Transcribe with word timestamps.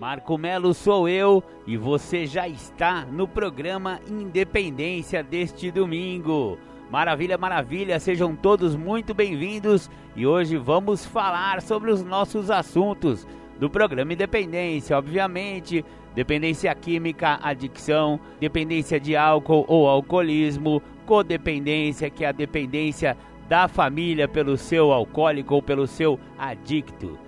Marco 0.00 0.38
Melo 0.38 0.72
sou 0.72 1.06
eu 1.06 1.44
e 1.66 1.76
você 1.76 2.24
já 2.24 2.48
está 2.48 3.04
no 3.04 3.28
programa 3.28 4.00
Independência 4.08 5.22
deste 5.22 5.70
domingo. 5.70 6.56
Maravilha, 6.90 7.36
maravilha, 7.36 8.00
sejam 8.00 8.34
todos 8.34 8.74
muito 8.74 9.12
bem-vindos 9.12 9.90
e 10.16 10.26
hoje 10.26 10.56
vamos 10.56 11.04
falar 11.04 11.60
sobre 11.60 11.90
os 11.90 12.02
nossos 12.02 12.50
assuntos 12.50 13.28
do 13.58 13.68
programa 13.68 14.14
Independência, 14.14 14.96
obviamente, 14.96 15.84
dependência 16.14 16.74
química, 16.74 17.38
adicção, 17.42 18.18
dependência 18.40 18.98
de 18.98 19.14
álcool 19.14 19.66
ou 19.68 19.86
alcoolismo, 19.86 20.82
codependência, 21.04 22.08
que 22.08 22.24
é 22.24 22.28
a 22.28 22.32
dependência 22.32 23.18
da 23.50 23.68
família 23.68 24.26
pelo 24.26 24.56
seu 24.56 24.92
alcoólico 24.92 25.56
ou 25.56 25.62
pelo 25.62 25.86
seu 25.86 26.18
adicto. 26.38 27.18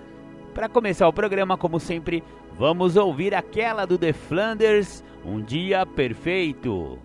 Para 0.53 0.69
começar 0.69 1.07
o 1.07 1.13
programa, 1.13 1.57
como 1.57 1.79
sempre, 1.79 2.23
vamos 2.57 2.95
ouvir 2.95 3.33
aquela 3.33 3.85
do 3.85 3.97
The 3.97 4.13
Flanders, 4.13 5.03
Um 5.25 5.41
Dia 5.41 5.85
Perfeito. 5.85 6.99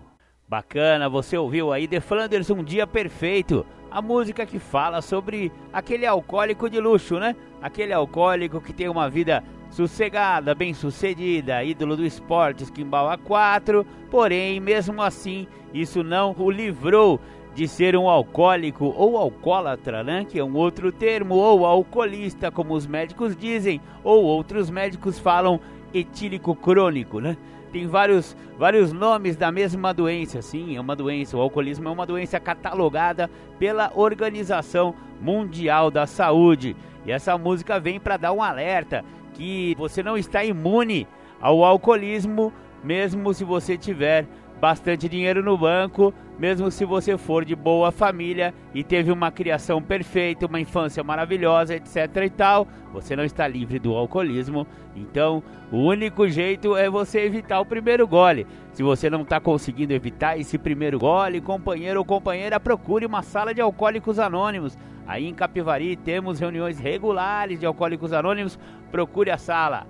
Bacana, 0.47 1.09
você 1.09 1.37
ouviu 1.37 1.71
aí 1.71 1.87
The 1.87 1.99
Flanders, 1.99 2.49
Um 2.49 2.63
Dia 2.63 2.87
Perfeito, 2.87 3.65
a 3.91 4.01
música 4.01 4.45
que 4.45 4.59
fala 4.59 5.01
sobre 5.01 5.51
aquele 5.73 6.05
alcoólico 6.05 6.69
de 6.69 6.79
luxo, 6.79 7.19
né? 7.19 7.35
Aquele 7.61 7.93
alcoólico 7.93 8.61
que 8.61 8.73
tem 8.73 8.87
uma 8.87 9.09
vida 9.09 9.43
sossegada, 9.69 10.55
bem 10.55 10.73
sucedida, 10.73 11.63
ídolo 11.63 11.95
do 11.95 12.05
esporte, 12.05 12.63
esquimbal 12.63 13.09
a 13.09 13.17
4, 13.17 13.85
porém, 14.09 14.59
mesmo 14.59 15.01
assim, 15.01 15.47
isso 15.73 16.03
não 16.03 16.35
o 16.37 16.49
livrou 16.49 17.19
de 17.53 17.67
ser 17.67 17.95
um 17.95 18.07
alcoólico 18.07 18.93
ou 18.95 19.17
alcoólatra, 19.17 20.03
né? 20.03 20.25
que 20.27 20.39
é 20.39 20.43
um 20.43 20.55
outro 20.55 20.91
termo, 20.91 21.35
ou 21.35 21.65
alcoolista, 21.65 22.51
como 22.51 22.73
os 22.73 22.87
médicos 22.87 23.35
dizem, 23.35 23.81
ou 24.03 24.23
outros 24.23 24.69
médicos 24.69 25.19
falam 25.19 25.59
etílico 25.93 26.55
crônico, 26.55 27.19
né? 27.19 27.35
Tem 27.71 27.85
vários, 27.85 28.35
vários 28.57 28.91
nomes 28.91 29.35
da 29.35 29.51
mesma 29.51 29.93
doença, 29.93 30.41
sim, 30.41 30.75
é 30.75 30.81
uma 30.81 30.95
doença. 30.95 31.37
O 31.37 31.41
alcoolismo 31.41 31.87
é 31.87 31.91
uma 31.91 32.05
doença 32.05 32.39
catalogada 32.39 33.29
pela 33.59 33.91
Organização 33.95 34.95
Mundial 35.21 35.91
da 35.91 36.07
Saúde. 36.07 36.75
E 37.05 37.11
essa 37.11 37.37
música 37.37 37.79
vem 37.79 37.99
para 37.99 38.17
dar 38.17 38.31
um 38.31 38.41
alerta 38.41 39.05
que 39.33 39.75
você 39.77 40.01
não 40.01 40.17
está 40.17 40.43
imune 40.43 41.07
ao 41.39 41.63
alcoolismo, 41.63 42.51
mesmo 42.83 43.33
se 43.33 43.43
você 43.43 43.77
tiver 43.77 44.27
bastante 44.59 45.07
dinheiro 45.07 45.41
no 45.41 45.57
banco, 45.57 46.13
mesmo 46.37 46.69
se 46.69 46.85
você 46.85 47.17
for 47.17 47.45
de 47.45 47.55
boa 47.55 47.91
família 47.91 48.53
e 48.73 48.83
teve 48.83 49.11
uma 49.11 49.31
criação 49.31 49.81
perfeita, 49.81 50.45
uma 50.45 50.59
infância 50.59 51.03
maravilhosa, 51.03 51.75
etc 51.75 51.95
e 52.25 52.29
tal, 52.29 52.67
você 52.93 53.15
não 53.15 53.23
está 53.23 53.47
livre 53.47 53.79
do 53.79 53.95
alcoolismo. 53.95 54.67
Então, 54.95 55.41
o 55.71 55.77
único 55.77 56.27
jeito 56.27 56.75
é 56.75 56.89
você 56.89 57.21
evitar 57.21 57.59
o 57.59 57.65
primeiro 57.65 58.07
gole. 58.07 58.45
Se 58.73 58.83
você 58.83 59.09
não 59.09 59.21
está 59.21 59.39
conseguindo 59.39 59.93
evitar 59.93 60.37
esse 60.37 60.57
primeiro 60.57 60.99
gole, 60.99 61.41
companheiro 61.41 61.99
ou 61.99 62.05
companheira, 62.05 62.59
procure 62.59 63.05
uma 63.05 63.21
sala 63.21 63.53
de 63.53 63.61
alcoólicos 63.61 64.19
anônimos. 64.19 64.77
Aí 65.07 65.25
em 65.25 65.33
Capivari 65.33 65.95
temos 65.95 66.39
reuniões 66.39 66.79
regulares 66.79 67.59
de 67.59 67.65
alcoólicos 67.65 68.13
anônimos. 68.13 68.59
Procure 68.91 69.31
a 69.31 69.37
sala. 69.37 69.87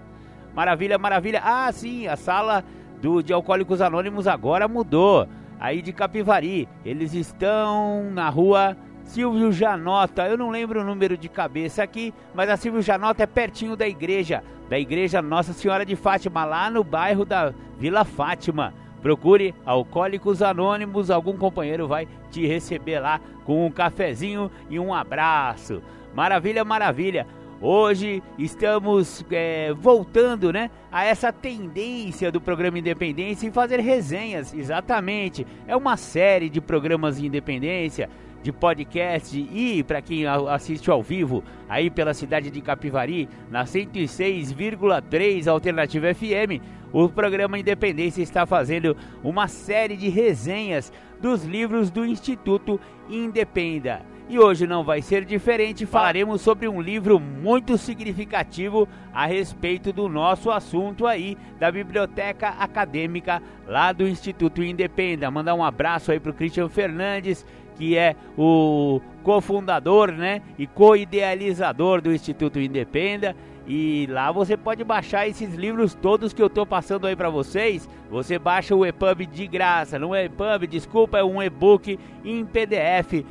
Maravilha, 0.55 0.97
maravilha. 0.97 1.41
Ah, 1.43 1.71
sim, 1.71 2.07
a 2.07 2.15
sala 2.15 2.63
do 3.01 3.21
de 3.21 3.33
Alcoólicos 3.33 3.81
Anônimos 3.81 4.27
agora 4.27 4.67
mudou. 4.67 5.27
Aí 5.59 5.81
de 5.81 5.91
Capivari, 5.91 6.69
eles 6.85 7.13
estão 7.13 8.09
na 8.11 8.29
rua 8.29 8.77
Silvio 9.03 9.51
Janota. 9.51 10.27
Eu 10.27 10.37
não 10.37 10.49
lembro 10.49 10.81
o 10.81 10.85
número 10.85 11.17
de 11.17 11.27
cabeça 11.27 11.83
aqui, 11.83 12.13
mas 12.33 12.49
a 12.49 12.55
Silvio 12.55 12.81
Janota 12.81 13.23
é 13.23 13.27
pertinho 13.27 13.75
da 13.75 13.87
igreja, 13.87 14.43
da 14.69 14.79
igreja 14.79 15.21
Nossa 15.21 15.51
Senhora 15.51 15.85
de 15.85 15.95
Fátima, 15.95 16.45
lá 16.45 16.69
no 16.69 16.83
bairro 16.83 17.25
da 17.25 17.53
Vila 17.77 18.05
Fátima. 18.05 18.73
Procure 19.01 19.55
Alcoólicos 19.65 20.41
Anônimos, 20.41 21.09
algum 21.09 21.37
companheiro 21.37 21.87
vai 21.87 22.07
te 22.29 22.45
receber 22.45 22.99
lá 22.99 23.19
com 23.45 23.65
um 23.65 23.71
cafezinho 23.71 24.51
e 24.69 24.79
um 24.79 24.93
abraço. 24.93 25.81
Maravilha, 26.13 26.63
maravilha. 26.63 27.25
Hoje 27.61 28.23
estamos 28.37 29.25
é, 29.29 29.73
voltando 29.73 30.53
né, 30.53 30.71
a 30.89 31.03
essa 31.03 31.33
tendência 31.33 32.31
do 32.31 32.39
programa 32.39 32.79
Independência 32.79 33.45
em 33.45 33.51
fazer 33.51 33.81
resenhas, 33.81 34.53
exatamente. 34.53 35.45
É 35.67 35.75
uma 35.75 35.97
série 35.97 36.49
de 36.49 36.61
programas 36.61 37.19
de 37.19 37.27
independência, 37.27 38.09
de 38.41 38.53
podcast 38.53 39.37
e 39.37 39.83
para 39.83 40.01
quem 40.01 40.25
assiste 40.25 40.89
ao 40.89 41.03
vivo 41.03 41.43
aí 41.67 41.89
pela 41.89 42.13
cidade 42.13 42.49
de 42.49 42.61
Capivari, 42.61 43.27
na 43.51 43.65
106,3 43.65 45.45
Alternativa 45.45 46.13
FM, 46.13 46.63
o 46.93 47.09
programa 47.09 47.59
Independência 47.59 48.21
está 48.21 48.45
fazendo 48.45 48.95
uma 49.21 49.49
série 49.49 49.97
de 49.97 50.07
resenhas 50.07 50.93
dos 51.21 51.43
livros 51.43 51.91
do 51.91 52.05
Instituto 52.05 52.79
Independa. 53.09 54.01
E 54.29 54.37
hoje 54.37 54.67
não 54.67 54.83
vai 54.83 55.01
ser 55.01 55.25
diferente, 55.25 55.87
falaremos 55.87 56.41
sobre 56.41 56.67
um 56.67 56.79
livro 56.79 57.19
muito 57.19 57.79
significativo 57.79 58.87
a 59.11 59.25
respeito 59.25 59.91
do 59.91 60.07
nosso 60.07 60.51
assunto 60.51 61.07
aí, 61.07 61.35
da 61.59 61.71
Biblioteca 61.71 62.49
Acadêmica 62.49 63.41
lá 63.65 63.91
do 63.91 64.07
Instituto 64.07 64.61
Independa. 64.61 65.31
Mandar 65.31 65.55
um 65.55 65.63
abraço 65.63 66.11
aí 66.11 66.19
pro 66.19 66.31
Christian 66.31 66.69
Fernandes, 66.69 67.43
que 67.75 67.97
é 67.97 68.15
o 68.37 69.01
cofundador, 69.23 70.11
né, 70.11 70.43
e 70.59 70.67
co-idealizador 70.67 71.99
do 71.99 72.13
Instituto 72.13 72.59
Independa. 72.59 73.35
E 73.67 74.07
lá 74.11 74.31
você 74.31 74.55
pode 74.55 74.83
baixar 74.83 75.27
esses 75.27 75.55
livros 75.55 75.95
todos 75.95 76.33
que 76.33 76.41
eu 76.41 76.47
estou 76.47 76.67
passando 76.67 77.07
aí 77.07 77.15
para 77.15 77.31
vocês. 77.31 77.89
Você 78.11 78.37
baixa 78.37 78.75
o 78.75 78.85
EPUB 78.85 79.25
de 79.25 79.47
graça, 79.47 79.97
não 79.97 80.13
é 80.13 80.25
EPUB, 80.25 80.67
desculpa, 80.67 81.17
é 81.17 81.23
um 81.23 81.41
e-book 81.41 81.99
em 82.23 82.45
PDF 82.45 83.25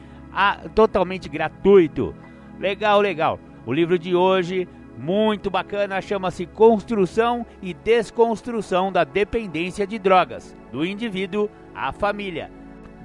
totalmente 0.74 1.28
gratuito. 1.28 2.14
Legal, 2.58 3.00
legal. 3.00 3.38
O 3.66 3.72
livro 3.72 3.98
de 3.98 4.14
hoje, 4.14 4.68
muito 4.96 5.50
bacana, 5.50 6.00
chama-se 6.00 6.46
Construção 6.46 7.46
e 7.62 7.72
Desconstrução 7.72 8.90
da 8.90 9.04
Dependência 9.04 9.86
de 9.86 9.98
Drogas, 9.98 10.56
do 10.72 10.84
indivíduo 10.84 11.48
à 11.74 11.92
família, 11.92 12.50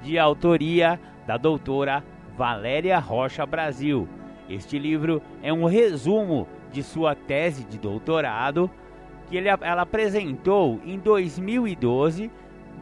de 0.02 0.18
autoria 0.18 1.00
da 1.26 1.36
doutora 1.36 2.04
Valéria 2.36 2.98
Rocha 2.98 3.46
Brasil. 3.46 4.08
Este 4.48 4.78
livro 4.78 5.22
é 5.42 5.52
um 5.52 5.64
resumo 5.64 6.48
de 6.72 6.82
sua 6.82 7.14
tese 7.14 7.64
de 7.64 7.78
doutorado 7.78 8.70
que 9.28 9.36
ele, 9.36 9.48
ela 9.48 9.82
apresentou 9.82 10.80
em 10.84 10.98
2012 10.98 12.30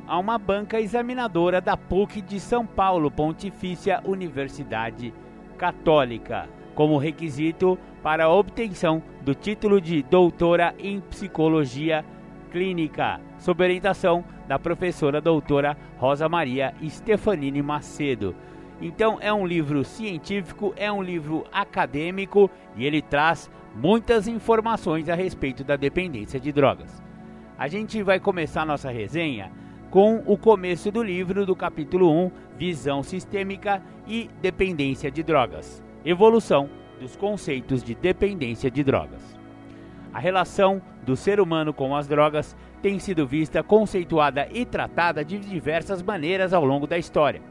a 0.06 0.18
uma 0.18 0.38
banca 0.38 0.80
examinadora 0.80 1.60
da 1.60 1.76
PUC 1.76 2.20
de 2.20 2.40
São 2.40 2.66
Paulo, 2.66 3.10
Pontifícia 3.10 4.00
Universidade 4.04 5.12
Católica, 5.56 6.48
como 6.74 6.98
requisito 6.98 7.78
para 8.02 8.24
a 8.24 8.32
obtenção 8.32 9.02
do 9.22 9.34
título 9.34 9.80
de 9.80 10.02
doutora 10.02 10.74
em 10.78 11.00
psicologia 11.00 12.04
clínica, 12.50 13.20
sob 13.38 13.62
orientação 13.62 14.24
da 14.46 14.58
professora 14.58 15.20
doutora 15.20 15.76
Rosa 15.98 16.28
Maria 16.28 16.74
Stefanini 16.86 17.62
Macedo. 17.62 18.34
Então 18.80 19.18
é 19.20 19.32
um 19.32 19.46
livro 19.46 19.84
científico, 19.84 20.74
é 20.76 20.90
um 20.90 21.02
livro 21.02 21.44
acadêmico 21.52 22.50
e 22.76 22.84
ele 22.84 23.00
traz 23.00 23.50
muitas 23.74 24.26
informações 24.26 25.08
a 25.08 25.14
respeito 25.14 25.62
da 25.62 25.76
dependência 25.76 26.40
de 26.40 26.52
drogas. 26.52 27.00
A 27.56 27.68
gente 27.68 28.02
vai 28.02 28.18
começar 28.18 28.66
nossa 28.66 28.90
resenha 28.90 29.52
com 29.92 30.22
o 30.24 30.38
começo 30.38 30.90
do 30.90 31.02
livro 31.02 31.44
do 31.44 31.54
capítulo 31.54 32.10
1, 32.10 32.30
Visão 32.56 33.02
Sistêmica 33.02 33.82
e 34.08 34.30
Dependência 34.40 35.10
de 35.10 35.22
Drogas. 35.22 35.84
Evolução 36.02 36.66
dos 36.98 37.14
conceitos 37.14 37.84
de 37.84 37.94
dependência 37.94 38.70
de 38.70 38.82
drogas. 38.82 39.36
A 40.10 40.18
relação 40.18 40.80
do 41.04 41.14
ser 41.14 41.38
humano 41.38 41.74
com 41.74 41.94
as 41.94 42.08
drogas 42.08 42.56
tem 42.80 42.98
sido 42.98 43.26
vista, 43.26 43.62
conceituada 43.62 44.48
e 44.50 44.64
tratada 44.64 45.22
de 45.22 45.38
diversas 45.38 46.02
maneiras 46.02 46.54
ao 46.54 46.64
longo 46.64 46.86
da 46.86 46.96
história. 46.96 47.42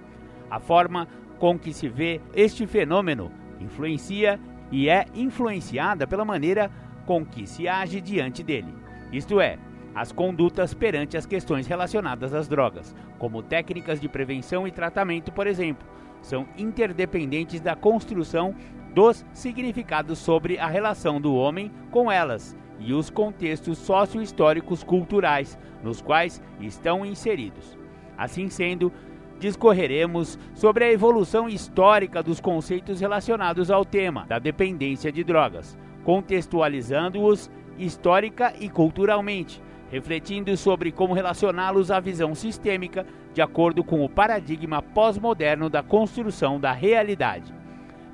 A 0.50 0.60
forma 0.60 1.08
com 1.38 1.60
que 1.60 1.72
se 1.72 1.88
vê 1.88 2.20
este 2.34 2.66
fenômeno 2.66 3.32
influencia 3.60 4.40
e 4.72 4.90
é 4.90 5.06
influenciada 5.14 6.08
pela 6.08 6.26
maneira 6.26 6.72
com 7.06 7.24
que 7.24 7.46
se 7.46 7.68
age 7.68 8.02
diante 8.02 8.42
dele. 8.42 8.74
Isto 9.12 9.40
é, 9.40 9.60
as 9.94 10.12
condutas 10.12 10.74
perante 10.74 11.18
as 11.18 11.26
questões 11.26 11.68
relacionadas 11.68 12.34
às 12.34 12.48
drogas, 12.48 12.96
como 13.20 13.44
técnicas 13.44 14.00
de 14.00 14.08
prevenção 14.08 14.68
e 14.68 14.72
tratamento, 14.72 15.32
por 15.32 15.48
exemplo, 15.48 15.88
são 16.22 16.48
interdependentes 16.58 17.60
da 17.60 17.76
construção 17.76 18.56
dos 18.94 19.26
significados 19.34 20.20
sobre 20.20 20.58
a 20.60 20.68
relação 20.68 21.20
do 21.20 21.34
homem 21.36 21.72
com 21.90 22.12
elas 22.12 22.56
e 22.80 22.94
os 22.94 23.10
contextos 23.10 23.78
socio-históricos 23.78 24.84
culturais 24.84 25.58
nos 25.84 26.02
quais 26.02 26.42
estão 26.60 27.06
inseridos. 27.06 27.78
Assim 28.18 28.50
sendo, 28.50 28.92
discorreremos 29.40 30.38
sobre 30.54 30.86
a 30.86 30.92
evolução 30.92 31.50
histórica 31.50 32.22
dos 32.22 32.40
conceitos 32.40 33.00
relacionados 33.00 33.72
ao 33.72 33.84
tema 33.84 34.26
da 34.28 34.38
dependência 34.38 35.12
de 35.12 35.24
drogas, 35.24 35.78
contextualizando-os 36.04 37.50
histórica 37.78 38.54
e 38.60 38.70
culturalmente, 38.70 39.62
refletindo 39.92 40.56
sobre 40.56 40.92
como 40.92 41.14
relacioná-los 41.14 41.92
à 41.92 42.00
visão 42.00 42.34
sistêmica 42.34 43.06
de 43.34 43.42
acordo 43.42 43.84
com 43.84 44.04
o 44.04 44.10
paradigma 44.10 44.82
pós-moderno 44.82 45.70
da 45.70 45.84
construção 45.84 46.60
da 46.60 46.72
realidade. 46.72 47.54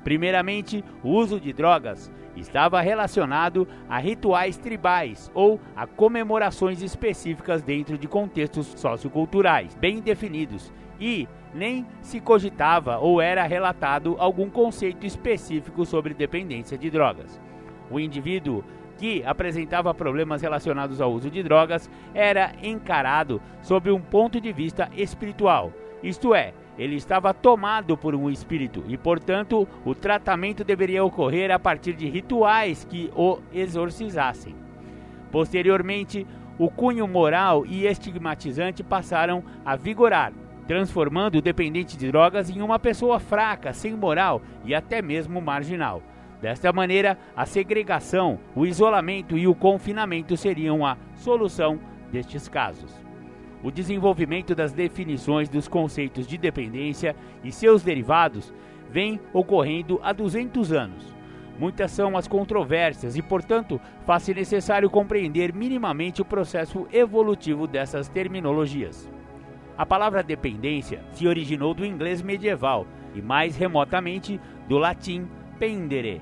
Primeiramente, 0.02 0.84
o 1.02 1.10
uso 1.10 1.40
de 1.40 1.52
drogas 1.52 2.10
estava 2.36 2.80
relacionado 2.80 3.66
a 3.88 3.98
rituais 3.98 4.56
tribais 4.56 5.30
ou 5.34 5.60
a 5.76 5.86
comemorações 5.86 6.82
específicas 6.82 7.62
dentro 7.62 7.96
de 7.96 8.08
contextos 8.08 8.66
socioculturais 8.76 9.74
bem 9.74 10.00
definidos 10.00 10.72
e 11.00 11.28
nem 11.54 11.86
se 12.00 12.20
cogitava 12.20 12.98
ou 12.98 13.20
era 13.20 13.44
relatado 13.44 14.16
algum 14.18 14.50
conceito 14.50 15.06
específico 15.06 15.84
sobre 15.84 16.14
dependência 16.14 16.76
de 16.76 16.90
drogas. 16.90 17.40
O 17.90 17.98
indivíduo 17.98 18.62
que 18.98 19.24
apresentava 19.24 19.94
problemas 19.94 20.42
relacionados 20.42 21.00
ao 21.00 21.12
uso 21.12 21.30
de 21.30 21.42
drogas 21.42 21.88
era 22.12 22.52
encarado 22.62 23.40
sob 23.62 23.90
um 23.90 24.00
ponto 24.00 24.40
de 24.40 24.52
vista 24.52 24.90
espiritual, 24.94 25.72
isto 26.02 26.34
é, 26.34 26.52
ele 26.78 26.94
estava 26.94 27.34
tomado 27.34 27.96
por 27.96 28.14
um 28.14 28.30
espírito 28.30 28.84
e, 28.86 28.96
portanto, 28.96 29.66
o 29.84 29.94
tratamento 29.94 30.62
deveria 30.62 31.04
ocorrer 31.04 31.50
a 31.50 31.58
partir 31.58 31.94
de 31.94 32.08
rituais 32.08 32.84
que 32.84 33.10
o 33.16 33.38
exorcizassem. 33.52 34.54
Posteriormente, 35.32 36.24
o 36.56 36.70
cunho 36.70 37.06
moral 37.08 37.66
e 37.66 37.86
estigmatizante 37.86 38.84
passaram 38.84 39.42
a 39.64 39.74
vigorar, 39.74 40.32
transformando 40.68 41.38
o 41.38 41.42
dependente 41.42 41.96
de 41.96 42.08
drogas 42.08 42.48
em 42.48 42.62
uma 42.62 42.78
pessoa 42.78 43.18
fraca, 43.18 43.72
sem 43.72 43.94
moral 43.94 44.40
e 44.64 44.72
até 44.72 45.02
mesmo 45.02 45.40
marginal. 45.40 46.00
Desta 46.40 46.72
maneira, 46.72 47.18
a 47.36 47.44
segregação, 47.44 48.38
o 48.54 48.64
isolamento 48.64 49.36
e 49.36 49.48
o 49.48 49.54
confinamento 49.54 50.36
seriam 50.36 50.86
a 50.86 50.96
solução 51.16 51.80
destes 52.12 52.48
casos. 52.48 52.94
O 53.62 53.72
desenvolvimento 53.72 54.54
das 54.54 54.72
definições 54.72 55.48
dos 55.48 55.66
conceitos 55.66 56.28
de 56.28 56.38
dependência 56.38 57.16
e 57.42 57.50
seus 57.50 57.82
derivados 57.82 58.52
vem 58.88 59.20
ocorrendo 59.32 59.98
há 60.02 60.12
200 60.12 60.72
anos. 60.72 61.14
Muitas 61.58 61.90
são 61.90 62.16
as 62.16 62.28
controvérsias 62.28 63.16
e, 63.16 63.22
portanto, 63.22 63.80
faz-se 64.06 64.32
necessário 64.32 64.88
compreender 64.88 65.52
minimamente 65.52 66.22
o 66.22 66.24
processo 66.24 66.86
evolutivo 66.92 67.66
dessas 67.66 68.08
terminologias. 68.08 69.10
A 69.76 69.84
palavra 69.84 70.22
dependência 70.22 71.02
se 71.12 71.26
originou 71.26 71.74
do 71.74 71.84
inglês 71.84 72.22
medieval 72.22 72.86
e, 73.12 73.20
mais 73.20 73.56
remotamente, 73.56 74.40
do 74.68 74.78
latim 74.78 75.26
pendere, 75.58 76.20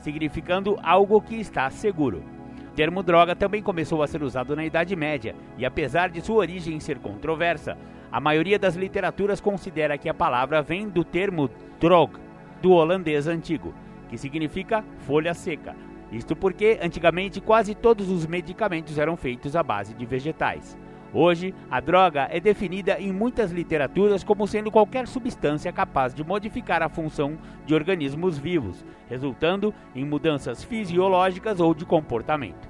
significando 0.00 0.78
algo 0.82 1.20
que 1.20 1.36
está 1.36 1.68
seguro. 1.70 2.22
O 2.68 2.70
termo 2.78 3.02
droga 3.02 3.34
também 3.34 3.62
começou 3.62 4.02
a 4.02 4.06
ser 4.06 4.22
usado 4.22 4.54
na 4.54 4.64
Idade 4.64 4.94
Média 4.94 5.34
e, 5.56 5.66
apesar 5.66 6.10
de 6.10 6.20
sua 6.20 6.36
origem 6.36 6.78
ser 6.78 6.98
controversa, 6.98 7.76
a 8.10 8.20
maioria 8.20 8.58
das 8.58 8.76
literaturas 8.76 9.40
considera 9.40 9.98
que 9.98 10.08
a 10.08 10.14
palavra 10.14 10.62
vem 10.62 10.88
do 10.88 11.04
termo 11.04 11.50
drog, 11.80 12.14
do 12.62 12.70
holandês 12.70 13.26
antigo, 13.26 13.74
que 14.08 14.16
significa 14.16 14.84
folha 15.00 15.34
seca. 15.34 15.74
Isto 16.10 16.34
porque 16.34 16.78
antigamente 16.80 17.40
quase 17.40 17.74
todos 17.74 18.08
os 18.08 18.26
medicamentos 18.26 18.96
eram 18.96 19.16
feitos 19.16 19.54
à 19.54 19.62
base 19.62 19.92
de 19.92 20.06
vegetais. 20.06 20.78
Hoje, 21.12 21.54
a 21.70 21.80
droga 21.80 22.28
é 22.30 22.38
definida 22.38 23.00
em 23.00 23.10
muitas 23.10 23.50
literaturas 23.50 24.22
como 24.22 24.46
sendo 24.46 24.70
qualquer 24.70 25.08
substância 25.08 25.72
capaz 25.72 26.14
de 26.14 26.22
modificar 26.22 26.82
a 26.82 26.88
função 26.88 27.38
de 27.64 27.74
organismos 27.74 28.36
vivos, 28.36 28.84
resultando 29.08 29.72
em 29.94 30.04
mudanças 30.04 30.62
fisiológicas 30.62 31.60
ou 31.60 31.74
de 31.74 31.86
comportamento. 31.86 32.68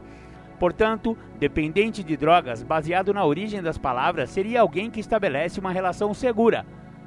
Portanto, 0.59 1.19
dependente 1.39 2.05
de 2.05 2.17
drogas, 2.17 2.63
baseado 2.63 3.13
na 3.13 3.25
origem 3.25 3.61
das 3.61 3.79
palavras, 3.79 4.31
seria 4.31 4.61
alguém 4.61 4.89
que 4.89 5.01
estabelece 5.01 5.59
uma 5.59 5.73
relação 5.73 6.15
segura 6.15 6.65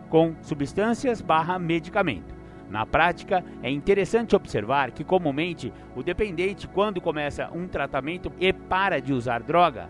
com 0.10 0.36
substâncias 0.42 1.22
barra 1.22 1.58
medicamento. 1.58 2.36
Na 2.70 2.86
prática, 2.86 3.44
é 3.64 3.70
interessante 3.70 4.36
observar 4.36 4.92
que 4.92 5.04
comumente 5.04 5.74
o 5.96 6.04
dependente, 6.04 6.68
quando 6.68 7.02
começa 7.02 7.50
um 7.54 7.68
tratamento 7.68 8.32
e 8.40 8.52
para 8.52 9.02
de 9.02 9.14
usar 9.14 9.42
droga, 9.42 9.90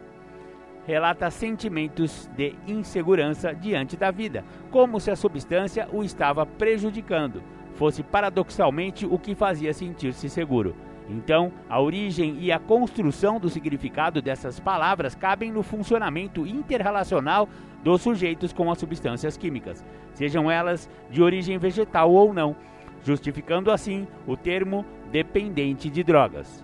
relata 0.85 1.29
sentimentos 1.29 2.29
de 2.35 2.55
insegurança 2.67 3.53
diante 3.53 3.95
da 3.95 4.11
vida, 4.11 4.43
como 4.69 4.99
se 4.99 5.11
a 5.11 5.15
substância 5.15 5.87
o 5.91 6.03
estava 6.03 6.45
prejudicando, 6.45 7.43
fosse 7.75 8.03
paradoxalmente 8.03 9.05
o 9.05 9.17
que 9.17 9.35
fazia 9.35 9.73
sentir-se 9.73 10.29
seguro. 10.29 10.75
Então, 11.09 11.51
a 11.69 11.81
origem 11.81 12.37
e 12.39 12.51
a 12.51 12.59
construção 12.59 13.39
do 13.39 13.49
significado 13.49 14.21
dessas 14.21 14.59
palavras 14.59 15.13
cabem 15.13 15.51
no 15.51 15.63
funcionamento 15.63 16.45
interrelacional 16.45 17.49
dos 17.83 18.01
sujeitos 18.01 18.53
com 18.53 18.71
as 18.71 18.77
substâncias 18.77 19.35
químicas, 19.35 19.83
sejam 20.13 20.49
elas 20.49 20.89
de 21.09 21.21
origem 21.21 21.57
vegetal 21.57 22.11
ou 22.11 22.33
não, 22.33 22.55
justificando 23.03 23.71
assim 23.71 24.07
o 24.27 24.37
termo 24.37 24.85
dependente 25.11 25.89
de 25.89 26.03
drogas. 26.03 26.63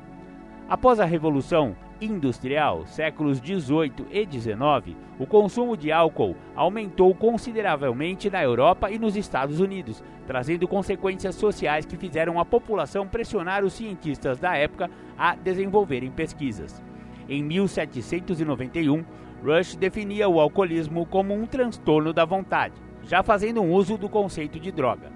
Após 0.70 1.00
a 1.00 1.06
Revolução, 1.06 1.78
industrial, 2.02 2.86
séculos 2.88 3.40
18 3.40 4.06
e 4.12 4.26
19, 4.26 4.98
o 5.18 5.26
consumo 5.26 5.78
de 5.78 5.94
álcool 5.94 6.36
aumentou 6.54 7.16
consideravelmente 7.16 8.30
na 8.30 8.44
Europa 8.44 8.92
e 8.92 9.00
nos 9.00 9.16
Estados 9.16 9.62
Unidos, 9.62 10.04
trazendo 10.26 10.68
consequências 10.68 11.36
sociais 11.36 11.86
que 11.86 11.96
fizeram 11.96 12.38
a 12.38 12.44
população 12.44 13.08
pressionar 13.08 13.64
os 13.64 13.72
cientistas 13.74 14.40
da 14.40 14.58
época 14.58 14.92
a 15.18 15.36
desenvolverem 15.36 16.12
pesquisas. 16.12 16.84
Em 17.30 17.42
1791, 17.42 19.06
Rush 19.42 19.78
definia 19.78 20.28
o 20.28 20.38
alcoolismo 20.38 21.06
como 21.06 21.34
um 21.34 21.46
transtorno 21.46 22.12
da 22.12 22.26
vontade, 22.26 22.76
já 23.04 23.24
fazendo 23.24 23.62
um 23.62 23.72
uso 23.72 23.98
do 23.98 24.10
conceito 24.10 24.60
de 24.60 24.74
droga. 24.74 25.16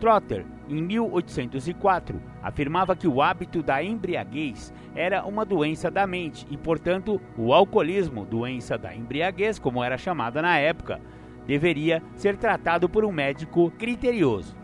Trotter, 0.00 0.44
em 0.68 0.82
1804, 0.82 2.20
afirmava 2.42 2.94
que 2.94 3.08
o 3.08 3.20
hábito 3.20 3.62
da 3.62 3.82
embriaguez 3.82 4.72
era 4.94 5.24
uma 5.24 5.44
doença 5.44 5.90
da 5.90 6.06
mente 6.06 6.46
e, 6.50 6.56
portanto, 6.56 7.20
o 7.36 7.52
alcoolismo, 7.52 8.24
doença 8.24 8.76
da 8.76 8.94
embriaguez, 8.94 9.58
como 9.58 9.82
era 9.82 9.96
chamada 9.96 10.42
na 10.42 10.58
época, 10.58 11.00
deveria 11.46 12.02
ser 12.14 12.36
tratado 12.36 12.88
por 12.88 13.04
um 13.04 13.12
médico 13.12 13.70
criterioso. 13.78 14.56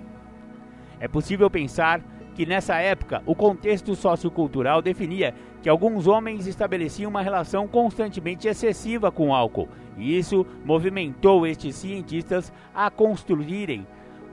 É 1.01 1.09
possível 1.09 1.51
pensar 1.51 2.03
que 2.35 2.45
nessa 2.45 2.77
época 2.77 3.23
o 3.25 3.35
contexto 3.35 3.95
sociocultural 3.95 4.83
definia 4.83 5.35
que 5.63 5.69
alguns 5.69 6.07
homens 6.07 6.47
estabeleciam 6.47 7.09
uma 7.09 7.23
relação 7.23 7.67
constantemente 7.67 8.49
excessiva 8.49 9.11
com 9.11 9.29
o 9.29 9.35
álcool, 9.35 9.69
e 9.97 10.19
isso 10.19 10.45
movimentou 10.65 11.47
estes 11.47 11.77
cientistas 11.77 12.53
a 12.75 12.91
construírem 12.91 13.87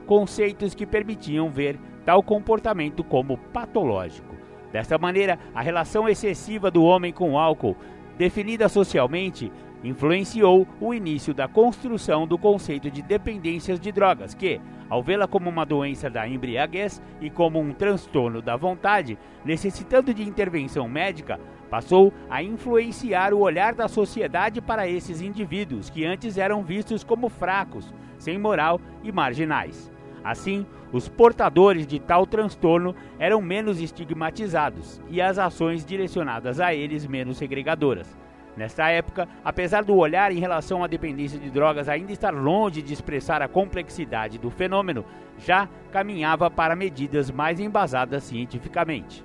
conceitos 0.06 0.74
que 0.74 0.86
permitiam 0.86 1.50
ver 1.50 1.80
tal 2.04 2.24
comportamento 2.24 3.04
como 3.04 3.38
patológico. 3.38 4.31
Desta 4.72 4.98
maneira, 4.98 5.38
a 5.54 5.62
relação 5.62 6.08
excessiva 6.08 6.72
do 6.72 6.84
homem 6.84 7.12
com 7.12 7.34
o 7.34 7.38
álcool, 7.38 7.76
definida 8.18 8.70
socialmente, 8.70 9.52
influenciou 9.84 10.68
o 10.80 10.94
início 10.94 11.34
da 11.34 11.48
construção 11.48 12.28
do 12.28 12.38
conceito 12.38 12.90
de 12.90 13.02
dependências 13.02 13.80
de 13.80 13.92
drogas, 13.92 14.34
que, 14.34 14.62
ao 14.90 15.02
vê-la 15.02 15.28
como 15.28 15.50
uma 15.50 15.66
doença 15.66 16.10
da 16.10 16.28
embriaguez 16.28 17.02
e 17.20 17.30
como 17.30 17.60
um 17.60 17.74
transtorno 17.74 18.42
da 18.42 18.56
vontade, 18.56 19.18
necessitando 19.44 20.14
de 20.14 20.24
intervenção 20.24 20.88
médica, 20.88 21.40
passou 21.70 22.14
a 22.30 22.44
influenciar 22.44 23.34
o 23.34 23.40
olhar 23.40 23.74
da 23.74 23.88
sociedade 23.88 24.62
para 24.62 24.88
esses 24.88 25.22
indivíduos 25.22 25.90
que 25.90 26.06
antes 26.06 26.38
eram 26.38 26.64
vistos 26.64 27.04
como 27.04 27.30
fracos, 27.30 27.94
sem 28.20 28.38
moral 28.38 28.80
e 29.04 29.12
marginais. 29.12 29.92
Assim, 30.24 30.66
os 30.92 31.08
portadores 31.08 31.88
de 31.88 32.00
tal 32.00 32.28
transtorno 32.28 32.96
eram 33.18 33.42
menos 33.42 33.82
estigmatizados 33.82 35.02
e 35.10 35.22
as 35.22 35.40
ações 35.40 35.86
direcionadas 35.86 36.60
a 36.60 36.74
eles 36.74 37.08
menos 37.08 37.38
segregadoras. 37.38 38.18
Nesta 38.56 38.90
época, 38.90 39.28
apesar 39.44 39.84
do 39.84 39.96
olhar 39.96 40.32
em 40.32 40.40
relação 40.40 40.84
à 40.84 40.88
dependência 40.88 41.40
de 41.40 41.50
drogas 41.50 41.88
ainda 41.88 42.12
estar 42.12 42.34
longe 42.34 42.82
de 42.82 42.94
expressar 42.94 43.42
a 43.42 43.48
complexidade 43.48 44.38
do 44.38 44.50
fenômeno, 44.50 45.06
já 45.38 45.70
caminhava 45.92 46.52
para 46.52 46.76
medidas 46.76 47.32
mais 47.32 47.60
embasadas 47.60 48.24
cientificamente. 48.24 49.24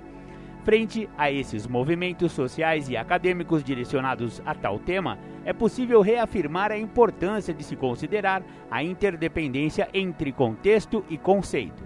Frente 0.66 1.08
a 1.16 1.30
esses 1.30 1.64
movimentos 1.64 2.32
sociais 2.32 2.88
e 2.88 2.96
acadêmicos 2.96 3.62
direcionados 3.62 4.42
a 4.44 4.52
tal 4.52 4.80
tema, 4.80 5.16
é 5.44 5.52
possível 5.52 6.00
reafirmar 6.00 6.72
a 6.72 6.76
importância 6.76 7.54
de 7.54 7.62
se 7.62 7.76
considerar 7.76 8.42
a 8.68 8.82
interdependência 8.82 9.88
entre 9.94 10.32
contexto 10.32 11.04
e 11.08 11.16
conceito. 11.16 11.84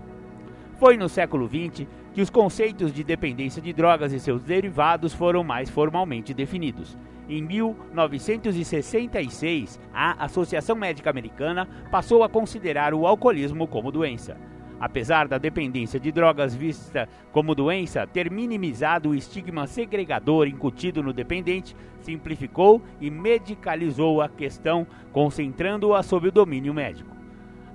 Foi 0.78 0.96
no 0.96 1.10
século 1.10 1.46
XX 1.46 1.86
que 2.14 2.22
os 2.22 2.30
conceitos 2.30 2.90
de 2.90 3.04
dependência 3.04 3.60
de 3.60 3.74
drogas 3.74 4.14
e 4.14 4.18
seus 4.18 4.40
derivados 4.40 5.12
foram 5.12 5.44
mais 5.44 5.68
formalmente 5.68 6.32
definidos. 6.32 6.96
Em 7.28 7.42
1966, 7.42 9.78
a 9.92 10.24
Associação 10.24 10.74
Médica 10.74 11.10
Americana 11.10 11.68
passou 11.90 12.24
a 12.24 12.30
considerar 12.30 12.94
o 12.94 13.06
alcoolismo 13.06 13.68
como 13.68 13.92
doença. 13.92 14.38
Apesar 14.80 15.28
da 15.28 15.36
dependência 15.36 16.00
de 16.00 16.10
drogas 16.10 16.54
vista 16.54 17.06
como 17.30 17.54
doença 17.54 18.06
ter 18.06 18.30
minimizado 18.30 19.10
o 19.10 19.14
estigma 19.14 19.66
segregador 19.66 20.46
incutido 20.46 21.02
no 21.02 21.12
dependente, 21.12 21.76
simplificou 22.00 22.80
e 22.98 23.10
medicalizou 23.10 24.22
a 24.22 24.28
questão, 24.28 24.86
concentrando-a 25.12 26.02
sob 26.02 26.28
o 26.28 26.32
domínio 26.32 26.72
médico. 26.72 27.10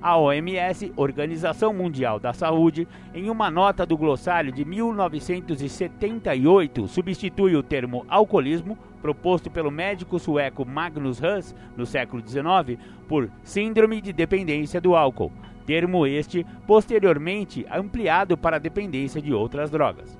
A 0.01 0.17
OMS, 0.17 0.91
Organização 0.95 1.71
Mundial 1.73 2.19
da 2.19 2.33
Saúde, 2.33 2.87
em 3.13 3.29
uma 3.29 3.51
nota 3.51 3.85
do 3.85 3.97
glossário 3.97 4.51
de 4.51 4.65
1978, 4.65 6.87
substitui 6.87 7.55
o 7.55 7.63
termo 7.63 8.05
alcoolismo, 8.07 8.77
proposto 9.01 9.49
pelo 9.49 9.71
médico 9.71 10.19
sueco 10.19 10.65
Magnus 10.65 11.21
Huss 11.21 11.55
no 11.77 11.85
século 11.85 12.21
XIX, 12.27 12.77
por 13.07 13.31
síndrome 13.43 14.01
de 14.01 14.11
dependência 14.13 14.81
do 14.81 14.95
álcool, 14.95 15.31
termo 15.65 16.05
este 16.05 16.45
posteriormente 16.67 17.65
ampliado 17.71 18.37
para 18.37 18.57
a 18.57 18.59
dependência 18.59 19.21
de 19.21 19.33
outras 19.33 19.69
drogas. 19.69 20.17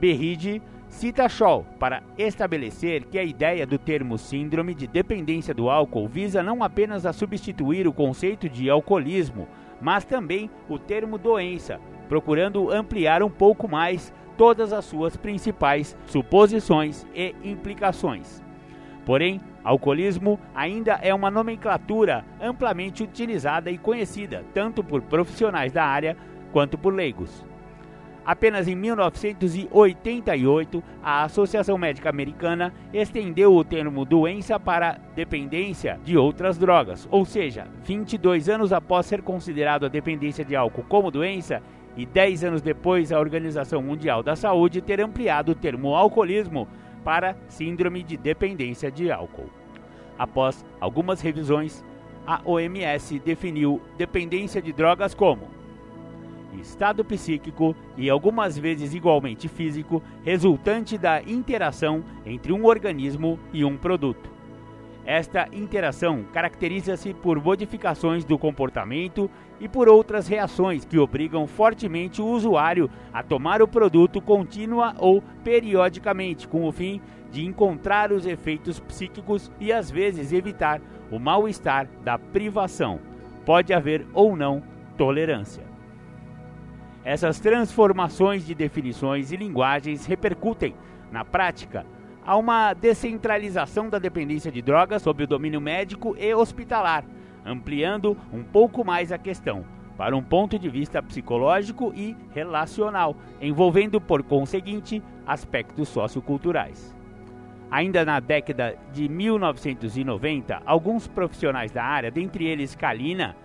Berride 0.00 0.60
cita 0.88 1.28
Scholl 1.28 1.64
para 1.78 2.02
estabelecer 2.18 3.04
que 3.04 3.18
a 3.18 3.24
ideia 3.24 3.66
do 3.66 3.78
termo 3.78 4.18
síndrome 4.18 4.74
de 4.74 4.86
dependência 4.86 5.54
do 5.54 5.70
álcool 5.70 6.06
visa 6.06 6.42
não 6.42 6.62
apenas 6.62 7.06
a 7.06 7.12
substituir 7.12 7.88
o 7.88 7.92
conceito 7.92 8.48
de 8.48 8.68
alcoolismo, 8.68 9.48
mas 9.80 10.04
também 10.04 10.50
o 10.68 10.78
termo 10.78 11.16
doença, 11.16 11.80
procurando 12.08 12.70
ampliar 12.70 13.22
um 13.22 13.30
pouco 13.30 13.66
mais 13.66 14.12
todas 14.36 14.72
as 14.72 14.84
suas 14.84 15.16
principais 15.16 15.96
suposições 16.06 17.06
e 17.14 17.34
implicações. 17.42 18.42
Porém, 19.04 19.40
alcoolismo 19.64 20.38
ainda 20.54 20.98
é 21.02 21.14
uma 21.14 21.30
nomenclatura 21.30 22.24
amplamente 22.40 23.02
utilizada 23.02 23.70
e 23.70 23.78
conhecida 23.78 24.44
tanto 24.52 24.82
por 24.82 25.02
profissionais 25.02 25.72
da 25.72 25.84
área 25.84 26.16
quanto 26.52 26.76
por 26.76 26.94
leigos. 26.94 27.44
Apenas 28.24 28.68
em 28.68 28.76
1988, 28.76 30.80
a 31.02 31.24
Associação 31.24 31.76
Médica 31.76 32.08
Americana 32.08 32.72
estendeu 32.92 33.52
o 33.52 33.64
termo 33.64 34.04
doença 34.04 34.60
para 34.60 35.00
dependência 35.16 35.98
de 36.04 36.16
outras 36.16 36.56
drogas, 36.56 37.08
ou 37.10 37.24
seja, 37.24 37.66
22 37.82 38.48
anos 38.48 38.72
após 38.72 39.06
ser 39.06 39.22
considerado 39.22 39.86
a 39.86 39.88
dependência 39.88 40.44
de 40.44 40.54
álcool 40.54 40.84
como 40.88 41.10
doença, 41.10 41.60
e 41.96 42.06
10 42.06 42.44
anos 42.44 42.62
depois 42.62 43.12
a 43.12 43.18
Organização 43.18 43.82
Mundial 43.82 44.22
da 44.22 44.36
Saúde 44.36 44.80
ter 44.80 45.00
ampliado 45.00 45.52
o 45.52 45.54
termo 45.54 45.94
alcoolismo 45.94 46.68
para 47.04 47.36
síndrome 47.48 48.02
de 48.02 48.16
dependência 48.16 48.90
de 48.90 49.10
álcool. 49.10 49.50
Após 50.18 50.64
algumas 50.80 51.20
revisões, 51.20 51.84
a 52.26 52.40
OMS 52.44 53.18
definiu 53.18 53.80
dependência 53.96 54.62
de 54.62 54.72
drogas 54.72 55.14
como 55.14 55.62
estado 56.60 57.04
psíquico 57.04 57.74
e 57.96 58.10
algumas 58.10 58.58
vezes 58.58 58.94
igualmente 58.94 59.48
físico 59.48 60.02
resultante 60.22 60.98
da 60.98 61.22
interação 61.22 62.04
entre 62.26 62.52
um 62.52 62.64
organismo 62.66 63.38
e 63.52 63.64
um 63.64 63.76
produto. 63.76 64.30
Esta 65.04 65.48
interação 65.52 66.24
caracteriza-se 66.32 67.12
por 67.14 67.42
modificações 67.42 68.24
do 68.24 68.38
comportamento 68.38 69.28
e 69.62 69.68
por 69.68 69.88
outras 69.88 70.26
reações 70.26 70.84
que 70.84 70.98
obrigam 70.98 71.46
fortemente 71.46 72.20
o 72.20 72.26
usuário 72.26 72.90
a 73.12 73.22
tomar 73.22 73.62
o 73.62 73.68
produto 73.68 74.20
contínua 74.20 74.92
ou 74.98 75.22
periodicamente, 75.44 76.48
com 76.48 76.66
o 76.66 76.72
fim 76.72 77.00
de 77.30 77.46
encontrar 77.46 78.10
os 78.10 78.26
efeitos 78.26 78.80
psíquicos 78.80 79.52
e 79.60 79.72
às 79.72 79.88
vezes 79.88 80.32
evitar 80.32 80.80
o 81.12 81.18
mal-estar 81.20 81.88
da 82.02 82.18
privação. 82.18 82.98
Pode 83.46 83.72
haver 83.72 84.04
ou 84.12 84.36
não 84.36 84.64
tolerância. 84.98 85.62
Essas 87.04 87.38
transformações 87.38 88.44
de 88.44 88.56
definições 88.56 89.30
e 89.30 89.36
linguagens 89.36 90.06
repercutem, 90.06 90.74
na 91.12 91.24
prática, 91.24 91.86
a 92.26 92.36
uma 92.36 92.74
descentralização 92.74 93.88
da 93.88 94.00
dependência 94.00 94.50
de 94.50 94.60
drogas 94.60 95.02
sob 95.02 95.22
o 95.22 95.26
domínio 95.26 95.60
médico 95.60 96.16
e 96.18 96.34
hospitalar, 96.34 97.04
ampliando 97.44 98.16
um 98.32 98.42
pouco 98.42 98.84
mais 98.84 99.12
a 99.12 99.18
questão 99.18 99.64
para 99.96 100.16
um 100.16 100.22
ponto 100.22 100.58
de 100.58 100.68
vista 100.68 101.02
psicológico 101.02 101.92
e 101.94 102.16
relacional, 102.34 103.16
envolvendo 103.40 104.00
por 104.00 104.22
conseguinte 104.22 105.02
aspectos 105.26 105.88
socioculturais. 105.88 106.94
Ainda 107.70 108.04
na 108.04 108.20
década 108.20 108.76
de 108.92 109.08
1990, 109.08 110.62
alguns 110.66 111.06
profissionais 111.06 111.70
da 111.70 111.84
área, 111.84 112.10
dentre 112.10 112.44
eles 112.44 112.74
Kalina, 112.74 113.36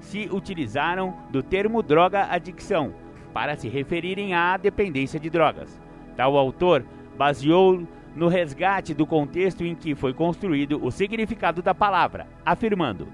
se 0.00 0.28
utilizaram 0.30 1.14
do 1.30 1.42
termo 1.42 1.82
droga 1.82 2.26
adicção 2.30 2.94
para 3.32 3.56
se 3.56 3.68
referirem 3.68 4.34
à 4.34 4.56
dependência 4.56 5.18
de 5.18 5.28
drogas. 5.28 5.80
Tal 6.16 6.36
autor 6.36 6.84
baseou 7.16 7.86
no 8.14 8.28
resgate 8.28 8.94
do 8.94 9.06
contexto 9.06 9.64
em 9.64 9.74
que 9.74 9.94
foi 9.94 10.14
construído 10.14 10.82
o 10.82 10.90
significado 10.90 11.60
da 11.60 11.74
palavra, 11.74 12.26
afirmando: 12.46 13.08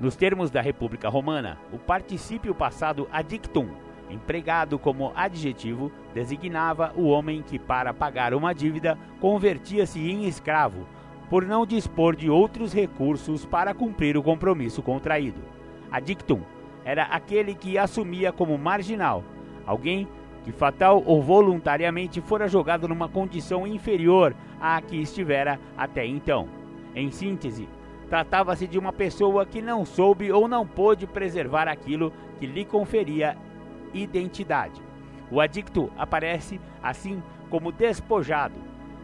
Nos 0.00 0.16
termos 0.16 0.50
da 0.50 0.62
República 0.62 1.10
Romana, 1.10 1.58
o 1.70 1.78
particípio 1.78 2.54
passado 2.54 3.06
adictum, 3.12 3.68
empregado 4.08 4.78
como 4.78 5.12
adjetivo, 5.14 5.92
designava 6.14 6.90
o 6.96 7.08
homem 7.08 7.42
que, 7.42 7.58
para 7.58 7.92
pagar 7.92 8.32
uma 8.32 8.54
dívida, 8.54 8.96
convertia-se 9.20 10.00
em 10.00 10.24
escravo, 10.24 10.86
por 11.28 11.44
não 11.44 11.66
dispor 11.66 12.16
de 12.16 12.30
outros 12.30 12.72
recursos 12.72 13.44
para 13.44 13.74
cumprir 13.74 14.16
o 14.16 14.22
compromisso 14.22 14.82
contraído. 14.82 15.42
Adictum 15.92 16.40
era 16.82 17.02
aquele 17.02 17.54
que 17.54 17.76
assumia 17.76 18.32
como 18.32 18.56
marginal, 18.56 19.22
alguém 19.66 20.08
que 20.44 20.50
fatal 20.50 21.02
ou 21.04 21.20
voluntariamente 21.20 22.22
fora 22.22 22.48
jogado 22.48 22.88
numa 22.88 23.06
condição 23.06 23.66
inferior 23.66 24.34
à 24.58 24.80
que 24.80 24.96
estivera 24.96 25.60
até 25.76 26.06
então. 26.06 26.48
Em 26.94 27.10
síntese, 27.10 27.68
tratava-se 28.10 28.66
de 28.66 28.78
uma 28.78 28.92
pessoa 28.92 29.46
que 29.46 29.62
não 29.62 29.86
soube 29.86 30.30
ou 30.30 30.46
não 30.46 30.66
pôde 30.66 31.06
preservar 31.06 31.66
aquilo 31.66 32.12
que 32.38 32.46
lhe 32.46 32.64
conferia 32.66 33.34
identidade. 33.94 34.82
O 35.30 35.40
adicto 35.40 35.90
aparece 35.96 36.60
assim 36.82 37.22
como 37.48 37.72
despojado. 37.72 38.56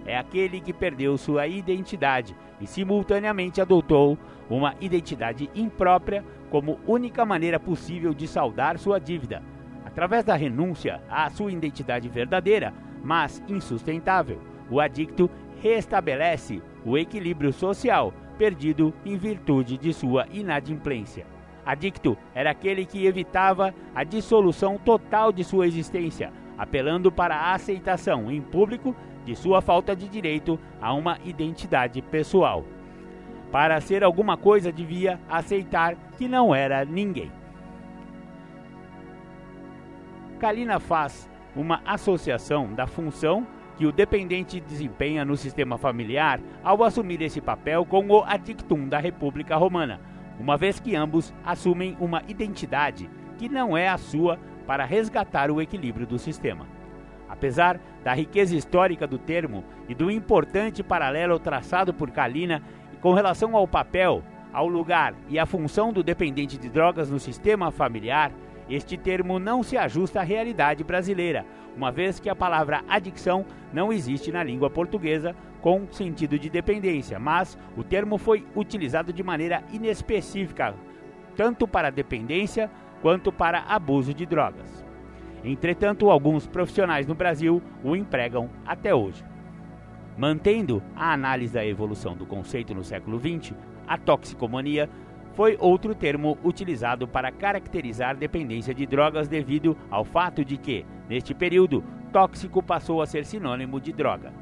É 0.05 0.19
aquele 0.19 0.61
que 0.61 0.73
perdeu 0.73 1.17
sua 1.17 1.47
identidade 1.47 2.37
e 2.61 2.67
simultaneamente 2.67 3.61
adotou 3.61 4.19
uma 4.51 4.75
identidade 4.81 5.49
imprópria 5.55 6.23
como 6.51 6.79
única 6.87 7.25
maneira 7.25 7.59
possível 7.59 8.13
de 8.13 8.29
saldar 8.29 8.79
sua 8.79 9.01
dívida 9.01 9.43
Através 9.97 10.25
da 10.25 10.37
renúncia 10.37 11.01
à 11.09 11.31
sua 11.31 11.51
identidade 11.51 12.07
verdadeira, 12.07 12.75
mas 13.03 13.43
insustentável, 13.49 14.39
o 14.69 14.79
adicto 14.79 15.31
restabelece 15.63 16.61
o 16.85 16.99
equilíbrio 16.99 17.51
social 17.51 18.13
perdido 18.39 18.93
em 19.05 19.17
virtude 19.17 19.77
de 19.77 19.93
sua 19.93 20.27
inadimplência. 20.31 21.27
Adicto 21.65 22.17
era 22.35 22.51
aquele 22.51 22.87
que 22.87 23.07
evitava 23.07 23.75
a 23.95 24.05
dissolução 24.05 24.79
total 24.79 25.33
de 25.33 25.43
sua 25.43 25.67
existência, 25.67 26.33
apelando 26.57 27.11
para 27.11 27.37
a 27.37 27.55
aceitação 27.55 28.31
em 28.31 28.41
público 28.41 28.95
de 29.25 29.35
sua 29.35 29.61
falta 29.61 29.97
de 29.97 30.09
direito 30.09 30.59
a 30.81 30.95
uma 30.95 31.19
identidade 31.25 32.01
pessoal. 32.01 32.65
Para 33.51 33.81
ser 33.81 34.05
alguma 34.05 34.37
coisa, 34.37 34.71
devia 34.71 35.21
aceitar 35.29 35.97
que 36.17 36.29
não 36.29 36.55
era 36.55 36.85
ninguém. 36.85 37.33
Kalina 40.39 40.79
faz 40.79 41.29
uma 41.55 41.81
associação 41.87 42.73
da 42.75 42.87
função 42.87 43.47
que 43.77 43.87
o 43.87 43.93
dependente 43.93 44.61
desempenha 44.61 45.25
no 45.25 45.37
sistema 45.37 45.77
familiar 45.77 46.41
ao 46.65 46.83
assumir 46.83 47.21
esse 47.23 47.41
papel 47.41 47.85
com 47.85 48.07
o 48.09 48.23
adictum 48.25 48.89
da 48.89 48.99
República 48.99 49.57
Romana, 49.57 50.01
uma 50.41 50.57
vez 50.57 50.81
que 50.81 50.97
ambos 50.97 51.33
assumem 51.45 51.97
uma 52.01 52.23
identidade 52.27 53.09
que 53.39 53.49
não 53.49 53.77
é 53.77 53.89
a 53.89 53.99
sua 53.99 54.39
para 54.67 54.85
resgatar 54.85 55.51
o 55.51 55.61
equilíbrio 55.61 56.07
do 56.07 56.19
sistema. 56.19 56.67
Apesar 57.29 57.79
da 58.03 58.15
riqueza 58.15 58.57
histórica 58.57 59.07
do 59.07 59.19
termo 59.19 59.65
e 59.89 59.95
do 59.95 60.11
importante 60.11 60.83
paralelo 60.83 61.39
traçado 61.39 61.93
por 61.93 62.11
Kalina 62.11 62.63
com 63.01 63.13
relação 63.13 63.55
ao 63.55 63.69
papel, 63.69 64.23
ao 64.53 64.67
lugar 64.67 65.15
e 65.29 65.39
à 65.39 65.45
função 65.45 65.93
do 65.93 66.03
dependente 66.03 66.57
de 66.57 66.69
drogas 66.69 67.11
no 67.11 67.19
sistema 67.19 67.71
familiar, 67.71 68.33
este 68.69 68.97
termo 68.97 69.39
não 69.39 69.63
se 69.63 69.77
ajusta 69.77 70.21
à 70.21 70.23
realidade 70.23 70.83
brasileira, 70.83 71.45
uma 71.77 71.93
vez 71.93 72.19
que 72.19 72.29
a 72.29 72.35
palavra 72.35 72.83
adicção 72.89 73.45
não 73.73 73.93
existe 73.93 74.33
na 74.33 74.43
língua 74.43 74.71
portuguesa 74.71 75.37
com 75.61 75.87
sentido 75.91 76.39
de 76.39 76.49
dependência, 76.49 77.19
mas 77.19 77.59
o 77.77 77.85
termo 77.85 78.19
foi 78.19 78.45
utilizado 78.55 79.13
de 79.13 79.23
maneira 79.23 79.63
inespecífica, 79.73 80.75
tanto 81.37 81.69
para 81.69 81.91
dependência 81.91 82.71
quanto 83.03 83.31
para 83.31 83.61
abuso 83.61 84.15
de 84.15 84.25
drogas. 84.25 84.85
Entretanto, 85.45 86.11
alguns 86.11 86.47
profissionais 86.47 87.07
no 87.07 87.15
Brasil 87.15 87.63
o 87.85 87.95
empregam 87.95 88.51
até 88.67 88.95
hoje. 88.95 89.25
Mantendo 90.17 90.83
a 90.97 91.13
análise 91.13 91.53
da 91.53 91.65
evolução 91.65 92.17
do 92.17 92.25
conceito 92.25 92.75
no 92.75 92.83
século 92.83 93.21
XX, 93.21 93.55
a 93.87 93.99
toxicomania 93.99 94.89
foi 95.37 95.55
outro 95.61 95.95
termo 95.95 96.39
utilizado 96.43 97.07
para 97.07 97.31
caracterizar 97.31 98.17
dependência 98.17 98.73
de 98.73 98.87
drogas 98.87 99.29
devido 99.29 99.77
ao 99.91 100.03
fato 100.03 100.43
de 100.43 100.57
que, 100.57 100.87
neste 101.11 101.35
período, 101.35 101.85
tóxico 102.11 102.63
passou 102.63 103.03
a 103.03 103.07
ser 103.07 103.27
sinônimo 103.27 103.79
de 103.79 103.93
droga. 103.93 104.33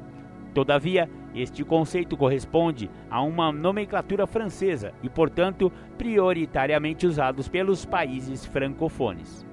Todavia, 0.53 1.09
este 1.35 1.65
conceito 1.65 2.15
corresponde 2.15 2.89
a 3.11 3.21
uma 3.21 3.51
nomenclatura 3.51 4.25
francesa 4.25 4.93
e, 5.03 5.09
portanto, 5.09 5.69
prioritariamente 5.97 7.05
usados 7.05 7.49
pelos 7.49 7.85
países 7.85 8.45
francofones. 8.45 9.45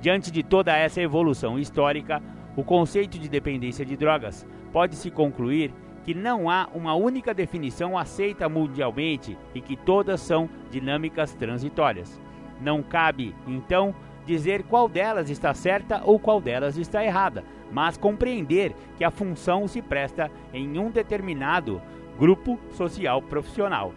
Diante 0.00 0.30
de 0.30 0.44
toda 0.44 0.76
essa 0.76 1.02
evolução 1.02 1.58
histórica, 1.58 2.22
o 2.54 2.62
conceito 2.62 3.18
de 3.18 3.28
dependência 3.28 3.84
de 3.84 3.96
drogas 3.96 4.46
pode-se 4.72 5.10
concluir 5.10 5.74
que 6.04 6.14
não 6.14 6.50
há 6.50 6.68
uma 6.74 6.94
única 6.94 7.32
definição 7.32 7.96
aceita 7.96 8.48
mundialmente 8.48 9.36
e 9.54 9.60
que 9.60 9.74
todas 9.76 10.20
são 10.20 10.48
dinâmicas 10.70 11.34
transitórias. 11.34 12.20
Não 12.60 12.82
cabe, 12.82 13.34
então, 13.46 13.94
dizer 14.26 14.62
qual 14.64 14.88
delas 14.88 15.30
está 15.30 15.52
certa 15.54 16.02
ou 16.04 16.18
qual 16.18 16.40
delas 16.40 16.76
está 16.76 17.04
errada, 17.04 17.42
mas 17.72 17.96
compreender 17.96 18.74
que 18.96 19.04
a 19.04 19.10
função 19.10 19.66
se 19.66 19.80
presta 19.82 20.30
em 20.52 20.78
um 20.78 20.90
determinado 20.90 21.80
grupo 22.18 22.58
social 22.70 23.20
profissional. 23.22 23.92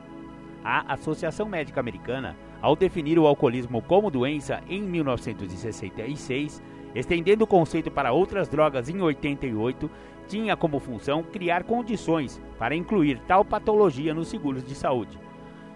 A 0.64 0.94
Associação 0.94 1.48
Médica 1.48 1.80
Americana, 1.80 2.36
ao 2.62 2.76
definir 2.76 3.20
o 3.20 3.28
alcoolismo 3.28 3.82
como 3.82 4.10
doença 4.10 4.62
em 4.68 4.82
1966, 4.82 6.62
estendendo 6.96 7.44
o 7.44 7.48
conceito 7.48 7.92
para 7.92 8.12
outras 8.12 8.50
drogas 8.50 8.90
em 8.90 9.00
88, 9.00 9.90
tinha 10.28 10.56
como 10.56 10.80
função 10.80 11.24
criar 11.24 11.64
condições 11.64 12.42
para 12.60 12.76
incluir 12.76 13.20
tal 13.28 13.46
patologia 13.46 14.14
nos 14.14 14.28
seguros 14.28 14.64
de 14.64 14.76
saúde. 14.76 15.18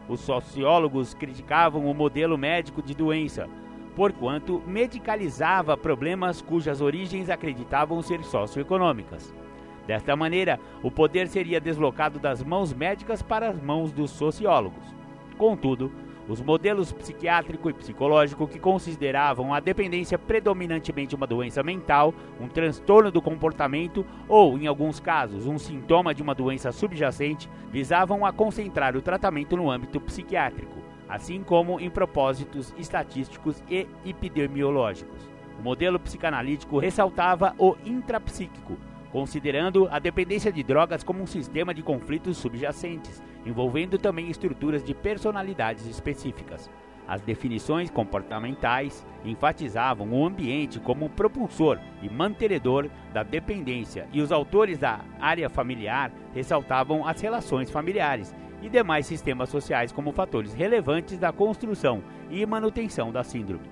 Os 0.08 0.20
sociólogos 0.20 1.14
criticavam 1.14 1.90
o 1.90 1.94
modelo 1.94 2.38
médico 2.38 2.82
de 2.82 2.94
doença, 2.94 3.48
porquanto 3.96 4.62
medicalizava 4.68 5.78
problemas 5.78 6.42
cujas 6.42 6.82
origens 6.82 7.30
acreditavam 7.30 8.02
ser 8.02 8.24
socioeconômicas. 8.24 9.34
Desta 9.88 10.16
maneira, 10.16 10.60
o 10.84 10.92
poder 10.92 11.28
seria 11.28 11.60
deslocado 11.60 12.20
das 12.20 12.44
mãos 12.44 12.74
médicas 12.74 13.22
para 13.22 13.50
as 13.50 13.62
mãos 13.62 13.92
dos 13.92 14.12
sociólogos. 14.12 14.84
Contudo, 15.38 15.92
os 16.32 16.42
modelos 16.42 16.94
psiquiátrico 16.94 17.70
e 17.70 17.74
psicológico 17.74 18.48
que 18.48 18.58
consideravam 18.58 19.54
a 19.54 19.60
dependência 19.60 20.18
predominantemente 20.18 21.14
uma 21.14 21.28
doença 21.28 21.62
mental, 21.62 22.14
um 22.40 22.48
transtorno 22.48 23.12
do 23.12 23.22
comportamento 23.22 24.06
ou, 24.30 24.58
em 24.58 24.66
alguns 24.66 24.98
casos, 25.02 25.46
um 25.46 25.60
sintoma 25.60 26.16
de 26.16 26.24
uma 26.24 26.34
doença 26.34 26.72
subjacente, 26.72 27.50
visavam 27.70 28.26
a 28.26 28.32
concentrar 28.32 28.96
o 28.96 29.02
tratamento 29.02 29.58
no 29.58 29.70
âmbito 29.70 30.00
psiquiátrico, 30.00 30.80
assim 31.10 31.44
como 31.44 31.82
em 31.82 31.90
propósitos 31.90 32.74
estatísticos 32.78 33.62
e 33.70 33.86
epidemiológicos. 34.06 35.30
O 35.60 35.62
modelo 35.62 36.00
psicanalítico 36.00 36.80
ressaltava 36.80 37.54
o 37.60 37.76
intrapsíquico, 37.86 38.78
considerando 39.12 39.90
a 39.92 40.00
dependência 40.00 40.52
de 40.52 40.64
drogas 40.64 41.04
como 41.04 41.22
um 41.22 41.28
sistema 41.28 41.74
de 41.74 41.84
conflitos 41.84 42.38
subjacentes, 42.38 43.22
envolvendo 43.46 43.98
também 43.98 44.30
estruturas 44.30 44.84
de 44.84 44.94
personalidades 44.94 45.86
específicas. 45.86 46.70
As 47.08 47.22
definições 47.22 47.90
comportamentais 47.90 49.06
enfatizavam 49.26 50.08
o 50.12 50.26
ambiente 50.26 50.80
como 50.80 51.10
propulsor 51.10 51.80
e 52.02 52.10
mantenedor 52.10 52.90
da 53.12 53.24
dependência, 53.24 54.08
e 54.14 54.22
os 54.22 54.32
autores 54.32 54.78
da 54.78 55.02
área 55.20 55.50
familiar 55.50 56.12
ressaltavam 56.34 57.06
as 57.06 57.20
relações 57.20 57.70
familiares 57.70 58.34
e 58.62 58.70
demais 58.70 59.08
sistemas 59.08 59.50
sociais 59.50 59.92
como 59.92 60.12
fatores 60.12 60.54
relevantes 60.54 61.18
da 61.18 61.32
construção 61.32 62.04
e 62.30 62.46
manutenção 62.46 63.12
da 63.12 63.24
síndrome. 63.24 63.70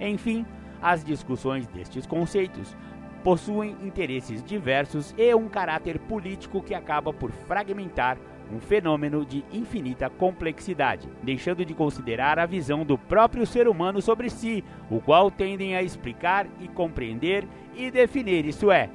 Enfim, 0.00 0.44
as 0.82 1.04
discussões 1.04 1.66
destes 1.68 2.04
conceitos 2.04 2.76
possuem 3.22 3.74
interesses 3.82 4.44
diversos 4.44 5.14
e 5.16 5.34
um 5.34 5.48
caráter 5.48 5.98
político 5.98 6.60
que 6.60 6.74
acaba 6.74 7.10
por 7.12 7.30
fragmentar 7.30 8.18
um 8.52 8.60
fenômeno 8.60 9.24
de 9.24 9.44
infinita 9.52 10.10
complexidade, 10.10 11.08
deixando 11.22 11.64
de 11.64 11.74
considerar 11.74 12.38
a 12.38 12.46
visão 12.46 12.84
do 12.84 12.98
próprio 12.98 13.46
ser 13.46 13.68
humano 13.68 14.00
sobre 14.00 14.28
si, 14.30 14.62
o 14.90 15.00
qual 15.00 15.30
tendem 15.30 15.76
a 15.76 15.82
explicar 15.82 16.46
e 16.60 16.68
compreender 16.68 17.46
e 17.74 17.90
definir, 17.90 18.44
isso 18.44 18.70
é, 18.70 18.90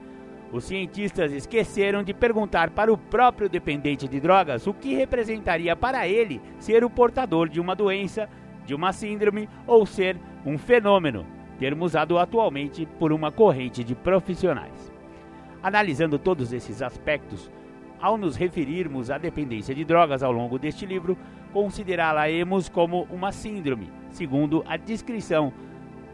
os 0.51 0.63
cientistas 0.63 1.31
esqueceram 1.31 2.01
de 2.01 2.13
perguntar 2.13 2.71
para 2.71 2.91
o 2.91 2.97
próprio 2.97 3.47
dependente 3.47 4.07
de 4.07 4.19
drogas 4.19 4.65
o 4.65 4.73
que 4.73 4.95
representaria 4.95 5.75
para 5.75 6.07
ele 6.07 6.41
ser 6.57 6.83
o 6.83 6.89
portador 6.89 7.47
de 7.47 7.59
uma 7.59 7.75
doença, 7.75 8.27
de 8.65 8.73
uma 8.73 8.91
síndrome 8.91 9.47
ou 9.67 9.85
ser 9.85 10.17
um 10.43 10.57
fenômeno, 10.57 11.25
termo 11.59 11.85
usado 11.85 12.17
atualmente 12.17 12.87
por 12.97 13.13
uma 13.13 13.31
corrente 13.31 13.83
de 13.83 13.93
profissionais. 13.93 14.91
Analisando 15.61 16.17
todos 16.17 16.51
esses 16.51 16.81
aspectos, 16.81 17.51
ao 18.01 18.17
nos 18.17 18.35
referirmos 18.35 19.09
à 19.11 19.17
dependência 19.17 19.73
de 19.75 19.83
drogas 19.83 20.23
ao 20.23 20.31
longo 20.31 20.57
deste 20.57 20.85
livro, 20.85 21.17
considerá-la-emos 21.51 22.69
como 22.69 23.07
uma 23.09 23.31
síndrome, 23.31 23.91
segundo 24.09 24.63
a 24.67 24.77
descrição 24.77 25.51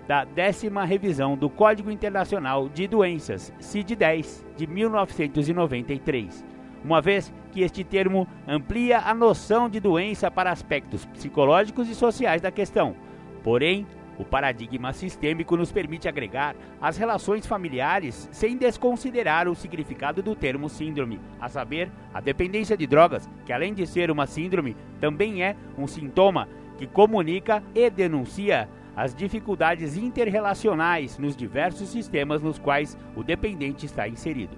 da 0.07 0.23
décima 0.23 0.85
revisão 0.85 1.35
do 1.35 1.49
Código 1.49 1.89
Internacional 1.89 2.69
de 2.69 2.87
Doenças, 2.87 3.51
CID-10, 3.59 4.45
de 4.55 4.67
1993, 4.67 6.45
uma 6.83 7.01
vez 7.01 7.33
que 7.51 7.61
este 7.61 7.83
termo 7.83 8.27
amplia 8.47 8.99
a 8.99 9.13
noção 9.13 9.67
de 9.67 9.79
doença 9.79 10.29
para 10.29 10.51
aspectos 10.51 11.05
psicológicos 11.05 11.89
e 11.89 11.95
sociais 11.95 12.41
da 12.41 12.51
questão. 12.51 12.95
Porém, 13.43 13.87
o 14.17 14.23
paradigma 14.23 14.93
sistêmico 14.93 15.57
nos 15.57 15.71
permite 15.71 16.07
agregar 16.07 16.55
as 16.81 16.97
relações 16.97 17.45
familiares 17.45 18.29
sem 18.31 18.57
desconsiderar 18.57 19.47
o 19.47 19.55
significado 19.55 20.21
do 20.21 20.35
termo 20.35 20.69
síndrome, 20.69 21.19
a 21.39 21.49
saber, 21.49 21.91
a 22.13 22.21
dependência 22.21 22.77
de 22.77 22.87
drogas, 22.87 23.29
que 23.45 23.53
além 23.53 23.73
de 23.73 23.85
ser 23.85 24.09
uma 24.09 24.25
síndrome, 24.25 24.75
também 24.99 25.43
é 25.43 25.55
um 25.77 25.87
sintoma 25.87 26.47
que 26.77 26.87
comunica 26.87 27.63
e 27.73 27.89
denuncia 27.89 28.69
as 28.95 29.13
dificuldades 29.13 29.97
interrelacionais 29.97 31.17
nos 31.17 31.35
diversos 31.35 31.89
sistemas 31.89 32.41
nos 32.41 32.57
quais 32.57 32.97
o 33.15 33.23
dependente 33.23 33.85
está 33.85 34.07
inserido. 34.07 34.55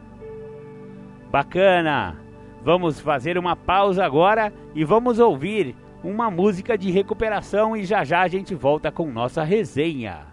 Bacana! 1.31 2.17
Vamos 2.63 2.99
fazer 2.99 3.37
uma 3.37 3.55
pausa 3.55 4.05
agora 4.05 4.51
e 4.75 4.83
vamos 4.83 5.19
ouvir 5.19 5.75
uma 6.07 6.31
música 6.31 6.77
de 6.77 6.89
recuperação 6.89 7.75
e 7.75 7.83
já 7.83 8.03
já 8.05 8.21
a 8.21 8.27
gente 8.29 8.55
volta 8.55 8.89
com 8.89 9.11
nossa 9.11 9.43
resenha. 9.43 10.25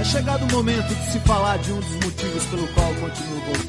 É 0.00 0.04
chegado 0.04 0.44
o 0.44 0.52
momento 0.52 0.94
de 0.94 1.10
se 1.10 1.18
falar 1.20 1.58
de 1.58 1.72
um 1.72 1.80
dos 1.80 1.94
motivos 1.94 2.44
pelo 2.46 2.68
qual 2.68 2.94
continuo 2.94 3.40
voltando. 3.40 3.65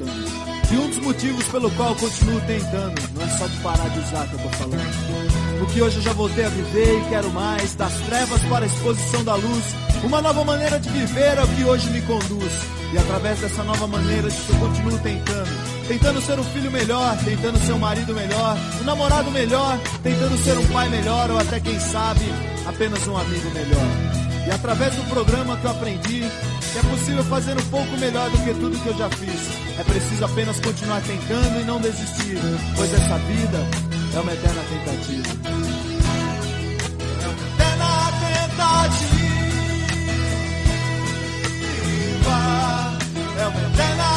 Motivos 1.17 1.47
pelo 1.47 1.71
qual 1.71 1.95
continuo 1.95 2.39
tentando, 2.41 3.01
não 3.15 3.23
é 3.23 3.30
só 3.39 3.47
de 3.47 3.58
parar 3.58 3.89
de 3.89 3.99
usar 4.01 4.27
que 4.27 4.34
eu 4.36 4.39
tô 4.39 4.49
falando. 4.49 5.58
Porque 5.58 5.82
hoje 5.82 5.95
eu 5.95 6.01
já 6.03 6.13
voltei 6.13 6.45
a 6.45 6.49
viver 6.49 6.99
e 6.99 7.10
quero 7.10 7.32
mais, 7.32 7.73
das 7.73 7.91
trevas 8.01 8.39
para 8.43 8.65
a 8.65 8.67
exposição 8.67 9.23
da 9.23 9.34
luz. 9.34 9.63
Uma 10.03 10.21
nova 10.21 10.45
maneira 10.45 10.80
de 10.80 10.88
viver 10.89 11.39
é 11.39 11.43
o 11.43 11.47
que 11.47 11.63
hoje 11.63 11.89
me 11.89 12.01
conduz. 12.03 12.51
E 12.93 12.97
através 12.99 13.39
dessa 13.39 13.63
nova 13.63 13.88
maneira 13.88 14.27
eu 14.27 14.60
continuo 14.60 14.99
tentando. 14.99 15.88
Tentando 15.88 16.21
ser 16.21 16.39
um 16.39 16.43
filho 16.43 16.69
melhor, 16.69 17.17
tentando 17.25 17.60
ser 17.65 17.73
um 17.73 17.80
marido 17.80 18.13
melhor, 18.13 18.56
um 18.80 18.84
namorado 18.84 19.32
melhor, 19.32 19.80
tentando 20.03 20.38
ser 20.38 20.56
um 20.60 20.67
pai 20.67 20.88
melhor 20.89 21.32
ou 21.32 21.39
até 21.39 21.60
quem 21.60 21.80
sabe, 21.80 22.32
apenas 22.67 23.08
um 23.08 23.17
amigo 23.17 23.49
melhor. 23.56 24.45
E 24.45 24.51
através 24.51 24.93
do 24.93 25.10
programa 25.10 25.58
que 25.58 25.65
eu 25.65 25.71
aprendi, 25.71 26.19
que 26.71 26.77
é 26.77 26.84
possível 26.91 27.23
fazer 27.23 27.58
um 27.58 27.69
pouco 27.71 27.97
melhor 27.97 28.30
do 28.30 28.38
que 28.38 28.53
tudo 28.53 28.77
que 28.77 28.88
eu 28.88 28.97
já 28.99 29.10
fiz. 29.10 29.66
É 29.80 29.84
preciso 29.84 30.26
apenas 30.26 30.60
continuar 30.60 31.02
tentando 31.02 31.62
e 31.62 31.63
não 31.63 31.80
desistir, 31.80 32.38
pois 32.76 32.92
essa 32.92 33.18
vida 33.20 33.60
é 34.16 34.20
uma 34.20 34.34
eterna 34.34 34.62
tentativa. 34.70 35.30
É 37.20 37.28
uma 37.28 37.38
eterna 37.38 38.12
tentativa. 38.20 39.28
É 43.40 43.48
uma 43.48 43.62
eterna 43.70 44.16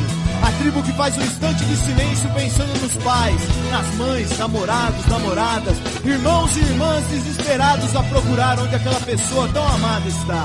Tribo 0.61 0.83
que 0.83 0.93
faz 0.93 1.17
um 1.17 1.21
instante 1.23 1.65
de 1.65 1.75
silêncio 1.75 2.29
pensando 2.35 2.81
nos 2.81 2.95
pais, 3.03 3.41
nas 3.71 3.95
mães, 3.95 4.37
namorados, 4.37 5.07
namoradas, 5.07 5.75
irmãos 6.05 6.55
e 6.55 6.59
irmãs 6.59 7.03
desesperados 7.07 7.95
a 7.95 8.03
procurar 8.03 8.59
onde 8.59 8.75
aquela 8.75 8.99
pessoa 8.99 9.47
tão 9.47 9.67
amada 9.67 10.07
está. 10.07 10.43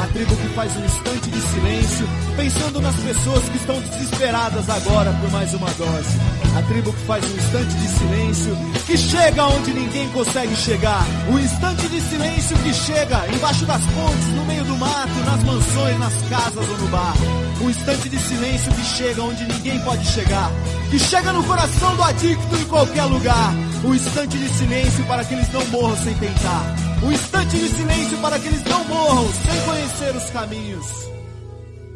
A 0.00 0.06
tribo 0.12 0.36
que 0.36 0.48
faz 0.54 0.76
um 0.76 0.84
instante 0.84 1.30
de 1.30 1.40
silêncio 1.40 2.08
pensando 2.36 2.80
nas 2.80 2.94
pessoas 2.94 3.48
que 3.48 3.56
estão 3.56 3.80
desesperadas 3.80 4.70
agora 4.70 5.12
por 5.20 5.30
mais 5.32 5.52
uma 5.52 5.70
dose. 5.72 6.35
A 6.56 6.62
tribo 6.62 6.90
que 6.90 7.06
faz 7.06 7.22
um 7.22 7.36
instante 7.36 7.74
de 7.74 7.88
silêncio 7.88 8.56
que 8.86 8.96
chega 8.96 9.44
onde 9.44 9.74
ninguém 9.74 10.08
consegue 10.08 10.56
chegar. 10.56 11.04
Um 11.28 11.38
instante 11.38 11.86
de 11.86 12.00
silêncio 12.00 12.56
que 12.56 12.72
chega 12.72 13.28
embaixo 13.28 13.66
das 13.66 13.82
pontes, 13.84 14.26
no 14.34 14.44
meio 14.46 14.64
do 14.64 14.74
mato, 14.78 15.12
nas 15.26 15.44
mansões, 15.44 15.98
nas 15.98 16.14
casas 16.30 16.66
ou 16.66 16.78
no 16.78 16.88
bar. 16.88 17.14
Um 17.60 17.68
instante 17.68 18.08
de 18.08 18.18
silêncio 18.18 18.72
que 18.72 18.84
chega 18.84 19.22
onde 19.22 19.44
ninguém 19.44 19.78
pode 19.80 20.06
chegar. 20.06 20.50
Que 20.90 20.98
chega 20.98 21.30
no 21.30 21.44
coração 21.44 21.94
do 21.94 22.02
adicto 22.02 22.56
em 22.56 22.64
qualquer 22.64 23.04
lugar. 23.04 23.54
Um 23.84 23.94
instante 23.94 24.38
de 24.38 24.48
silêncio 24.48 25.04
para 25.04 25.24
que 25.26 25.34
eles 25.34 25.52
não 25.52 25.64
morram 25.66 25.96
sem 25.98 26.14
tentar. 26.14 26.74
Um 27.02 27.12
instante 27.12 27.58
de 27.58 27.68
silêncio 27.68 28.16
para 28.18 28.38
que 28.38 28.48
eles 28.48 28.64
não 28.64 28.82
morram 28.86 29.28
sem 29.28 29.60
conhecer 29.66 30.16
os 30.16 30.30
caminhos 30.30 30.86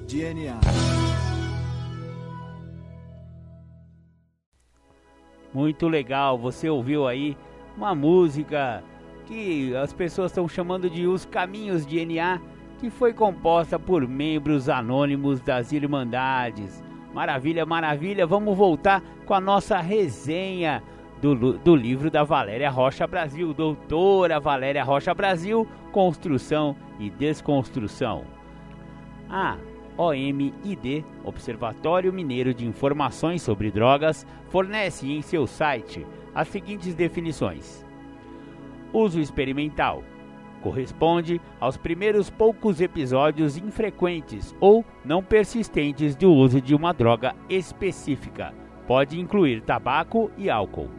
de 0.06 0.20
Muito 5.52 5.88
legal, 5.88 6.38
você 6.38 6.68
ouviu 6.68 7.08
aí 7.08 7.36
uma 7.76 7.94
música 7.94 8.84
que 9.26 9.74
as 9.76 9.92
pessoas 9.92 10.30
estão 10.30 10.48
chamando 10.48 10.88
de 10.88 11.06
Os 11.06 11.24
Caminhos 11.24 11.84
de 11.86 12.04
NA, 12.04 12.40
que 12.78 12.88
foi 12.88 13.12
composta 13.12 13.78
por 13.78 14.06
membros 14.06 14.68
anônimos 14.68 15.40
das 15.40 15.72
Irmandades. 15.72 16.82
Maravilha, 17.12 17.66
maravilha, 17.66 18.26
vamos 18.26 18.56
voltar 18.56 19.02
com 19.26 19.34
a 19.34 19.40
nossa 19.40 19.78
resenha 19.78 20.82
do, 21.20 21.58
do 21.58 21.74
livro 21.74 22.10
da 22.10 22.22
Valéria 22.22 22.70
Rocha 22.70 23.06
Brasil, 23.06 23.52
doutora 23.52 24.38
Valéria 24.38 24.84
Rocha 24.84 25.12
Brasil, 25.12 25.66
Construção 25.92 26.76
e 26.98 27.10
Desconstrução. 27.10 28.24
Ah, 29.28 29.56
OMID, 30.00 31.04
Observatório 31.22 32.10
Mineiro 32.10 32.54
de 32.54 32.66
Informações 32.66 33.42
sobre 33.42 33.70
Drogas, 33.70 34.26
fornece 34.48 35.12
em 35.12 35.20
seu 35.20 35.46
site 35.46 36.06
as 36.34 36.48
seguintes 36.48 36.94
definições: 36.94 37.84
Uso 38.94 39.20
experimental 39.20 40.02
corresponde 40.62 41.40
aos 41.58 41.76
primeiros 41.78 42.28
poucos 42.28 42.80
episódios 42.80 43.56
infrequentes 43.56 44.54
ou 44.60 44.84
não 45.02 45.22
persistentes 45.22 46.14
do 46.14 46.30
uso 46.30 46.60
de 46.60 46.74
uma 46.74 46.92
droga 46.92 47.34
específica. 47.48 48.54
Pode 48.86 49.18
incluir 49.18 49.62
tabaco 49.62 50.30
e 50.36 50.50
álcool. 50.50 50.90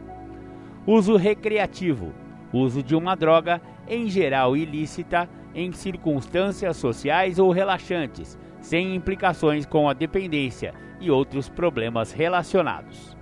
Uso 0.84 1.16
recreativo 1.16 2.12
uso 2.52 2.82
de 2.82 2.94
uma 2.94 3.14
droga, 3.14 3.60
em 3.88 4.08
geral 4.08 4.56
ilícita, 4.56 5.28
em 5.54 5.72
circunstâncias 5.72 6.76
sociais 6.76 7.38
ou 7.38 7.50
relaxantes, 7.50 8.38
sem 8.62 8.94
implicações 8.94 9.66
com 9.66 9.86
a 9.86 9.92
dependência 9.92 10.72
e 10.98 11.10
outros 11.10 11.50
problemas 11.50 12.12
relacionados. 12.12 13.14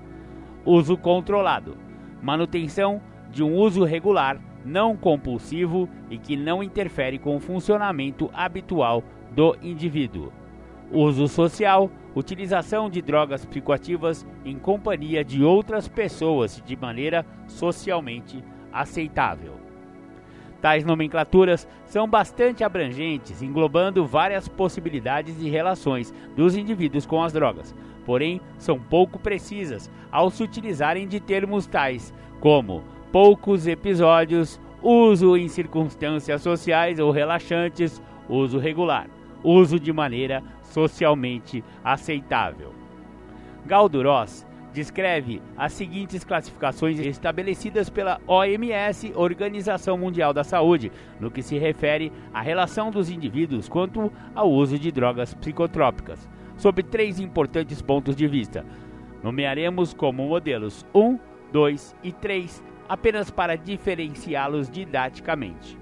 Uso 0.64 0.96
controlado 0.96 1.76
manutenção 2.22 3.00
de 3.30 3.42
um 3.42 3.54
uso 3.54 3.84
regular 3.84 4.40
não 4.64 4.96
compulsivo 4.96 5.88
e 6.10 6.18
que 6.18 6.36
não 6.36 6.62
interfere 6.62 7.18
com 7.18 7.36
o 7.36 7.40
funcionamento 7.40 8.30
habitual 8.32 9.02
do 9.32 9.56
indivíduo. 9.62 10.32
Uso 10.92 11.28
social, 11.28 11.90
utilização 12.14 12.90
de 12.90 13.00
drogas 13.00 13.44
psicoativas 13.44 14.26
em 14.44 14.58
companhia 14.58 15.24
de 15.24 15.42
outras 15.42 15.88
pessoas 15.88 16.62
de 16.66 16.76
maneira 16.76 17.24
socialmente 17.46 18.44
aceitável. 18.72 19.59
Tais 20.60 20.84
nomenclaturas 20.84 21.66
são 21.86 22.06
bastante 22.06 22.62
abrangentes, 22.62 23.42
englobando 23.42 24.04
várias 24.04 24.46
possibilidades 24.46 25.40
e 25.40 25.48
relações 25.48 26.12
dos 26.36 26.54
indivíduos 26.54 27.06
com 27.06 27.22
as 27.22 27.32
drogas, 27.32 27.74
porém 28.04 28.40
são 28.58 28.78
pouco 28.78 29.18
precisas 29.18 29.90
ao 30.12 30.30
se 30.30 30.42
utilizarem 30.42 31.08
de 31.08 31.18
termos 31.18 31.66
tais 31.66 32.12
como 32.40 32.84
poucos 33.10 33.66
episódios, 33.66 34.60
uso 34.82 35.36
em 35.36 35.48
circunstâncias 35.48 36.42
sociais 36.42 36.98
ou 36.98 37.10
relaxantes, 37.10 38.00
uso 38.28 38.58
regular, 38.58 39.06
uso 39.42 39.80
de 39.80 39.92
maneira 39.92 40.42
socialmente 40.62 41.64
aceitável. 41.82 42.72
Galduros 43.66 44.46
descreve 44.72 45.42
as 45.56 45.72
seguintes 45.72 46.24
classificações 46.24 46.98
estabelecidas 46.98 47.90
pela 47.90 48.20
OMS, 48.26 49.12
Organização 49.14 49.98
Mundial 49.98 50.32
da 50.32 50.44
Saúde, 50.44 50.92
no 51.18 51.30
que 51.30 51.42
se 51.42 51.58
refere 51.58 52.12
à 52.32 52.40
relação 52.40 52.90
dos 52.90 53.10
indivíduos 53.10 53.68
quanto 53.68 54.12
ao 54.34 54.50
uso 54.50 54.78
de 54.78 54.92
drogas 54.92 55.34
psicotrópicas, 55.34 56.28
sob 56.56 56.82
três 56.82 57.18
importantes 57.18 57.82
pontos 57.82 58.14
de 58.14 58.26
vista. 58.26 58.64
Nomearemos 59.22 59.92
como 59.92 60.26
modelos 60.26 60.86
1, 60.94 61.18
2 61.52 61.96
e 62.02 62.12
3, 62.12 62.62
apenas 62.88 63.30
para 63.30 63.56
diferenciá-los 63.56 64.70
didaticamente. 64.70 65.76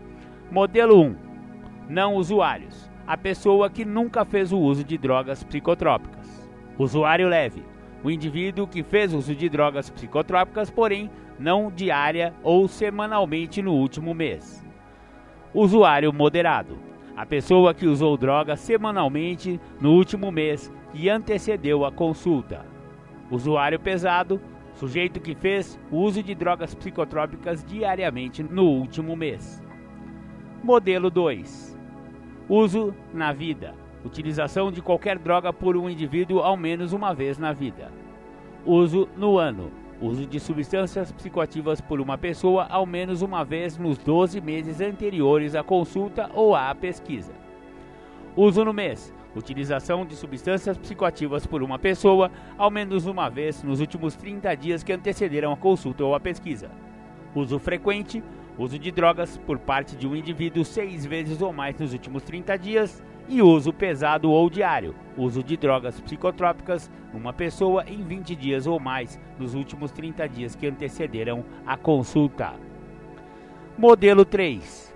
Modelo 0.51 1.01
1: 1.01 1.17
Não 1.89 2.15
usuários. 2.15 2.89
A 3.07 3.17
pessoa 3.17 3.71
que 3.71 3.87
nunca 3.87 4.23
fez 4.25 4.53
o 4.53 4.59
uso 4.59 4.85
de 4.85 4.99
drogas 4.99 5.43
psicotrópicas. 5.43 6.47
Usuário 6.79 7.27
leve 7.27 7.63
o 8.03 8.11
indivíduo 8.11 8.67
que 8.67 8.83
fez 8.83 9.13
uso 9.13 9.35
de 9.35 9.49
drogas 9.49 9.91
psicotrópicas, 9.91 10.71
porém 10.71 11.11
não 11.39 11.71
diária 11.71 12.35
ou 12.43 12.69
semanalmente 12.69 13.61
no 13.63 13.75
último 13.75 14.15
mês. 14.15 14.65
Usuário 15.53 16.13
moderado, 16.13 16.79
a 17.17 17.27
pessoa 17.27 17.75
que 17.75 17.87
usou 17.87 18.17
droga 18.17 18.57
semanalmente 18.57 19.61
no 19.81 19.93
último 19.93 20.31
mês 20.31 20.73
que 20.93 21.09
antecedeu 21.09 21.85
a 21.85 21.93
consulta. 21.93 22.65
Usuário 23.31 23.79
pesado, 23.79 24.41
sujeito 24.75 25.21
que 25.21 25.35
fez 25.35 25.79
uso 25.91 26.23
de 26.23 26.35
drogas 26.35 26.75
psicotrópicas 26.75 27.65
diariamente 27.65 28.43
no 28.43 28.65
último 28.65 29.17
mês. 29.17 29.63
Modelo 30.63 31.11
2: 31.11 31.77
Uso 32.49 32.95
na 33.13 33.33
vida 33.33 33.75
Utilização 34.05 34.71
de 34.71 34.81
qualquer 34.81 35.19
droga 35.19 35.53
por 35.53 35.77
um 35.77 35.91
indivíduo 35.91 36.39
ao 36.41 36.57
menos 36.57 36.93
uma 36.93 37.13
vez 37.13 37.37
na 37.37 37.53
vida. 37.53 37.91
Uso 38.65 39.09
no 39.17 39.39
ano. 39.39 39.73
Uso 40.01 40.25
de 40.25 40.39
substâncias 40.39 41.11
psicoativas 41.11 41.81
por 41.81 42.01
uma 42.01 42.17
pessoa 42.17 42.67
ao 42.71 42.87
menos 42.87 43.23
uma 43.23 43.45
vez 43.45 43.77
nos 43.77 43.99
12 43.99 44.41
meses 44.41 44.81
anteriores 44.81 45.57
à 45.57 45.65
consulta 45.65 46.31
ou 46.33 46.55
à 46.55 46.73
pesquisa. 46.75 47.33
Uso 48.37 48.65
no 48.65 48.73
mês. 48.73 49.13
Utilização 49.35 50.07
de 50.07 50.15
substâncias 50.15 50.79
psicoativas 50.79 51.45
por 51.45 51.61
uma 51.61 51.79
pessoa 51.79 52.31
ao 52.57 52.71
menos 52.71 53.07
uma 53.07 53.29
vez 53.29 53.65
nos 53.65 53.81
últimos 53.81 54.15
30 54.15 54.55
dias 54.55 54.85
que 54.85 54.93
antecederam 54.93 55.53
a 55.53 55.57
consulta 55.57 56.05
ou 56.05 56.15
a 56.15 56.21
pesquisa. 56.21 56.71
Uso 57.35 57.59
frequente. 57.59 58.23
Uso 58.57 58.79
de 58.79 58.91
drogas 58.91 59.37
por 59.39 59.59
parte 59.59 59.97
de 59.97 60.07
um 60.07 60.17
indivíduo 60.17 60.65
seis 60.65 61.05
vezes 61.05 61.43
ou 61.43 61.53
mais 61.53 61.77
nos 61.79 61.93
últimos 61.93 62.23
30 62.23 62.57
dias 62.57 63.03
e 63.29 63.43
uso 63.43 63.73
pesado 63.73 64.31
ou 64.31 64.49
diário, 64.49 64.95
uso 65.17 65.43
de 65.43 65.57
drogas 65.57 66.01
psicotrópicas 66.01 66.91
numa 67.13 67.33
pessoa 67.33 67.85
em 67.87 68.03
20 68.03 68.35
dias 68.35 68.67
ou 68.67 68.81
mais 68.81 69.21
nos 69.39 69.55
últimos 69.55 69.91
30 69.93 70.29
dias 70.29 70.55
que 70.55 70.67
antecederam 70.67 71.45
a 71.67 71.77
consulta. 71.77 72.55
Modelo 73.77 74.25
3. 74.25 74.95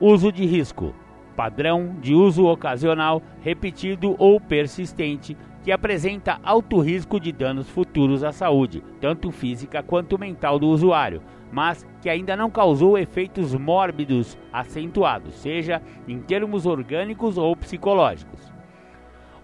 Uso 0.00 0.30
de 0.30 0.46
risco. 0.46 0.94
Padrão 1.34 1.96
de 2.00 2.14
uso 2.14 2.46
ocasional, 2.46 3.22
repetido 3.40 4.16
ou 4.18 4.40
persistente, 4.40 5.36
que 5.62 5.70
apresenta 5.70 6.40
alto 6.42 6.80
risco 6.80 7.20
de 7.20 7.30
danos 7.30 7.68
futuros 7.68 8.24
à 8.24 8.32
saúde, 8.32 8.82
tanto 9.00 9.30
física 9.30 9.82
quanto 9.82 10.18
mental 10.18 10.58
do 10.58 10.66
usuário, 10.68 11.22
mas 11.52 11.86
que 12.00 12.08
ainda 12.08 12.36
não 12.36 12.50
causou 12.50 12.98
efeitos 12.98 13.54
mórbidos 13.54 14.36
acentuados, 14.52 15.34
seja 15.34 15.82
em 16.06 16.20
termos 16.20 16.66
orgânicos 16.66 17.38
ou 17.38 17.54
psicológicos. 17.56 18.52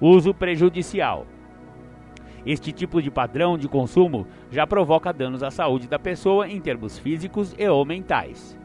Uso 0.00 0.34
prejudicial. 0.34 1.26
Este 2.44 2.72
tipo 2.72 3.00
de 3.00 3.10
padrão 3.10 3.56
de 3.56 3.66
consumo 3.68 4.26
já 4.50 4.66
provoca 4.66 5.12
danos 5.12 5.42
à 5.42 5.50
saúde 5.50 5.88
da 5.88 5.98
pessoa 5.98 6.46
em 6.46 6.60
termos 6.60 6.98
físicos 6.98 7.54
e 7.58 7.66
ou 7.66 7.84
mentais. 7.86 8.58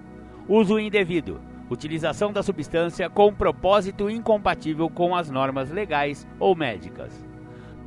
Uso 0.47 0.77
indevido. 0.77 1.39
Utilização 1.69 2.33
da 2.33 2.43
substância 2.43 3.09
com 3.09 3.31
propósito 3.31 4.09
incompatível 4.09 4.89
com 4.89 5.15
as 5.15 5.29
normas 5.29 5.69
legais 5.69 6.27
ou 6.39 6.55
médicas. 6.55 7.25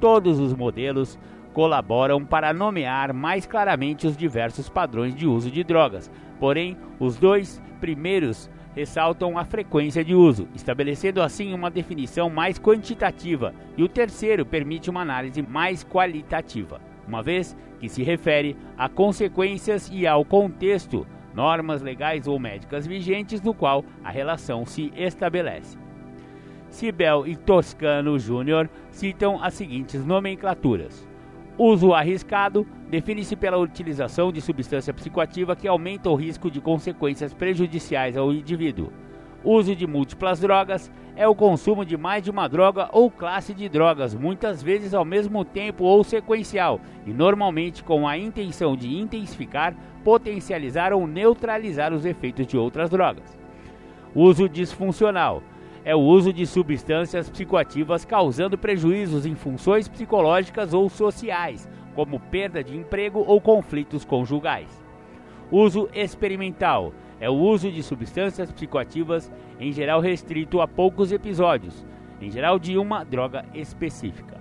Todos 0.00 0.38
os 0.38 0.54
modelos 0.54 1.18
colaboram 1.52 2.24
para 2.24 2.52
nomear 2.52 3.12
mais 3.12 3.46
claramente 3.46 4.06
os 4.06 4.16
diversos 4.16 4.68
padrões 4.68 5.14
de 5.14 5.26
uso 5.26 5.50
de 5.50 5.62
drogas. 5.62 6.10
Porém, 6.40 6.76
os 6.98 7.16
dois 7.16 7.62
primeiros 7.80 8.50
ressaltam 8.74 9.36
a 9.36 9.44
frequência 9.44 10.04
de 10.04 10.14
uso, 10.14 10.48
estabelecendo 10.54 11.22
assim 11.22 11.52
uma 11.52 11.70
definição 11.70 12.30
mais 12.30 12.58
quantitativa, 12.58 13.54
e 13.76 13.82
o 13.82 13.88
terceiro 13.88 14.46
permite 14.46 14.88
uma 14.88 15.02
análise 15.02 15.42
mais 15.42 15.84
qualitativa, 15.84 16.80
uma 17.06 17.22
vez 17.22 17.56
que 17.78 17.88
se 17.88 18.02
refere 18.02 18.56
a 18.76 18.88
consequências 18.88 19.90
e 19.92 20.06
ao 20.06 20.24
contexto, 20.24 21.06
normas 21.34 21.82
legais 21.82 22.26
ou 22.26 22.38
médicas 22.38 22.86
vigentes 22.86 23.40
no 23.42 23.54
qual 23.54 23.84
a 24.02 24.10
relação 24.10 24.64
se 24.64 24.92
estabelece. 24.96 25.78
Sibel 26.70 27.26
e 27.26 27.36
Toscano 27.36 28.18
Júnior 28.18 28.68
citam 28.90 29.42
as 29.42 29.54
seguintes 29.54 30.04
nomenclaturas: 30.04 31.06
Uso 31.58 31.92
arriscado 31.92 32.66
define-se 32.88 33.36
pela 33.36 33.58
utilização 33.58 34.32
de 34.32 34.40
substância 34.40 34.92
psicoativa 34.92 35.54
que 35.54 35.68
aumenta 35.68 36.08
o 36.08 36.14
risco 36.14 36.50
de 36.50 36.60
consequências 36.60 37.34
prejudiciais 37.34 38.16
ao 38.16 38.32
indivíduo. 38.32 38.90
Uso 39.44 39.74
de 39.76 39.86
múltiplas 39.86 40.40
drogas 40.40 40.90
é 41.14 41.28
o 41.28 41.34
consumo 41.34 41.84
de 41.84 41.96
mais 41.96 42.22
de 42.22 42.30
uma 42.30 42.48
droga 42.48 42.88
ou 42.92 43.10
classe 43.10 43.52
de 43.52 43.68
drogas, 43.68 44.14
muitas 44.14 44.62
vezes 44.62 44.94
ao 44.94 45.04
mesmo 45.04 45.44
tempo 45.44 45.84
ou 45.84 46.02
sequencial, 46.02 46.80
e 47.06 47.12
normalmente 47.12 47.84
com 47.84 48.08
a 48.08 48.16
intenção 48.16 48.74
de 48.76 48.96
intensificar, 48.96 49.74
potencializar 50.02 50.92
ou 50.92 51.06
neutralizar 51.06 51.92
os 51.92 52.06
efeitos 52.06 52.46
de 52.46 52.56
outras 52.56 52.88
drogas. 52.88 53.36
Uso 54.14 54.48
disfuncional 54.48 55.42
é 55.84 55.94
o 55.94 56.00
uso 56.00 56.32
de 56.32 56.46
substâncias 56.46 57.28
psicoativas 57.28 58.04
causando 58.04 58.56
prejuízos 58.56 59.26
em 59.26 59.34
funções 59.34 59.88
psicológicas 59.88 60.72
ou 60.72 60.88
sociais, 60.88 61.68
como 61.94 62.20
perda 62.20 62.62
de 62.62 62.76
emprego 62.76 63.24
ou 63.26 63.40
conflitos 63.40 64.04
conjugais. 64.04 64.82
Uso 65.50 65.88
experimental 65.92 66.92
é 67.20 67.28
o 67.28 67.34
uso 67.34 67.70
de 67.70 67.82
substâncias 67.82 68.50
psicoativas, 68.50 69.30
em 69.60 69.72
geral 69.72 70.00
restrito 70.00 70.60
a 70.60 70.68
poucos 70.68 71.12
episódios, 71.12 71.84
em 72.20 72.30
geral 72.30 72.58
de 72.58 72.78
uma 72.78 73.04
droga 73.04 73.44
específica. 73.52 74.40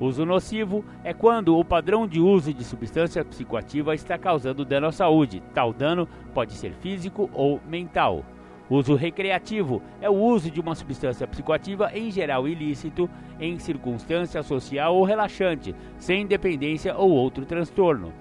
Uso 0.00 0.24
nocivo 0.24 0.84
é 1.02 1.12
quando 1.12 1.58
o 1.58 1.64
padrão 1.64 2.06
de 2.06 2.20
uso 2.20 2.54
de 2.54 2.62
substância 2.62 3.24
psicoativa 3.24 3.94
está 3.96 4.16
causando 4.16 4.64
dano 4.64 4.86
à 4.86 4.92
saúde. 4.92 5.42
Tal 5.52 5.72
dano 5.72 6.08
pode 6.32 6.52
ser 6.52 6.72
físico 6.74 7.28
ou 7.32 7.60
mental. 7.66 8.24
Uso 8.70 8.94
recreativo 8.94 9.82
é 10.00 10.10
o 10.10 10.14
uso 10.14 10.50
de 10.50 10.60
uma 10.60 10.74
substância 10.74 11.26
psicoativa, 11.26 11.90
em 11.94 12.10
geral 12.10 12.46
ilícito, 12.46 13.08
em 13.40 13.58
circunstância 13.58 14.42
social 14.42 14.94
ou 14.94 15.04
relaxante, 15.04 15.74
sem 15.96 16.26
dependência 16.26 16.94
ou 16.94 17.10
outro 17.10 17.46
transtorno. 17.46 18.12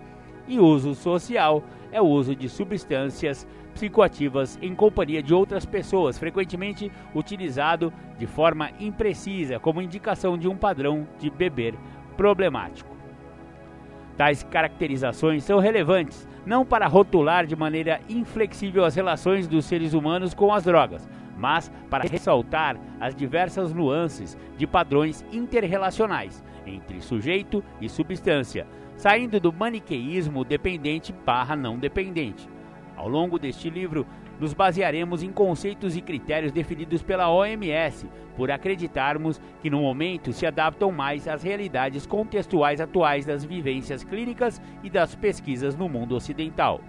E 0.47 0.57
uso 0.57 0.95
social 0.95 1.61
é 1.91 2.01
o 2.01 2.05
uso 2.05 2.33
de 2.33 2.47
substâncias 2.47 3.45
psicoativas 3.73 4.57
em 4.61 4.73
companhia 4.73 5.21
de 5.21 5.33
outras 5.33 5.65
pessoas, 5.65 6.17
frequentemente 6.17 6.89
utilizado 7.13 7.91
de 8.17 8.25
forma 8.25 8.71
imprecisa 8.79 9.59
como 9.59 9.81
indicação 9.81 10.37
de 10.37 10.47
um 10.47 10.55
padrão 10.55 11.05
de 11.19 11.29
beber 11.29 11.75
problemático. 12.15 12.95
Tais 14.15 14.43
caracterizações 14.43 15.43
são 15.43 15.59
relevantes 15.59 16.27
não 16.47 16.65
para 16.65 16.87
rotular 16.87 17.45
de 17.45 17.57
maneira 17.57 17.99
inflexível 18.07 18.85
as 18.85 18.95
relações 18.95 19.49
dos 19.49 19.65
seres 19.65 19.93
humanos 19.93 20.33
com 20.33 20.53
as 20.53 20.63
drogas, 20.63 21.07
mas 21.37 21.69
para 21.89 22.07
ressaltar 22.07 22.77
as 23.01 23.13
diversas 23.13 23.73
nuances 23.73 24.37
de 24.57 24.65
padrões 24.65 25.25
interrelacionais 25.29 26.41
entre 26.65 27.01
sujeito 27.01 27.61
e 27.81 27.89
substância, 27.89 28.65
saindo 28.95 29.41
do 29.41 29.51
maniqueísmo 29.51 30.45
dependente 30.45 31.11
barra 31.11 31.53
não 31.53 31.77
dependente. 31.77 32.47
Ao 32.95 33.09
longo 33.09 33.37
deste 33.37 33.69
livro, 33.69 34.07
nos 34.39 34.53
basearemos 34.53 35.23
em 35.23 35.31
conceitos 35.31 35.95
e 35.95 36.01
critérios 36.01 36.51
definidos 36.51 37.01
pela 37.01 37.29
OMS, 37.29 38.07
por 38.35 38.51
acreditarmos 38.51 39.41
que 39.61 39.69
no 39.69 39.81
momento 39.81 40.31
se 40.31 40.45
adaptam 40.45 40.91
mais 40.91 41.27
às 41.27 41.41
realidades 41.41 42.05
contextuais 42.05 42.79
atuais 42.79 43.25
das 43.25 43.43
vivências 43.43 44.03
clínicas 44.03 44.61
e 44.83 44.89
das 44.89 45.15
pesquisas 45.15 45.75
no 45.75 45.89
mundo 45.89 46.15
ocidental. 46.15 46.79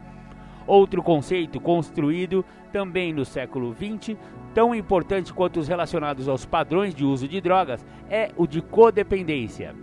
Outro 0.66 1.02
conceito 1.02 1.58
construído 1.58 2.44
também 2.70 3.12
no 3.12 3.24
século 3.24 3.74
XX, 3.74 4.18
tão 4.52 4.74
importante 4.74 5.32
quanto 5.32 5.58
os 5.58 5.68
relacionados 5.68 6.28
aos 6.28 6.44
padrões 6.44 6.94
de 6.94 7.04
uso 7.04 7.26
de 7.26 7.40
drogas, 7.40 7.84
é 8.11 8.30
o 8.37 8.46
de 8.46 8.61
codependência. 8.61 9.74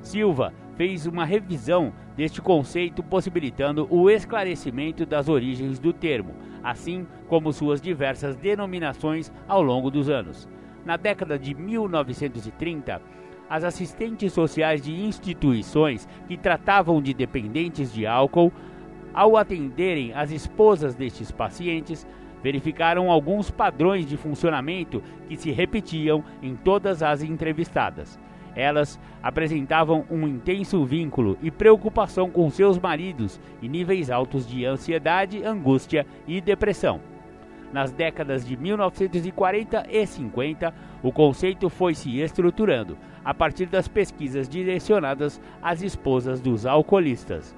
Silva 0.00 0.52
fez 0.78 1.06
uma 1.06 1.24
revisão 1.24 1.92
deste 2.16 2.40
conceito, 2.40 3.02
possibilitando 3.02 3.88
o 3.90 4.08
esclarecimento 4.08 5.04
das 5.04 5.28
origens 5.28 5.80
do 5.80 5.92
termo, 5.92 6.36
assim 6.62 7.04
como 7.26 7.52
suas 7.52 7.80
diversas 7.80 8.36
denominações 8.36 9.32
ao 9.48 9.60
longo 9.60 9.90
dos 9.90 10.08
anos. 10.08 10.48
Na 10.84 10.96
década 10.96 11.36
de 11.36 11.52
1930, 11.52 13.02
as 13.50 13.64
assistentes 13.64 14.32
sociais 14.32 14.80
de 14.80 14.92
instituições 14.92 16.08
que 16.28 16.36
tratavam 16.36 17.02
de 17.02 17.12
dependentes 17.12 17.92
de 17.92 18.06
álcool, 18.06 18.52
ao 19.12 19.36
atenderem 19.36 20.12
as 20.12 20.30
esposas 20.30 20.94
destes 20.94 21.32
pacientes, 21.32 22.06
verificaram 22.40 23.10
alguns 23.10 23.50
padrões 23.50 24.06
de 24.06 24.16
funcionamento 24.16 25.02
que 25.26 25.36
se 25.36 25.50
repetiam 25.50 26.22
em 26.40 26.54
todas 26.54 27.02
as 27.02 27.20
entrevistadas. 27.20 28.16
Elas 28.58 28.98
apresentavam 29.22 30.04
um 30.10 30.26
intenso 30.26 30.84
vínculo 30.84 31.38
e 31.40 31.48
preocupação 31.48 32.28
com 32.28 32.50
seus 32.50 32.76
maridos 32.76 33.40
e 33.62 33.68
níveis 33.68 34.10
altos 34.10 34.44
de 34.44 34.64
ansiedade, 34.64 35.44
angústia 35.44 36.04
e 36.26 36.40
depressão. 36.40 37.00
Nas 37.72 37.92
décadas 37.92 38.44
de 38.44 38.56
1940 38.56 39.86
e 39.88 40.04
50, 40.04 40.74
o 41.04 41.12
conceito 41.12 41.70
foi 41.70 41.94
se 41.94 42.18
estruturando 42.18 42.98
a 43.24 43.32
partir 43.32 43.66
das 43.66 43.86
pesquisas 43.86 44.48
direcionadas 44.48 45.40
às 45.62 45.80
esposas 45.80 46.40
dos 46.40 46.66
alcoolistas. 46.66 47.54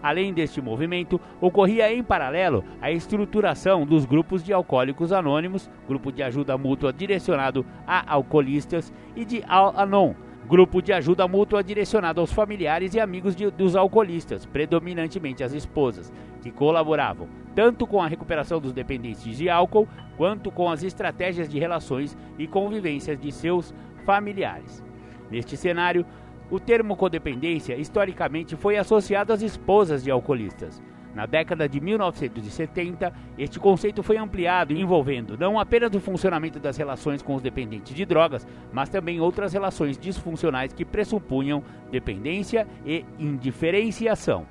Além 0.00 0.32
deste 0.32 0.60
movimento, 0.60 1.20
ocorria 1.40 1.92
em 1.92 2.04
paralelo 2.04 2.62
a 2.80 2.92
estruturação 2.92 3.84
dos 3.84 4.04
grupos 4.04 4.44
de 4.44 4.52
alcoólicos 4.52 5.12
anônimos, 5.12 5.68
grupo 5.88 6.12
de 6.12 6.22
ajuda 6.22 6.56
mútua 6.56 6.92
direcionado 6.92 7.66
a 7.84 8.12
alcoolistas, 8.12 8.92
e 9.16 9.24
de 9.24 9.42
Al-Anon, 9.48 10.14
grupo 10.48 10.82
de 10.82 10.92
ajuda 10.92 11.26
mútua 11.26 11.62
direcionado 11.62 12.20
aos 12.20 12.32
familiares 12.32 12.94
e 12.94 13.00
amigos 13.00 13.34
de, 13.34 13.50
dos 13.50 13.74
alcoolistas, 13.74 14.44
predominantemente 14.44 15.42
as 15.42 15.52
esposas, 15.52 16.12
que 16.42 16.50
colaboravam 16.50 17.28
tanto 17.54 17.86
com 17.86 18.02
a 18.02 18.08
recuperação 18.08 18.60
dos 18.60 18.72
dependentes 18.72 19.36
de 19.36 19.48
álcool 19.48 19.88
quanto 20.16 20.50
com 20.50 20.68
as 20.68 20.82
estratégias 20.82 21.48
de 21.48 21.58
relações 21.58 22.16
e 22.38 22.46
convivência 22.46 23.16
de 23.16 23.30
seus 23.30 23.72
familiares. 24.04 24.82
Neste 25.30 25.56
cenário, 25.56 26.04
o 26.50 26.60
termo 26.60 26.96
codependência 26.96 27.76
historicamente 27.76 28.56
foi 28.56 28.76
associado 28.76 29.32
às 29.32 29.40
esposas 29.40 30.02
de 30.02 30.10
alcoolistas. 30.10 30.82
Na 31.14 31.26
década 31.26 31.68
de 31.68 31.80
1970, 31.80 33.12
este 33.38 33.60
conceito 33.60 34.02
foi 34.02 34.16
ampliado, 34.16 34.72
envolvendo 34.72 35.38
não 35.38 35.60
apenas 35.60 35.94
o 35.94 36.00
funcionamento 36.00 36.58
das 36.58 36.76
relações 36.76 37.22
com 37.22 37.36
os 37.36 37.42
dependentes 37.42 37.94
de 37.94 38.04
drogas, 38.04 38.46
mas 38.72 38.88
também 38.88 39.20
outras 39.20 39.52
relações 39.52 39.96
disfuncionais 39.96 40.72
que 40.72 40.84
pressupunham 40.84 41.62
dependência 41.90 42.66
e 42.84 43.04
indiferenciação. 43.18 44.44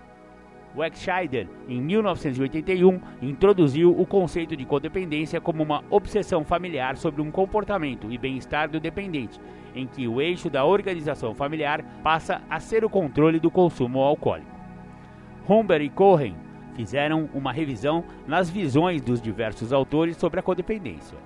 Weckscheider, 0.75 1.47
em 1.67 1.79
1981, 1.81 2.99
introduziu 3.21 3.91
o 3.91 4.05
conceito 4.07 4.55
de 4.55 4.65
codependência 4.65 5.39
como 5.39 5.61
uma 5.61 5.83
obsessão 5.89 6.43
familiar 6.43 6.97
sobre 6.97 7.21
um 7.21 7.29
comportamento 7.29 8.11
e 8.11 8.17
bem-estar 8.17 8.69
do 8.69 8.79
dependente, 8.79 9.39
em 9.75 9.85
que 9.85 10.07
o 10.07 10.19
eixo 10.19 10.49
da 10.49 10.65
organização 10.65 11.35
familiar 11.35 11.83
passa 12.01 12.41
a 12.49 12.59
ser 12.59 12.83
o 12.83 12.89
controle 12.89 13.39
do 13.39 13.51
consumo 13.51 13.99
alcoólico. 13.99 14.51
Humber 15.47 15.81
e 15.81 15.89
Cohen 15.89 16.35
fizeram 16.75 17.29
uma 17.33 17.51
revisão 17.51 18.03
nas 18.27 18.49
visões 18.49 19.01
dos 19.01 19.21
diversos 19.21 19.71
autores 19.71 20.17
sobre 20.17 20.39
a 20.39 20.43
codependência. 20.43 21.17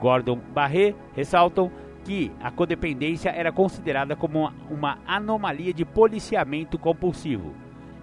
Gordon 0.00 0.38
Barré 0.52 0.94
ressaltam 1.14 1.70
que 2.04 2.30
a 2.40 2.50
codependência 2.50 3.30
era 3.30 3.50
considerada 3.50 4.14
como 4.14 4.52
uma, 4.70 4.98
anomalia 5.06 5.72
de 5.72 5.84
policiamento 5.84 6.78
compulsivo 6.78 7.54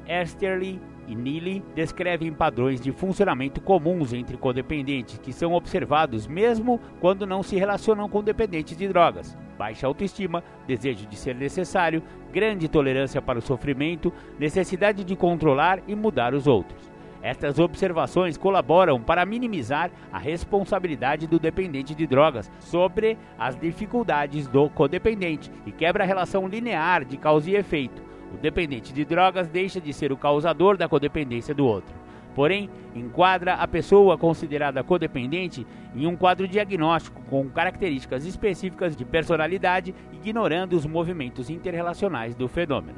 Esterly 0.06 0.82
e 1.08 1.16
Neely 1.16 1.64
descrevem 1.76 2.34
padrões 2.34 2.80
de 2.80 2.92
funcionamento 2.92 3.62
comuns 3.62 4.14
entre 4.14 4.38
codependentes 4.38 5.18
que 5.18 5.34
são 5.34 5.54
observados 5.54 6.28
mesmo 6.28 6.80
quando 7.00 7.26
não 7.26 7.44
se 7.44 7.56
relacionam 7.56 8.08
com 8.10 8.24
dependentes 8.24 8.78
de 8.78 8.88
drogas. 8.88 9.38
Baixa 9.58 9.88
autoestima, 9.88 10.44
desejo 10.68 11.06
de 11.06 11.16
ser 11.16 11.36
necessário, 11.36 12.02
grande 12.32 12.68
tolerância 12.68 13.22
para 13.22 13.40
o 13.40 13.42
sofrimento, 13.42 14.12
necessidade 14.40 15.04
de 15.04 15.16
controlar 15.16 15.80
e 15.88 15.96
mudar 15.96 16.34
os 16.34 16.48
outros. 16.48 16.92
Estas 17.22 17.58
observações 17.58 18.36
colaboram 18.36 19.02
para 19.02 19.26
minimizar 19.26 19.90
a 20.12 20.18
responsabilidade 20.18 21.26
do 21.26 21.40
dependente 21.40 21.96
de 21.96 22.06
drogas 22.06 22.52
sobre 22.60 23.18
as 23.40 23.58
dificuldades 23.58 24.46
do 24.46 24.70
codependente 24.70 25.50
e 25.66 25.72
quebra 25.72 26.04
a 26.04 26.08
relação 26.08 26.48
linear 26.48 27.06
de 27.06 27.16
causa 27.16 27.50
e 27.50 27.56
efeito 27.56 28.13
o 28.34 28.38
dependente 28.38 28.92
de 28.92 29.06
drogas 29.06 29.48
deixa 29.48 29.80
de 29.80 29.94
ser 29.94 30.12
o 30.12 30.18
causador 30.18 30.76
da 30.76 30.90
codependência 30.90 31.54
do 31.54 31.66
outro. 31.66 31.94
Porém, 32.36 32.70
enquadra 32.96 33.54
a 33.54 33.68
pessoa 33.68 34.18
considerada 34.18 34.84
codependente 34.84 35.68
em 35.96 36.08
um 36.08 36.16
quadro 36.16 36.48
diagnóstico 36.48 37.22
com 37.30 37.48
características 37.48 38.26
específicas 38.26 38.96
de 38.96 39.06
personalidade, 39.06 39.94
ignorando 40.12 40.74
os 40.74 40.86
movimentos 40.86 41.50
interrelacionais 41.50 42.34
do 42.34 42.48
fenômeno. 42.48 42.98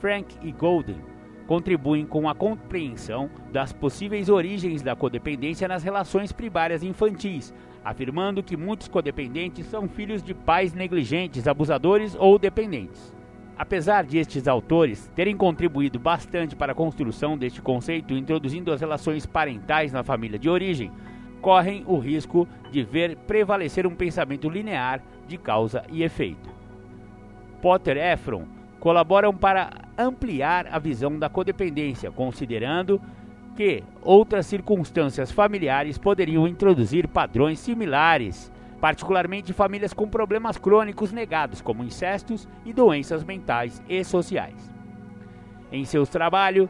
Frank 0.00 0.36
e 0.42 0.52
Golden 0.52 1.00
contribuem 1.46 2.04
com 2.04 2.28
a 2.28 2.34
compreensão 2.34 3.30
das 3.50 3.72
possíveis 3.72 4.28
origens 4.28 4.82
da 4.82 4.94
codependência 4.94 5.66
nas 5.66 5.82
relações 5.82 6.30
primárias 6.30 6.82
infantis, 6.82 7.54
afirmando 7.84 8.42
que 8.42 8.56
muitos 8.56 8.86
codependentes 8.86 9.66
são 9.66 9.88
filhos 9.88 10.22
de 10.22 10.34
pais 10.34 10.72
negligentes, 10.72 11.48
abusadores 11.48 12.14
ou 12.18 12.38
dependentes. 12.38 13.21
Apesar 13.56 14.04
de 14.04 14.18
estes 14.18 14.48
autores 14.48 15.10
terem 15.14 15.36
contribuído 15.36 15.98
bastante 15.98 16.56
para 16.56 16.72
a 16.72 16.74
construção 16.74 17.36
deste 17.36 17.60
conceito, 17.60 18.14
introduzindo 18.14 18.72
as 18.72 18.80
relações 18.80 19.26
parentais 19.26 19.92
na 19.92 20.02
família 20.02 20.38
de 20.38 20.48
origem, 20.48 20.90
correm 21.40 21.84
o 21.86 21.98
risco 21.98 22.48
de 22.70 22.82
ver 22.82 23.16
prevalecer 23.16 23.86
um 23.86 23.94
pensamento 23.94 24.48
linear 24.48 25.02
de 25.26 25.36
causa 25.36 25.84
e 25.90 26.02
efeito. 26.02 26.48
Potter 27.60 27.96
e 27.96 28.12
Efron 28.12 28.44
colaboram 28.80 29.34
para 29.34 29.70
ampliar 29.96 30.66
a 30.70 30.78
visão 30.78 31.18
da 31.18 31.28
codependência, 31.28 32.10
considerando 32.10 33.00
que 33.56 33.84
outras 34.02 34.46
circunstâncias 34.46 35.30
familiares 35.30 35.98
poderiam 35.98 36.48
introduzir 36.48 37.06
padrões 37.06 37.58
similares 37.58 38.51
particularmente 38.82 39.52
famílias 39.52 39.92
com 39.92 40.08
problemas 40.08 40.58
crônicos 40.58 41.12
negados, 41.12 41.60
como 41.60 41.84
incestos 41.84 42.48
e 42.64 42.72
doenças 42.72 43.22
mentais 43.22 43.80
e 43.88 44.02
sociais. 44.02 44.74
Em 45.70 45.84
seus 45.84 46.08
trabalhos, 46.08 46.68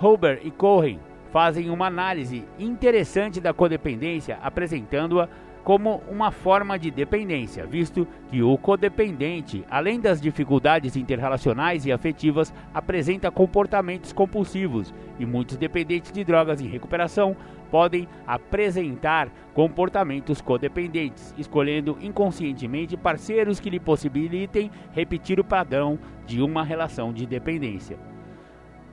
Huber 0.00 0.40
e 0.42 0.50
Cohen 0.50 0.98
fazem 1.30 1.68
uma 1.68 1.88
análise 1.88 2.42
interessante 2.58 3.38
da 3.38 3.52
codependência, 3.52 4.38
apresentando-a 4.42 5.28
como 5.62 6.02
uma 6.08 6.30
forma 6.30 6.78
de 6.78 6.90
dependência, 6.90 7.66
visto 7.66 8.08
que 8.30 8.42
o 8.42 8.56
codependente, 8.56 9.62
além 9.70 10.00
das 10.00 10.22
dificuldades 10.22 10.96
interrelacionais 10.96 11.84
e 11.84 11.92
afetivas, 11.92 12.52
apresenta 12.72 13.30
comportamentos 13.30 14.10
compulsivos 14.10 14.92
e 15.18 15.26
muitos 15.26 15.58
dependentes 15.58 16.12
de 16.12 16.24
drogas 16.24 16.62
em 16.62 16.66
recuperação 16.66 17.36
podem 17.72 18.06
apresentar 18.26 19.30
comportamentos 19.54 20.42
codependentes, 20.42 21.34
escolhendo 21.38 21.96
inconscientemente 22.02 22.98
parceiros 22.98 23.58
que 23.58 23.70
lhe 23.70 23.80
possibilitem 23.80 24.70
repetir 24.92 25.40
o 25.40 25.44
padrão 25.44 25.98
de 26.26 26.42
uma 26.42 26.62
relação 26.62 27.14
de 27.14 27.24
dependência. 27.24 27.98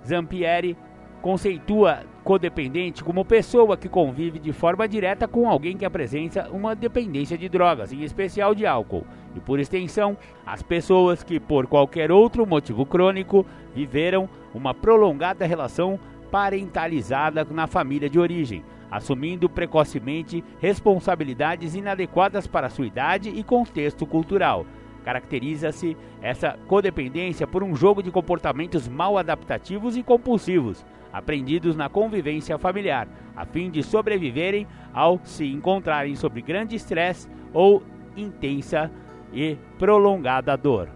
Zampieri 0.07 0.77
conceitua 1.21 2.03
codependente 2.23 3.03
como 3.03 3.25
pessoa 3.25 3.75
que 3.75 3.89
convive 3.89 4.39
de 4.39 4.53
forma 4.53 4.87
direta 4.87 5.27
com 5.27 5.49
alguém 5.49 5.75
que 5.75 5.83
apresenta 5.83 6.49
uma 6.49 6.73
dependência 6.73 7.37
de 7.37 7.49
drogas, 7.49 7.91
em 7.91 8.03
especial 8.03 8.55
de 8.55 8.65
álcool, 8.65 9.05
e 9.35 9.41
por 9.41 9.59
extensão, 9.59 10.17
as 10.45 10.63
pessoas 10.63 11.21
que 11.21 11.37
por 11.37 11.67
qualquer 11.67 12.13
outro 12.13 12.45
motivo 12.45 12.85
crônico 12.85 13.45
viveram 13.75 14.29
uma 14.53 14.73
prolongada 14.73 15.45
relação 15.45 15.99
parentalizada 16.31 17.45
na 17.49 17.67
família 17.67 18.09
de 18.09 18.19
origem, 18.19 18.63
assumindo 18.89 19.49
precocemente 19.49 20.43
responsabilidades 20.59 21.75
inadequadas 21.75 22.47
para 22.47 22.69
sua 22.69 22.87
idade 22.87 23.29
e 23.29 23.43
contexto 23.43 24.05
cultural. 24.05 24.65
Caracteriza-se 25.03 25.95
essa 26.21 26.57
codependência 26.67 27.47
por 27.47 27.63
um 27.63 27.75
jogo 27.75 28.03
de 28.03 28.11
comportamentos 28.11 28.87
mal 28.87 29.17
adaptativos 29.17 29.95
e 29.95 30.03
compulsivos, 30.03 30.85
aprendidos 31.11 31.75
na 31.75 31.89
convivência 31.89 32.57
familiar, 32.57 33.07
a 33.35 33.45
fim 33.45 33.69
de 33.69 33.81
sobreviverem 33.81 34.67
ao 34.93 35.19
se 35.23 35.45
encontrarem 35.45 36.15
sob 36.15 36.41
grande 36.41 36.75
estresse 36.75 37.29
ou 37.53 37.81
intensa 38.15 38.91
e 39.33 39.57
prolongada 39.77 40.55
dor. 40.57 40.89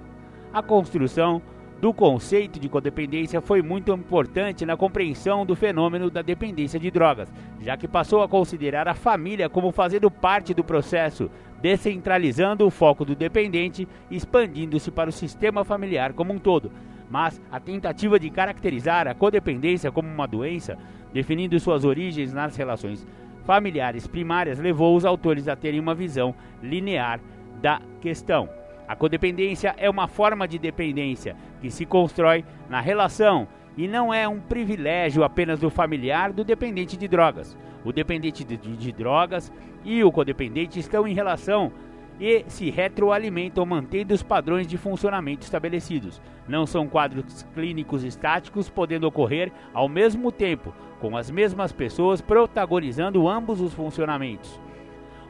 A 0.52 0.62
construção 0.62 1.42
do 1.84 1.94
conceito 1.94 2.62
de 2.62 2.70
codependência 2.70 3.42
foi 3.42 3.62
muito 3.62 3.92
importante 3.92 4.66
na 4.66 4.78
compreensão 4.78 5.46
do 5.46 5.54
fenômeno 5.54 6.10
da 6.10 6.22
dependência 6.22 6.80
de 6.80 6.90
drogas, 6.90 7.28
já 7.60 7.76
que 7.76 7.90
passou 7.90 8.24
a 8.24 8.28
considerar 8.30 8.88
a 8.88 8.94
família 8.94 9.50
como 9.50 9.70
fazendo 9.70 10.10
parte 10.10 10.54
do 10.54 10.64
processo, 10.64 11.30
descentralizando 11.62 12.66
o 12.66 12.70
foco 12.70 13.04
do 13.04 13.14
dependente 13.14 13.86
e 14.10 14.16
expandindo-se 14.16 14.92
para 14.92 15.10
o 15.10 15.12
sistema 15.12 15.66
familiar 15.66 16.14
como 16.14 16.32
um 16.32 16.40
todo. 16.40 16.72
Mas 17.12 17.42
a 17.52 17.60
tentativa 17.60 18.18
de 18.18 18.30
caracterizar 18.30 19.06
a 19.06 19.14
codependência 19.14 19.92
como 19.92 20.08
uma 20.08 20.26
doença, 20.26 20.78
definindo 21.12 21.60
suas 21.60 21.84
origens 21.84 22.32
nas 22.32 22.56
relações 22.56 23.06
familiares 23.44 24.08
primárias, 24.08 24.58
levou 24.58 24.96
os 24.96 25.04
autores 25.04 25.50
a 25.50 25.56
terem 25.58 25.82
uma 25.82 25.94
visão 25.94 26.34
linear 26.62 27.20
da 27.62 27.82
questão. 28.00 28.48
A 28.88 28.96
codependência 28.96 29.74
é 29.78 29.90
uma 29.90 30.08
forma 30.08 30.48
de 30.48 30.58
dependência 30.60 31.36
que 31.64 31.72
se 31.72 31.86
constrói 31.86 32.44
na 32.70 32.82
relação 32.82 33.48
e 33.78 33.88
não 33.88 34.14
é 34.14 34.28
um 34.28 34.38
privilégio 34.38 35.24
apenas 35.24 35.62
do 35.62 35.70
familiar 35.70 36.34
do 36.34 36.44
dependente 36.44 36.98
de 36.98 37.08
drogas. 37.08 37.58
O 37.86 37.94
dependente 37.94 38.44
de, 38.44 38.58
de, 38.58 38.76
de 38.76 38.92
drogas 38.92 39.50
e 39.86 40.04
o 40.04 40.12
codependente 40.12 40.78
estão 40.78 41.08
em 41.08 41.14
relação 41.14 41.72
e 42.20 42.44
se 42.50 42.70
retroalimentam 42.70 43.66
mantendo 43.66 44.14
os 44.14 44.22
padrões 44.22 44.68
de 44.68 44.78
funcionamento 44.78 45.44
estabelecidos. 45.44 46.22
Não 46.50 46.66
são 46.66 46.86
quadros 46.86 47.44
clínicos 47.56 48.04
estáticos, 48.04 48.70
podendo 48.70 49.08
ocorrer 49.08 49.50
ao 49.74 49.88
mesmo 49.88 50.34
tempo, 50.34 50.74
com 51.00 51.16
as 51.16 51.32
mesmas 51.32 51.72
pessoas 51.72 52.20
protagonizando 52.20 53.26
ambos 53.26 53.62
os 53.62 53.74
funcionamentos. 53.74 54.60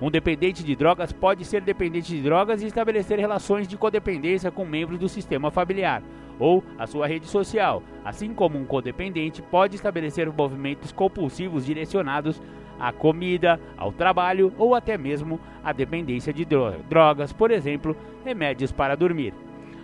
Um 0.01 0.09
dependente 0.09 0.63
de 0.63 0.75
drogas 0.75 1.13
pode 1.13 1.45
ser 1.45 1.61
dependente 1.61 2.15
de 2.15 2.23
drogas 2.23 2.63
e 2.63 2.65
estabelecer 2.65 3.19
relações 3.19 3.67
de 3.67 3.77
codependência 3.77 4.49
com 4.49 4.65
membros 4.65 4.97
do 4.97 5.07
sistema 5.07 5.51
familiar 5.51 6.01
ou 6.39 6.63
a 6.77 6.87
sua 6.87 7.07
rede 7.07 7.27
social, 7.27 7.83
assim 8.03 8.33
como 8.33 8.57
um 8.57 8.65
codependente 8.65 9.41
pode 9.41 9.75
estabelecer 9.75 10.31
movimentos 10.31 10.91
compulsivos 10.91 11.65
direcionados 11.65 12.41
à 12.79 12.91
comida, 12.91 13.59
ao 13.77 13.91
trabalho 13.91 14.53
ou 14.57 14.75
até 14.75 14.97
mesmo 14.97 15.39
à 15.63 15.71
dependência 15.71 16.33
de 16.33 16.45
drogas, 16.45 17.31
por 17.31 17.51
exemplo, 17.51 17.95
remédios 18.25 18.71
para 18.71 18.95
dormir. 18.95 19.33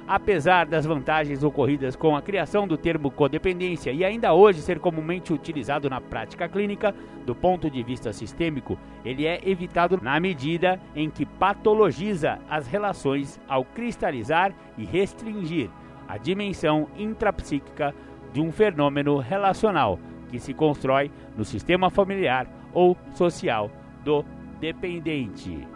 Apesar 0.07 0.65
das 0.65 0.87
vantagens 0.87 1.43
ocorridas 1.43 1.95
com 1.95 2.15
a 2.15 2.21
criação 2.21 2.67
do 2.67 2.75
termo 2.75 3.11
codependência 3.11 3.91
e 3.91 4.03
ainda 4.03 4.33
hoje 4.33 4.59
ser 4.59 4.79
comumente 4.79 5.31
utilizado 5.31 5.87
na 5.87 6.01
prática 6.01 6.49
clínica, 6.49 6.95
do 7.27 7.35
ponto 7.35 7.69
de 7.69 7.83
vista 7.83 8.11
sistêmico, 8.11 8.75
ele 9.05 9.27
é 9.27 9.39
evitado 9.47 9.99
na 10.01 10.19
medida 10.19 10.81
em 10.95 11.11
que 11.11 11.27
patologiza 11.27 12.39
as 12.49 12.65
relações 12.65 13.39
ao 13.47 13.63
cristalizar 13.63 14.51
e 14.79 14.83
restringir 14.83 15.69
a 16.09 16.17
dimensão 16.17 16.87
intrapsíquica 16.97 17.93
de 18.33 18.41
um 18.41 18.51
fenômeno 18.51 19.19
relacional 19.19 19.99
que 20.27 20.39
se 20.39 20.55
constrói 20.55 21.11
no 21.37 21.45
sistema 21.45 21.91
familiar 21.91 22.47
ou 22.73 22.97
social 23.13 23.69
do 24.03 24.25
dependente. 24.59 25.67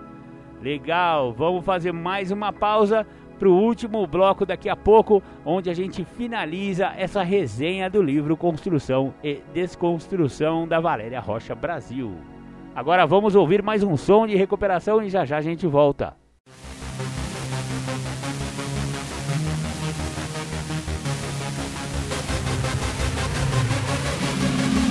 Legal, 0.59 1.31
vamos 1.31 1.63
fazer 1.63 1.91
mais 1.91 2.31
uma 2.31 2.51
pausa 2.51 3.05
para 3.38 3.47
o 3.49 3.59
último 3.59 4.07
bloco 4.07 4.45
daqui 4.45 4.69
a 4.69 4.75
pouco, 4.75 5.21
onde 5.45 5.69
a 5.69 5.73
gente 5.73 6.03
finaliza 6.03 6.93
essa 6.97 7.21
resenha 7.21 7.89
do 7.89 8.01
livro 8.01 8.36
Construção 8.36 9.13
e 9.23 9.41
Desconstrução 9.53 10.67
da 10.67 10.79
Valéria 10.79 11.19
Rocha 11.19 11.53
Brasil. 11.53 12.15
Agora 12.75 13.05
vamos 13.05 13.36
ouvir 13.36 13.61
mais 13.61 13.84
um 13.84 13.95
som 13.95 14.25
de 14.25 14.36
recuperação 14.36 15.03
e 15.03 15.09
já 15.09 15.25
já 15.25 15.38
a 15.38 15.41
gente 15.41 15.67
volta. 15.67 16.22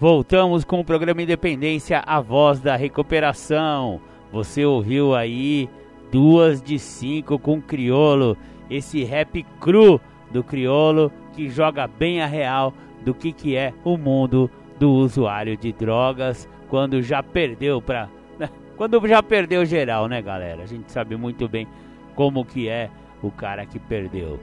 Voltamos 0.00 0.64
com 0.64 0.78
o 0.78 0.84
programa 0.84 1.22
Independência, 1.22 2.04
a 2.06 2.20
voz 2.20 2.60
da 2.60 2.76
recuperação. 2.76 4.00
Você 4.30 4.64
ouviu 4.64 5.12
aí 5.12 5.68
duas 6.12 6.62
de 6.62 6.78
cinco 6.78 7.36
com 7.36 7.60
criolo, 7.60 8.36
esse 8.70 9.02
rap 9.02 9.44
cru 9.58 10.00
do 10.30 10.44
criolo 10.44 11.10
que 11.32 11.48
joga 11.48 11.88
bem 11.88 12.22
a 12.22 12.26
real 12.26 12.72
do 13.04 13.12
que, 13.12 13.32
que 13.32 13.56
é 13.56 13.74
o 13.82 13.96
mundo 13.96 14.48
do 14.78 14.88
usuário 14.88 15.56
de 15.56 15.72
drogas 15.72 16.48
quando 16.68 17.02
já 17.02 17.20
perdeu 17.20 17.82
para 17.82 18.08
né? 18.38 18.48
quando 18.76 19.04
já 19.08 19.20
perdeu 19.20 19.64
geral, 19.64 20.06
né, 20.06 20.22
galera? 20.22 20.62
A 20.62 20.66
gente 20.66 20.92
sabe 20.92 21.16
muito 21.16 21.48
bem 21.48 21.66
como 22.14 22.44
que 22.44 22.68
é 22.68 22.88
o 23.20 23.32
cara 23.32 23.66
que 23.66 23.80
perdeu. 23.80 24.38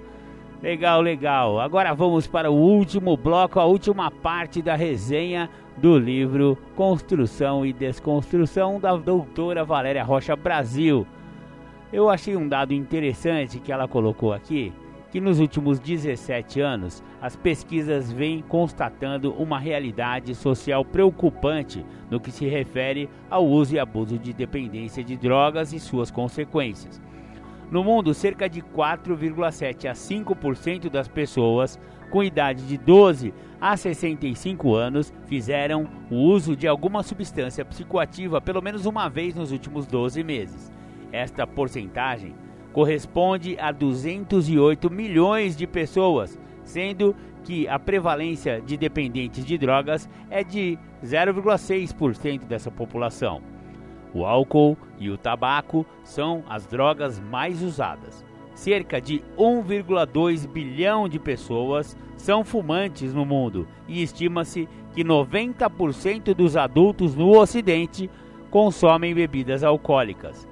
Legal, 0.62 1.02
legal. 1.02 1.60
Agora 1.60 1.94
vamos 1.94 2.28
para 2.28 2.50
o 2.50 2.56
último 2.56 3.18
bloco, 3.18 3.60
a 3.60 3.66
última 3.66 4.10
parte 4.10 4.62
da 4.62 4.76
resenha 4.76 5.50
do 5.78 6.00
livro 6.00 6.58
Construção 6.76 7.66
e 7.66 7.74
Desconstrução 7.74 8.80
da 8.80 8.96
doutora 8.96 9.66
Valéria 9.66 10.04
Rocha 10.04 10.36
Brasil. 10.36 11.06
Eu 11.92 12.10
achei 12.10 12.36
um 12.38 12.48
dado 12.48 12.74
interessante 12.74 13.60
que 13.60 13.72
ela 13.72 13.88
colocou 13.88 14.34
aqui, 14.34 14.74
que 15.12 15.20
nos 15.20 15.40
últimos 15.40 15.78
17 15.78 16.62
anos 16.62 17.04
as 17.22 17.36
pesquisas 17.36 18.12
vêm 18.12 18.42
constatando 18.42 19.34
uma 19.34 19.60
realidade 19.60 20.34
social 20.34 20.86
preocupante 20.86 21.86
no 22.10 22.20
que 22.20 22.32
se 22.32 22.48
refere 22.48 23.10
ao 23.30 23.46
uso 23.46 23.76
e 23.76 23.80
abuso 23.80 24.18
de 24.18 24.34
dependência 24.34 25.04
de 25.04 25.18
drogas 25.18 25.74
e 25.74 25.80
suas 25.80 26.10
consequências. 26.10 27.02
No 27.72 27.84
mundo, 27.84 28.14
cerca 28.14 28.48
de 28.48 28.62
4,7 28.62 29.90
a 29.90 29.94
5% 29.94 30.90
das 30.90 31.08
pessoas 31.08 31.80
com 32.12 32.24
idade 32.24 32.68
de 32.68 32.78
12 32.78 33.34
a 33.60 33.76
65 33.76 34.76
anos 34.76 35.12
fizeram 35.26 35.90
o 36.12 36.16
uso 36.16 36.56
de 36.56 36.68
alguma 36.68 37.02
substância 37.02 37.66
psicoativa 37.66 38.40
pelo 38.40 38.62
menos 38.62 38.86
uma 38.86 39.10
vez 39.10 39.34
nos 39.34 39.52
últimos 39.52 39.88
12 39.88 40.24
meses. 40.24 40.72
Esta 41.12 41.48
porcentagem 41.48 42.36
corresponde 42.72 43.58
a 43.60 43.72
208 43.72 44.92
milhões 44.92 45.56
de 45.56 45.66
pessoas, 45.66 46.38
sendo 46.64 47.16
que 47.44 47.68
a 47.68 47.80
prevalência 47.80 48.62
de 48.62 48.78
dependentes 48.78 49.46
de 49.46 49.58
drogas 49.58 50.10
é 50.30 50.44
de 50.44 50.78
0,6% 51.04 52.46
dessa 52.46 52.70
população. 52.70 53.55
O 54.16 54.26
álcool 54.26 54.78
e 54.98 55.10
o 55.10 55.18
tabaco 55.18 55.86
são 56.02 56.42
as 56.48 56.66
drogas 56.66 57.20
mais 57.20 57.62
usadas. 57.62 58.24
Cerca 58.54 59.02
de 59.02 59.22
1,2 59.38 60.48
bilhão 60.48 61.10
de 61.10 61.20
pessoas 61.20 61.98
são 62.16 62.46
fumantes 62.46 63.14
no 63.14 63.26
mundo 63.26 63.68
e 63.90 64.02
estima-se 64.02 64.70
que 64.94 65.04
90% 65.04 66.34
dos 66.34 66.56
adultos 66.56 67.14
no 67.14 67.38
Ocidente 67.38 68.10
consomem 68.50 69.14
bebidas 69.14 69.66
alcoólicas. 69.66 70.48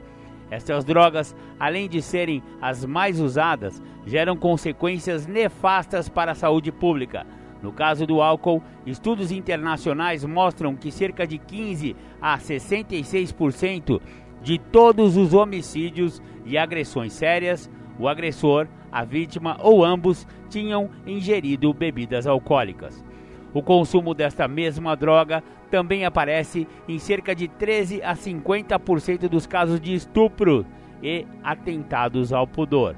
Estas 0.51 0.83
drogas, 0.83 1.33
além 1.57 1.87
de 1.87 2.01
serem 2.01 2.43
as 2.61 2.83
mais 2.83 3.17
usadas, 3.21 3.81
geram 4.05 4.35
consequências 4.35 5.25
nefastas 5.25 6.09
para 6.09 6.33
a 6.33 6.35
saúde 6.35 6.69
pública. 6.69 7.25
No 7.63 7.71
caso 7.71 8.05
do 8.05 8.21
álcool, 8.21 8.61
estudos 8.85 9.31
internacionais 9.31 10.25
mostram 10.25 10.75
que 10.75 10.91
cerca 10.91 11.25
de 11.25 11.37
15 11.37 11.95
a 12.21 12.37
66% 12.37 14.01
de 14.41 14.59
todos 14.59 15.15
os 15.15 15.33
homicídios 15.33 16.21
e 16.45 16.57
agressões 16.57 17.13
sérias, 17.13 17.71
o 17.97 18.09
agressor, 18.09 18.67
a 18.91 19.05
vítima 19.05 19.57
ou 19.61 19.85
ambos 19.85 20.27
tinham 20.49 20.89
ingerido 21.07 21.73
bebidas 21.73 22.27
alcoólicas. 22.27 23.01
O 23.53 23.63
consumo 23.63 24.13
desta 24.13 24.45
mesma 24.45 24.93
droga 24.93 25.41
também 25.71 26.03
aparece 26.03 26.67
em 26.85 26.99
cerca 26.99 27.33
de 27.33 27.47
13 27.47 28.03
a 28.03 28.13
50% 28.13 29.29
dos 29.29 29.47
casos 29.47 29.79
de 29.79 29.93
estupro 29.93 30.65
e 31.01 31.25
atentados 31.41 32.33
ao 32.33 32.45
pudor. 32.45 32.97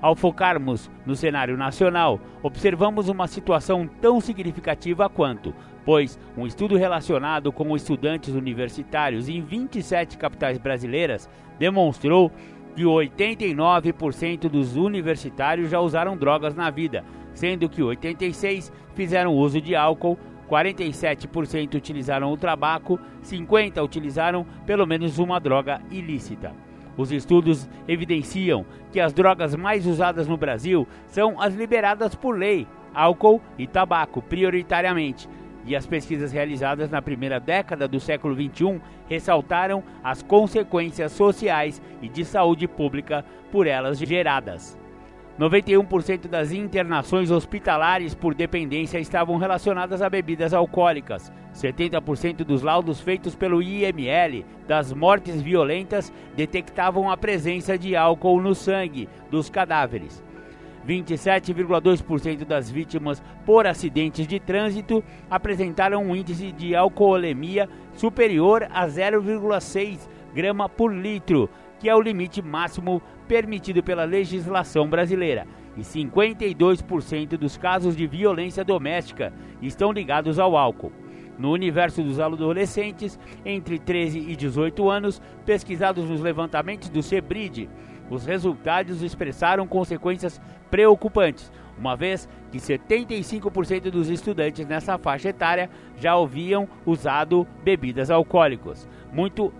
Ao 0.00 0.14
focarmos 0.14 0.90
no 1.06 1.16
cenário 1.16 1.56
nacional, 1.56 2.20
observamos 2.42 3.08
uma 3.08 3.26
situação 3.26 3.88
tão 4.00 4.20
significativa 4.20 5.08
quanto, 5.08 5.54
pois 5.84 6.18
um 6.36 6.46
estudo 6.46 6.76
relacionado 6.76 7.50
com 7.50 7.74
estudantes 7.74 8.34
universitários 8.34 9.28
em 9.28 9.40
27 9.40 10.18
capitais 10.18 10.58
brasileiras 10.58 11.30
demonstrou 11.58 12.30
que 12.74 12.82
89% 12.82 14.50
dos 14.50 14.76
universitários 14.76 15.70
já 15.70 15.80
usaram 15.80 16.16
drogas 16.16 16.54
na 16.54 16.68
vida, 16.68 17.02
sendo 17.32 17.68
que 17.68 17.80
86% 17.80 18.70
fizeram 18.94 19.34
uso 19.34 19.60
de 19.60 19.74
álcool, 19.74 20.18
47% 20.48 21.74
utilizaram 21.74 22.32
o 22.32 22.36
tabaco, 22.36 23.00
50% 23.24 23.82
utilizaram 23.82 24.46
pelo 24.66 24.86
menos 24.86 25.18
uma 25.18 25.40
droga 25.40 25.80
ilícita. 25.90 26.65
Os 26.96 27.12
estudos 27.12 27.68
evidenciam 27.86 28.64
que 28.90 29.00
as 29.00 29.12
drogas 29.12 29.54
mais 29.54 29.86
usadas 29.86 30.26
no 30.26 30.36
Brasil 30.36 30.86
são 31.06 31.40
as 31.40 31.54
liberadas 31.54 32.14
por 32.14 32.38
lei, 32.38 32.66
álcool 32.94 33.40
e 33.58 33.66
tabaco, 33.66 34.22
prioritariamente. 34.22 35.28
E 35.66 35.74
as 35.74 35.86
pesquisas 35.86 36.32
realizadas 36.32 36.88
na 36.90 37.02
primeira 37.02 37.40
década 37.40 37.88
do 37.88 37.98
século 37.98 38.34
XXI 38.34 38.80
ressaltaram 39.08 39.82
as 40.02 40.22
consequências 40.22 41.12
sociais 41.12 41.82
e 42.00 42.08
de 42.08 42.24
saúde 42.24 42.68
pública 42.68 43.24
por 43.50 43.66
elas 43.66 43.98
geradas. 43.98 44.85
91% 45.38 46.28
das 46.28 46.50
internações 46.50 47.30
hospitalares 47.30 48.14
por 48.14 48.34
dependência 48.34 48.98
estavam 48.98 49.36
relacionadas 49.36 50.00
a 50.00 50.08
bebidas 50.08 50.54
alcoólicas. 50.54 51.30
70% 51.54 52.36
dos 52.38 52.62
laudos 52.62 53.00
feitos 53.00 53.34
pelo 53.34 53.62
IML 53.62 54.46
das 54.66 54.94
mortes 54.94 55.42
violentas 55.42 56.10
detectavam 56.34 57.10
a 57.10 57.18
presença 57.18 57.76
de 57.76 57.94
álcool 57.94 58.40
no 58.40 58.54
sangue 58.54 59.08
dos 59.30 59.50
cadáveres. 59.50 60.24
27,2% 60.88 62.44
das 62.46 62.70
vítimas 62.70 63.22
por 63.44 63.66
acidentes 63.66 64.26
de 64.26 64.40
trânsito 64.40 65.04
apresentaram 65.28 66.02
um 66.02 66.16
índice 66.16 66.50
de 66.50 66.74
alcoolemia 66.74 67.68
superior 67.92 68.66
a 68.70 68.86
0,6 68.86 70.08
grama 70.32 70.68
por 70.68 70.94
litro, 70.94 71.50
que 71.78 71.88
é 71.88 71.94
o 71.94 72.00
limite 72.00 72.40
máximo 72.40 73.02
permitido 73.26 73.82
pela 73.82 74.04
legislação 74.04 74.88
brasileira. 74.88 75.46
E 75.76 75.80
52% 75.80 77.36
dos 77.36 77.56
casos 77.56 77.96
de 77.96 78.06
violência 78.06 78.64
doméstica 78.64 79.32
estão 79.60 79.92
ligados 79.92 80.38
ao 80.38 80.56
álcool. 80.56 80.92
No 81.38 81.52
universo 81.52 82.02
dos 82.02 82.18
adolescentes 82.18 83.18
entre 83.44 83.78
13 83.78 84.18
e 84.20 84.34
18 84.34 84.88
anos, 84.88 85.20
pesquisados 85.44 86.08
nos 86.08 86.20
levantamentos 86.20 86.88
do 86.88 87.02
CEBRID, 87.02 87.68
os 88.08 88.24
resultados 88.24 89.02
expressaram 89.02 89.66
consequências 89.66 90.40
preocupantes, 90.70 91.52
uma 91.78 91.94
vez 91.94 92.28
que 92.50 92.58
75% 92.58 93.90
dos 93.90 94.08
estudantes 94.08 94.66
nessa 94.66 94.96
faixa 94.96 95.28
etária 95.28 95.68
já 95.98 96.14
haviam 96.14 96.68
usado 96.86 97.46
bebidas 97.62 98.10
alcoólicas, 98.10 98.88
muito 99.12 99.52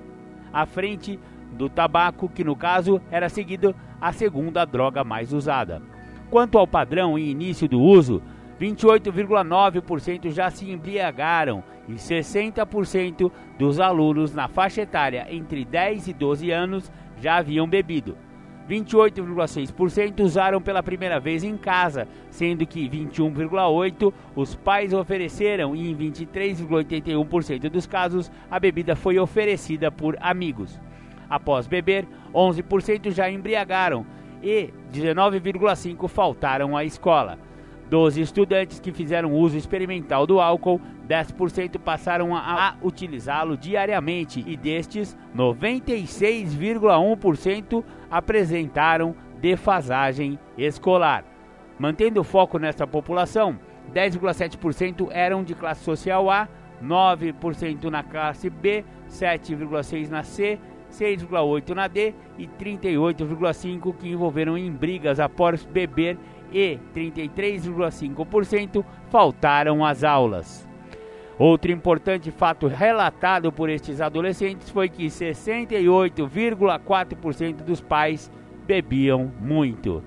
à 0.53 0.65
frente 0.65 1.19
do 1.57 1.69
tabaco, 1.69 2.29
que 2.29 2.45
no 2.45 2.55
caso 2.55 3.01
era 3.11 3.29
seguido 3.29 3.75
a 4.01 4.13
segunda 4.13 4.65
droga 4.65 5.03
mais 5.03 5.33
usada. 5.33 5.83
Quanto 6.31 6.59
ao 6.59 6.67
padrão 6.67 7.19
e 7.19 7.31
início 7.31 7.69
do 7.69 7.81
uso, 7.81 8.23
28,9% 8.61 10.31
já 10.31 10.51
se 10.51 10.71
embriagaram 10.71 11.63
e 11.89 11.95
60% 11.95 13.31
dos 13.59 13.81
alunos 13.81 14.35
na 14.35 14.49
faixa 14.49 14.83
etária 14.83 15.27
entre 15.31 15.65
10 15.65 16.09
e 16.09 16.13
12 16.13 16.51
anos 16.51 16.93
já 17.19 17.37
haviam 17.37 17.69
bebido. 17.69 18.17
28,6% 18.69 20.21
usaram 20.21 20.61
pela 20.61 20.83
primeira 20.83 21.21
vez 21.21 21.45
em 21.45 21.57
casa, 21.57 22.09
sendo 22.31 22.67
que 22.67 22.89
21,8% 22.89 24.13
os 24.35 24.57
pais 24.57 24.93
ofereceram 24.93 25.77
e 25.77 25.91
em 25.91 25.97
23,81% 25.97 27.71
dos 27.71 27.87
casos 27.87 28.31
a 28.51 28.59
bebida 28.59 28.97
foi 28.97 29.19
oferecida 29.19 29.91
por 29.93 30.17
amigos. 30.21 30.81
Após 31.29 31.67
beber, 31.67 32.07
11% 32.33 33.11
já 33.11 33.29
embriagaram 33.31 34.07
e 34.43 34.73
19,5% 34.93 36.09
faltaram 36.09 36.77
à 36.77 36.85
escola. 36.85 37.39
Dos 37.89 38.17
estudantes 38.17 38.81
que 38.81 38.91
fizeram 38.91 39.33
uso 39.33 39.57
experimental 39.57 40.27
do 40.27 40.41
álcool, 40.41 40.81
10% 41.09 41.79
passaram 41.79 42.35
a, 42.35 42.41
a 42.41 42.75
utilizá-lo 42.83 43.57
diariamente 43.57 44.43
e 44.45 44.57
destes, 44.57 45.17
96,1% 45.37 47.85
apresentaram 48.11 49.15
defasagem 49.41 50.37
escolar. 50.59 51.25
Mantendo 51.79 52.21
o 52.21 52.25
foco 52.25 52.59
nessa 52.59 52.89
população, 52.89 53.57
10,7% 53.95 55.11
eram 55.13 55.45
de 55.45 55.55
classe 55.55 55.85
social 55.85 56.29
A, 56.29 56.49
9% 56.83 57.85
na 57.85 58.03
classe 58.03 58.51
B, 58.51 58.85
7,6% 59.09 60.09
na 60.09 60.25
C, 60.25 60.59
6,8% 60.99 61.75
na 61.75 61.89
D 61.89 62.15
e 62.39 62.47
38,5% 62.47 63.95
que 63.97 64.09
envolveram 64.09 64.57
em 64.57 64.71
brigas 64.71 65.21
após 65.21 65.65
beber 65.65 66.17
e 66.53 66.79
33,5% 66.95 68.85
faltaram 69.11 69.85
às 69.85 70.05
aulas. 70.05 70.67
Outro 71.39 71.71
importante 71.71 72.31
fato 72.31 72.67
relatado 72.67 73.53
por 73.53 73.69
estes 73.69 74.01
adolescentes 74.01 74.71
foi 74.71 74.89
que 74.89 75.05
68,4% 75.07 77.57
dos 77.57 77.83
pais 77.83 78.33
bebiam 78.67 79.31
muito. 79.41 80.03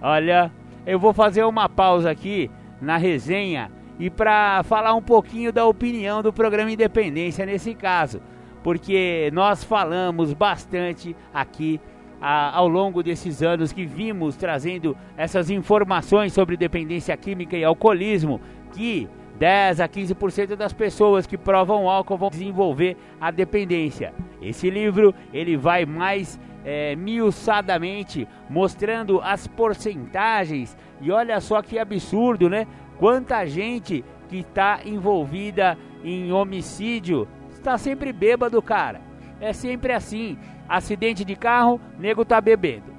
Olha, 0.00 0.50
eu 0.86 0.98
vou 0.98 1.12
fazer 1.12 1.44
uma 1.44 1.68
pausa 1.68 2.10
aqui 2.10 2.50
na 2.80 2.96
resenha 2.96 3.70
e 3.98 4.08
para 4.08 4.62
falar 4.62 4.94
um 4.94 5.02
pouquinho 5.02 5.52
da 5.52 5.66
opinião 5.66 6.22
do 6.22 6.32
programa 6.32 6.70
Independência 6.70 7.44
nesse 7.44 7.74
caso, 7.74 8.22
porque 8.66 9.30
nós 9.32 9.62
falamos 9.62 10.32
bastante 10.32 11.14
aqui 11.32 11.80
a, 12.20 12.50
ao 12.58 12.66
longo 12.66 13.00
desses 13.00 13.40
anos 13.40 13.72
que 13.72 13.86
vimos 13.86 14.34
trazendo 14.34 14.96
essas 15.16 15.50
informações 15.50 16.32
sobre 16.32 16.56
dependência 16.56 17.16
química 17.16 17.56
e 17.56 17.62
alcoolismo, 17.62 18.40
que 18.72 19.08
10 19.38 19.78
a 19.78 19.88
15% 19.88 20.56
das 20.56 20.72
pessoas 20.72 21.28
que 21.28 21.38
provam 21.38 21.88
álcool 21.88 22.18
vão 22.18 22.28
desenvolver 22.28 22.96
a 23.20 23.30
dependência. 23.30 24.12
Esse 24.42 24.68
livro 24.68 25.14
ele 25.32 25.56
vai 25.56 25.86
mais 25.86 26.36
é, 26.64 26.96
miuçadamente 26.96 28.26
mostrando 28.50 29.20
as 29.20 29.46
porcentagens 29.46 30.76
e 31.00 31.12
olha 31.12 31.40
só 31.40 31.62
que 31.62 31.78
absurdo, 31.78 32.50
né? 32.50 32.66
Quanta 32.98 33.46
gente 33.46 34.04
que 34.28 34.38
está 34.38 34.80
envolvida 34.84 35.78
em 36.02 36.32
homicídio 36.32 37.28
está 37.66 37.76
sempre 37.76 38.12
bêbado, 38.12 38.62
cara. 38.62 39.00
É 39.40 39.52
sempre 39.52 39.92
assim. 39.92 40.38
Acidente 40.68 41.24
de 41.24 41.34
carro, 41.34 41.80
nego 41.98 42.24
tá 42.24 42.40
bebendo. 42.40 42.94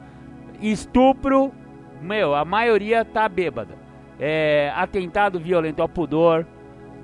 Estupro, 0.62 1.52
meu, 2.02 2.36
a 2.36 2.44
maioria 2.44 3.06
tá 3.06 3.28
bêbada. 3.30 3.76
É, 4.20 4.72
atentado 4.76 5.40
violento 5.40 5.82
ao 5.82 5.90
pudor, 5.90 6.46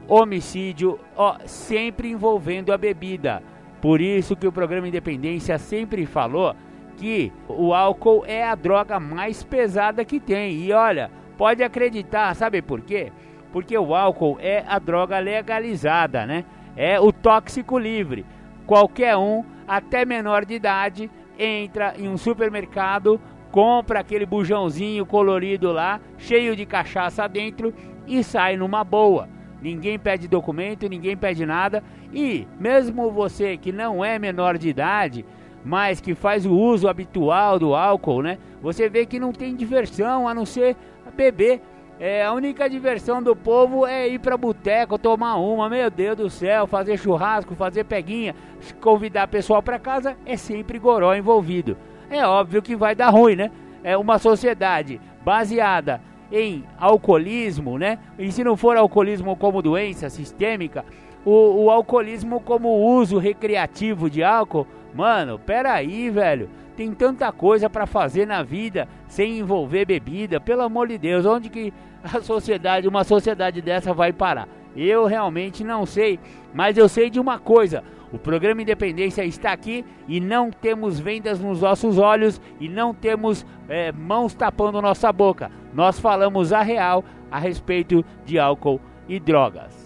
homicídio, 0.08 1.00
ó, 1.16 1.38
sempre 1.46 2.10
envolvendo 2.10 2.74
a 2.74 2.78
bebida. 2.78 3.42
Por 3.82 4.02
isso 4.02 4.36
que 4.36 4.48
o 4.48 4.52
programa 4.52 4.88
Independência 4.88 5.58
sempre 5.58 6.06
falou 6.06 6.56
que 6.98 7.32
o 7.48 7.74
álcool 7.74 8.24
é 8.26 8.44
a 8.44 8.56
droga 8.56 9.00
mais 9.00 9.44
pesada 9.44 10.06
que 10.06 10.20
tem. 10.20 10.54
E 10.54 10.72
olha, 10.72 11.12
pode 11.38 11.64
acreditar, 11.64 12.34
sabe 12.36 12.62
por 12.62 12.82
quê? 12.82 13.12
Porque 13.52 13.78
o 13.78 13.94
álcool 13.94 14.38
é 14.40 14.64
a 14.68 14.80
droga 14.80 15.20
legalizada, 15.20 16.26
né? 16.26 16.46
É 16.76 17.00
o 17.00 17.12
tóxico 17.12 17.78
livre. 17.78 18.26
Qualquer 18.66 19.16
um 19.18 19.44
até 19.68 20.06
menor 20.06 20.46
de 20.46 20.56
idade 20.56 21.10
entra 21.38 21.94
em 21.98 22.08
um 22.08 22.18
supermercado, 22.18 23.20
compra 23.52 24.00
aquele 24.00 24.26
bujãozinho 24.26 25.06
colorido 25.06 25.72
lá, 25.72 26.00
cheio 26.18 26.56
de 26.56 26.66
cachaça 26.66 27.28
dentro 27.28 27.74
e 28.08 28.24
sai 28.24 28.58
numa 28.58 28.84
boa. 28.84 29.30
Ninguém 29.62 29.98
pede 29.98 30.28
documento, 30.28 30.90
ninguém 30.90 31.16
pede 31.16 31.46
nada. 31.46 31.84
E 32.14 32.48
mesmo 32.60 33.10
você 33.12 33.56
que 33.56 33.72
não 33.72 34.04
é 34.04 34.20
menor 34.20 34.58
de 34.58 34.70
idade, 34.70 35.26
mas 35.64 36.02
que 36.02 36.14
faz 36.14 36.46
o 36.46 36.52
uso 36.52 36.90
habitual 36.90 37.58
do 37.58 37.74
álcool, 37.74 38.22
né? 38.22 38.38
Você 38.62 38.90
vê 38.90 39.06
que 39.06 39.20
não 39.20 39.32
tem 39.32 39.56
diversão 39.56 40.28
a 40.28 40.34
não 40.34 40.46
ser 40.46 40.76
beber. 41.16 41.62
É, 42.06 42.22
a 42.22 42.34
única 42.34 42.70
diversão 42.70 43.24
do 43.24 43.34
povo 43.34 43.88
é 43.88 44.10
ir 44.10 44.20
pra 44.20 44.36
boteco, 44.36 44.98
tomar 44.98 45.38
uma, 45.38 45.70
meu 45.70 45.90
Deus 45.90 46.18
do 46.18 46.30
céu, 46.30 46.68
fazer 46.68 46.98
churrasco, 46.98 47.56
fazer 47.56 47.86
peguinha, 47.86 48.36
convidar 48.82 49.26
pessoal 49.30 49.64
para 49.64 49.80
casa, 49.80 50.18
é 50.26 50.36
sempre 50.36 50.78
goró 50.78 51.16
envolvido. 51.16 51.78
É 52.10 52.28
óbvio 52.28 52.62
que 52.62 52.76
vai 52.76 52.94
dar 52.94 53.10
ruim, 53.10 53.38
né? 53.38 53.50
É 53.82 53.96
uma 53.96 54.20
sociedade 54.20 55.00
baseada 55.24 56.02
em 56.30 56.66
alcoolismo, 56.78 57.78
né? 57.78 57.98
E 58.20 58.30
se 58.34 58.44
não 58.44 58.58
for 58.58 58.76
alcoolismo 58.76 59.38
como 59.38 59.62
doença 59.62 60.10
sistêmica, 60.10 60.84
o, 61.24 61.64
o 61.64 61.72
alcoolismo 61.72 62.42
como 62.42 62.98
uso 62.98 63.18
recreativo 63.18 64.10
de 64.10 64.22
álcool, 64.22 64.68
mano, 64.94 65.40
peraí, 65.40 66.10
velho 66.10 66.50
tem 66.76 66.94
tanta 66.94 67.32
coisa 67.32 67.70
para 67.70 67.86
fazer 67.86 68.26
na 68.26 68.44
vida 68.44 68.88
sem 69.08 69.40
envolver 69.40 69.86
bebida. 69.86 70.40
Pelo 70.40 70.62
amor 70.62 70.88
de 70.88 70.98
Deus, 70.98 71.26
onde 71.26 71.50
que 71.50 71.74
a 72.04 72.22
sociedade, 72.22 72.88
uma 72.88 73.04
sociedade 73.04 73.62
dessa 73.62 73.94
vai 73.94 74.12
parar? 74.12 74.48
eu 74.76 75.06
realmente 75.06 75.64
não 75.64 75.86
sei, 75.86 76.20
mas 76.54 76.78
eu 76.78 76.90
sei 76.90 77.10
de 77.10 77.20
uma 77.20 77.38
coisa: 77.40 77.84
o 78.12 78.18
programa 78.18 78.62
Independência 78.62 79.24
está 79.24 79.52
aqui 79.52 79.86
e 80.08 80.20
não 80.20 80.52
temos 80.52 81.00
vendas 81.00 81.40
nos 81.40 81.62
nossos 81.62 81.98
olhos 81.98 82.42
e 82.60 82.68
não 82.68 82.94
temos 82.94 83.46
é, 83.70 83.92
mãos 83.92 84.34
tapando 84.34 84.82
nossa 84.82 85.12
boca. 85.12 85.52
Nós 85.74 86.00
falamos 86.00 86.52
a 86.52 86.62
real 86.62 87.04
a 87.32 87.40
respeito 87.40 88.04
de 88.26 88.38
álcool 88.38 88.80
e 89.08 89.20
drogas. 89.20 89.84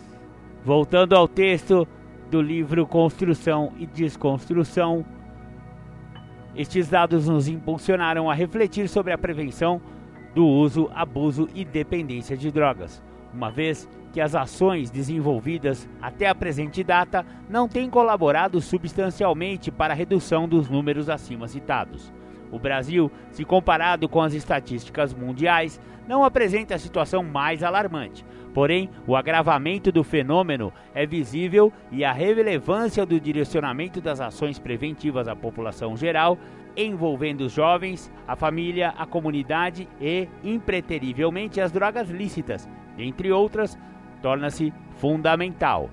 Voltando 0.64 1.16
ao 1.16 1.28
texto 1.28 1.88
do 2.30 2.42
livro 2.42 2.86
Construção 2.86 3.72
e 3.78 3.86
Desconstrução, 3.86 5.06
estes 6.58 6.90
dados 6.90 7.28
nos 7.28 7.48
impulsionaram 7.48 8.30
a 8.30 8.34
refletir 8.34 8.90
sobre 8.90 9.14
a 9.14 9.18
prevenção 9.18 9.80
do 10.34 10.46
uso, 10.46 10.90
abuso 10.94 11.48
e 11.54 11.64
dependência 11.64 12.36
de 12.36 12.52
drogas, 12.52 13.02
uma 13.32 13.52
vez 13.52 13.88
que 14.12 14.20
as 14.20 14.34
ações 14.34 14.90
desenvolvidas 14.90 15.88
até 16.02 16.28
a 16.28 16.34
presente 16.34 16.84
data 16.84 17.24
não 17.48 17.68
têm 17.68 17.90
colaborado 17.90 18.60
substancialmente 18.60 19.70
para 19.70 19.94
a 19.94 19.96
redução 19.96 20.48
dos 20.48 20.68
números 20.68 21.10
acima 21.10 21.48
citados. 21.48 22.12
O 22.52 22.58
Brasil, 22.58 23.12
se 23.30 23.46
comparado 23.46 24.10
com 24.10 24.22
as 24.22 24.34
estatísticas 24.34 25.14
mundiais, 25.14 25.80
não 26.08 26.24
apresenta 26.24 26.74
a 26.74 26.80
situação 26.80 27.22
mais 27.22 27.62
alarmante. 27.62 28.26
Porém, 28.58 28.90
o 29.06 29.16
agravamento 29.16 29.92
do 29.92 30.04
fenômeno 30.04 30.74
é 30.92 31.06
visível 31.06 31.72
e 31.92 32.04
a 32.04 32.12
relevância 32.12 33.06
do 33.06 33.20
direcionamento 33.20 34.02
das 34.02 34.20
ações 34.20 34.58
preventivas 34.58 35.28
à 35.28 35.36
população 35.36 35.96
geral, 35.96 36.40
envolvendo 36.76 37.42
os 37.42 37.52
jovens, 37.52 38.12
a 38.28 38.36
família, 38.36 38.96
a 38.98 39.06
comunidade 39.06 39.88
e, 40.02 40.28
impreterivelmente, 40.44 41.62
as 41.62 41.72
drogas 41.72 42.10
lícitas, 42.10 42.68
entre 42.98 43.32
outras, 43.32 43.78
torna-se 44.24 44.74
fundamental. 44.96 45.92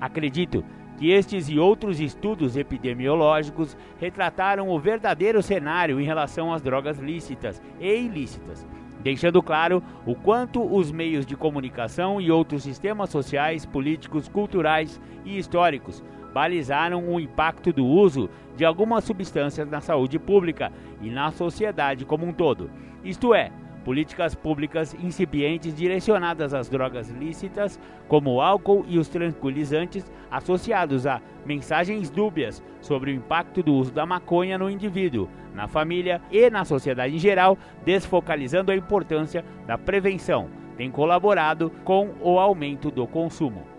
Acredito 0.00 0.64
que 0.96 1.10
estes 1.10 1.48
e 1.48 1.58
outros 1.58 1.98
estudos 1.98 2.56
epidemiológicos 2.56 3.76
retrataram 3.98 4.68
o 4.68 4.78
verdadeiro 4.78 5.42
cenário 5.42 6.00
em 6.00 6.04
relação 6.04 6.52
às 6.52 6.62
drogas 6.62 7.00
lícitas 7.00 7.60
e 7.80 7.92
ilícitas, 7.92 8.64
deixando 9.04 9.42
claro 9.42 9.82
o 10.06 10.14
quanto 10.14 10.64
os 10.64 10.90
meios 10.90 11.26
de 11.26 11.36
comunicação 11.36 12.20
e 12.20 12.30
outros 12.30 12.62
sistemas 12.62 13.10
sociais, 13.10 13.66
políticos, 13.66 14.26
culturais 14.28 14.98
e 15.24 15.38
históricos 15.38 16.02
balizaram 16.32 17.08
o 17.08 17.20
impacto 17.20 17.72
do 17.72 17.86
uso 17.86 18.28
de 18.56 18.64
algumas 18.64 19.04
substâncias 19.04 19.68
na 19.68 19.80
saúde 19.80 20.18
pública 20.18 20.72
e 21.00 21.08
na 21.08 21.30
sociedade 21.30 22.04
como 22.04 22.26
um 22.26 22.32
todo. 22.32 22.70
Isto 23.04 23.32
é, 23.34 23.52
políticas 23.84 24.34
públicas 24.34 24.94
incipientes 24.94 25.74
direcionadas 25.74 26.54
às 26.54 26.68
drogas 26.68 27.10
lícitas, 27.10 27.78
como 28.08 28.34
o 28.34 28.40
álcool 28.40 28.84
e 28.88 28.98
os 28.98 29.08
tranquilizantes, 29.08 30.10
associados 30.30 31.06
a 31.06 31.20
mensagens 31.44 32.10
dúbias 32.10 32.62
sobre 32.80 33.12
o 33.12 33.14
impacto 33.14 33.62
do 33.62 33.74
uso 33.74 33.92
da 33.92 34.06
maconha 34.06 34.58
no 34.58 34.70
indivíduo, 34.70 35.28
na 35.54 35.68
família 35.68 36.20
e 36.30 36.48
na 36.50 36.64
sociedade 36.64 37.14
em 37.14 37.18
geral, 37.18 37.58
desfocalizando 37.84 38.72
a 38.72 38.76
importância 38.76 39.44
da 39.66 39.76
prevenção, 39.76 40.48
tem 40.76 40.90
colaborado 40.90 41.70
com 41.84 42.10
o 42.20 42.38
aumento 42.38 42.90
do 42.90 43.06
consumo. 43.06 43.73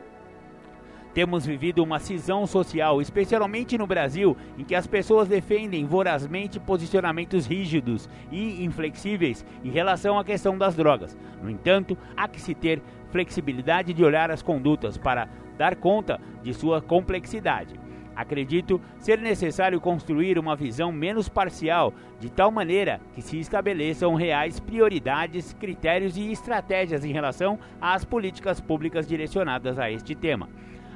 Temos 1.16 1.45
vivido 1.45 1.82
uma 1.82 1.97
cisão 1.97 2.45
social, 2.45 3.01
especialmente 3.01 3.78
no 3.78 3.88
Brasil, 3.88 4.36
em 4.57 4.66
que 4.66 4.76
as 4.76 4.86
pessoas 4.86 5.30
defendem 5.30 5.86
vorazmente 5.86 6.59
posicionamentos 6.59 7.45
rígidos 7.45 8.09
e 8.30 8.66
inflexíveis 8.66 9.45
em 9.63 9.72
relação 9.72 10.20
à 10.20 10.26
questão 10.26 10.57
das 10.57 10.76
drogas. 10.76 11.18
No 11.41 11.49
entanto, 11.49 11.97
há 12.18 12.28
que 12.28 12.41
se 12.41 12.53
ter 12.53 12.82
flexibilidade 13.11 13.93
de 13.93 14.03
olhar 14.03 14.30
as 14.30 14.41
condutas 14.41 14.97
para 14.97 15.30
dar 15.57 15.78
conta 15.78 16.20
de 16.43 16.53
sua 16.53 16.82
complexidade. 16.82 17.80
Acredito 18.13 18.82
ser 18.99 19.18
necessário 19.18 19.80
construir 19.80 20.38
uma 20.38 20.53
visão 20.53 20.91
menos 20.91 21.30
parcial, 21.30 21.93
de 22.20 22.30
tal 22.30 22.51
maneira 22.51 22.99
que 23.13 23.22
se 23.22 23.39
estabeleçam 23.39 24.16
reais 24.16 24.59
prioridades, 24.59 25.53
critérios 25.53 26.18
e 26.18 26.30
estratégias 26.30 27.05
em 27.05 27.13
relação 27.13 27.57
às 27.80 28.03
políticas 28.03 28.59
públicas 28.59 29.07
direcionadas 29.07 29.80
a 29.80 29.89
este 29.89 30.13
tema. 30.13 30.49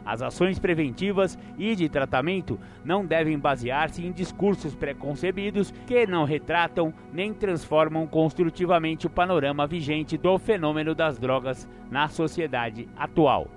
As 0.06 0.22
ações 0.22 0.58
preventivas 0.60 1.38
e 1.58 1.76
de 1.76 1.90
tratamento 1.90 2.60
não 2.84 3.06
devem 3.06 3.38
basear-se 3.38 4.06
em 4.06 4.12
discursos 4.12 4.76
preconcebidos 4.76 5.72
que 5.86 6.06
não 6.08 6.24
retratam 6.24 6.94
nem 7.14 7.34
transformam 7.34 8.08
construtivamente 8.08 9.08
o 9.08 9.10
panorama 9.10 9.68
vigente 9.68 10.18
do 10.18 10.38
fenômeno 10.38 10.96
das 10.96 11.18
drogas 11.18 11.68
na 11.92 12.08
sociedade 12.08 12.88
atual. 12.98 13.48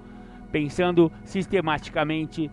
Pensando 0.50 1.10
sistematicamente 1.24 2.50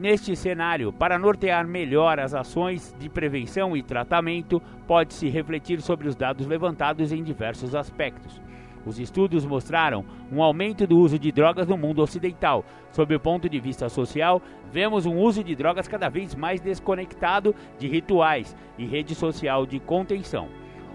Neste 0.00 0.34
cenário, 0.34 0.94
para 0.94 1.18
nortear 1.18 1.66
melhor 1.66 2.18
as 2.18 2.32
ações 2.32 2.96
de 2.98 3.06
prevenção 3.10 3.76
e 3.76 3.82
tratamento, 3.82 4.58
pode-se 4.86 5.28
refletir 5.28 5.82
sobre 5.82 6.08
os 6.08 6.16
dados 6.16 6.46
levantados 6.46 7.12
em 7.12 7.22
diversos 7.22 7.74
aspectos. 7.74 8.40
Os 8.84 8.98
estudos 8.98 9.44
mostraram 9.44 10.04
um 10.32 10.42
aumento 10.42 10.86
do 10.86 10.98
uso 10.98 11.18
de 11.18 11.30
drogas 11.30 11.68
no 11.68 11.76
mundo 11.76 12.02
ocidental. 12.02 12.64
Sob 12.90 13.14
o 13.14 13.20
ponto 13.20 13.48
de 13.48 13.60
vista 13.60 13.88
social, 13.88 14.40
vemos 14.72 15.06
um 15.06 15.18
uso 15.18 15.44
de 15.44 15.54
drogas 15.54 15.86
cada 15.86 16.08
vez 16.08 16.34
mais 16.34 16.60
desconectado 16.60 17.54
de 17.78 17.86
rituais 17.86 18.56
e 18.78 18.86
rede 18.86 19.14
social 19.14 19.66
de 19.66 19.78
contenção. 19.78 20.48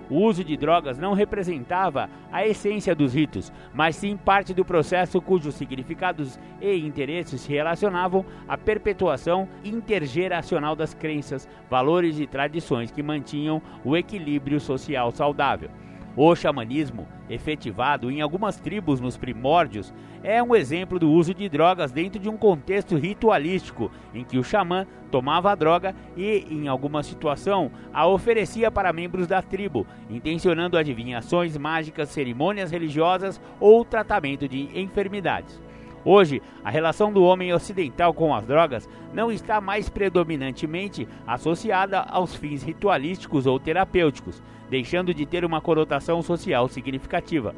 O 0.09 0.19
uso 0.21 0.43
de 0.43 0.55
drogas 0.55 0.99
não 0.99 1.13
representava 1.13 2.09
a 2.31 2.45
essência 2.45 2.93
dos 2.93 3.13
ritos, 3.13 3.51
mas 3.73 3.95
sim 3.95 4.15
parte 4.15 4.53
do 4.53 4.63
processo 4.63 5.19
cujos 5.19 5.55
significados 5.55 6.39
e 6.61 6.75
interesses 6.77 7.41
se 7.41 7.51
relacionavam 7.51 8.23
à 8.47 8.55
perpetuação 8.55 9.49
intergeracional 9.63 10.75
das 10.75 10.93
crenças, 10.93 11.49
valores 11.69 12.19
e 12.19 12.27
tradições 12.27 12.91
que 12.91 13.01
mantinham 13.01 13.61
o 13.83 13.97
equilíbrio 13.97 14.59
social 14.59 15.11
saudável. 15.11 15.71
O 16.18 16.34
xamanismo, 16.34 17.05
efetivado 17.30 18.09
em 18.09 18.22
algumas 18.22 18.55
tribos 18.57 19.01
nos 19.01 19.18
primórdios, 19.18 19.93
é 20.24 20.41
um 20.41 20.55
exemplo 20.55 20.97
do 20.97 21.11
uso 21.11 21.34
de 21.34 21.49
drogas 21.49 21.91
dentro 21.91 22.22
de 22.22 22.30
um 22.30 22.38
contexto 22.38 22.95
ritualístico, 22.95 23.91
em 24.13 24.24
que 24.24 24.38
o 24.38 24.43
xamã 24.43 24.88
tomava 25.11 25.51
a 25.51 25.55
droga 25.55 25.93
e, 26.16 26.47
em 26.49 26.70
alguma 26.70 27.03
situação, 27.03 27.70
a 27.93 28.07
oferecia 28.07 28.72
para 28.72 28.93
membros 28.93 29.28
da 29.28 29.41
tribo, 29.41 29.86
intencionando 30.09 30.78
adivinhações 30.78 31.57
mágicas, 31.57 32.09
cerimônias 32.09 32.72
religiosas 32.72 33.41
ou 33.59 33.84
tratamento 33.84 34.47
de 34.47 34.70
enfermidades. 34.80 35.61
Hoje, 36.05 36.41
a 36.63 36.70
relação 36.70 37.11
do 37.11 37.24
homem 37.24 37.51
ocidental 37.51 38.13
com 38.13 38.34
as 38.34 38.45
drogas 38.45 38.88
não 39.11 39.32
está 39.32 39.59
mais 39.59 39.89
predominantemente 39.89 41.07
associada 41.26 41.99
aos 42.01 42.36
fins 42.36 42.61
ritualísticos 42.61 43.47
ou 43.47 43.59
terapêuticos, 43.59 44.41
deixando 44.70 45.13
de 45.13 45.26
ter 45.26 45.45
uma 45.45 45.61
conotação 45.61 46.22
social 46.22 46.68
significativa. 46.68 47.55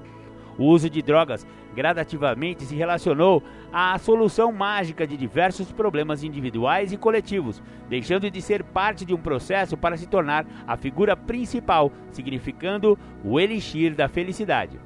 O 0.58 0.66
uso 0.66 0.90
de 0.90 1.02
drogas 1.02 1.46
gradativamente 1.76 2.66
se 2.66 2.76
relacionou 2.76 3.44
à 3.72 3.96
solução 4.00 4.52
mágica 4.52 5.06
de 5.06 5.16
diversos 5.16 5.72
problemas 5.72 6.24
individuais 6.24 6.92
e 6.92 6.98
coletivos, 6.98 7.62
deixando 7.88 8.32
de 8.32 8.42
ser 8.42 8.64
parte 8.64 9.06
de 9.06 9.14
um 9.14 9.18
processo 9.18 9.78
para 9.78 9.96
se 9.96 10.08
tornar 10.08 10.48
a 10.66 10.76
figura 10.76 11.16
principal, 11.16 11.92
significando 12.12 12.98
o 13.24 13.40
elixir 13.40 13.94
da 13.94 14.08
felicidade. 14.08 14.80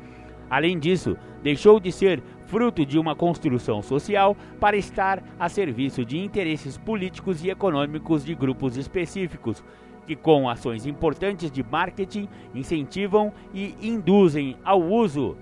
Além 0.50 0.78
disso, 0.78 1.16
deixou 1.42 1.80
de 1.80 1.94
ser 1.94 2.22
fruto 2.48 2.86
de 2.86 3.00
uma 3.00 3.16
construção 3.16 3.82
social 3.82 4.36
para 4.60 4.76
estar 4.76 5.24
a 5.40 5.48
serviço 5.48 6.04
de 6.04 6.18
interesses 6.18 6.78
políticos 6.78 7.42
e 7.46 7.50
econômicos 7.50 8.26
de 8.26 8.36
grupos 8.36 8.76
específicos, 8.76 9.64
que, 10.12 10.16
com 10.16 10.50
ações 10.50 10.86
importantes 10.86 11.50
de 11.50 11.64
marketing, 11.64 12.28
incentivam 12.54 13.32
e 13.54 13.76
induzem 13.82 14.58
ao 14.64 14.82
uso 14.82 15.38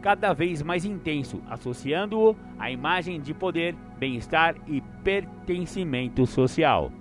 cada 0.00 0.32
vez 0.32 0.62
mais 0.62 0.84
intenso, 0.84 1.40
associando-o 1.50 2.36
à 2.58 2.70
imagem 2.70 3.20
de 3.20 3.34
poder, 3.34 3.74
bem-estar 3.98 4.54
e 4.68 4.80
pertencimento 5.02 6.24
social. 6.24 6.92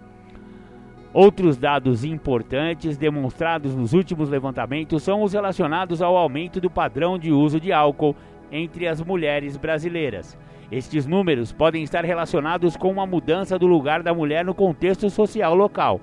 Outros 1.13 1.57
dados 1.57 2.03
importantes 2.03 2.97
demonstrados 2.97 3.75
nos 3.75 3.93
últimos 3.93 4.29
levantamentos 4.29 5.03
são 5.03 5.21
os 5.21 5.33
relacionados 5.33 6.01
ao 6.01 6.15
aumento 6.15 6.59
do 6.59 6.69
padrão 6.69 7.19
de 7.19 7.31
uso 7.31 7.59
de 7.59 7.71
álcool 7.71 8.15
entre 8.51 8.87
as 8.87 9.01
mulheres 9.01 9.57
brasileiras. 9.57 10.37
Estes 10.71 11.05
números 11.05 11.51
podem 11.51 11.83
estar 11.83 12.03
relacionados 12.05 12.77
com 12.77 12.89
uma 12.91 13.05
mudança 13.05 13.59
do 13.59 13.67
lugar 13.67 14.01
da 14.01 14.13
mulher 14.13 14.45
no 14.45 14.55
contexto 14.55 15.09
social 15.09 15.53
local. 15.53 15.99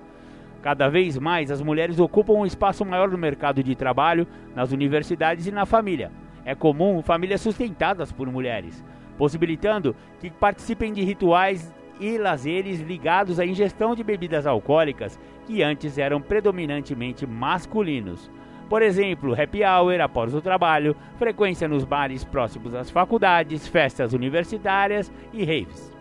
Cada 0.62 0.88
vez 0.88 1.16
mais 1.18 1.50
as 1.50 1.62
mulheres 1.62 1.98
ocupam 2.00 2.34
um 2.34 2.46
espaço 2.46 2.84
maior 2.84 3.08
no 3.08 3.18
mercado 3.18 3.62
de 3.62 3.74
trabalho, 3.74 4.26
nas 4.54 4.72
universidades 4.72 5.46
e 5.46 5.52
na 5.52 5.64
família. 5.64 6.10
É 6.44 6.54
comum 6.54 7.02
famílias 7.02 7.40
sustentadas 7.40 8.10
por 8.10 8.30
mulheres, 8.30 8.84
possibilitando 9.16 9.94
que 10.20 10.30
participem 10.30 10.92
de 10.92 11.02
rituais 11.02 11.72
e 12.00 12.16
lazeres 12.16 12.80
ligados 12.80 13.38
à 13.38 13.46
ingestão 13.46 13.94
de 13.94 14.02
bebidas 14.02 14.46
alcoólicas 14.46 15.18
que 15.46 15.62
antes 15.62 15.98
eram 15.98 16.20
predominantemente 16.20 17.26
masculinos. 17.26 18.30
Por 18.68 18.82
exemplo, 18.82 19.32
happy 19.40 19.64
hour 19.64 20.00
após 20.00 20.34
o 20.34 20.42
trabalho, 20.42 20.94
frequência 21.16 21.66
nos 21.66 21.84
bares 21.84 22.24
próximos 22.24 22.74
às 22.74 22.90
faculdades, 22.90 23.66
festas 23.66 24.12
universitárias 24.12 25.10
e 25.32 25.44
raves. 25.44 25.97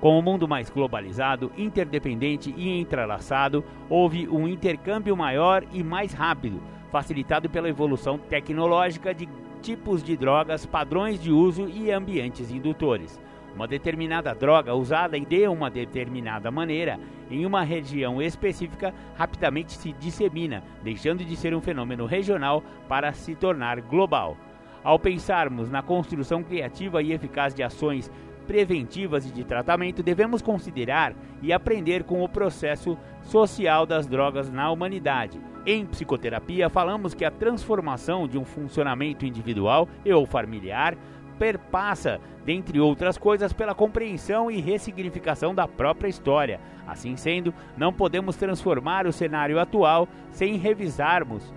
Com 0.00 0.18
o 0.18 0.22
mundo 0.22 0.46
mais 0.46 0.68
globalizado, 0.68 1.50
interdependente 1.56 2.54
e 2.56 2.68
entrelaçado, 2.78 3.64
houve 3.88 4.28
um 4.28 4.46
intercâmbio 4.46 5.16
maior 5.16 5.64
e 5.72 5.82
mais 5.82 6.12
rápido, 6.12 6.60
facilitado 6.92 7.48
pela 7.48 7.68
evolução 7.68 8.18
tecnológica 8.18 9.14
de 9.14 9.26
tipos 9.62 10.02
de 10.02 10.14
drogas, 10.16 10.66
padrões 10.66 11.20
de 11.20 11.32
uso 11.32 11.66
e 11.68 11.90
ambientes 11.90 12.50
indutores. 12.50 13.18
Uma 13.54 13.66
determinada 13.66 14.34
droga 14.34 14.74
usada 14.74 15.18
de 15.18 15.48
uma 15.48 15.70
determinada 15.70 16.50
maneira 16.50 17.00
em 17.30 17.46
uma 17.46 17.62
região 17.62 18.20
específica 18.20 18.94
rapidamente 19.16 19.72
se 19.72 19.94
dissemina, 19.94 20.62
deixando 20.84 21.24
de 21.24 21.34
ser 21.34 21.54
um 21.54 21.60
fenômeno 21.62 22.04
regional 22.04 22.62
para 22.86 23.14
se 23.14 23.34
tornar 23.34 23.80
global. 23.80 24.36
Ao 24.84 24.98
pensarmos 24.98 25.70
na 25.70 25.82
construção 25.82 26.44
criativa 26.44 27.02
e 27.02 27.12
eficaz 27.12 27.54
de 27.54 27.62
ações 27.62 28.12
preventivas 28.46 29.26
e 29.26 29.32
de 29.32 29.44
tratamento, 29.44 30.02
devemos 30.02 30.40
considerar 30.40 31.14
e 31.42 31.52
aprender 31.52 32.04
com 32.04 32.22
o 32.22 32.28
processo 32.28 32.96
social 33.22 33.84
das 33.84 34.06
drogas 34.06 34.50
na 34.50 34.70
humanidade. 34.70 35.40
Em 35.66 35.84
psicoterapia, 35.84 36.70
falamos 36.70 37.12
que 37.12 37.24
a 37.24 37.30
transformação 37.30 38.28
de 38.28 38.38
um 38.38 38.44
funcionamento 38.44 39.26
individual 39.26 39.88
e 40.04 40.12
ou 40.12 40.24
familiar 40.24 40.96
perpassa, 41.38 42.20
dentre 42.44 42.80
outras 42.80 43.18
coisas, 43.18 43.52
pela 43.52 43.74
compreensão 43.74 44.50
e 44.50 44.60
ressignificação 44.60 45.54
da 45.54 45.66
própria 45.66 46.08
história. 46.08 46.60
Assim 46.86 47.16
sendo, 47.16 47.52
não 47.76 47.92
podemos 47.92 48.36
transformar 48.36 49.06
o 49.06 49.12
cenário 49.12 49.58
atual 49.58 50.08
sem 50.30 50.56
revisarmos 50.56 51.52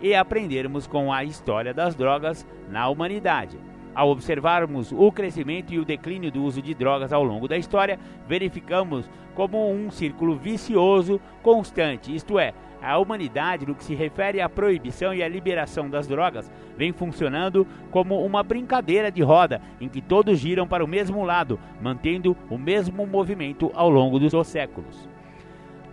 e 0.00 0.14
aprendermos 0.14 0.86
com 0.86 1.12
a 1.12 1.24
história 1.24 1.72
das 1.72 1.94
drogas 1.94 2.46
na 2.68 2.88
humanidade. 2.88 3.58
Ao 3.96 4.10
observarmos 4.10 4.92
o 4.92 5.10
crescimento 5.10 5.72
e 5.72 5.78
o 5.78 5.84
declínio 5.84 6.30
do 6.30 6.44
uso 6.44 6.60
de 6.60 6.74
drogas 6.74 7.14
ao 7.14 7.24
longo 7.24 7.48
da 7.48 7.56
história, 7.56 7.98
verificamos 8.28 9.08
como 9.34 9.72
um 9.72 9.90
círculo 9.90 10.36
vicioso 10.36 11.18
constante, 11.42 12.14
isto 12.14 12.38
é, 12.38 12.52
a 12.82 12.98
humanidade, 12.98 13.64
no 13.64 13.74
que 13.74 13.82
se 13.82 13.94
refere 13.94 14.42
à 14.42 14.50
proibição 14.50 15.14
e 15.14 15.22
à 15.22 15.28
liberação 15.28 15.88
das 15.88 16.06
drogas, 16.06 16.52
vem 16.76 16.92
funcionando 16.92 17.66
como 17.90 18.22
uma 18.22 18.42
brincadeira 18.42 19.10
de 19.10 19.22
roda 19.22 19.62
em 19.80 19.88
que 19.88 20.02
todos 20.02 20.38
giram 20.38 20.68
para 20.68 20.84
o 20.84 20.88
mesmo 20.88 21.24
lado, 21.24 21.58
mantendo 21.80 22.36
o 22.50 22.58
mesmo 22.58 23.06
movimento 23.06 23.72
ao 23.74 23.88
longo 23.88 24.18
dos 24.18 24.46
séculos. 24.46 25.15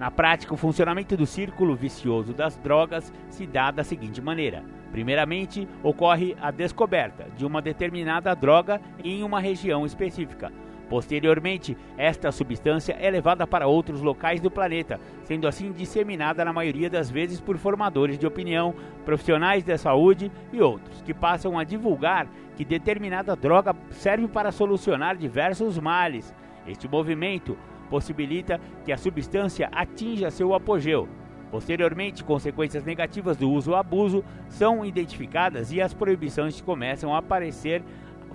Na 0.04 0.12
prática, 0.12 0.54
o 0.54 0.58
funcionamento 0.58 1.16
do 1.16 1.26
círculo 1.26 1.78
vicioso 1.78 2.34
das 2.34 2.58
drogas 2.58 3.10
se 3.30 3.47
dá 3.47 3.72
da 3.72 3.86
seguinte 3.86 4.22
maneira: 4.22 4.62
primeiramente, 4.91 5.66
ocorre 5.82 6.36
a 6.41 6.51
descoberta 6.51 7.28
de 7.38 7.45
uma 7.45 7.62
determinada 7.62 8.36
droga 8.36 8.82
em 9.01 9.24
uma 9.24 9.39
região 9.39 9.86
específica. 9.86 10.51
Posteriormente, 10.89 11.78
esta 11.97 12.34
substância 12.34 12.97
é 12.99 13.10
levada 13.10 13.47
para 13.47 13.66
outros 13.66 14.01
locais 14.01 14.41
do 14.41 14.51
planeta, 14.51 14.99
sendo 15.24 15.47
assim 15.47 15.72
disseminada 15.72 16.43
na 16.43 16.51
maioria 16.51 16.89
das 16.89 17.10
vezes 17.10 17.39
por 17.39 17.58
formadores 17.58 18.20
de 18.20 18.28
opinião, 18.28 18.76
profissionais 19.06 19.64
da 19.64 19.78
saúde 19.78 20.30
e 20.51 20.60
outros, 20.60 21.01
que 21.01 21.14
passam 21.14 21.58
a 21.58 21.64
divulgar 21.64 22.28
que 22.58 22.66
determinada 22.66 23.38
droga 23.38 23.74
serve 23.89 24.28
para 24.28 24.51
solucionar 24.51 25.16
diversos 25.16 25.80
males. 25.80 26.36
Este 26.68 26.89
movimento 26.89 27.58
possibilita 27.94 28.60
que 28.84 28.91
a 28.91 28.98
substância 28.98 29.70
atinja 29.72 30.32
seu 30.32 30.56
apogeu. 30.56 31.08
Posteriormente, 31.52 32.24
consequências 32.24 32.84
negativas 32.84 33.38
do 33.38 33.48
uso 33.52 33.70
ou 33.70 33.78
abuso 33.78 34.26
são 34.48 34.84
identificadas 34.84 35.72
e 35.72 35.80
as 35.80 35.94
proibições 35.94 36.60
começam 36.60 37.14
a 37.14 37.20
aparecer, 37.20 37.84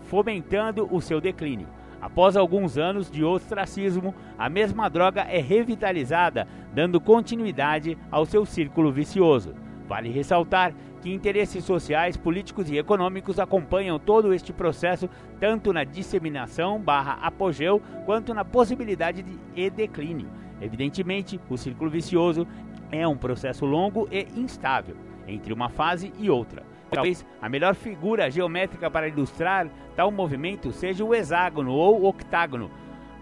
fomentando 0.05 0.89
o 0.95 1.01
seu 1.01 1.21
declínio. 1.21 1.67
Após 2.01 2.37
alguns 2.37 2.79
anos 2.79 3.11
de 3.11 3.25
ostracismo, 3.25 4.15
a 4.39 4.49
mesma 4.49 4.89
droga 4.89 5.23
é 5.23 5.41
revitalizada, 5.41 6.47
dando 6.73 7.01
continuidade 7.01 7.99
ao 8.13 8.25
seu 8.25 8.47
círculo 8.47 8.93
vicioso. 8.93 9.57
Vale 9.89 10.09
ressaltar 10.09 10.73
que 11.09 11.15
interesses 11.15 11.65
sociais, 11.65 12.19
políticos 12.19 12.69
e 12.69 12.77
econômicos 12.77 13.39
acompanham 13.39 13.99
todo 13.99 14.35
este 14.35 14.53
processo, 14.53 15.09
tanto 15.41 15.73
na 15.73 15.83
disseminação 15.83 16.79
barra 16.79 17.15
apogeu, 17.23 17.81
quanto 18.05 18.35
na 18.35 18.45
possibilidade 18.45 19.23
de 19.23 19.39
e 19.57 19.71
declínio. 19.71 20.29
Evidentemente, 20.61 21.41
o 21.49 21.57
círculo 21.57 21.91
vicioso 21.91 22.47
é 22.93 23.09
um 23.09 23.17
processo 23.17 23.65
longo 23.65 24.07
e 24.11 24.27
instável 24.37 24.97
entre 25.27 25.53
uma 25.53 25.71
fase 25.71 26.13
e 26.19 26.29
outra. 26.29 26.63
Talvez 26.91 27.25
a 27.41 27.49
melhor 27.49 27.75
figura 27.75 28.31
geométrica 28.31 28.91
para 28.91 29.09
ilustrar 29.09 29.67
tal 29.97 30.11
movimento 30.11 30.73
seja 30.73 31.05
o 31.05 31.15
hexágono 31.15 31.73
ou 31.73 32.05
octágono, 32.05 32.71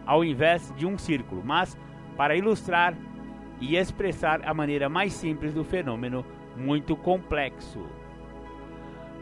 ao 0.04 0.24
invés 0.24 0.72
de 0.76 0.86
um 0.86 0.98
círculo, 0.98 1.42
mas 1.44 1.78
para 2.16 2.36
ilustrar 2.36 2.96
e 3.60 3.76
expressar 3.76 4.40
a 4.44 4.52
maneira 4.52 4.88
mais 4.88 5.12
simples 5.12 5.54
do 5.54 5.64
fenômeno 5.64 6.24
muito 6.56 6.96
complexo. 6.96 7.86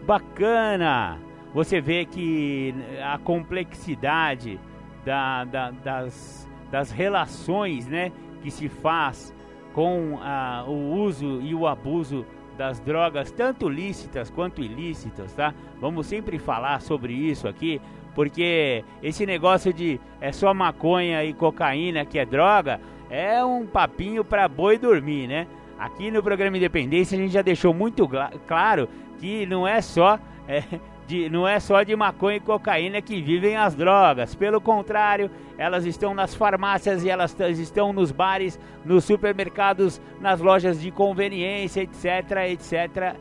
Bacana! 0.06 1.18
Você 1.52 1.80
vê 1.80 2.04
que 2.04 2.74
a 3.02 3.16
complexidade 3.16 4.58
da, 5.04 5.44
da, 5.44 5.70
das, 5.70 6.50
das 6.70 6.90
relações 6.90 7.86
né, 7.86 8.10
que 8.42 8.50
se 8.50 8.68
faz 8.68 9.32
com 9.72 10.18
a, 10.20 10.64
o 10.66 10.94
uso 10.94 11.40
e 11.40 11.54
o 11.54 11.66
abuso 11.66 12.26
das 12.56 12.78
drogas, 12.80 13.30
tanto 13.30 13.68
lícitas 13.68 14.30
quanto 14.30 14.62
ilícitas, 14.62 15.32
tá? 15.34 15.52
Vamos 15.80 16.06
sempre 16.06 16.38
falar 16.38 16.80
sobre 16.80 17.12
isso 17.12 17.48
aqui, 17.48 17.80
porque 18.14 18.84
esse 19.02 19.26
negócio 19.26 19.72
de 19.72 20.00
é 20.20 20.30
só 20.30 20.54
maconha 20.54 21.24
e 21.24 21.32
cocaína 21.32 22.04
que 22.04 22.18
é 22.18 22.24
droga 22.24 22.80
é 23.10 23.44
um 23.44 23.66
papinho 23.66 24.24
para 24.24 24.48
boi 24.48 24.78
dormir, 24.78 25.26
né? 25.26 25.46
Aqui 25.78 26.10
no 26.10 26.22
programa 26.22 26.56
Independência 26.56 27.18
a 27.18 27.20
gente 27.20 27.32
já 27.32 27.42
deixou 27.42 27.74
muito 27.74 28.08
claro 28.46 28.88
que 29.18 29.44
não 29.46 29.66
é 29.66 29.80
só 29.80 30.18
é, 30.46 30.62
de, 31.06 31.28
não 31.28 31.46
é 31.46 31.60
só 31.60 31.82
de 31.82 31.94
maconha 31.94 32.36
e 32.36 32.40
cocaína 32.40 33.02
que 33.02 33.20
vivem 33.20 33.56
as 33.56 33.74
drogas. 33.74 34.34
Pelo 34.34 34.60
contrário, 34.60 35.30
elas 35.58 35.84
estão 35.84 36.14
nas 36.14 36.34
farmácias 36.34 37.04
e 37.04 37.10
elas 37.10 37.38
estão 37.58 37.92
nos 37.92 38.10
bares, 38.10 38.58
nos 38.84 39.04
supermercados, 39.04 40.00
nas 40.20 40.40
lojas 40.40 40.80
de 40.80 40.90
conveniência, 40.90 41.82
etc, 41.82 42.04
etc, 42.48 43.16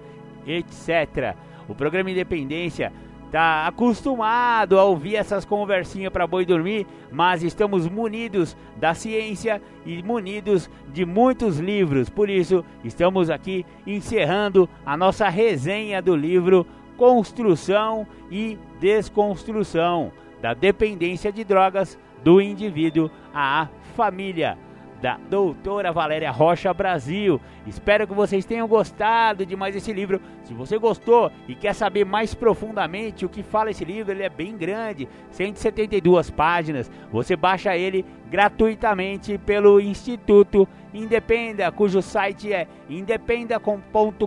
etc. 0.45 1.35
O 1.67 1.75
programa 1.75 2.11
Independência 2.11 2.91
tá 3.33 3.65
acostumado 3.65 4.77
a 4.77 4.83
ouvir 4.83 5.15
essas 5.15 5.43
conversinhas 5.43 6.13
para 6.13 6.27
boi 6.27 6.45
dormir, 6.45 6.85
mas 7.11 7.41
estamos 7.41 7.89
munidos 7.89 8.55
da 8.77 8.93
ciência 8.93 9.59
e 9.83 10.03
munidos 10.03 10.69
de 10.93 11.03
muitos 11.03 11.57
livros. 11.57 12.11
Por 12.11 12.29
isso, 12.29 12.63
estamos 12.83 13.31
aqui 13.31 13.65
encerrando 13.87 14.69
a 14.85 14.95
nossa 14.95 15.27
resenha 15.29 15.99
do 15.99 16.15
livro 16.15 16.63
construção 16.95 18.05
e 18.29 18.55
desconstrução 18.79 20.11
da 20.39 20.53
dependência 20.53 21.31
de 21.31 21.43
drogas 21.43 21.97
do 22.23 22.39
indivíduo 22.39 23.09
à 23.33 23.67
família 23.95 24.59
da 25.03 25.19
doutora 25.29 25.91
Valéria 25.91 26.31
Rocha 26.31 26.73
Brasil. 26.73 27.41
Espero 27.67 28.07
que 28.07 28.13
vocês 28.13 28.45
tenham 28.45 28.65
gostado 28.65 29.45
de 29.45 29.53
mais 29.53 29.75
esse 29.75 29.91
livro. 29.91 30.21
Se 30.43 30.53
você 30.53 30.77
gostou 30.77 31.29
e 31.45 31.53
quer 31.53 31.75
saber 31.75 32.05
mais 32.05 32.33
profundamente 32.33 33.25
o 33.25 33.29
que 33.29 33.43
fala 33.43 33.69
esse 33.69 33.83
livro, 33.83 34.13
ele 34.13 34.23
é 34.23 34.29
bem 34.29 34.55
grande, 34.55 35.09
172 35.29 36.29
páginas. 36.29 36.89
Você 37.11 37.35
baixa 37.35 37.75
ele 37.75 38.05
gratuitamente 38.31 39.37
pelo 39.37 39.81
Instituto 39.81 40.65
Independa, 40.93 41.69
cujo 41.69 42.01
site 42.01 42.53
é 42.53 42.65
independa.com.br 42.89 44.21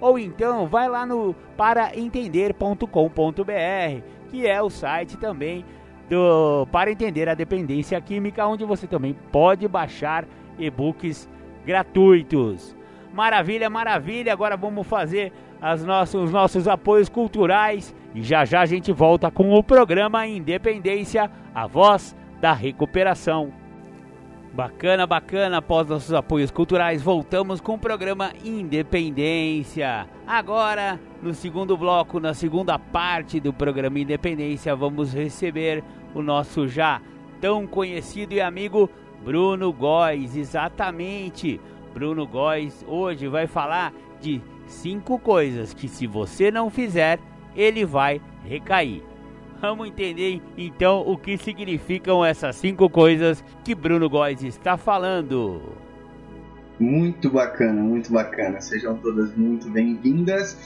ou 0.00 0.18
então 0.18 0.66
vai 0.66 0.86
lá 0.86 1.06
no 1.06 1.34
paraentender.com.br, 1.56 4.02
que 4.28 4.46
é 4.46 4.60
o 4.60 4.68
site 4.68 5.16
também 5.16 5.64
do, 6.10 6.66
para 6.72 6.90
entender 6.90 7.28
a 7.28 7.34
dependência 7.34 7.98
química, 8.00 8.44
onde 8.44 8.64
você 8.64 8.86
também 8.86 9.14
pode 9.30 9.66
baixar 9.68 10.26
e-books 10.58 11.30
gratuitos. 11.64 12.76
Maravilha, 13.14 13.70
maravilha! 13.70 14.32
Agora 14.32 14.56
vamos 14.56 14.86
fazer 14.86 15.32
as 15.62 15.84
nossos, 15.84 16.24
os 16.24 16.32
nossos 16.32 16.66
apoios 16.66 17.08
culturais 17.08 17.94
e 18.12 18.22
já 18.22 18.44
já 18.44 18.60
a 18.60 18.66
gente 18.66 18.90
volta 18.92 19.30
com 19.30 19.52
o 19.52 19.62
programa 19.62 20.26
Independência, 20.26 21.30
a 21.54 21.66
voz 21.66 22.16
da 22.40 22.52
recuperação. 22.52 23.59
Bacana, 24.52 25.06
bacana, 25.06 25.58
após 25.58 25.86
nossos 25.86 26.12
apoios 26.12 26.50
culturais, 26.50 27.00
voltamos 27.00 27.60
com 27.60 27.74
o 27.74 27.78
programa 27.78 28.32
Independência. 28.44 30.08
Agora, 30.26 30.98
no 31.22 31.32
segundo 31.32 31.76
bloco, 31.76 32.18
na 32.18 32.34
segunda 32.34 32.76
parte 32.76 33.38
do 33.38 33.52
programa 33.52 34.00
Independência, 34.00 34.74
vamos 34.74 35.14
receber 35.14 35.84
o 36.12 36.20
nosso 36.20 36.66
já 36.66 37.00
tão 37.40 37.64
conhecido 37.64 38.34
e 38.34 38.40
amigo 38.40 38.90
Bruno 39.24 39.72
Góes. 39.72 40.36
Exatamente, 40.36 41.60
Bruno 41.94 42.26
Góes 42.26 42.84
hoje 42.88 43.28
vai 43.28 43.46
falar 43.46 43.92
de 44.20 44.42
cinco 44.66 45.16
coisas 45.16 45.72
que, 45.72 45.86
se 45.86 46.08
você 46.08 46.50
não 46.50 46.68
fizer, 46.68 47.20
ele 47.54 47.84
vai 47.84 48.20
recair. 48.44 49.09
Vamos 49.60 49.88
entender 49.88 50.40
então 50.56 51.02
o 51.06 51.18
que 51.18 51.36
significam 51.36 52.24
essas 52.24 52.56
cinco 52.56 52.88
coisas 52.88 53.44
que 53.62 53.74
Bruno 53.74 54.08
Góes 54.08 54.42
está 54.42 54.78
falando. 54.78 55.60
Muito 56.78 57.28
bacana, 57.28 57.82
muito 57.82 58.10
bacana. 58.10 58.58
Sejam 58.62 58.96
todas 58.96 59.36
muito 59.36 59.68
bem-vindas. 59.68 60.56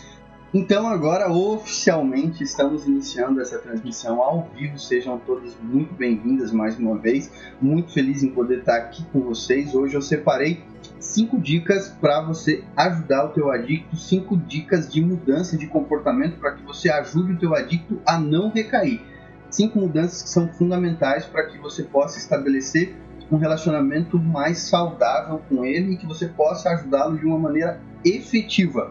Então, 0.54 0.86
agora 0.86 1.28
oficialmente 1.28 2.44
estamos 2.44 2.86
iniciando 2.86 3.40
essa 3.40 3.58
transmissão 3.58 4.22
ao 4.22 4.48
vivo. 4.54 4.78
Sejam 4.78 5.18
todas 5.18 5.56
muito 5.60 5.92
bem-vindas 5.94 6.52
mais 6.52 6.78
uma 6.78 6.96
vez. 6.96 7.32
Muito 7.60 7.92
feliz 7.92 8.22
em 8.22 8.28
poder 8.28 8.60
estar 8.60 8.76
aqui 8.76 9.04
com 9.12 9.22
vocês. 9.22 9.74
Hoje 9.74 9.96
eu 9.96 10.02
separei 10.02 10.62
cinco 11.04 11.38
dicas 11.38 11.88
para 11.88 12.22
você 12.22 12.64
ajudar 12.76 13.26
o 13.26 13.28
teu 13.28 13.50
adicto, 13.50 13.96
cinco 13.96 14.36
dicas 14.36 14.92
de 14.92 15.00
mudança 15.00 15.56
de 15.56 15.66
comportamento 15.66 16.38
para 16.38 16.52
que 16.52 16.62
você 16.64 16.90
ajude 16.90 17.34
o 17.34 17.38
teu 17.38 17.54
adicto 17.54 18.00
a 18.06 18.18
não 18.18 18.50
recair. 18.50 19.00
Cinco 19.50 19.78
mudanças 19.78 20.22
que 20.22 20.28
são 20.30 20.48
fundamentais 20.48 21.26
para 21.26 21.46
que 21.46 21.58
você 21.58 21.82
possa 21.82 22.18
estabelecer 22.18 22.96
um 23.30 23.36
relacionamento 23.36 24.18
mais 24.18 24.58
saudável 24.58 25.40
com 25.48 25.64
ele 25.64 25.92
e 25.92 25.96
que 25.96 26.06
você 26.06 26.26
possa 26.26 26.70
ajudá-lo 26.70 27.18
de 27.18 27.24
uma 27.24 27.38
maneira 27.38 27.80
efetiva. 28.04 28.90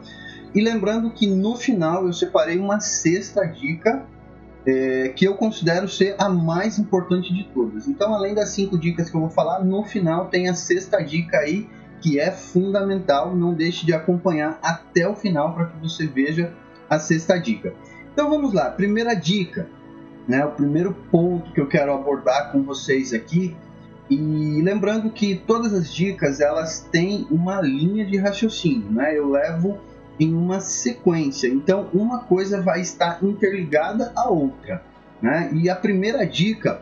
E 0.54 0.62
lembrando 0.62 1.12
que 1.12 1.28
no 1.28 1.56
final 1.56 2.06
eu 2.06 2.14
separei 2.14 2.58
uma 2.60 2.80
sexta 2.80 3.44
dica 3.46 4.06
é, 4.66 5.10
que 5.10 5.26
eu 5.26 5.36
considero 5.36 5.88
ser 5.90 6.16
a 6.18 6.30
mais 6.30 6.80
importante 6.80 7.34
de 7.34 7.44
todas. 7.46 7.88
Então, 7.88 8.14
além 8.14 8.34
das 8.34 8.50
cinco 8.50 8.78
dicas 8.78 9.10
que 9.10 9.16
eu 9.16 9.22
vou 9.22 9.30
falar, 9.30 9.64
no 9.64 9.84
final 9.84 10.28
tem 10.28 10.48
a 10.48 10.54
sexta 10.54 11.04
dica 11.04 11.40
aí 11.40 11.68
que 12.04 12.20
é 12.20 12.30
fundamental. 12.30 13.34
Não 13.34 13.54
deixe 13.54 13.86
de 13.86 13.94
acompanhar 13.94 14.60
até 14.62 15.08
o 15.08 15.16
final 15.16 15.54
para 15.54 15.68
que 15.68 15.80
você 15.82 16.06
veja 16.06 16.54
a 16.90 17.00
sexta 17.00 17.40
dica. 17.40 17.74
Então 18.12 18.30
vamos 18.30 18.54
lá. 18.54 18.70
Primeira 18.70 19.16
dica, 19.16 19.70
né? 20.28 20.46
O 20.46 20.52
primeiro 20.52 20.94
ponto 21.10 21.54
que 21.54 21.62
eu 21.62 21.68
quero 21.68 21.94
abordar 21.94 22.52
com 22.52 22.62
vocês 22.62 23.14
aqui 23.14 23.56
e 24.10 24.62
lembrando 24.62 25.10
que 25.10 25.36
todas 25.48 25.74
as 25.74 25.92
dicas 25.94 26.42
elas 26.42 26.82
têm 26.92 27.26
uma 27.32 27.62
linha 27.62 28.06
de 28.06 28.18
raciocínio, 28.18 28.92
né? 28.92 29.18
Eu 29.18 29.30
levo 29.32 29.80
em 30.20 30.34
uma 30.36 30.60
sequência. 30.60 31.48
Então, 31.48 31.90
uma 31.94 32.20
coisa 32.20 32.62
vai 32.62 32.82
estar 32.82 33.24
interligada 33.24 34.12
à 34.14 34.30
outra. 34.30 34.84
Né? 35.22 35.50
E 35.54 35.70
a 35.70 35.76
primeira 35.76 36.28
dica 36.28 36.82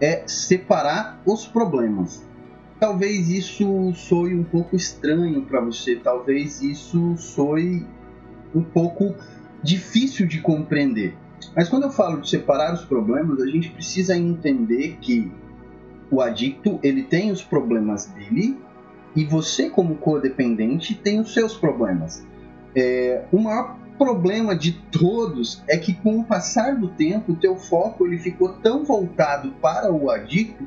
é 0.00 0.24
separar 0.26 1.20
os 1.26 1.46
problemas. 1.46 2.24
Talvez 2.78 3.28
isso 3.30 3.92
soe 3.94 4.34
um 4.34 4.44
pouco 4.44 4.74
estranho 4.74 5.42
para 5.42 5.60
você, 5.60 5.96
talvez 5.96 6.60
isso 6.60 7.16
soe 7.16 7.86
um 8.54 8.62
pouco 8.62 9.14
difícil 9.62 10.26
de 10.26 10.40
compreender. 10.40 11.16
Mas 11.54 11.68
quando 11.68 11.84
eu 11.84 11.90
falo 11.90 12.20
de 12.20 12.28
separar 12.28 12.74
os 12.74 12.84
problemas, 12.84 13.40
a 13.40 13.46
gente 13.46 13.70
precisa 13.70 14.16
entender 14.16 14.98
que 15.00 15.30
o 16.10 16.20
adicto 16.20 16.78
ele 16.82 17.02
tem 17.02 17.30
os 17.30 17.42
problemas 17.42 18.06
dele 18.06 18.58
e 19.16 19.24
você 19.24 19.70
como 19.70 19.96
codependente 19.96 20.94
tem 20.94 21.20
os 21.20 21.32
seus 21.32 21.56
problemas. 21.56 22.24
É, 22.74 23.24
o 23.30 23.38
maior 23.38 23.78
problema 23.96 24.56
de 24.56 24.72
todos 24.72 25.62
é 25.68 25.76
que 25.76 25.94
com 25.94 26.18
o 26.18 26.24
passar 26.24 26.76
do 26.76 26.88
tempo 26.88 27.32
o 27.32 27.36
teu 27.36 27.56
foco 27.56 28.06
ele 28.06 28.18
ficou 28.18 28.54
tão 28.54 28.84
voltado 28.84 29.52
para 29.60 29.92
o 29.92 30.10
adicto 30.10 30.66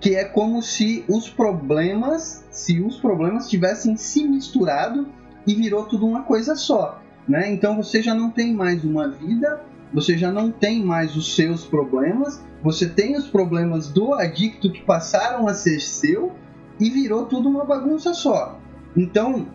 que 0.00 0.14
é 0.14 0.24
como 0.24 0.62
se 0.62 1.04
os 1.08 1.28
problemas, 1.28 2.44
se 2.50 2.80
os 2.80 2.96
problemas 2.96 3.48
tivessem 3.48 3.96
se 3.96 4.24
misturado 4.24 5.08
e 5.46 5.54
virou 5.54 5.84
tudo 5.84 6.06
uma 6.06 6.22
coisa 6.22 6.54
só, 6.54 7.00
né? 7.26 7.52
Então 7.52 7.76
você 7.76 8.02
já 8.02 8.14
não 8.14 8.30
tem 8.30 8.54
mais 8.54 8.84
uma 8.84 9.08
vida, 9.08 9.60
você 9.92 10.16
já 10.16 10.30
não 10.30 10.50
tem 10.50 10.84
mais 10.84 11.16
os 11.16 11.34
seus 11.34 11.64
problemas, 11.64 12.40
você 12.62 12.88
tem 12.88 13.16
os 13.16 13.26
problemas 13.26 13.88
do 13.88 14.14
adicto 14.14 14.70
que 14.70 14.82
passaram 14.82 15.48
a 15.48 15.54
ser 15.54 15.80
seu 15.80 16.32
e 16.78 16.90
virou 16.90 17.26
tudo 17.26 17.48
uma 17.48 17.64
bagunça 17.64 18.14
só. 18.14 18.58
Então, 18.96 19.48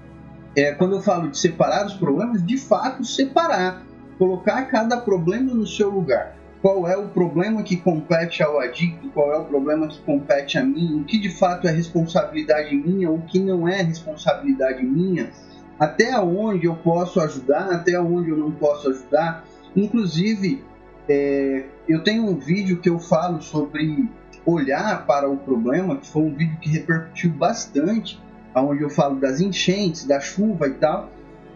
é, 0.56 0.72
quando 0.74 0.96
eu 0.96 1.02
falo 1.02 1.30
de 1.30 1.38
separar 1.38 1.86
os 1.86 1.94
problemas, 1.94 2.46
de 2.46 2.58
fato 2.58 3.04
separar, 3.04 3.84
colocar 4.18 4.64
cada 4.64 4.98
problema 4.98 5.54
no 5.54 5.66
seu 5.66 5.90
lugar. 5.90 6.36
Qual 6.64 6.88
é 6.88 6.96
o 6.96 7.10
problema 7.10 7.62
que 7.62 7.76
compete 7.76 8.42
ao 8.42 8.58
adicto? 8.58 9.10
Qual 9.10 9.34
é 9.34 9.38
o 9.38 9.44
problema 9.44 9.86
que 9.86 10.00
compete 10.00 10.58
a 10.58 10.64
mim? 10.64 11.02
O 11.02 11.04
que 11.04 11.20
de 11.20 11.28
fato 11.28 11.68
é 11.68 11.72
responsabilidade 11.72 12.74
minha? 12.74 13.12
O 13.12 13.22
que 13.24 13.38
não 13.38 13.68
é 13.68 13.82
responsabilidade 13.82 14.82
minha? 14.82 15.30
Até 15.78 16.18
onde 16.18 16.66
eu 16.66 16.76
posso 16.78 17.20
ajudar? 17.20 17.70
Até 17.70 18.00
onde 18.00 18.30
eu 18.30 18.38
não 18.38 18.50
posso 18.50 18.90
ajudar? 18.90 19.44
Inclusive, 19.76 20.64
é, 21.10 21.66
eu 21.86 22.02
tenho 22.02 22.26
um 22.26 22.38
vídeo 22.38 22.80
que 22.80 22.90
eu 22.90 22.98
falo 22.98 23.42
sobre 23.42 24.10
olhar 24.46 25.06
para 25.06 25.30
o 25.30 25.36
problema, 25.36 25.98
que 25.98 26.08
foi 26.08 26.22
um 26.22 26.34
vídeo 26.34 26.58
que 26.62 26.70
repercutiu 26.70 27.32
bastante 27.32 28.24
onde 28.56 28.84
eu 28.84 28.90
falo 28.90 29.20
das 29.20 29.42
enchentes, 29.42 30.06
da 30.06 30.22
chuva 30.22 30.68
e 30.70 30.76
tal, 30.76 31.10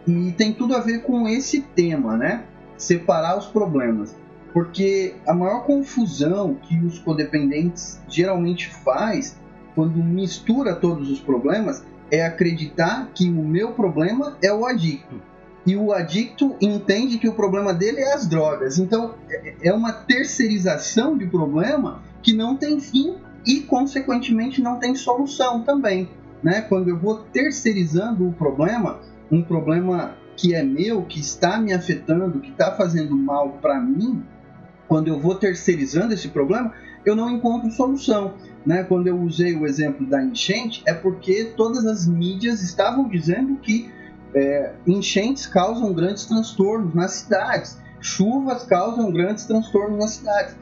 e 0.05 0.33
tem 0.33 0.51
tudo 0.51 0.75
a 0.75 0.81
ver 0.81 1.03
com 1.03 1.29
esse 1.29 1.61
tema, 1.61 2.17
né? 2.17 2.43
Separar 2.75 3.37
os 3.37 3.45
problemas. 3.45 4.13
Porque 4.57 5.13
a 5.27 5.33
maior 5.35 5.65
confusão 5.65 6.55
que 6.55 6.75
os 6.83 6.97
codependentes 6.97 7.99
geralmente 8.07 8.67
faz 8.67 9.37
quando 9.75 10.03
mistura 10.03 10.73
todos 10.73 11.11
os 11.11 11.19
problemas 11.19 11.83
é 12.09 12.25
acreditar 12.25 13.11
que 13.13 13.29
o 13.29 13.43
meu 13.43 13.73
problema 13.73 14.35
é 14.41 14.51
o 14.51 14.65
adicto. 14.65 15.21
E 15.63 15.75
o 15.75 15.91
adicto 15.91 16.55
entende 16.59 17.19
que 17.19 17.27
o 17.27 17.33
problema 17.33 17.71
dele 17.71 17.99
é 17.99 18.13
as 18.13 18.25
drogas. 18.25 18.79
Então 18.79 19.13
é, 19.29 19.69
é 19.69 19.73
uma 19.73 19.91
terceirização 19.91 21.15
de 21.15 21.27
problema 21.27 22.01
que 22.23 22.33
não 22.33 22.55
tem 22.55 22.79
fim 22.79 23.17
e, 23.45 23.59
consequentemente, 23.59 24.61
não 24.61 24.79
tem 24.79 24.95
solução 24.95 25.61
também 25.61 26.09
né? 26.41 26.61
Quando 26.61 26.89
eu 26.89 26.97
vou 26.97 27.17
terceirizando 27.31 28.27
o 28.27 28.33
problema, 28.33 28.99
um 29.31 29.41
problema 29.41 30.15
que 30.35 30.53
é 30.53 30.63
meu, 30.63 31.03
que 31.03 31.19
está 31.19 31.57
me 31.57 31.73
afetando, 31.73 32.39
que 32.39 32.51
está 32.51 32.71
fazendo 32.71 33.15
mal 33.15 33.57
para 33.61 33.79
mim, 33.79 34.23
quando 34.87 35.07
eu 35.07 35.19
vou 35.19 35.35
terceirizando 35.35 36.13
esse 36.13 36.29
problema, 36.29 36.73
eu 37.05 37.15
não 37.15 37.29
encontro 37.29 37.71
solução. 37.71 38.33
Né? 38.65 38.83
Quando 38.83 39.07
eu 39.07 39.19
usei 39.19 39.55
o 39.55 39.65
exemplo 39.65 40.05
da 40.05 40.23
enchente, 40.23 40.83
é 40.85 40.93
porque 40.93 41.53
todas 41.55 41.85
as 41.85 42.07
mídias 42.07 42.61
estavam 42.61 43.07
dizendo 43.07 43.55
que 43.57 43.89
é, 44.33 44.73
enchentes 44.85 45.47
causam 45.47 45.93
grandes 45.93 46.25
transtornos 46.25 46.93
nas 46.93 47.11
cidades, 47.11 47.77
chuvas 47.99 48.63
causam 48.63 49.11
grandes 49.11 49.45
transtornos 49.45 49.97
nas 49.97 50.11
cidades. 50.11 50.55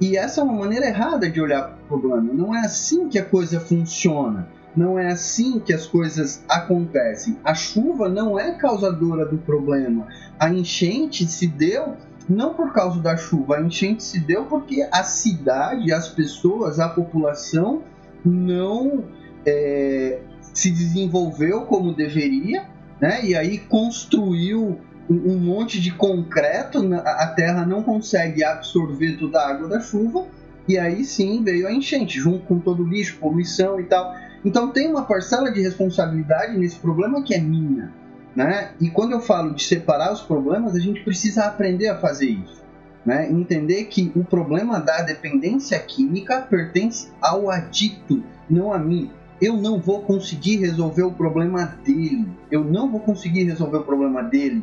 E 0.00 0.16
essa 0.16 0.40
é 0.40 0.44
uma 0.44 0.54
maneira 0.54 0.86
errada 0.86 1.28
de 1.28 1.40
olhar 1.40 1.76
para 1.86 1.96
o 1.96 2.00
problema. 2.00 2.32
Não 2.32 2.54
é 2.54 2.60
assim 2.60 3.08
que 3.08 3.18
a 3.18 3.24
coisa 3.24 3.60
funciona. 3.60 4.48
Não 4.74 4.98
é 4.98 5.08
assim 5.08 5.58
que 5.58 5.74
as 5.74 5.86
coisas 5.86 6.42
acontecem. 6.48 7.36
A 7.44 7.54
chuva 7.54 8.08
não 8.08 8.38
é 8.38 8.52
causadora 8.52 9.26
do 9.26 9.36
problema. 9.36 10.06
A 10.38 10.48
enchente 10.48 11.26
se 11.26 11.46
deu 11.46 11.96
não 12.30 12.54
por 12.54 12.72
causa 12.72 13.00
da 13.00 13.16
chuva, 13.16 13.56
a 13.56 13.60
enchente 13.60 14.04
se 14.04 14.20
deu 14.20 14.44
porque 14.44 14.86
a 14.92 15.02
cidade, 15.02 15.92
as 15.92 16.08
pessoas, 16.08 16.78
a 16.78 16.88
população 16.88 17.82
não 18.24 19.04
é, 19.44 20.20
se 20.54 20.70
desenvolveu 20.70 21.62
como 21.62 21.92
deveria, 21.92 22.64
né? 23.00 23.24
E 23.24 23.34
aí 23.34 23.58
construiu 23.58 24.78
um 25.08 25.38
monte 25.38 25.80
de 25.80 25.90
concreto, 25.90 26.78
a 26.94 27.26
terra 27.34 27.66
não 27.66 27.82
consegue 27.82 28.44
absorver 28.44 29.16
toda 29.18 29.40
a 29.40 29.48
água 29.50 29.68
da 29.68 29.80
chuva, 29.80 30.24
e 30.68 30.78
aí 30.78 31.04
sim 31.04 31.42
veio 31.42 31.66
a 31.66 31.72
enchente, 31.72 32.20
junto 32.20 32.46
com 32.46 32.60
todo 32.60 32.84
o 32.84 32.88
lixo, 32.88 33.18
poluição 33.18 33.80
e 33.80 33.84
tal. 33.84 34.14
Então 34.44 34.70
tem 34.70 34.88
uma 34.88 35.02
parcela 35.02 35.50
de 35.50 35.60
responsabilidade 35.60 36.56
nesse 36.56 36.76
problema 36.76 37.24
que 37.24 37.34
é 37.34 37.40
minha. 37.40 37.92
Né? 38.34 38.72
E 38.80 38.90
quando 38.90 39.12
eu 39.12 39.20
falo 39.20 39.54
de 39.54 39.62
separar 39.62 40.12
os 40.12 40.20
problemas, 40.20 40.74
a 40.74 40.80
gente 40.80 41.02
precisa 41.02 41.44
aprender 41.44 41.88
a 41.88 41.98
fazer 41.98 42.26
isso. 42.26 42.60
Né? 43.04 43.30
Entender 43.30 43.84
que 43.84 44.12
o 44.14 44.24
problema 44.24 44.78
da 44.78 45.02
dependência 45.02 45.78
química 45.78 46.40
pertence 46.42 47.08
ao 47.20 47.50
adicto, 47.50 48.22
não 48.48 48.72
a 48.72 48.78
mim. 48.78 49.10
Eu 49.40 49.56
não 49.56 49.80
vou 49.80 50.02
conseguir 50.02 50.58
resolver 50.58 51.02
o 51.02 51.12
problema 51.12 51.64
dele. 51.82 52.28
Eu 52.50 52.62
não 52.62 52.90
vou 52.90 53.00
conseguir 53.00 53.44
resolver 53.44 53.78
o 53.78 53.84
problema 53.84 54.22
dele. 54.22 54.62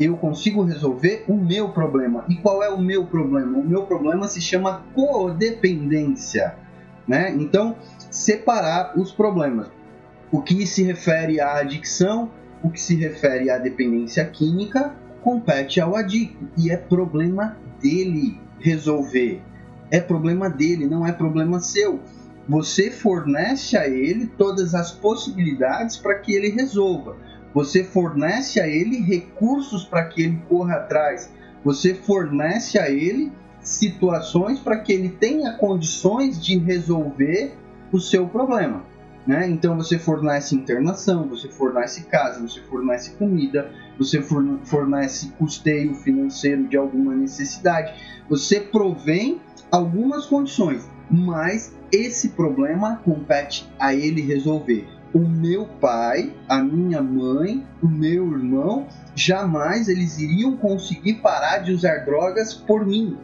Eu 0.00 0.16
consigo 0.16 0.64
resolver 0.64 1.24
o 1.28 1.36
meu 1.36 1.68
problema. 1.68 2.24
E 2.28 2.34
qual 2.36 2.62
é 2.62 2.70
o 2.70 2.80
meu 2.80 3.04
problema? 3.04 3.58
O 3.58 3.64
meu 3.64 3.82
problema 3.82 4.26
se 4.26 4.40
chama 4.40 4.82
codependência. 4.94 6.56
Né? 7.06 7.30
Então, 7.32 7.76
separar 8.10 8.98
os 8.98 9.12
problemas. 9.12 9.68
O 10.32 10.40
que 10.40 10.66
se 10.66 10.82
refere 10.82 11.38
à 11.38 11.58
adicção, 11.58 12.30
o 12.64 12.70
que 12.70 12.80
se 12.80 12.96
refere 12.96 13.50
à 13.50 13.58
dependência 13.58 14.24
química, 14.24 14.94
compete 15.22 15.80
ao 15.80 15.94
adicto 15.94 16.48
e 16.56 16.70
é 16.70 16.76
problema 16.78 17.58
dele 17.80 18.40
resolver. 18.58 19.42
É 19.90 20.00
problema 20.00 20.48
dele, 20.48 20.86
não 20.86 21.06
é 21.06 21.12
problema 21.12 21.60
seu. 21.60 22.00
Você 22.48 22.90
fornece 22.90 23.76
a 23.76 23.86
ele 23.86 24.26
todas 24.26 24.74
as 24.74 24.90
possibilidades 24.90 25.98
para 25.98 26.18
que 26.18 26.32
ele 26.34 26.48
resolva. 26.48 27.16
você 27.54 27.84
fornece 27.84 28.60
a 28.60 28.66
ele 28.66 28.96
recursos 28.96 29.84
para 29.84 30.06
que 30.06 30.22
ele 30.24 30.42
corra 30.48 30.74
atrás, 30.74 31.30
você 31.64 31.94
fornece 31.94 32.76
a 32.80 32.90
ele 32.90 33.30
situações 33.60 34.58
para 34.58 34.78
que 34.78 34.92
ele 34.92 35.08
tenha 35.08 35.52
condições 35.52 36.44
de 36.44 36.58
resolver 36.58 37.54
o 37.92 38.00
seu 38.00 38.26
problema. 38.26 38.82
Né? 39.26 39.48
Então 39.48 39.76
você 39.76 39.98
fornece 39.98 40.54
internação, 40.54 41.26
você 41.26 41.48
fornece 41.48 42.04
casa, 42.04 42.40
você 42.40 42.60
fornece 42.60 43.12
comida, 43.12 43.70
você 43.98 44.20
fornece 44.20 45.28
custeio 45.38 45.94
financeiro 45.94 46.68
de 46.68 46.76
alguma 46.76 47.14
necessidade, 47.14 47.94
você 48.28 48.60
provém 48.60 49.40
algumas 49.70 50.26
condições, 50.26 50.86
mas 51.10 51.74
esse 51.90 52.30
problema 52.30 52.96
compete 53.04 53.66
a 53.78 53.94
ele 53.94 54.20
resolver. 54.20 54.86
O 55.14 55.20
meu 55.20 55.66
pai, 55.66 56.34
a 56.48 56.62
minha 56.62 57.00
mãe, 57.00 57.64
o 57.80 57.88
meu 57.88 58.32
irmão, 58.32 58.88
jamais 59.14 59.88
eles 59.88 60.18
iriam 60.18 60.56
conseguir 60.56 61.14
parar 61.14 61.58
de 61.58 61.72
usar 61.72 62.04
drogas 62.04 62.52
por 62.52 62.84
mim. 62.84 63.16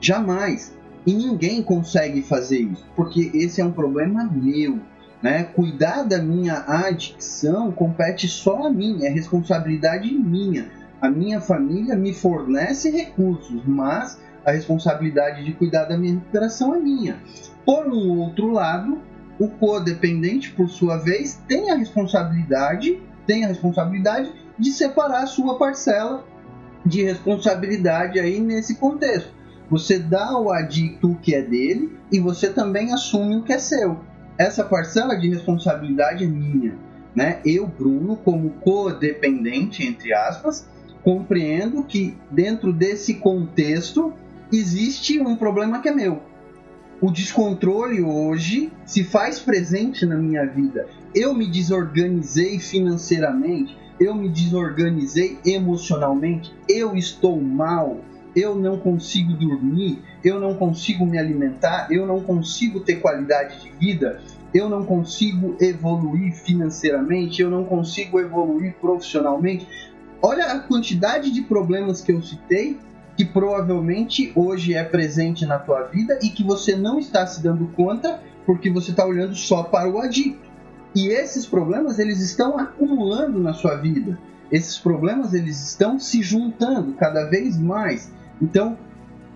Jamais. 0.00 0.76
E 1.06 1.12
ninguém 1.12 1.62
consegue 1.62 2.22
fazer 2.22 2.58
isso, 2.58 2.84
porque 2.94 3.30
esse 3.34 3.60
é 3.60 3.64
um 3.64 3.72
problema 3.72 4.24
meu. 4.24 4.80
Né? 5.24 5.42
Cuidar 5.42 6.02
da 6.02 6.18
minha 6.18 6.64
adicção 6.68 7.72
compete 7.72 8.28
só 8.28 8.66
a 8.66 8.70
mim, 8.70 9.06
é 9.06 9.08
responsabilidade 9.08 10.12
minha. 10.12 10.70
A 11.00 11.08
minha 11.08 11.40
família 11.40 11.96
me 11.96 12.12
fornece 12.12 12.90
recursos, 12.90 13.62
mas 13.64 14.20
a 14.44 14.50
responsabilidade 14.50 15.42
de 15.42 15.54
cuidar 15.54 15.86
da 15.86 15.96
minha 15.96 16.12
recuperação 16.12 16.74
é 16.74 16.78
minha. 16.78 17.16
Por 17.64 17.86
um 17.86 18.20
outro 18.20 18.50
lado, 18.50 19.00
o 19.38 19.48
codependente, 19.48 20.50
por 20.50 20.68
sua 20.68 20.98
vez, 20.98 21.40
tem 21.48 21.70
a 21.70 21.76
responsabilidade, 21.76 23.00
tem 23.26 23.46
a 23.46 23.48
responsabilidade 23.48 24.30
de 24.58 24.72
separar 24.72 25.22
a 25.22 25.26
sua 25.26 25.56
parcela 25.56 26.22
de 26.84 27.02
responsabilidade 27.02 28.20
aí 28.20 28.38
nesse 28.40 28.74
contexto. 28.74 29.32
Você 29.70 29.98
dá 29.98 30.26
ao 30.26 30.52
adicto 30.52 31.12
o 31.12 31.16
que 31.16 31.34
é 31.34 31.40
dele 31.40 31.98
e 32.12 32.20
você 32.20 32.50
também 32.50 32.92
assume 32.92 33.36
o 33.36 33.42
que 33.42 33.54
é 33.54 33.58
seu. 33.58 34.12
Essa 34.36 34.64
parcela 34.64 35.14
de 35.16 35.28
responsabilidade 35.28 36.24
é 36.24 36.26
minha. 36.26 36.74
Né? 37.14 37.40
Eu, 37.44 37.66
Bruno, 37.66 38.16
como 38.16 38.50
codependente, 38.50 39.86
entre 39.86 40.12
aspas, 40.12 40.68
compreendo 41.02 41.84
que 41.84 42.16
dentro 42.30 42.72
desse 42.72 43.14
contexto 43.14 44.12
existe 44.52 45.20
um 45.20 45.36
problema 45.36 45.80
que 45.80 45.88
é 45.88 45.94
meu. 45.94 46.22
O 47.00 47.10
descontrole 47.10 48.02
hoje 48.02 48.72
se 48.84 49.04
faz 49.04 49.38
presente 49.38 50.06
na 50.06 50.16
minha 50.16 50.46
vida. 50.46 50.88
Eu 51.14 51.34
me 51.34 51.46
desorganizei 51.46 52.58
financeiramente, 52.58 53.76
eu 54.00 54.14
me 54.14 54.28
desorganizei 54.28 55.38
emocionalmente, 55.44 56.52
eu 56.68 56.96
estou 56.96 57.40
mal, 57.40 58.00
eu 58.34 58.54
não 58.54 58.78
consigo 58.78 59.32
dormir, 59.32 60.02
eu 60.22 60.40
não 60.40 60.54
consigo 60.54 61.06
me 61.06 61.18
alimentar, 61.18 61.88
eu 61.90 62.06
não 62.06 62.20
consigo 62.20 62.80
ter 62.80 62.96
qualidade 62.96 63.60
de 63.60 63.70
vida, 63.78 64.20
eu 64.52 64.68
não 64.68 64.84
consigo 64.84 65.56
evoluir 65.60 66.34
financeiramente, 66.34 67.42
eu 67.42 67.50
não 67.50 67.64
consigo 67.64 68.18
evoluir 68.20 68.74
profissionalmente. 68.80 69.66
Olha 70.22 70.52
a 70.52 70.58
quantidade 70.60 71.30
de 71.30 71.42
problemas 71.42 72.00
que 72.00 72.12
eu 72.12 72.22
citei 72.22 72.78
que 73.16 73.24
provavelmente 73.24 74.32
hoje 74.34 74.74
é 74.74 74.82
presente 74.82 75.46
na 75.46 75.58
tua 75.58 75.82
vida 75.84 76.18
e 76.22 76.28
que 76.28 76.42
você 76.42 76.74
não 76.74 76.98
está 76.98 77.26
se 77.26 77.42
dando 77.42 77.66
conta 77.68 78.20
porque 78.44 78.70
você 78.70 78.90
está 78.90 79.06
olhando 79.06 79.34
só 79.34 79.62
para 79.62 79.88
o 79.88 79.98
adicto. 79.98 80.44
E 80.94 81.08
esses 81.08 81.46
problemas 81.46 81.98
eles 81.98 82.20
estão 82.20 82.58
acumulando 82.58 83.40
na 83.40 83.52
sua 83.52 83.76
vida. 83.76 84.18
Esses 84.50 84.78
problemas 84.78 85.32
eles 85.32 85.60
estão 85.68 85.98
se 85.98 86.22
juntando 86.22 86.92
cada 86.94 87.24
vez 87.24 87.58
mais. 87.58 88.12
Então, 88.44 88.76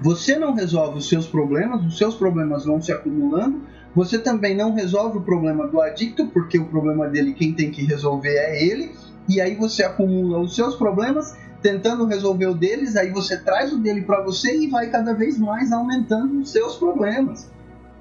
você 0.00 0.38
não 0.38 0.54
resolve 0.54 0.98
os 0.98 1.08
seus 1.08 1.26
problemas, 1.26 1.82
os 1.82 1.96
seus 1.96 2.14
problemas 2.14 2.66
vão 2.66 2.80
se 2.80 2.92
acumulando. 2.92 3.62
Você 3.94 4.18
também 4.18 4.54
não 4.54 4.74
resolve 4.74 5.16
o 5.18 5.22
problema 5.22 5.66
do 5.66 5.80
adicto, 5.80 6.26
porque 6.26 6.58
o 6.58 6.66
problema 6.66 7.08
dele 7.08 7.32
quem 7.32 7.54
tem 7.54 7.70
que 7.70 7.84
resolver 7.86 8.34
é 8.34 8.62
ele. 8.62 8.92
E 9.26 9.40
aí 9.40 9.54
você 9.54 9.82
acumula 9.82 10.38
os 10.38 10.54
seus 10.54 10.76
problemas 10.76 11.34
tentando 11.62 12.06
resolver 12.06 12.46
o 12.46 12.54
deles, 12.54 12.94
aí 12.94 13.10
você 13.10 13.36
traz 13.36 13.72
o 13.72 13.78
dele 13.78 14.02
para 14.02 14.22
você 14.22 14.56
e 14.56 14.68
vai 14.68 14.90
cada 14.90 15.12
vez 15.12 15.38
mais 15.38 15.72
aumentando 15.72 16.38
os 16.38 16.52
seus 16.52 16.76
problemas. 16.76 17.50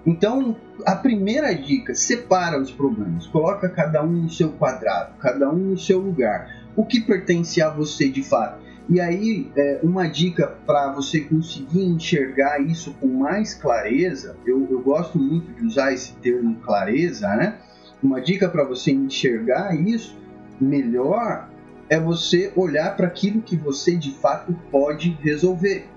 Então, 0.06 0.56
a 0.86 0.96
primeira 0.96 1.54
dica, 1.56 1.96
separa 1.96 2.62
os 2.62 2.72
problemas, 2.72 3.26
coloca 3.26 3.68
cada 3.68 4.04
um 4.04 4.12
no 4.12 4.30
seu 4.30 4.50
quadrado, 4.52 5.14
cada 5.20 5.50
um 5.50 5.58
no 5.58 5.78
seu 5.78 6.00
lugar. 6.00 6.68
O 6.76 6.86
que 6.86 7.00
pertence 7.00 7.62
a 7.62 7.70
você 7.70 8.08
de 8.08 8.22
fato? 8.22 8.67
E 8.90 9.02
aí, 9.02 9.52
é, 9.56 9.80
uma 9.84 10.08
dica 10.08 10.56
para 10.66 10.94
você 10.94 11.20
conseguir 11.20 11.84
enxergar 11.84 12.62
isso 12.62 12.94
com 12.94 13.08
mais 13.08 13.54
clareza, 13.54 14.38
eu, 14.46 14.66
eu 14.72 14.82
gosto 14.82 15.20
muito 15.20 15.52
de 15.52 15.66
usar 15.66 15.92
esse 15.94 16.14
termo 16.14 16.56
clareza, 16.60 17.28
né? 17.36 17.58
Uma 18.02 18.22
dica 18.22 18.48
para 18.48 18.64
você 18.64 18.92
enxergar 18.92 19.76
isso 19.76 20.18
melhor 20.60 21.50
é 21.90 22.00
você 22.00 22.52
olhar 22.56 22.96
para 22.96 23.08
aquilo 23.08 23.42
que 23.42 23.56
você 23.56 23.96
de 23.96 24.12
fato 24.12 24.56
pode 24.72 25.18
resolver. 25.22 25.88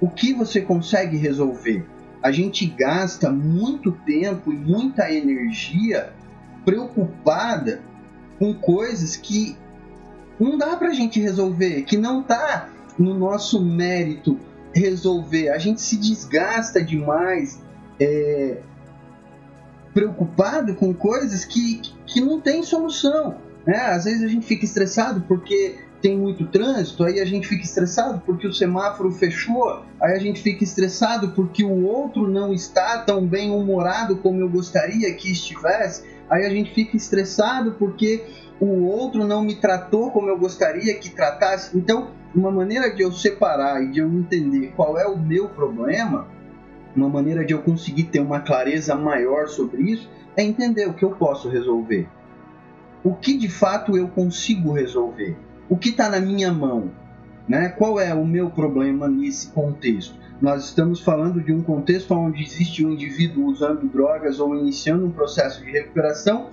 O 0.00 0.08
que 0.08 0.32
você 0.32 0.60
consegue 0.60 1.16
resolver? 1.16 1.84
A 2.22 2.30
gente 2.30 2.66
gasta 2.66 3.30
muito 3.30 3.90
tempo 3.90 4.52
e 4.52 4.56
muita 4.56 5.12
energia 5.12 6.12
preocupada 6.64 7.80
com 8.38 8.54
coisas 8.54 9.16
que 9.16 9.56
não 10.44 10.58
dá 10.58 10.76
para 10.76 10.88
a 10.88 10.94
gente 10.94 11.20
resolver, 11.20 11.82
que 11.82 11.96
não 11.96 12.20
está 12.20 12.68
no 12.98 13.14
nosso 13.14 13.64
mérito 13.64 14.38
resolver. 14.74 15.48
A 15.48 15.58
gente 15.58 15.80
se 15.80 15.96
desgasta 15.96 16.82
demais 16.82 17.60
é, 17.98 18.58
preocupado 19.92 20.74
com 20.74 20.92
coisas 20.92 21.44
que, 21.44 21.80
que 22.06 22.20
não 22.20 22.40
tem 22.40 22.62
solução. 22.62 23.36
Né? 23.66 23.76
Às 23.76 24.04
vezes 24.04 24.22
a 24.22 24.28
gente 24.28 24.44
fica 24.44 24.64
estressado 24.64 25.22
porque 25.22 25.78
tem 26.02 26.18
muito 26.18 26.46
trânsito, 26.48 27.02
aí 27.02 27.18
a 27.18 27.24
gente 27.24 27.48
fica 27.48 27.64
estressado 27.64 28.20
porque 28.26 28.46
o 28.46 28.52
semáforo 28.52 29.10
fechou, 29.10 29.82
aí 29.98 30.12
a 30.12 30.18
gente 30.18 30.42
fica 30.42 30.62
estressado 30.62 31.30
porque 31.30 31.64
o 31.64 31.86
outro 31.86 32.28
não 32.28 32.52
está 32.52 32.98
tão 32.98 33.26
bem 33.26 33.50
humorado 33.50 34.16
como 34.16 34.38
eu 34.38 34.50
gostaria 34.50 35.10
que 35.14 35.32
estivesse, 35.32 36.04
aí 36.28 36.44
a 36.44 36.50
gente 36.50 36.74
fica 36.74 36.94
estressado 36.94 37.76
porque 37.78 38.22
o 38.60 38.84
outro 38.84 39.24
não 39.24 39.42
me 39.42 39.56
tratou 39.56 40.10
como 40.10 40.28
eu 40.28 40.38
gostaria 40.38 40.94
que 40.94 41.10
tratasse. 41.10 41.76
Então, 41.76 42.08
uma 42.34 42.50
maneira 42.50 42.94
de 42.94 43.02
eu 43.02 43.12
separar 43.12 43.82
e 43.82 43.90
de 43.90 44.00
eu 44.00 44.08
entender 44.08 44.72
qual 44.76 44.98
é 44.98 45.06
o 45.06 45.18
meu 45.18 45.48
problema, 45.48 46.28
uma 46.94 47.08
maneira 47.08 47.44
de 47.44 47.52
eu 47.52 47.62
conseguir 47.62 48.04
ter 48.04 48.20
uma 48.20 48.40
clareza 48.40 48.94
maior 48.94 49.48
sobre 49.48 49.82
isso, 49.82 50.10
é 50.36 50.42
entender 50.42 50.88
o 50.88 50.94
que 50.94 51.04
eu 51.04 51.10
posso 51.10 51.48
resolver 51.48 52.08
o 53.04 53.14
que 53.14 53.36
de 53.36 53.50
fato 53.50 53.96
eu 53.98 54.08
consigo 54.08 54.72
resolver, 54.72 55.36
o 55.68 55.76
que 55.76 55.90
está 55.90 56.08
na 56.08 56.18
minha 56.18 56.50
mão, 56.50 56.90
né? 57.46 57.68
Qual 57.68 58.00
é 58.00 58.14
o 58.14 58.26
meu 58.26 58.48
problema 58.48 59.06
nesse 59.06 59.48
contexto? 59.48 60.18
Nós 60.40 60.64
estamos 60.64 61.00
falando 61.00 61.40
de 61.42 61.52
um 61.52 61.62
contexto 61.62 62.14
onde 62.14 62.42
existe 62.42 62.84
um 62.84 62.92
indivíduo 62.92 63.44
usando 63.44 63.86
drogas 63.86 64.40
ou 64.40 64.56
iniciando 64.56 65.04
um 65.04 65.10
processo 65.10 65.62
de 65.62 65.70
recuperação 65.70 66.48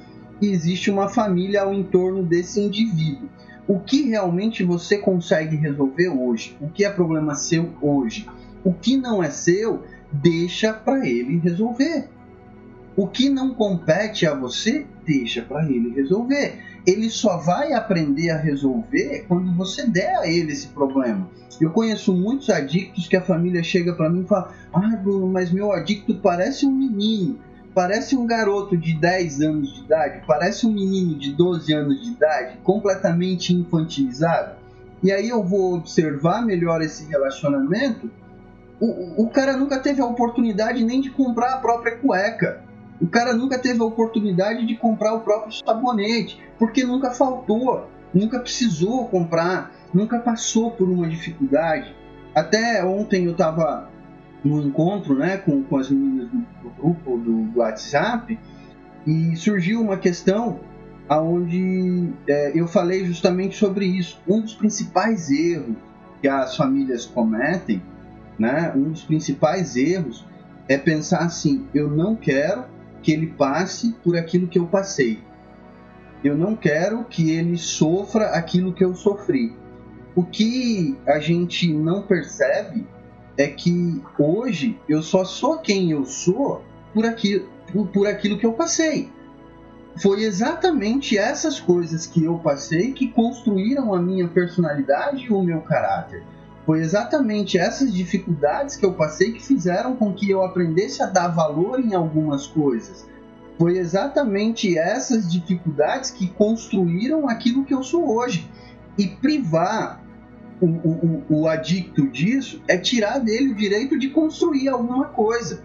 existe 0.47 0.89
uma 0.89 1.09
família 1.09 1.61
ao 1.61 1.73
entorno 1.73 2.23
desse 2.23 2.59
indivíduo. 2.59 3.29
O 3.67 3.79
que 3.79 4.09
realmente 4.09 4.63
você 4.63 4.97
consegue 4.97 5.55
resolver 5.55 6.09
hoje? 6.09 6.57
O 6.59 6.69
que 6.69 6.83
é 6.83 6.89
problema 6.89 7.35
seu 7.35 7.69
hoje? 7.81 8.27
O 8.63 8.73
que 8.73 8.97
não 8.97 9.23
é 9.23 9.29
seu, 9.29 9.83
deixa 10.11 10.73
para 10.73 11.07
ele 11.07 11.39
resolver. 11.39 12.09
O 12.95 13.07
que 13.07 13.29
não 13.29 13.53
compete 13.53 14.25
a 14.25 14.33
você, 14.33 14.85
deixa 15.05 15.41
para 15.41 15.65
ele 15.65 15.93
resolver. 15.93 16.59
Ele 16.85 17.09
só 17.09 17.37
vai 17.37 17.73
aprender 17.73 18.31
a 18.31 18.37
resolver 18.37 19.25
quando 19.27 19.55
você 19.55 19.87
der 19.87 20.17
a 20.17 20.27
ele 20.27 20.51
esse 20.51 20.67
problema. 20.67 21.29
Eu 21.59 21.69
conheço 21.69 22.13
muitos 22.13 22.49
adictos 22.49 23.07
que 23.07 23.15
a 23.15 23.21
família 23.21 23.63
chega 23.63 23.93
para 23.93 24.09
mim 24.09 24.23
e 24.23 24.27
fala: 24.27 24.53
Ah, 24.73 24.97
Bruno, 24.97 25.27
mas 25.27 25.51
meu 25.51 25.71
adicto 25.71 26.15
parece 26.15 26.65
um 26.65 26.71
menino, 26.71 27.39
parece 27.74 28.15
um 28.15 28.26
garoto 28.26 28.78
de 28.78 28.93
10 28.93 29.41
anos 29.41 29.74
de 29.74 29.82
idade, 29.82 30.24
parece 30.28 30.65
um 30.65 30.72
menino 30.72 31.17
de 31.17 31.34
12 31.34 31.74
anos 31.74 32.01
de 32.01 32.11
idade, 32.11 32.57
completamente 32.63 33.53
infantilizado. 33.53 34.55
E 35.03 35.11
aí 35.11 35.30
eu 35.30 35.43
vou 35.43 35.76
observar 35.76 36.45
melhor 36.45 36.82
esse 36.82 37.05
relacionamento. 37.05 38.09
O, 38.80 39.24
o 39.24 39.30
cara 39.30 39.57
nunca 39.57 39.80
teve 39.80 40.01
a 40.01 40.05
oportunidade 40.05 40.84
nem 40.84 41.01
de 41.01 41.09
comprar 41.09 41.53
a 41.53 41.57
própria 41.57 41.97
cueca 41.97 42.63
o 43.01 43.07
cara 43.07 43.34
nunca 43.34 43.57
teve 43.57 43.82
a 43.82 43.86
oportunidade 43.86 44.63
de 44.67 44.76
comprar 44.76 45.15
o 45.15 45.22
próprio 45.22 45.51
sabonete, 45.51 46.39
porque 46.59 46.84
nunca 46.84 47.09
faltou, 47.09 47.89
nunca 48.13 48.39
precisou 48.39 49.07
comprar, 49.07 49.72
nunca 49.91 50.19
passou 50.19 50.69
por 50.69 50.88
uma 50.88 51.07
dificuldade. 51.07 51.95
Até 52.36 52.86
ontem 52.86 53.26
eu 53.26 53.32
estava 53.32 53.89
no 54.43 54.61
encontro 54.61 55.15
né, 55.15 55.37
com, 55.37 55.63
com 55.63 55.77
as 55.77 55.89
meninas 55.89 56.29
do, 56.29 56.37
do 56.37 56.69
grupo 56.77 57.17
do, 57.17 57.43
do 57.43 57.59
WhatsApp 57.59 58.37
e 59.05 59.35
surgiu 59.35 59.81
uma 59.81 59.97
questão 59.97 60.59
aonde 61.07 62.09
é, 62.27 62.51
eu 62.55 62.67
falei 62.67 63.05
justamente 63.05 63.57
sobre 63.57 63.85
isso. 63.85 64.19
Um 64.27 64.41
dos 64.41 64.53
principais 64.53 65.29
erros 65.29 65.75
que 66.21 66.27
as 66.27 66.55
famílias 66.55 67.05
cometem, 67.05 67.81
né? 68.37 68.71
Um 68.75 68.91
dos 68.91 69.03
principais 69.03 69.75
erros 69.75 70.25
é 70.67 70.77
pensar 70.77 71.19
assim: 71.19 71.67
eu 71.73 71.89
não 71.89 72.15
quero 72.15 72.65
que 73.01 73.11
ele 73.11 73.27
passe 73.27 73.93
por 74.03 74.15
aquilo 74.15 74.47
que 74.47 74.59
eu 74.59 74.67
passei. 74.67 75.19
Eu 76.23 76.37
não 76.37 76.55
quero 76.55 77.03
que 77.05 77.31
ele 77.31 77.57
sofra 77.57 78.27
aquilo 78.29 78.73
que 78.73 78.83
eu 78.83 78.93
sofri. 78.93 79.53
O 80.15 80.23
que 80.23 80.95
a 81.07 81.19
gente 81.19 81.73
não 81.73 82.03
percebe 82.03 82.85
é 83.38 83.47
que 83.47 84.01
hoje 84.17 84.79
eu 84.88 85.01
só 85.01 85.23
sou 85.23 85.57
quem 85.59 85.91
eu 85.91 86.05
sou 86.05 86.61
por 86.93 87.05
aquilo, 87.05 87.47
por, 87.93 88.07
aquilo 88.07 88.38
que 88.38 88.45
eu 88.45 88.53
passei. 88.53 89.09
Foi 90.01 90.23
exatamente 90.23 91.17
essas 91.17 91.59
coisas 91.59 92.07
que 92.07 92.23
eu 92.23 92.38
passei 92.39 92.93
que 92.93 93.07
construíram 93.07 93.93
a 93.93 94.01
minha 94.01 94.27
personalidade 94.27 95.25
e 95.25 95.34
o 95.34 95.43
meu 95.43 95.61
caráter. 95.61 96.23
Foi 96.65 96.79
exatamente 96.79 97.57
essas 97.57 97.93
dificuldades 97.93 98.75
que 98.75 98.86
eu 98.86 98.93
passei 98.93 99.34
que 99.34 99.43
fizeram 99.43 99.95
com 99.95 100.13
que 100.13 100.29
eu 100.29 100.43
aprendesse 100.43 101.01
a 101.01 101.07
dar 101.07 101.27
valor 101.29 101.79
em 101.79 101.93
algumas 101.93 102.47
coisas. 102.47 103.05
Foi 103.57 103.77
exatamente 103.77 104.77
essas 104.77 105.29
dificuldades 105.32 106.09
que 106.09 106.27
construíram 106.27 107.27
aquilo 107.27 107.65
que 107.65 107.73
eu 107.73 107.84
sou 107.84 108.15
hoje. 108.15 108.49
E 108.97 109.07
privar 109.07 110.01
o, 110.62 110.68
o, 110.68 111.24
o 111.30 111.47
adicto 111.47 112.07
disso 112.07 112.62
é 112.68 112.78
tirar 112.78 113.20
dele 113.20 113.51
o 113.51 113.55
direito 113.55 113.97
de 113.97 114.09
construir 114.09 114.70
alguma 114.70 115.05
coisa. 115.05 115.64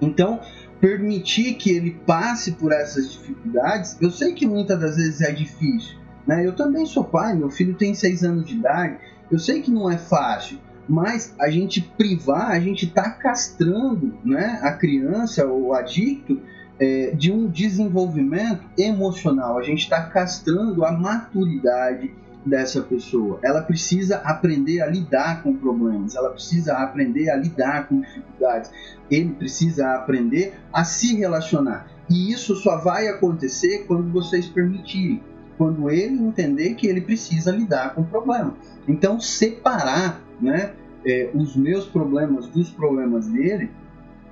Então, 0.00 0.40
permitir 0.80 1.54
que 1.54 1.70
ele 1.70 1.92
passe 2.06 2.52
por 2.52 2.72
essas 2.72 3.10
dificuldades, 3.12 3.96
eu 4.00 4.10
sei 4.10 4.34
que 4.34 4.46
muitas 4.46 4.78
das 4.78 4.96
vezes 4.96 5.20
é 5.20 5.30
difícil. 5.30 5.96
Né? 6.26 6.44
Eu 6.44 6.54
também 6.54 6.84
sou 6.84 7.04
pai, 7.04 7.34
meu 7.34 7.50
filho 7.50 7.74
tem 7.74 7.94
seis 7.94 8.24
anos 8.24 8.46
de 8.46 8.56
idade, 8.56 8.98
eu 9.30 9.38
sei 9.38 9.62
que 9.62 9.70
não 9.70 9.90
é 9.90 9.96
fácil, 9.96 10.58
mas 10.88 11.34
a 11.40 11.48
gente 11.48 11.80
privar, 11.80 12.50
a 12.50 12.60
gente 12.60 12.86
está 12.86 13.10
castrando 13.10 14.14
né, 14.24 14.58
a 14.62 14.72
criança 14.72 15.46
ou 15.46 15.68
o 15.68 15.72
adicto 15.72 16.40
é, 16.78 17.12
de 17.12 17.32
um 17.32 17.46
desenvolvimento 17.48 18.62
emocional, 18.76 19.58
a 19.58 19.62
gente 19.62 19.80
está 19.80 20.02
castrando 20.02 20.84
a 20.84 20.92
maturidade 20.92 22.12
dessa 22.46 22.80
pessoa. 22.80 23.40
Ela 23.42 23.60
precisa 23.60 24.18
aprender 24.18 24.80
a 24.80 24.86
lidar 24.86 25.42
com 25.42 25.56
problemas, 25.56 26.14
ela 26.14 26.30
precisa 26.30 26.74
aprender 26.74 27.28
a 27.28 27.36
lidar 27.36 27.88
com 27.88 28.00
dificuldades, 28.00 28.70
ele 29.10 29.32
precisa 29.32 29.94
aprender 29.94 30.54
a 30.72 30.84
se 30.84 31.16
relacionar. 31.16 31.88
E 32.08 32.32
isso 32.32 32.54
só 32.56 32.78
vai 32.78 33.08
acontecer 33.08 33.84
quando 33.86 34.12
vocês 34.12 34.46
permitirem, 34.46 35.20
quando 35.58 35.90
ele 35.90 36.14
entender 36.14 36.74
que 36.74 36.86
ele 36.86 37.00
precisa 37.00 37.50
lidar 37.50 37.94
com 37.94 38.02
o 38.02 38.06
problema. 38.06 38.54
Então, 38.86 39.18
separar 39.18 40.22
né, 40.40 40.72
é, 41.04 41.30
os 41.34 41.56
meus 41.56 41.86
problemas 41.86 42.46
dos 42.46 42.70
problemas 42.70 43.26
dele 43.26 43.70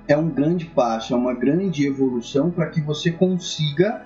é 0.07 0.15
um 0.15 0.29
grande 0.29 0.65
passo, 0.65 1.13
é 1.13 1.17
uma 1.17 1.33
grande 1.33 1.85
evolução 1.85 2.51
para 2.51 2.67
que 2.67 2.79
você 2.79 3.11
consiga 3.11 4.05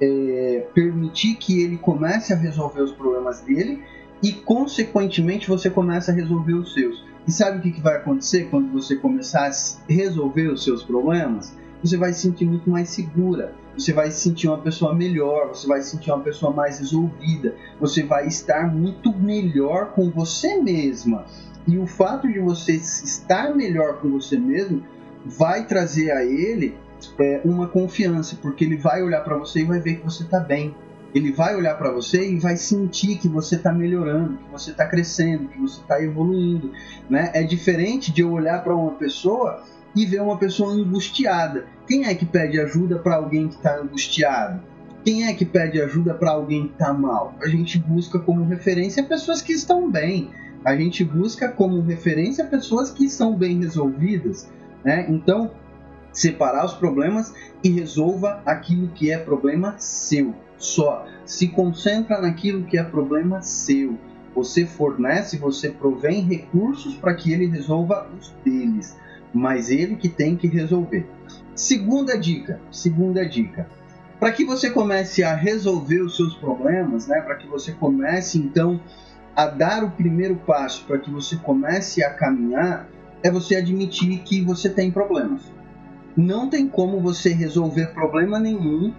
é, 0.00 0.66
permitir 0.74 1.36
que 1.36 1.62
ele 1.62 1.76
comece 1.76 2.32
a 2.32 2.36
resolver 2.36 2.80
os 2.80 2.92
problemas 2.92 3.40
dele 3.40 3.82
e, 4.22 4.32
consequentemente, 4.32 5.48
você 5.48 5.68
começa 5.68 6.10
a 6.10 6.14
resolver 6.14 6.54
os 6.54 6.72
seus. 6.72 7.04
E 7.26 7.32
sabe 7.32 7.58
o 7.58 7.60
que, 7.60 7.70
que 7.70 7.80
vai 7.80 7.96
acontecer 7.96 8.48
quando 8.50 8.72
você 8.72 8.96
começar 8.96 9.48
a 9.48 9.92
resolver 9.92 10.48
os 10.48 10.64
seus 10.64 10.82
problemas? 10.82 11.54
Você 11.82 11.96
vai 11.96 12.12
se 12.12 12.20
sentir 12.20 12.44
muito 12.44 12.68
mais 12.68 12.90
segura, 12.90 13.54
você 13.76 13.92
vai 13.92 14.10
se 14.10 14.20
sentir 14.20 14.48
uma 14.48 14.58
pessoa 14.58 14.94
melhor, 14.94 15.48
você 15.48 15.66
vai 15.66 15.80
se 15.80 15.90
sentir 15.90 16.10
uma 16.10 16.20
pessoa 16.20 16.52
mais 16.52 16.78
resolvida, 16.78 17.54
você 17.78 18.02
vai 18.02 18.26
estar 18.26 18.70
muito 18.70 19.16
melhor 19.16 19.92
com 19.92 20.10
você 20.10 20.60
mesma. 20.60 21.24
E 21.66 21.78
o 21.78 21.86
fato 21.86 22.28
de 22.28 22.38
você 22.38 22.72
estar 22.72 23.54
melhor 23.54 23.98
com 24.00 24.10
você 24.10 24.36
mesmo 24.36 24.82
vai 25.24 25.66
trazer 25.66 26.10
a 26.10 26.24
ele 26.24 26.76
é, 27.18 27.40
uma 27.44 27.68
confiança, 27.68 28.36
porque 28.40 28.64
ele 28.64 28.76
vai 28.76 29.02
olhar 29.02 29.20
para 29.22 29.36
você 29.36 29.60
e 29.60 29.64
vai 29.64 29.80
ver 29.80 29.96
que 29.96 30.04
você 30.04 30.22
está 30.22 30.40
bem. 30.40 30.74
Ele 31.14 31.32
vai 31.32 31.56
olhar 31.56 31.76
para 31.76 31.90
você 31.90 32.30
e 32.30 32.38
vai 32.38 32.56
sentir 32.56 33.18
que 33.18 33.28
você 33.28 33.56
está 33.56 33.72
melhorando, 33.72 34.38
que 34.38 34.50
você 34.50 34.70
está 34.70 34.86
crescendo, 34.86 35.48
que 35.48 35.60
você 35.60 35.80
está 35.80 36.00
evoluindo. 36.02 36.72
Né? 37.08 37.30
É 37.34 37.42
diferente 37.42 38.12
de 38.12 38.20
eu 38.22 38.30
olhar 38.30 38.62
para 38.62 38.74
uma 38.74 38.92
pessoa 38.92 39.64
e 39.94 40.06
ver 40.06 40.22
uma 40.22 40.38
pessoa 40.38 40.72
angustiada. 40.72 41.66
Quem 41.86 42.06
é 42.06 42.14
que 42.14 42.24
pede 42.24 42.60
ajuda 42.60 42.98
para 42.98 43.16
alguém 43.16 43.48
que 43.48 43.56
está 43.56 43.76
angustiado? 43.76 44.62
Quem 45.04 45.26
é 45.26 45.32
que 45.32 45.44
pede 45.44 45.80
ajuda 45.80 46.14
para 46.14 46.30
alguém 46.30 46.68
que 46.68 46.74
está 46.74 46.92
mal? 46.92 47.34
A 47.42 47.48
gente 47.48 47.78
busca 47.78 48.18
como 48.18 48.44
referência 48.44 49.02
pessoas 49.02 49.40
que 49.42 49.52
estão 49.52 49.90
bem. 49.90 50.30
A 50.64 50.76
gente 50.76 51.02
busca 51.02 51.48
como 51.48 51.80
referência 51.80 52.44
pessoas 52.44 52.90
que 52.90 53.08
são 53.08 53.34
bem 53.34 53.58
resolvidas. 53.60 54.48
Né? 54.84 55.06
Então, 55.08 55.50
separar 56.12 56.64
os 56.64 56.74
problemas 56.74 57.32
e 57.62 57.70
resolva 57.70 58.42
aquilo 58.44 58.88
que 58.88 59.10
é 59.10 59.18
problema 59.18 59.74
seu. 59.78 60.34
Só 60.56 61.06
se 61.24 61.48
concentra 61.48 62.20
naquilo 62.20 62.64
que 62.64 62.78
é 62.78 62.82
problema 62.82 63.42
seu. 63.42 63.98
Você 64.34 64.66
fornece, 64.66 65.38
você 65.38 65.70
provém 65.70 66.22
recursos 66.22 66.94
para 66.94 67.14
que 67.14 67.32
ele 67.32 67.46
resolva 67.46 68.08
os 68.18 68.30
deles, 68.44 68.96
mas 69.32 69.70
ele 69.70 69.96
que 69.96 70.08
tem 70.08 70.36
que 70.36 70.46
resolver. 70.46 71.06
Segunda 71.54 72.18
dica, 72.18 72.60
segunda 72.70 73.26
dica. 73.26 73.68
Para 74.18 74.32
que 74.32 74.44
você 74.44 74.70
comece 74.70 75.24
a 75.24 75.34
resolver 75.34 76.02
os 76.02 76.16
seus 76.16 76.34
problemas, 76.36 77.06
né? 77.06 77.20
Para 77.22 77.36
que 77.36 77.46
você 77.46 77.72
comece 77.72 78.38
então 78.38 78.80
a 79.34 79.46
dar 79.46 79.82
o 79.82 79.90
primeiro 79.90 80.36
passo, 80.36 80.84
para 80.84 80.98
que 80.98 81.10
você 81.10 81.36
comece 81.36 82.04
a 82.04 82.12
caminhar, 82.12 82.86
é 83.22 83.30
você 83.30 83.56
admitir 83.56 84.20
que 84.20 84.42
você 84.42 84.68
tem 84.68 84.90
problemas 84.90 85.40
não 86.16 86.48
tem 86.48 86.68
como 86.68 87.00
você 87.00 87.32
resolver 87.32 87.94
problema 87.94 88.38
nenhum, 88.38 88.92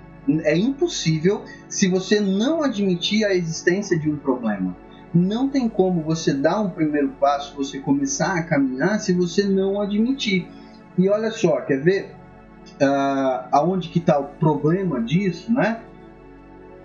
é 0.43 0.55
impossível 0.55 1.43
se 1.67 1.87
você 1.87 2.19
não 2.19 2.63
admitir 2.63 3.25
a 3.25 3.33
existência 3.33 3.97
de 3.97 4.09
um 4.09 4.17
problema. 4.17 4.75
Não 5.13 5.49
tem 5.49 5.67
como 5.67 6.01
você 6.01 6.33
dar 6.33 6.61
um 6.61 6.69
primeiro 6.69 7.09
passo, 7.19 7.55
você 7.55 7.79
começar 7.79 8.37
a 8.37 8.43
caminhar 8.43 8.99
se 8.99 9.13
você 9.13 9.43
não 9.43 9.81
admitir. 9.81 10.47
E 10.97 11.09
olha 11.09 11.31
só, 11.31 11.59
quer 11.61 11.81
ver 11.81 12.15
uh, 12.81 13.47
aonde 13.51 13.89
que 13.89 13.99
está 13.99 14.19
o 14.19 14.25
problema 14.25 15.01
disso, 15.01 15.51
né? 15.51 15.81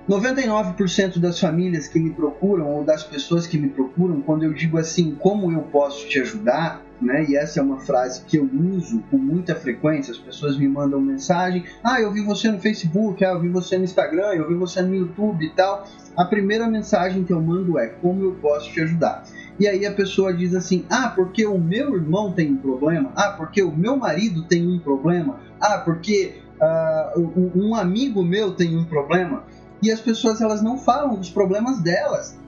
99% 0.09 1.19
das 1.19 1.39
famílias 1.39 1.89
que 1.89 1.99
me 1.99 2.11
procuram 2.11 2.69
ou 2.69 2.85
das 2.85 3.03
pessoas 3.03 3.47
que 3.47 3.59
me 3.59 3.69
procuram, 3.69 4.21
quando 4.21 4.45
eu 4.45 4.53
digo 4.53 4.79
assim, 4.79 5.17
como 5.19 5.51
eu 5.51 5.63
posso 5.63 6.09
te 6.09 6.21
ajudar, 6.21 6.86
né? 7.01 7.25
E 7.29 7.37
essa 7.37 7.61
é 7.61 7.63
uma 7.63 7.81
frase 7.81 8.25
que 8.25 8.39
eu 8.39 8.49
uso 8.53 9.03
com 9.11 9.19
muita 9.19 9.55
frequência. 9.55 10.13
As 10.13 10.19
pessoas 10.19 10.59
me 10.59 10.69
mandam 10.69 11.01
mensagem: 11.01 11.65
"Ah, 11.85 12.01
eu 12.01 12.13
vi 12.13 12.23
você 12.23 12.51
no 12.51 12.59
Facebook, 12.59 13.25
ah, 13.25 13.31
eu 13.31 13.41
vi 13.41 13.49
você 13.49 13.79
no 13.79 13.85
Instagram, 13.85 14.35
eu 14.35 14.49
vi 14.49 14.55
você 14.55 14.83
no 14.83 14.95
YouTube 14.95 15.45
e 15.45 15.51
tal". 15.51 15.87
A 16.17 16.25
primeira 16.25 16.67
mensagem 16.67 17.25
que 17.25 17.33
eu 17.33 17.41
mando 17.41 17.79
é: 17.79 17.89
"Como 17.89 18.23
eu 18.23 18.35
posso 18.35 18.71
te 18.73 18.81
ajudar?". 18.81 19.25
E 19.59 19.67
aí 19.67 19.87
a 19.87 19.93
pessoa 19.93 20.33
diz 20.33 20.55
assim: 20.55 20.85
"Ah, 20.91 21.13
porque 21.15 21.47
o 21.47 21.59
meu 21.59 21.95
irmão 21.97 22.33
tem 22.33 22.53
um 22.53 22.57
problema? 22.57 23.13
Ah, 23.15 23.35
porque 23.37 23.63
o 23.63 23.75
meu 23.75 23.97
marido 23.97 24.45
tem 24.45 24.67
um 24.67 24.79
problema? 24.79 25.41
Ah, 25.61 25.79
porque 25.79 26.41
uh, 26.61 27.53
um 27.55 27.75
amigo 27.75 28.23
meu 28.23 28.53
tem 28.53 28.77
um 28.77 28.85
problema?". 28.85 29.45
E 29.83 29.91
as 29.91 30.01
pessoas 30.01 30.41
elas 30.41 30.63
não 30.63 30.79
falam 30.79 31.17
dos 31.17 31.31
problemas 31.31 31.81
delas 31.81 32.39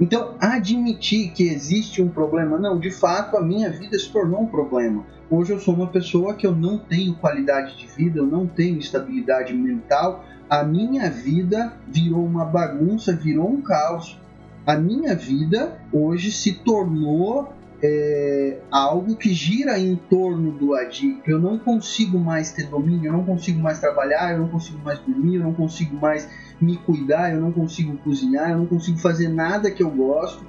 então, 0.00 0.34
admitir 0.40 1.30
que 1.32 1.42
existe 1.44 2.00
um 2.00 2.08
problema, 2.08 2.58
não, 2.58 2.78
de 2.78 2.90
fato 2.90 3.36
a 3.36 3.42
minha 3.42 3.70
vida 3.70 3.98
se 3.98 4.10
tornou 4.10 4.42
um 4.42 4.46
problema. 4.46 5.04
Hoje 5.28 5.52
eu 5.52 5.60
sou 5.60 5.74
uma 5.74 5.88
pessoa 5.88 6.34
que 6.34 6.46
eu 6.46 6.54
não 6.54 6.78
tenho 6.78 7.14
qualidade 7.14 7.76
de 7.76 7.86
vida, 7.86 8.18
eu 8.18 8.26
não 8.26 8.46
tenho 8.46 8.78
estabilidade 8.78 9.52
mental, 9.52 10.24
a 10.48 10.64
minha 10.64 11.08
vida 11.10 11.74
virou 11.86 12.24
uma 12.24 12.44
bagunça, 12.44 13.14
virou 13.14 13.48
um 13.48 13.60
caos. 13.60 14.18
A 14.66 14.76
minha 14.76 15.14
vida 15.14 15.78
hoje 15.92 16.32
se 16.32 16.54
tornou 16.54 17.52
é, 17.82 18.58
algo 18.70 19.16
que 19.16 19.32
gira 19.32 19.78
em 19.78 19.96
torno 19.96 20.52
do 20.52 20.74
adicto. 20.74 21.30
Eu 21.30 21.38
não 21.38 21.58
consigo 21.58 22.18
mais 22.18 22.52
ter 22.52 22.68
domínio, 22.68 23.06
eu 23.06 23.12
não 23.12 23.24
consigo 23.24 23.60
mais 23.60 23.78
trabalhar, 23.78 24.32
eu 24.32 24.40
não 24.40 24.48
consigo 24.48 24.78
mais 24.78 24.98
dormir, 24.98 25.36
eu 25.36 25.44
não 25.44 25.54
consigo 25.54 25.96
mais 25.96 26.28
me 26.60 26.76
cuidar, 26.76 27.32
eu 27.32 27.40
não 27.40 27.50
consigo 27.50 27.96
cozinhar, 27.98 28.50
eu 28.50 28.58
não 28.58 28.66
consigo 28.66 28.98
fazer 28.98 29.28
nada 29.28 29.70
que 29.70 29.82
eu 29.82 29.90
gosto. 29.90 30.44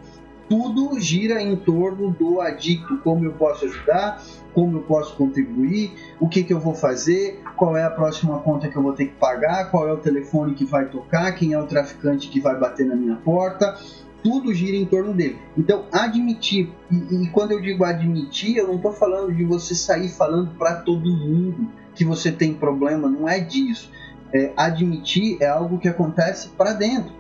Tudo 0.50 1.00
gira 1.00 1.42
em 1.42 1.56
torno 1.56 2.12
do 2.12 2.42
adicto, 2.42 2.98
como 2.98 3.24
eu 3.24 3.32
posso 3.32 3.64
ajudar, 3.64 4.22
como 4.54 4.80
eu 4.80 4.82
posso 4.82 5.16
contribuir, 5.16 5.94
o 6.20 6.28
que, 6.28 6.44
que 6.44 6.54
eu 6.54 6.60
vou 6.60 6.74
fazer, 6.74 7.42
qual 7.56 7.78
é 7.78 7.86
a 7.86 7.90
próxima 7.90 8.38
conta 8.40 8.68
que 8.68 8.76
eu 8.76 8.82
vou 8.82 8.92
ter 8.92 9.06
que 9.06 9.16
pagar, 9.16 9.72
qual 9.72 9.88
é 9.88 9.94
o 9.94 9.98
telefone 9.98 10.54
que 10.54 10.66
vai 10.66 10.90
tocar, 10.90 11.32
quem 11.32 11.54
é 11.54 11.60
o 11.60 11.66
traficante 11.66 12.28
que 12.28 12.42
vai 12.42 12.60
bater 12.60 12.86
na 12.86 12.98
minha 12.98 13.16
porta. 13.16 13.78
Tudo 14.22 14.54
gira 14.54 14.76
em 14.76 14.86
torno 14.86 15.14
dele. 15.14 15.40
Então, 15.58 15.86
admitir, 15.90 16.70
e, 16.92 17.24
e 17.24 17.30
quando 17.30 17.54
eu 17.54 17.62
digo 17.62 17.86
admitir, 17.86 18.58
eu 18.58 18.68
não 18.68 18.76
estou 18.76 18.92
falando 18.92 19.34
de 19.34 19.46
você 19.46 19.74
sair 19.74 20.10
falando 20.10 20.52
para 20.58 20.76
todo 20.76 21.10
mundo 21.10 21.70
que 21.96 22.04
você 22.04 22.30
tem 22.30 22.54
problema, 22.54 23.10
não 23.10 23.28
é 23.28 23.40
disso 23.40 23.90
É, 24.34 24.54
admitir 24.56 25.38
é 25.42 25.48
algo 25.48 25.78
que 25.78 25.90
acontece 25.90 26.50
para 26.50 26.74
dentro, 26.74 27.14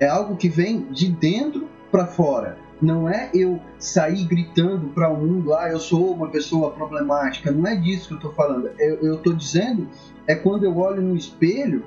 é 0.00 0.06
algo 0.08 0.36
que 0.36 0.48
vem 0.48 0.82
de 0.90 1.08
dentro 1.08 1.68
para 1.90 2.06
fora. 2.06 2.58
Não 2.80 3.08
é 3.08 3.30
eu 3.34 3.60
sair 3.78 4.24
gritando 4.24 4.88
para 4.88 5.08
o 5.08 5.16
mundo, 5.16 5.52
ah, 5.52 5.68
eu 5.68 5.80
sou 5.80 6.12
uma 6.14 6.28
pessoa 6.28 6.70
problemática. 6.70 7.50
Não 7.50 7.66
é 7.66 7.74
disso 7.74 8.06
que 8.06 8.14
eu 8.14 8.18
estou 8.18 8.32
falando. 8.32 8.70
Eu 8.78 9.16
estou 9.16 9.32
dizendo 9.32 9.88
é 10.28 10.34
quando 10.34 10.64
eu 10.64 10.76
olho 10.76 11.02
no 11.02 11.16
espelho 11.16 11.82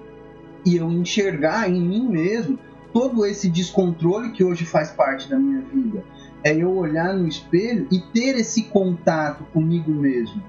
e 0.66 0.76
eu 0.76 0.92
enxergar 0.92 1.70
em 1.70 1.82
mim 1.82 2.10
mesmo 2.10 2.60
todo 2.92 3.26
esse 3.26 3.50
descontrole 3.50 4.32
que 4.32 4.44
hoje 4.44 4.66
faz 4.66 4.92
parte 4.92 5.30
da 5.30 5.40
minha 5.40 5.62
vida. 5.62 6.04
É 6.44 6.56
eu 6.56 6.76
olhar 6.76 7.14
no 7.14 7.28
espelho 7.28 7.88
e 7.92 8.00
ter 8.00 8.36
esse 8.38 8.64
contato 8.64 9.44
comigo 9.54 9.92
mesmo. 9.92 10.42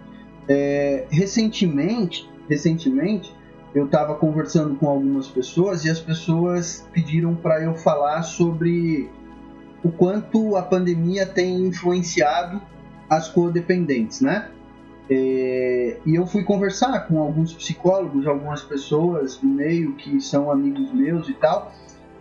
É, 0.49 1.07
recentemente, 1.11 2.29
recentemente, 2.49 3.35
eu 3.75 3.87
estava 3.87 4.15
conversando 4.15 4.75
com 4.77 4.89
algumas 4.89 5.29
pessoas 5.29 5.85
e 5.85 5.91
as 5.91 5.99
pessoas 5.99 6.87
pediram 6.93 7.35
para 7.35 7.63
eu 7.63 7.75
falar 7.75 8.23
sobre 8.23 9.11
o 9.83 9.91
quanto 9.91 10.57
a 10.57 10.63
pandemia 10.63 11.27
tem 11.27 11.67
influenciado 11.67 12.61
as 13.09 13.29
codependentes, 13.29 14.21
né? 14.21 14.51
É, 15.11 15.99
e 16.07 16.15
eu 16.15 16.27
fui 16.27 16.45
conversar 16.45 17.07
com 17.07 17.21
alguns 17.21 17.53
psicólogos, 17.53 18.27
algumas 18.27 18.63
pessoas 18.63 19.37
do 19.37 19.47
meio 19.47 19.95
que 19.95 20.21
são 20.21 20.51
amigos 20.51 20.93
meus 20.93 21.29
e 21.29 21.35
tal, 21.35 21.73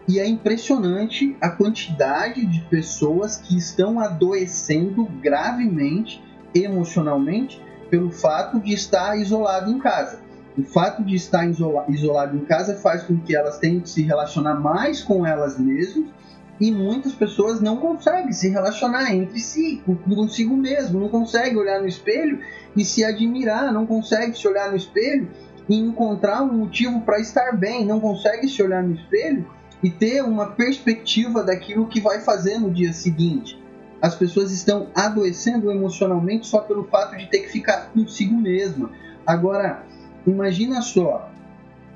e 0.07 0.19
é 0.19 0.27
impressionante 0.27 1.35
a 1.39 1.49
quantidade 1.49 2.45
de 2.45 2.61
pessoas 2.61 3.37
que 3.37 3.55
estão 3.55 3.99
adoecendo 3.99 5.05
gravemente 5.21 6.21
emocionalmente 6.53 7.61
pelo 7.89 8.11
fato 8.11 8.59
de 8.59 8.73
estar 8.73 9.17
isolado 9.17 9.69
em 9.69 9.77
casa. 9.77 10.20
O 10.57 10.63
fato 10.63 11.03
de 11.03 11.15
estar 11.15 11.47
isolado 11.47 12.37
em 12.37 12.45
casa 12.45 12.75
faz 12.75 13.03
com 13.03 13.17
que 13.17 13.35
elas 13.35 13.57
tenham 13.57 13.81
que 13.81 13.89
se 13.89 14.01
relacionar 14.01 14.55
mais 14.55 15.01
com 15.01 15.25
elas 15.25 15.57
mesmas 15.57 16.09
e 16.59 16.71
muitas 16.71 17.13
pessoas 17.13 17.59
não 17.59 17.77
conseguem 17.77 18.31
se 18.31 18.49
relacionar 18.49 19.11
entre 19.15 19.39
si, 19.39 19.81
consigo 20.07 20.55
mesmo, 20.55 20.99
não 20.99 21.09
conseguem 21.09 21.57
olhar 21.57 21.81
no 21.81 21.87
espelho 21.87 22.39
e 22.75 22.85
se 22.85 23.03
admirar, 23.03 23.73
não 23.73 23.87
conseguem 23.87 24.33
se 24.33 24.47
olhar 24.47 24.69
no 24.69 24.77
espelho 24.77 25.27
e 25.67 25.75
encontrar 25.75 26.43
um 26.43 26.53
motivo 26.53 27.01
para 27.01 27.19
estar 27.19 27.53
bem, 27.53 27.85
não 27.85 27.99
conseguem 27.99 28.47
se 28.47 28.61
olhar 28.61 28.83
no 28.83 28.93
espelho 28.93 29.47
e 29.81 29.89
ter 29.89 30.21
uma 30.21 30.51
perspectiva 30.51 31.43
daquilo 31.43 31.87
que 31.87 31.99
vai 31.99 32.19
fazer 32.19 32.59
no 32.59 32.69
dia 32.69 32.93
seguinte. 32.93 33.59
As 33.99 34.15
pessoas 34.15 34.51
estão 34.51 34.87
adoecendo 34.93 35.71
emocionalmente 35.71 36.45
só 36.45 36.59
pelo 36.59 36.83
fato 36.83 37.17
de 37.17 37.27
ter 37.27 37.39
que 37.39 37.49
ficar 37.49 37.91
consigo 37.91 38.35
mesma. 38.35 38.91
Agora, 39.25 39.83
imagina 40.25 40.81
só, 40.81 41.29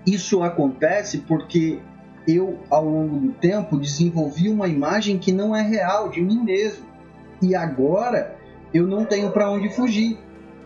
isso 0.06 0.44
acontece 0.44 1.20
porque 1.20 1.80
eu, 2.28 2.60
ao 2.70 2.86
longo 2.86 3.18
do 3.20 3.32
tempo, 3.34 3.78
desenvolvi 3.78 4.50
uma 4.50 4.68
imagem 4.68 5.18
que 5.18 5.32
não 5.32 5.56
é 5.56 5.62
real 5.62 6.10
de 6.10 6.22
mim 6.22 6.44
mesmo. 6.44 6.86
E 7.42 7.56
agora 7.56 8.36
eu 8.74 8.88
não 8.88 9.06
tenho 9.06 9.32
para 9.32 9.50
onde 9.50 9.70
fugir. 9.70 10.18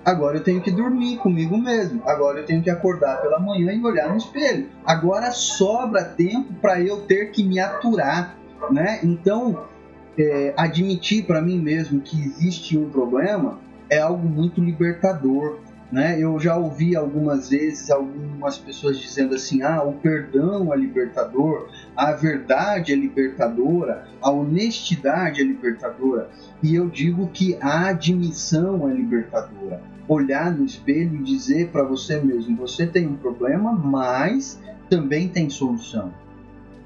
Agora 0.03 0.37
eu 0.37 0.43
tenho 0.43 0.61
que 0.61 0.71
dormir 0.71 1.17
comigo 1.17 1.57
mesmo. 1.57 2.01
Agora 2.05 2.39
eu 2.39 2.45
tenho 2.45 2.63
que 2.63 2.69
acordar 2.69 3.21
pela 3.21 3.39
manhã 3.39 3.73
e 3.73 3.83
olhar 3.83 4.09
no 4.09 4.17
espelho. 4.17 4.67
Agora 4.85 5.31
sobra 5.31 6.03
tempo 6.03 6.53
para 6.61 6.81
eu 6.81 7.01
ter 7.01 7.31
que 7.31 7.43
me 7.43 7.59
aturar, 7.59 8.37
né? 8.71 8.99
Então, 9.03 9.65
é, 10.17 10.53
admitir 10.57 11.25
para 11.25 11.41
mim 11.41 11.59
mesmo 11.59 12.01
que 12.01 12.19
existe 12.19 12.77
um 12.77 12.89
problema 12.89 13.59
é 13.89 13.99
algo 13.99 14.27
muito 14.27 14.61
libertador. 14.61 15.59
Né? 15.91 16.19
Eu 16.19 16.39
já 16.39 16.55
ouvi 16.55 16.95
algumas 16.95 17.49
vezes 17.49 17.89
algumas 17.89 18.57
pessoas 18.59 18.99
dizendo 18.99 19.33
assim: 19.33 19.63
ah, 19.63 19.83
o 19.83 19.93
perdão 19.93 20.71
é 20.71 20.77
libertador, 20.77 21.67
a 21.95 22.11
verdade 22.11 22.93
é 22.93 22.95
libertadora, 22.95 24.05
a 24.21 24.29
honestidade 24.29 25.41
é 25.41 25.43
libertadora. 25.43 26.29
E 26.61 26.75
eu 26.75 26.87
digo 26.87 27.27
que 27.29 27.57
a 27.59 27.87
admissão 27.87 28.87
é 28.87 28.93
libertadora. 28.93 29.81
Olhar 30.07 30.51
no 30.51 30.63
espelho 30.63 31.15
e 31.15 31.23
dizer 31.23 31.69
para 31.69 31.83
você 31.83 32.21
mesmo: 32.21 32.55
você 32.55 32.85
tem 32.85 33.07
um 33.07 33.15
problema, 33.15 33.71
mas 33.71 34.61
também 34.89 35.27
tem 35.27 35.49
solução. 35.49 36.13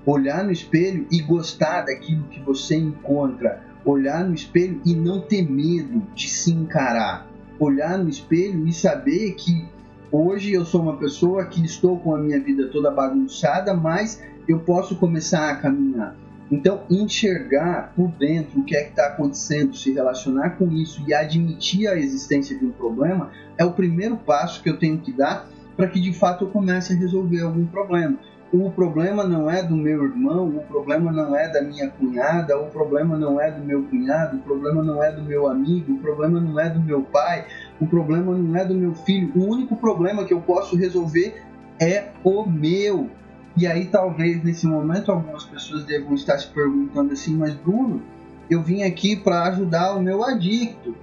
Olhar 0.05 0.45
no 0.45 0.51
espelho 0.51 1.07
e 1.11 1.21
gostar 1.21 1.81
daquilo 1.81 2.23
que 2.29 2.39
você 2.39 2.75
encontra. 2.75 3.61
Olhar 3.83 4.23
no 4.23 4.33
espelho 4.33 4.81
e 4.85 4.95
não 4.95 5.19
ter 5.19 5.41
medo 5.41 6.03
de 6.15 6.29
se 6.29 6.51
encarar 6.51 7.32
olhar 7.59 7.97
no 7.97 8.09
espelho 8.09 8.67
e 8.67 8.73
saber 8.73 9.33
que 9.33 9.65
hoje 10.11 10.53
eu 10.53 10.65
sou 10.65 10.81
uma 10.81 10.97
pessoa 10.97 11.45
que 11.45 11.63
estou 11.65 11.99
com 11.99 12.15
a 12.15 12.17
minha 12.17 12.39
vida 12.39 12.67
toda 12.67 12.91
bagunçada, 12.91 13.73
mas 13.73 14.21
eu 14.47 14.59
posso 14.59 14.95
começar 14.95 15.49
a 15.49 15.55
caminhar. 15.55 16.15
Então, 16.51 16.83
enxergar 16.89 17.93
por 17.95 18.09
dentro 18.09 18.59
o 18.59 18.63
que 18.63 18.75
é 18.75 18.83
que 18.83 18.89
está 18.89 19.07
acontecendo, 19.07 19.75
se 19.75 19.91
relacionar 19.91 20.51
com 20.51 20.71
isso 20.71 21.03
e 21.07 21.13
admitir 21.13 21.87
a 21.87 21.97
existência 21.97 22.57
de 22.57 22.65
um 22.65 22.71
problema 22.71 23.31
é 23.57 23.65
o 23.65 23.71
primeiro 23.71 24.17
passo 24.17 24.61
que 24.61 24.69
eu 24.69 24.77
tenho 24.77 24.99
que 24.99 25.11
dar 25.11 25.47
para 25.75 25.87
que 25.87 25.99
de 25.99 26.13
fato 26.13 26.45
eu 26.45 26.49
comece 26.49 26.93
a 26.93 26.95
resolver 26.95 27.41
algum 27.41 27.65
problema 27.65 28.19
o 28.53 28.69
problema 28.69 29.23
não 29.23 29.49
é 29.49 29.63
do 29.63 29.75
meu 29.75 30.03
irmão, 30.03 30.47
o 30.47 30.63
problema 30.65 31.11
não 31.11 31.35
é 31.35 31.49
da 31.49 31.59
minha 31.63 31.89
cunhada, 31.89 32.55
o 32.55 32.67
problema 32.67 33.17
não 33.17 33.41
é 33.41 33.49
do 33.49 33.63
meu 33.63 33.81
cunhado, 33.85 34.37
o 34.37 34.39
problema 34.41 34.83
não 34.83 35.03
é 35.03 35.11
do 35.11 35.23
meu 35.23 35.47
amigo, 35.47 35.93
o 35.93 35.97
problema 35.97 36.39
não 36.39 36.59
é 36.59 36.69
do 36.69 36.79
meu 36.79 37.01
pai, 37.01 37.47
o 37.81 37.87
problema 37.87 38.37
não 38.37 38.55
é 38.55 38.63
do 38.63 38.75
meu 38.75 38.93
filho. 38.93 39.31
O 39.35 39.43
único 39.43 39.75
problema 39.75 40.23
que 40.23 40.31
eu 40.31 40.39
posso 40.39 40.75
resolver 40.75 41.41
é 41.81 42.09
o 42.23 42.45
meu. 42.45 43.09
E 43.57 43.65
aí 43.65 43.85
talvez 43.85 44.43
nesse 44.43 44.67
momento 44.67 45.11
algumas 45.11 45.45
pessoas 45.45 45.83
devam 45.83 46.13
estar 46.13 46.37
se 46.37 46.47
perguntando 46.47 47.11
assim, 47.11 47.35
mas 47.35 47.55
Bruno, 47.55 48.03
eu 48.51 48.61
vim 48.61 48.83
aqui 48.83 49.15
para 49.15 49.45
ajudar 49.45 49.95
o 49.95 50.01
meu 50.01 50.23
adicto. 50.23 50.95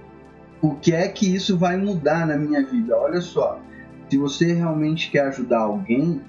O 0.61 0.75
que 0.75 0.93
é 0.93 1.05
que 1.09 1.35
isso 1.35 1.57
vai 1.57 1.75
mudar 1.75 2.25
na 2.25 2.37
minha 2.37 2.65
vida? 2.65 2.95
Olha 2.97 3.19
só, 3.19 3.59
se 4.09 4.17
você 4.17 4.53
realmente 4.53 5.11
quer 5.11 5.25
ajudar 5.27 5.59
alguém, 5.59 6.21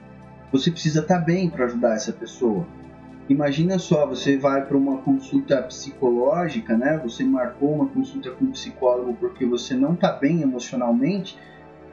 você 0.52 0.70
precisa 0.70 1.00
estar 1.00 1.18
tá 1.18 1.24
bem 1.24 1.48
para 1.48 1.64
ajudar 1.64 1.94
essa 1.94 2.12
pessoa. 2.12 2.66
Imagina 3.28 3.78
só, 3.78 4.06
você 4.06 4.36
vai 4.36 4.66
para 4.66 4.76
uma 4.76 4.98
consulta 4.98 5.62
psicológica, 5.62 6.76
né? 6.76 7.00
Você 7.02 7.24
marcou 7.24 7.72
uma 7.72 7.86
consulta 7.86 8.30
com 8.30 8.44
um 8.44 8.50
psicólogo 8.50 9.14
porque 9.14 9.46
você 9.46 9.74
não 9.74 9.94
está 9.94 10.12
bem 10.12 10.42
emocionalmente, 10.42 11.38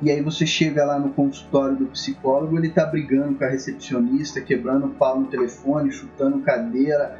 e 0.02 0.10
aí 0.10 0.22
você 0.22 0.46
chega 0.46 0.86
lá 0.86 0.98
no 0.98 1.10
consultório 1.12 1.76
do 1.76 1.86
psicólogo, 1.88 2.58
ele 2.58 2.68
está 2.68 2.86
brigando 2.86 3.36
com 3.36 3.44
a 3.44 3.50
recepcionista, 3.50 4.42
quebrando 4.42 4.88
o 4.88 4.90
pau 4.92 5.20
no 5.20 5.28
telefone, 5.28 5.92
chutando 5.92 6.40
cadeira, 6.40 7.20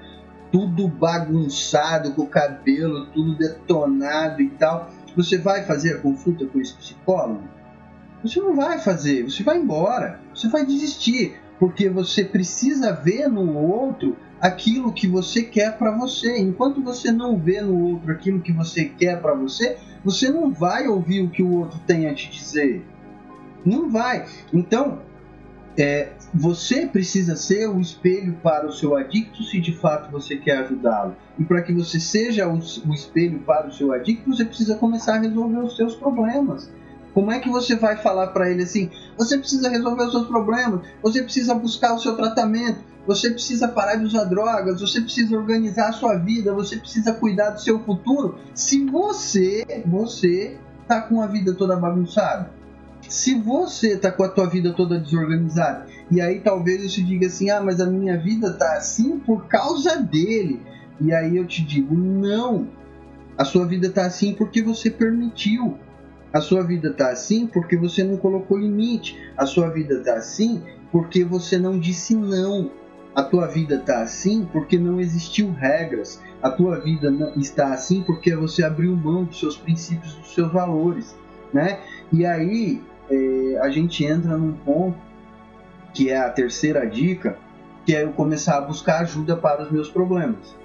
tudo 0.52 0.88
bagunçado, 0.88 2.14
com 2.14 2.24
o 2.24 2.28
cabelo 2.28 3.06
tudo 3.08 3.36
detonado 3.36 4.42
e 4.42 4.50
tal. 4.52 4.90
Você 5.16 5.38
vai 5.38 5.64
fazer 5.64 5.96
a 5.96 6.00
consulta 6.00 6.46
com 6.46 6.60
esse 6.60 6.74
psicólogo? 6.76 7.44
Você 8.24 8.40
não 8.40 8.56
vai 8.56 8.80
fazer, 8.80 9.24
você 9.24 9.44
vai 9.44 9.58
embora, 9.58 10.20
você 10.40 10.48
vai 10.48 10.66
desistir, 10.66 11.38
porque 11.60 11.90
você 11.90 12.24
precisa 12.24 12.94
ver 12.94 13.28
no 13.28 13.58
outro 13.58 14.16
aquilo 14.40 14.94
que 14.94 15.06
você 15.06 15.44
quer 15.44 15.78
para 15.78 15.92
você. 15.92 16.40
Enquanto 16.40 16.82
você 16.82 17.12
não 17.12 17.38
vê 17.38 17.62
no 17.62 17.92
outro 17.92 18.12
aquilo 18.12 18.40
que 18.40 18.54
você 18.54 18.86
quer 18.86 19.22
para 19.22 19.34
você, 19.34 19.78
você 20.04 20.30
não 20.30 20.50
vai 20.52 20.88
ouvir 20.88 21.22
o 21.22 21.30
que 21.30 21.44
o 21.44 21.52
outro 21.52 21.78
tem 21.86 22.08
a 22.08 22.14
te 22.14 22.32
dizer. 22.32 22.86
Não 23.66 23.90
vai. 23.90 24.26
Então, 24.54 25.00
é, 25.78 26.14
você 26.34 26.86
precisa 26.86 27.36
ser 27.36 27.68
o 27.68 27.80
espelho 27.80 28.34
para 28.42 28.66
o 28.66 28.72
seu 28.72 28.96
adicto 28.96 29.44
se 29.44 29.60
de 29.60 29.74
fato 29.74 30.10
você 30.10 30.38
quer 30.38 30.60
ajudá-lo. 30.60 31.18
E 31.38 31.44
para 31.44 31.62
que 31.62 31.74
você 31.74 32.00
seja 32.00 32.48
o, 32.48 32.56
o 32.56 32.94
espelho 32.94 33.40
para 33.40 33.68
o 33.68 33.74
seu 33.74 33.92
adicto, 33.92 34.34
você 34.34 34.46
precisa 34.46 34.76
começar 34.76 35.16
a 35.16 35.20
resolver 35.20 35.60
os 35.60 35.76
seus 35.76 35.96
problemas. 35.96 36.72
Como 37.20 37.34
é 37.34 37.40
que 37.40 37.50
você 37.50 37.76
vai 37.76 37.98
falar 37.98 38.28
para 38.28 38.50
ele 38.50 38.64
assim? 38.64 38.90
Você 39.18 39.38
precisa 39.38 39.68
resolver 39.68 40.04
os 40.04 40.12
seus 40.14 40.28
problemas, 40.28 40.88
você 41.04 41.22
precisa 41.22 41.54
buscar 41.54 41.94
o 41.94 42.00
seu 42.00 42.16
tratamento, 42.16 42.80
você 43.06 43.30
precisa 43.30 43.68
parar 43.68 43.96
de 43.96 44.06
usar 44.06 44.24
drogas, 44.24 44.80
você 44.80 45.02
precisa 45.02 45.36
organizar 45.36 45.90
a 45.90 45.92
sua 45.92 46.16
vida, 46.16 46.54
você 46.54 46.78
precisa 46.78 47.12
cuidar 47.12 47.50
do 47.50 47.60
seu 47.60 47.78
futuro. 47.84 48.40
Se 48.54 48.86
você, 48.86 49.84
você 49.86 50.58
tá 50.88 51.02
com 51.02 51.22
a 51.22 51.28
vida 51.28 51.54
toda 51.54 51.76
bagunçada, 51.76 52.52
se 53.06 53.36
você 53.36 53.98
tá 53.98 54.14
com 54.14 54.24
a 54.24 54.30
tua 54.30 54.48
vida 54.48 54.72
toda 54.72 54.98
desorganizada, 54.98 55.88
e 56.10 56.22
aí 56.22 56.40
talvez 56.40 56.90
você 56.90 57.02
diga 57.02 57.28
assim: 57.28 57.50
"Ah, 57.50 57.60
mas 57.60 57.82
a 57.82 57.86
minha 57.86 58.18
vida 58.18 58.54
tá 58.54 58.78
assim 58.78 59.20
por 59.20 59.46
causa 59.48 59.98
dele". 59.98 60.62
E 61.02 61.14
aí 61.14 61.36
eu 61.36 61.46
te 61.46 61.66
digo: 61.66 61.94
"Não. 61.94 62.70
A 63.38 63.44
sua 63.44 63.66
vida 63.66 63.90
tá 63.90 64.06
assim 64.06 64.34
porque 64.34 64.62
você 64.62 64.90
permitiu. 64.90 65.78
A 66.32 66.42
sua 66.42 66.64
vida 66.64 66.90
está 66.90 67.10
assim 67.10 67.48
porque 67.48 67.76
você 67.76 68.04
não 68.04 68.18
colocou 68.18 68.58
limite. 68.58 69.20
A 69.36 69.46
sua 69.46 69.70
vida 69.70 69.96
está 69.96 70.14
assim 70.16 70.64
porque 70.92 71.24
você 71.24 71.58
não 71.58 71.80
disse 71.80 72.16
não. 72.16 72.72
A 73.16 73.24
tua 73.24 73.48
vida 73.48 73.76
está 73.76 74.02
assim 74.02 74.48
porque 74.52 74.78
não 74.78 75.02
existiu 75.02 75.52
regras. 75.52 76.22
A 76.42 76.50
tua 76.50 76.80
vida 76.80 77.12
está 77.36 77.74
assim 77.74 78.04
porque 78.04 78.36
você 78.36 78.64
abriu 78.64 78.96
mão 78.96 79.24
dos 79.24 79.40
seus 79.40 79.58
princípios, 79.58 80.14
dos 80.14 80.34
seus 80.34 80.52
valores, 80.52 81.18
né? 81.52 81.80
E 82.14 82.26
aí 82.26 82.82
é, 83.10 83.60
a 83.62 83.70
gente 83.70 84.06
entra 84.06 84.38
num 84.38 84.54
ponto 84.54 84.98
que 85.94 86.10
é 86.10 86.18
a 86.18 86.30
terceira 86.30 86.86
dica, 86.86 87.38
que 87.86 87.96
é 87.96 88.04
eu 88.04 88.12
começar 88.12 88.58
a 88.58 88.62
buscar 88.62 89.02
ajuda 89.02 89.36
para 89.36 89.64
os 89.64 89.72
meus 89.72 89.90
problemas. 89.90 90.56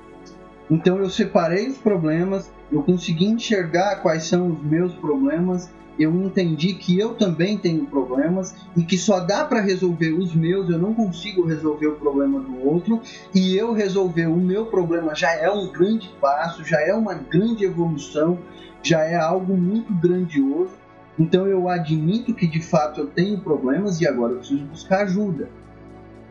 Então 0.70 0.98
eu 0.98 1.10
separei 1.10 1.68
os 1.68 1.78
problemas, 1.78 2.50
eu 2.72 2.82
consegui 2.82 3.26
enxergar 3.26 3.96
quais 3.96 4.24
são 4.24 4.50
os 4.50 4.62
meus 4.62 4.94
problemas, 4.94 5.70
eu 5.98 6.12
entendi 6.22 6.74
que 6.74 6.98
eu 6.98 7.14
também 7.14 7.56
tenho 7.56 7.86
problemas 7.86 8.54
e 8.76 8.82
que 8.82 8.98
só 8.98 9.20
dá 9.20 9.44
para 9.44 9.60
resolver 9.60 10.12
os 10.12 10.34
meus, 10.34 10.68
eu 10.68 10.78
não 10.78 10.92
consigo 10.92 11.46
resolver 11.46 11.86
o 11.86 11.96
problema 11.96 12.40
do 12.40 12.66
outro, 12.66 13.00
e 13.32 13.56
eu 13.56 13.72
resolver 13.72 14.26
o 14.26 14.36
meu 14.36 14.66
problema 14.66 15.14
já 15.14 15.32
é 15.32 15.48
um 15.48 15.70
grande 15.70 16.10
passo, 16.20 16.64
já 16.64 16.80
é 16.80 16.92
uma 16.92 17.14
grande 17.14 17.64
evolução, 17.64 18.38
já 18.82 19.04
é 19.04 19.14
algo 19.14 19.56
muito 19.56 19.92
grandioso. 19.94 20.72
Então 21.16 21.46
eu 21.46 21.68
admito 21.68 22.34
que 22.34 22.46
de 22.46 22.60
fato 22.60 23.00
eu 23.00 23.06
tenho 23.06 23.38
problemas 23.38 24.00
e 24.00 24.08
agora 24.08 24.32
eu 24.32 24.38
preciso 24.38 24.64
buscar 24.64 25.02
ajuda. 25.02 25.48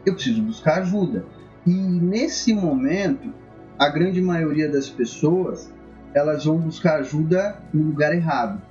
Eu 0.05 0.13
preciso 0.13 0.41
buscar 0.41 0.79
ajuda. 0.79 1.25
E 1.65 1.71
nesse 1.71 2.53
momento, 2.53 3.33
a 3.77 3.89
grande 3.89 4.21
maioria 4.21 4.69
das 4.69 4.89
pessoas, 4.89 5.71
elas 6.13 6.45
vão 6.45 6.57
buscar 6.57 6.99
ajuda 6.99 7.57
no 7.73 7.83
lugar 7.83 8.13
errado. 8.13 8.61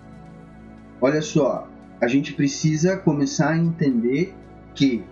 Olha 1.00 1.22
só, 1.22 1.68
a 2.00 2.06
gente 2.06 2.32
precisa 2.32 2.96
começar 2.96 3.50
a 3.50 3.58
entender 3.58 4.34
que 4.74 5.04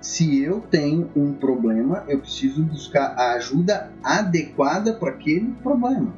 se 0.00 0.42
eu 0.42 0.60
tenho 0.60 1.10
um 1.14 1.32
problema, 1.32 2.04
eu 2.08 2.18
preciso 2.18 2.62
buscar 2.62 3.14
a 3.16 3.34
ajuda 3.34 3.90
adequada 4.02 4.92
para 4.92 5.10
aquele 5.10 5.52
problema 5.62 6.12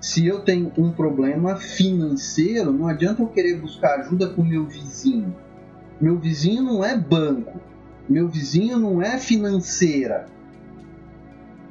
se 0.00 0.26
eu 0.26 0.40
tenho 0.40 0.72
um 0.78 0.90
problema 0.90 1.56
financeiro, 1.56 2.72
não 2.72 2.88
adianta 2.88 3.22
eu 3.22 3.26
querer 3.26 3.60
buscar 3.60 4.00
ajuda 4.00 4.28
com 4.28 4.42
meu 4.42 4.64
vizinho. 4.64 5.36
Meu 6.00 6.18
vizinho 6.18 6.62
não 6.62 6.82
é 6.82 6.96
banco, 6.96 7.60
meu 8.08 8.26
vizinho 8.26 8.78
não 8.78 9.02
é 9.02 9.18
financeira. 9.18 10.26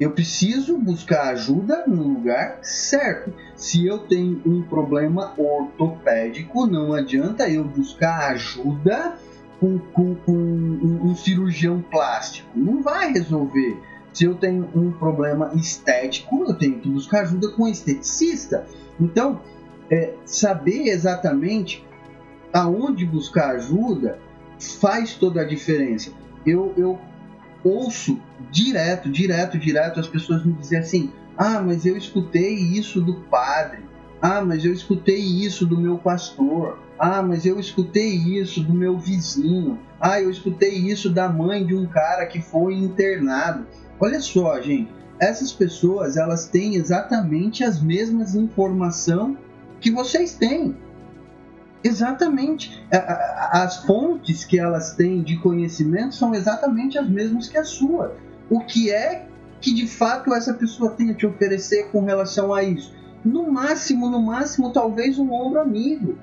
Eu 0.00 0.12
preciso 0.12 0.78
buscar 0.78 1.28
ajuda 1.28 1.84
no 1.86 2.02
lugar 2.02 2.58
certo. 2.62 3.34
Se 3.54 3.86
eu 3.86 3.98
tenho 3.98 4.40
um 4.46 4.62
problema 4.62 5.34
ortopédico, 5.36 6.66
não 6.66 6.94
adianta 6.94 7.48
eu 7.50 7.64
buscar 7.64 8.30
ajuda 8.30 9.16
com, 9.60 9.78
com, 9.78 10.14
com 10.14 10.32
um, 10.32 11.10
um 11.10 11.14
cirurgião 11.14 11.82
plástico. 11.82 12.48
Não 12.58 12.82
vai 12.82 13.12
resolver 13.12 13.78
se 14.12 14.24
eu 14.24 14.34
tenho 14.34 14.68
um 14.74 14.90
problema 14.90 15.52
estético, 15.54 16.44
eu 16.48 16.54
tenho 16.54 16.80
que 16.80 16.88
buscar 16.88 17.22
ajuda 17.22 17.48
com 17.50 17.64
um 17.64 17.68
esteticista. 17.68 18.66
Então, 18.98 19.40
é, 19.90 20.14
saber 20.24 20.88
exatamente 20.88 21.86
aonde 22.52 23.04
buscar 23.04 23.56
ajuda 23.56 24.18
faz 24.80 25.14
toda 25.14 25.42
a 25.42 25.44
diferença. 25.44 26.10
Eu, 26.44 26.72
eu 26.76 26.98
ouço 27.64 28.20
direto, 28.50 29.10
direto, 29.10 29.58
direto 29.58 30.00
as 30.00 30.08
pessoas 30.08 30.44
me 30.44 30.52
dizerem 30.52 30.84
assim: 30.84 31.12
ah, 31.36 31.60
mas 31.60 31.86
eu 31.86 31.96
escutei 31.96 32.54
isso 32.54 33.00
do 33.00 33.14
padre. 33.14 33.90
Ah, 34.20 34.42
mas 34.42 34.64
eu 34.64 34.72
escutei 34.72 35.18
isso 35.18 35.64
do 35.64 35.78
meu 35.78 35.96
pastor. 35.96 36.78
Ah, 36.98 37.22
mas 37.22 37.46
eu 37.46 37.58
escutei 37.58 38.14
isso 38.14 38.62
do 38.62 38.74
meu 38.74 38.98
vizinho. 38.98 39.78
Ah, 39.98 40.20
eu 40.20 40.30
escutei 40.30 40.74
isso 40.74 41.08
da 41.08 41.28
mãe 41.28 41.64
de 41.64 41.74
um 41.74 41.86
cara 41.86 42.26
que 42.26 42.42
foi 42.42 42.74
internado. 42.74 43.66
Olha 43.98 44.20
só, 44.20 44.60
gente, 44.60 44.92
essas 45.18 45.52
pessoas 45.52 46.16
elas 46.16 46.46
têm 46.46 46.74
exatamente 46.74 47.64
as 47.64 47.80
mesmas 47.82 48.34
informações 48.34 49.38
que 49.80 49.90
vocês 49.90 50.34
têm. 50.34 50.76
Exatamente. 51.82 52.84
As 52.90 53.84
fontes 53.84 54.44
que 54.44 54.58
elas 54.58 54.94
têm 54.94 55.22
de 55.22 55.38
conhecimento 55.38 56.14
são 56.14 56.34
exatamente 56.34 56.98
as 56.98 57.08
mesmas 57.08 57.48
que 57.48 57.56
a 57.56 57.64
sua. 57.64 58.16
O 58.50 58.60
que 58.60 58.90
é 58.90 59.26
que 59.60 59.72
de 59.72 59.86
fato 59.86 60.34
essa 60.34 60.54
pessoa 60.54 60.90
tem 60.90 61.10
a 61.10 61.14
te 61.14 61.26
oferecer 61.26 61.90
com 61.90 62.04
relação 62.04 62.52
a 62.52 62.62
isso? 62.62 62.94
No 63.24 63.50
máximo, 63.50 64.08
no 64.08 64.20
máximo, 64.20 64.72
talvez 64.72 65.18
um 65.18 65.32
ombro 65.32 65.60
amigo. 65.60 66.18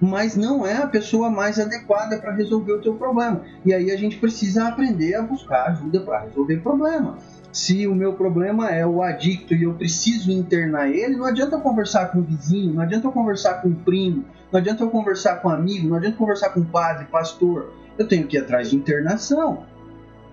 Mas 0.00 0.34
não 0.34 0.66
é 0.66 0.78
a 0.78 0.86
pessoa 0.86 1.28
mais 1.28 1.58
adequada 1.58 2.18
para 2.18 2.32
resolver 2.32 2.72
o 2.72 2.80
teu 2.80 2.94
problema. 2.94 3.42
E 3.64 3.74
aí 3.74 3.90
a 3.90 3.96
gente 3.96 4.16
precisa 4.16 4.66
aprender 4.66 5.14
a 5.14 5.22
buscar 5.22 5.66
ajuda 5.66 6.00
para 6.00 6.20
resolver 6.20 6.56
o 6.56 6.62
problema. 6.62 7.18
Se 7.52 7.86
o 7.86 7.94
meu 7.94 8.14
problema 8.14 8.70
é 8.70 8.86
o 8.86 9.02
adicto 9.02 9.54
e 9.54 9.64
eu 9.64 9.74
preciso 9.74 10.30
internar 10.30 10.88
ele, 10.88 11.16
não 11.16 11.26
adianta 11.26 11.56
eu 11.56 11.60
conversar 11.60 12.06
com 12.06 12.20
o 12.20 12.22
vizinho, 12.22 12.72
não 12.72 12.82
adianta 12.82 13.08
eu 13.08 13.12
conversar 13.12 13.60
com 13.60 13.68
o 13.68 13.74
primo, 13.74 14.24
não 14.52 14.58
adianta 14.58 14.82
eu 14.82 14.90
conversar 14.90 15.36
com 15.36 15.48
um 15.48 15.52
amigo, 15.52 15.88
não 15.88 15.96
adianta 15.96 16.16
conversar 16.16 16.50
com 16.50 16.60
o 16.60 16.64
padre, 16.64 17.06
pastor. 17.06 17.72
Eu 17.96 18.08
tenho 18.08 18.26
que 18.26 18.36
ir 18.36 18.40
atrás 18.40 18.70
de 18.70 18.76
internação. 18.76 19.64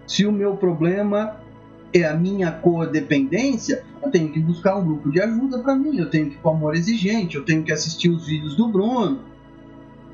Se 0.08 0.26
o 0.26 0.32
meu 0.32 0.56
problema 0.56 1.38
é 1.94 2.04
a 2.06 2.14
minha 2.14 2.52
codependência, 2.52 3.84
eu 4.02 4.10
tenho 4.10 4.32
que 4.32 4.40
buscar 4.40 4.78
um 4.78 4.86
grupo 4.86 5.12
de 5.12 5.22
ajuda 5.22 5.60
para 5.60 5.76
mim, 5.76 5.98
eu 5.98 6.10
tenho 6.10 6.30
que 6.30 6.36
ir 6.36 6.40
com 6.40 6.50
amor 6.50 6.76
exigente, 6.76 7.36
eu 7.36 7.46
tenho 7.46 7.64
que 7.64 7.72
assistir 7.72 8.10
os 8.10 8.26
vídeos 8.26 8.56
do 8.56 8.68
Bruno, 8.68 9.20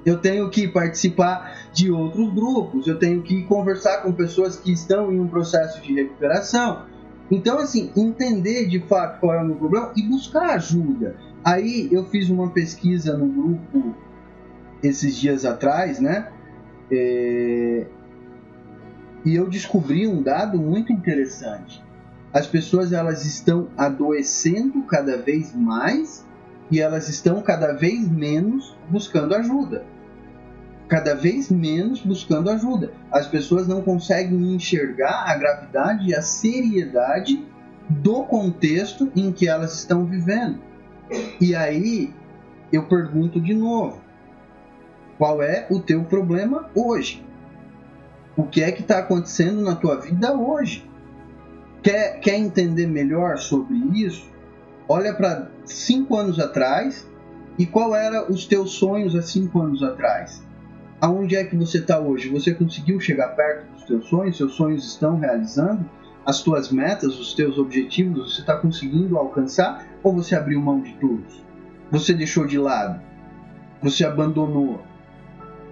eu 0.05 0.17
tenho 0.17 0.49
que 0.49 0.67
participar 0.67 1.69
de 1.71 1.91
outros 1.91 2.33
grupos, 2.33 2.87
eu 2.87 2.99
tenho 2.99 3.21
que 3.21 3.43
conversar 3.43 4.01
com 4.01 4.11
pessoas 4.11 4.57
que 4.57 4.71
estão 4.71 5.11
em 5.11 5.19
um 5.19 5.27
processo 5.27 5.81
de 5.81 5.93
recuperação. 5.93 6.83
Então, 7.31 7.57
assim, 7.57 7.91
entender 7.95 8.67
de 8.67 8.79
fato 8.81 9.19
qual 9.19 9.33
é 9.33 9.41
o 9.41 9.45
meu 9.45 9.55
problema 9.55 9.91
e 9.95 10.03
buscar 10.03 10.51
ajuda. 10.51 11.15
Aí 11.43 11.89
eu 11.91 12.05
fiz 12.05 12.29
uma 12.29 12.49
pesquisa 12.49 13.17
no 13.17 13.27
grupo 13.27 13.95
esses 14.81 15.15
dias 15.15 15.45
atrás, 15.45 15.99
né? 15.99 16.31
É... 16.91 17.87
E 19.25 19.35
eu 19.35 19.49
descobri 19.49 20.07
um 20.07 20.21
dado 20.21 20.57
muito 20.57 20.91
interessante. 20.91 21.83
As 22.31 22.47
pessoas 22.47 22.91
elas 22.91 23.25
estão 23.25 23.69
adoecendo 23.77 24.83
cada 24.83 25.17
vez 25.17 25.55
mais 25.55 26.25
e 26.71 26.79
elas 26.79 27.07
estão 27.07 27.41
cada 27.41 27.73
vez 27.73 28.09
menos 28.09 28.75
buscando 28.89 29.35
ajuda 29.35 29.85
cada 30.93 31.15
vez 31.15 31.49
menos 31.49 32.01
buscando 32.01 32.51
ajuda. 32.51 32.91
As 33.11 33.25
pessoas 33.25 33.67
não 33.67 33.81
conseguem 33.81 34.53
enxergar 34.53 35.25
a 35.27 35.35
gravidade 35.35 36.09
e 36.09 36.15
a 36.15 36.21
seriedade 36.21 37.43
do 37.89 38.23
contexto 38.25 39.11
em 39.15 39.31
que 39.31 39.47
elas 39.47 39.73
estão 39.73 40.05
vivendo. 40.05 40.59
E 41.39 41.55
aí 41.55 42.13
eu 42.71 42.83
pergunto 42.87 43.39
de 43.39 43.53
novo: 43.53 44.01
qual 45.17 45.41
é 45.41 45.67
o 45.69 45.79
teu 45.79 46.03
problema 46.03 46.69
hoje? 46.75 47.25
O 48.35 48.43
que 48.43 48.63
é 48.63 48.71
que 48.71 48.81
está 48.81 48.99
acontecendo 48.99 49.61
na 49.61 49.75
tua 49.75 49.99
vida 49.99 50.33
hoje? 50.33 50.89
Quer, 51.81 52.19
quer 52.19 52.35
entender 52.35 52.87
melhor 52.87 53.37
sobre 53.37 53.75
isso? 53.93 54.27
Olha 54.87 55.13
para 55.13 55.49
cinco 55.65 56.15
anos 56.15 56.39
atrás 56.39 57.07
e 57.59 57.65
qual 57.65 57.95
era 57.95 58.31
os 58.31 58.45
teus 58.45 58.71
sonhos 58.71 59.15
há 59.15 59.21
cinco 59.21 59.61
anos 59.61 59.83
atrás? 59.83 60.43
aonde 61.03 61.35
é 61.35 61.43
que 61.43 61.57
você 61.57 61.79
está 61.79 61.99
hoje? 61.99 62.29
Você 62.29 62.53
conseguiu 62.53 62.97
chegar 62.97 63.35
perto 63.35 63.69
dos 63.73 63.83
teus 63.83 64.07
sonhos? 64.07 64.37
Seus 64.37 64.53
sonhos 64.53 64.87
estão 64.87 65.19
realizando? 65.19 65.83
As 66.25 66.41
tuas 66.41 66.71
metas, 66.71 67.19
os 67.19 67.33
teus 67.33 67.57
objetivos, 67.57 68.33
você 68.33 68.41
está 68.41 68.57
conseguindo 68.57 69.17
alcançar? 69.17 69.85
Ou 70.01 70.13
você 70.13 70.35
abriu 70.35 70.61
mão 70.61 70.81
de 70.81 70.93
todos? 70.93 71.43
Você 71.91 72.13
deixou 72.13 72.45
de 72.45 72.57
lado? 72.57 73.01
Você 73.81 74.05
abandonou? 74.05 74.81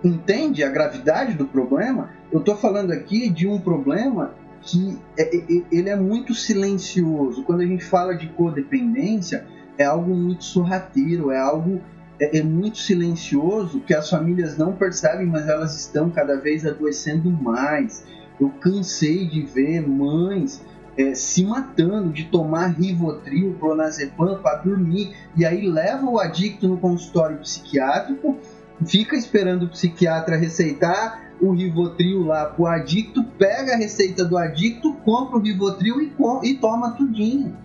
Entende 0.04 0.64
a 0.64 0.70
gravidade 0.70 1.36
do 1.36 1.46
problema? 1.46 2.10
Eu 2.32 2.40
estou 2.40 2.56
falando 2.56 2.92
aqui 2.92 3.30
de 3.30 3.48
um 3.48 3.60
problema 3.60 4.34
que 4.62 4.98
é, 5.18 5.24
é, 5.24 5.40
é, 5.40 5.64
ele 5.72 5.90
é 5.90 5.96
muito 5.96 6.34
silencioso. 6.34 7.44
Quando 7.44 7.62
a 7.62 7.66
gente 7.66 7.84
fala 7.84 8.14
de 8.14 8.28
codependência, 8.28 9.46
é 9.78 9.84
algo 9.84 10.14
muito 10.14 10.44
sorrateiro, 10.44 11.32
é 11.32 11.40
algo 11.40 11.82
é, 12.20 12.40
é, 12.40 12.44
muito 12.44 12.78
silencioso 12.78 13.80
que 13.82 13.94
as 13.94 14.10
famílias 14.10 14.58
não 14.58 14.74
percebem, 14.74 15.26
mas 15.26 15.48
elas 15.48 15.76
estão 15.80 16.10
cada 16.10 16.36
vez 16.40 16.66
adoecendo 16.66 17.30
mais. 17.32 18.06
Eu 18.42 18.50
cansei 18.50 19.28
de 19.28 19.44
ver 19.44 19.88
mães 19.88 20.66
é, 20.98 21.14
se 21.14 21.46
matando 21.46 22.10
de 22.10 22.26
tomar 22.26 22.70
Rivotril, 22.70 23.56
Clonazepam 23.60 24.42
para 24.42 24.58
dormir 24.58 25.16
e 25.38 25.46
aí 25.46 25.70
leva 25.70 26.08
o 26.08 26.20
adicto 26.20 26.68
no 26.68 26.78
consultório 26.78 27.38
psiquiátrico, 27.38 28.40
fica 28.84 29.16
esperando 29.16 29.64
o 29.64 29.70
psiquiatra 29.70 30.36
receitar 30.36 31.32
o 31.40 31.52
Rivotril 31.52 32.24
lá 32.24 32.46
pro 32.46 32.66
adicto, 32.66 33.24
pega 33.24 33.74
a 33.74 33.78
receita 33.78 34.26
do 34.26 34.36
adicto, 34.36 34.94
compra 35.06 35.38
o 35.38 35.42
Rivotril 35.42 36.02
e, 36.02 36.12
e 36.44 36.56
toma 36.56 36.92
tudinho. 36.92 37.56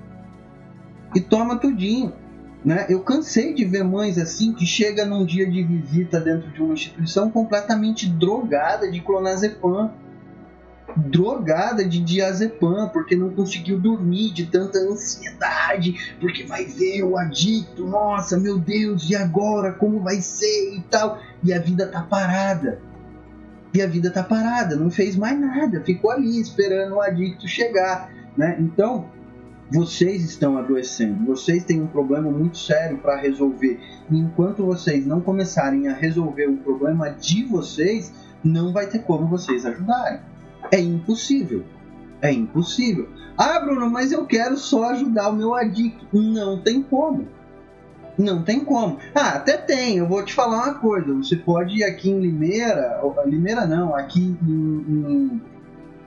E 1.14 1.20
toma 1.22 1.56
tudinho. 1.56 2.12
Né? 2.62 2.84
Eu 2.90 3.00
cansei 3.00 3.54
de 3.54 3.64
ver 3.64 3.82
mães 3.82 4.18
assim 4.18 4.52
que 4.52 4.66
chega 4.66 5.06
num 5.06 5.24
dia 5.24 5.48
de 5.50 5.62
visita 5.62 6.20
dentro 6.20 6.50
de 6.50 6.60
uma 6.60 6.74
instituição 6.74 7.30
completamente 7.30 8.06
drogada 8.08 8.90
de 8.90 9.00
clonazepam, 9.00 9.90
drogada 10.96 11.84
de 11.84 12.00
diazepam, 12.00 12.88
porque 12.88 13.14
não 13.14 13.30
conseguiu 13.30 13.78
dormir 13.78 14.32
de 14.32 14.46
tanta 14.46 14.78
ansiedade, 14.78 16.16
porque 16.18 16.44
vai 16.44 16.64
ver 16.64 17.02
o 17.02 17.16
adicto, 17.16 17.86
nossa, 17.86 18.38
meu 18.38 18.58
Deus, 18.58 19.08
e 19.10 19.14
agora 19.14 19.72
como 19.72 20.00
vai 20.00 20.20
ser 20.20 20.74
e 20.74 20.80
tal, 20.90 21.20
e 21.44 21.52
a 21.52 21.58
vida 21.58 21.86
tá 21.86 22.02
parada. 22.02 22.80
e 23.74 23.82
a 23.82 23.86
vida 23.86 24.10
tá 24.10 24.22
parada, 24.22 24.74
não 24.74 24.90
fez 24.90 25.16
mais 25.16 25.38
nada, 25.38 25.82
ficou 25.82 26.10
ali 26.10 26.40
esperando 26.40 26.94
o 26.94 27.00
adicto 27.02 27.46
chegar, 27.46 28.10
né? 28.34 28.56
Então, 28.58 29.10
vocês 29.70 30.24
estão 30.24 30.56
adoecendo, 30.56 31.26
vocês 31.26 31.64
têm 31.64 31.82
um 31.82 31.86
problema 31.86 32.30
muito 32.30 32.56
sério 32.56 32.98
para 32.98 33.16
resolver. 33.16 33.78
E 34.10 34.16
enquanto 34.16 34.64
vocês 34.64 35.04
não 35.04 35.20
começarem 35.20 35.88
a 35.88 35.92
resolver 35.92 36.46
o 36.46 36.56
problema 36.56 37.10
de 37.10 37.44
vocês, 37.44 38.12
não 38.42 38.72
vai 38.72 38.86
ter 38.86 39.00
como 39.00 39.26
vocês 39.26 39.66
ajudarem. 39.66 40.20
É 40.70 40.80
impossível. 40.80 41.64
É 42.20 42.32
impossível. 42.32 43.08
Ah, 43.36 43.60
Bruno, 43.60 43.90
mas 43.90 44.12
eu 44.12 44.24
quero 44.24 44.56
só 44.56 44.90
ajudar 44.90 45.28
o 45.28 45.36
meu 45.36 45.54
adicto. 45.54 46.06
Não 46.12 46.62
tem 46.62 46.82
como. 46.82 47.28
Não 48.18 48.42
tem 48.42 48.60
como. 48.60 48.98
Ah, 49.14 49.30
até 49.30 49.56
tem. 49.56 49.98
Eu 49.98 50.08
vou 50.08 50.24
te 50.24 50.32
falar 50.32 50.64
uma 50.64 50.74
coisa. 50.74 51.12
Você 51.14 51.36
pode 51.36 51.76
ir 51.76 51.84
aqui 51.84 52.10
em 52.10 52.20
Limeira, 52.20 53.00
Limeira 53.26 53.66
não, 53.66 53.94
aqui 53.94 54.36
em, 54.42 54.84
em 54.88 55.42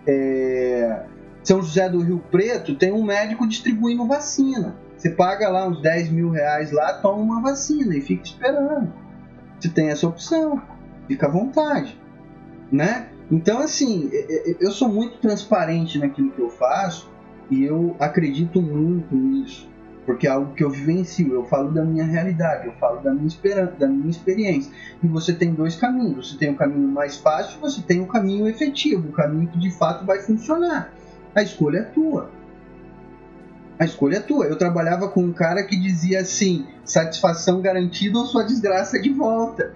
é, 0.07 1.03
São 1.43 1.61
José 1.61 1.87
do 1.87 2.01
Rio 2.01 2.19
Preto, 2.31 2.75
tem 2.75 2.91
um 2.91 3.03
médico 3.03 3.47
distribuindo 3.47 4.07
vacina. 4.07 4.75
Você 4.97 5.11
paga 5.11 5.47
lá 5.49 5.67
uns 5.67 5.81
10 5.81 6.09
mil 6.09 6.29
reais 6.29 6.71
lá, 6.71 6.93
toma 6.93 7.21
uma 7.21 7.41
vacina 7.41 7.95
e 7.95 8.01
fica 8.01 8.23
esperando. 8.23 8.91
Você 9.59 9.69
tem 9.69 9.89
essa 9.89 10.07
opção. 10.07 10.61
Fica 11.07 11.27
à 11.27 11.29
vontade. 11.29 11.97
Né? 12.71 13.07
Então, 13.31 13.59
assim, 13.59 14.09
eu 14.59 14.71
sou 14.71 14.89
muito 14.89 15.17
transparente 15.19 15.99
naquilo 15.99 16.31
que 16.31 16.41
eu 16.41 16.49
faço 16.49 17.09
e 17.49 17.63
eu 17.63 17.95
acredito 17.99 18.61
muito 18.61 19.15
nisso 19.15 19.69
porque 20.09 20.25
é 20.25 20.31
algo 20.31 20.55
que 20.55 20.63
eu 20.63 20.71
vivencio, 20.71 21.35
eu 21.35 21.43
falo 21.45 21.71
da 21.71 21.85
minha 21.85 22.03
realidade, 22.03 22.65
eu 22.65 22.73
falo 22.79 22.99
da 22.99 23.13
minha, 23.13 23.27
esperança, 23.27 23.73
da 23.77 23.87
minha 23.87 24.09
experiência. 24.09 24.71
E 25.03 25.07
você 25.07 25.31
tem 25.31 25.53
dois 25.53 25.75
caminhos, 25.75 26.31
você 26.31 26.37
tem 26.37 26.49
o 26.49 26.55
caminho 26.55 26.87
mais 26.87 27.17
fácil, 27.17 27.59
você 27.59 27.79
tem 27.83 28.01
o 28.01 28.07
caminho 28.07 28.47
efetivo, 28.47 29.09
o 29.09 29.11
caminho 29.11 29.47
que 29.49 29.59
de 29.59 29.69
fato 29.69 30.07
vai 30.07 30.19
funcionar. 30.19 30.91
A 31.35 31.43
escolha 31.43 31.77
é 31.77 31.83
tua. 31.83 32.31
A 33.77 33.85
escolha 33.85 34.17
é 34.17 34.19
tua. 34.19 34.45
Eu 34.45 34.57
trabalhava 34.57 35.09
com 35.09 35.21
um 35.21 35.31
cara 35.31 35.61
que 35.61 35.79
dizia 35.79 36.21
assim: 36.21 36.65
satisfação 36.83 37.61
garantida 37.61 38.17
ou 38.17 38.25
sua 38.25 38.43
desgraça 38.43 38.99
de 38.99 39.11
volta. 39.11 39.75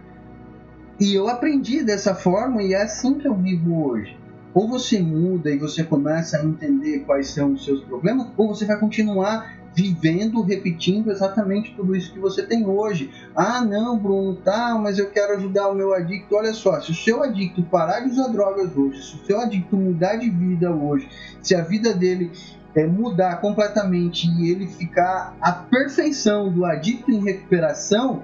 E 1.04 1.16
eu 1.16 1.28
aprendi 1.28 1.84
dessa 1.84 2.16
forma 2.16 2.64
e 2.64 2.74
é 2.74 2.82
assim 2.82 3.16
que 3.16 3.28
eu 3.28 3.36
vivo 3.36 3.90
hoje. 3.90 4.18
Ou 4.54 4.70
você 4.70 5.02
muda 5.02 5.52
e 5.52 5.58
você 5.58 5.84
começa 5.84 6.38
a 6.38 6.46
entender 6.46 7.00
quais 7.00 7.28
são 7.28 7.52
os 7.52 7.66
seus 7.66 7.84
problemas, 7.84 8.28
ou 8.38 8.56
você 8.56 8.64
vai 8.66 8.80
continuar 8.80 9.54
vivendo, 9.76 10.42
repetindo 10.42 11.12
exatamente 11.12 11.76
tudo 11.76 11.94
isso 11.94 12.14
que 12.14 12.20
você 12.20 12.42
tem 12.44 12.66
hoje. 12.66 13.12
Ah, 13.36 13.66
não, 13.66 14.00
Bruno, 14.00 14.38
tá, 14.38 14.80
mas 14.82 14.98
eu 14.98 15.10
quero 15.10 15.34
ajudar 15.34 15.68
o 15.68 15.76
meu 15.76 15.94
adicto. 15.94 16.38
Olha 16.38 16.54
só, 16.54 16.80
se 16.80 16.92
o 16.92 16.96
seu 16.96 17.22
adicto 17.22 17.62
parar 17.64 18.00
de 18.00 18.12
usar 18.12 18.30
drogas 18.30 18.74
hoje, 18.74 19.04
se 19.04 19.16
o 19.18 19.26
seu 19.26 19.42
adicto 19.42 19.76
mudar 19.76 20.16
de 20.16 20.30
vida 20.30 20.72
hoje, 20.72 21.10
se 21.42 21.54
a 21.54 21.62
vida 21.62 21.94
dele 21.94 22.32
é, 22.74 22.88
mudar 22.88 23.42
completamente 23.42 24.26
e 24.40 24.50
ele 24.50 24.68
ficar 24.68 25.36
a 25.42 25.52
perfeição 25.52 26.50
do 26.50 26.64
adicto 26.64 27.12
em 27.12 27.22
recuperação, 27.22 28.24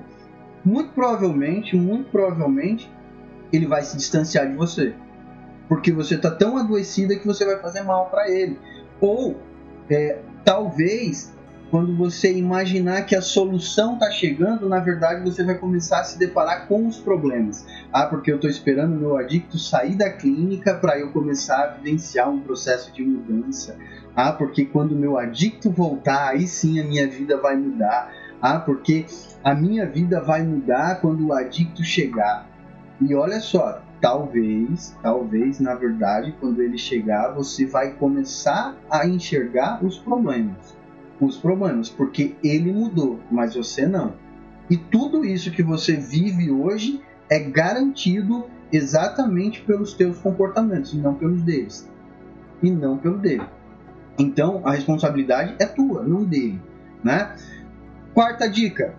muito 0.69 0.91
provavelmente, 0.93 1.75
muito 1.75 2.11
provavelmente, 2.11 2.91
ele 3.51 3.65
vai 3.65 3.81
se 3.81 3.97
distanciar 3.97 4.47
de 4.47 4.55
você. 4.55 4.93
Porque 5.67 5.91
você 5.91 6.15
está 6.15 6.29
tão 6.29 6.57
adoecida 6.57 7.15
que 7.15 7.25
você 7.25 7.45
vai 7.45 7.59
fazer 7.59 7.81
mal 7.81 8.09
para 8.09 8.29
ele. 8.29 8.57
Ou 9.01 9.39
é, 9.89 10.19
talvez 10.45 11.33
quando 11.69 11.95
você 11.95 12.35
imaginar 12.35 13.03
que 13.03 13.15
a 13.15 13.21
solução 13.21 13.93
está 13.93 14.09
chegando, 14.09 14.67
na 14.67 14.79
verdade 14.79 15.23
você 15.23 15.43
vai 15.43 15.55
começar 15.55 15.99
a 15.99 16.03
se 16.03 16.17
deparar 16.17 16.67
com 16.67 16.87
os 16.87 16.97
problemas. 16.97 17.65
Ah, 17.93 18.05
porque 18.07 18.31
eu 18.31 18.35
estou 18.35 18.49
esperando 18.49 18.95
meu 18.95 19.17
adicto 19.17 19.57
sair 19.59 19.95
da 19.95 20.09
clínica 20.09 20.73
para 20.73 20.99
eu 20.99 21.11
começar 21.11 21.63
a 21.63 21.67
vivenciar 21.67 22.29
um 22.29 22.39
processo 22.39 22.91
de 22.91 23.03
mudança. 23.03 23.77
Ah, 24.15 24.31
porque 24.31 24.65
quando 24.65 24.95
meu 24.95 25.17
adicto 25.17 25.69
voltar, 25.69 26.29
aí 26.29 26.47
sim 26.47 26.79
a 26.79 26.83
minha 26.83 27.07
vida 27.07 27.37
vai 27.37 27.55
mudar. 27.55 28.11
Ah, 28.41 28.59
porque 28.59 29.05
a 29.43 29.53
minha 29.55 29.85
vida 29.85 30.21
vai 30.21 30.43
mudar 30.43 30.99
quando 31.01 31.27
o 31.27 31.33
adicto 31.33 31.83
chegar. 31.83 32.47
E 33.01 33.15
olha 33.15 33.39
só, 33.39 33.81
talvez, 34.01 34.95
talvez, 35.01 35.59
na 35.59 35.75
verdade, 35.75 36.35
quando 36.39 36.61
ele 36.61 36.77
chegar, 36.77 37.33
você 37.33 37.65
vai 37.65 37.93
começar 37.93 38.75
a 38.89 39.07
enxergar 39.07 39.83
os 39.83 39.97
problemas 39.97 40.79
os 41.19 41.37
problemas, 41.37 41.89
porque 41.89 42.35
ele 42.43 42.71
mudou, 42.71 43.19
mas 43.29 43.55
você 43.55 43.85
não. 43.85 44.13
E 44.69 44.77
tudo 44.77 45.25
isso 45.25 45.51
que 45.51 45.63
você 45.63 45.95
vive 45.95 46.49
hoje 46.49 47.01
é 47.29 47.39
garantido 47.39 48.45
exatamente 48.71 49.61
pelos 49.61 49.93
teus 49.93 50.17
comportamentos, 50.19 50.93
e 50.93 50.97
não 50.97 51.15
pelos 51.15 51.41
deles. 51.41 51.89
E 52.61 52.71
não 52.71 52.97
pelo 52.97 53.17
dele. 53.17 53.43
Então, 54.17 54.61
a 54.65 54.71
responsabilidade 54.71 55.55
é 55.59 55.65
tua, 55.65 56.03
não 56.03 56.23
dele, 56.23 56.61
né? 57.03 57.35
Quarta 58.13 58.47
dica. 58.47 58.95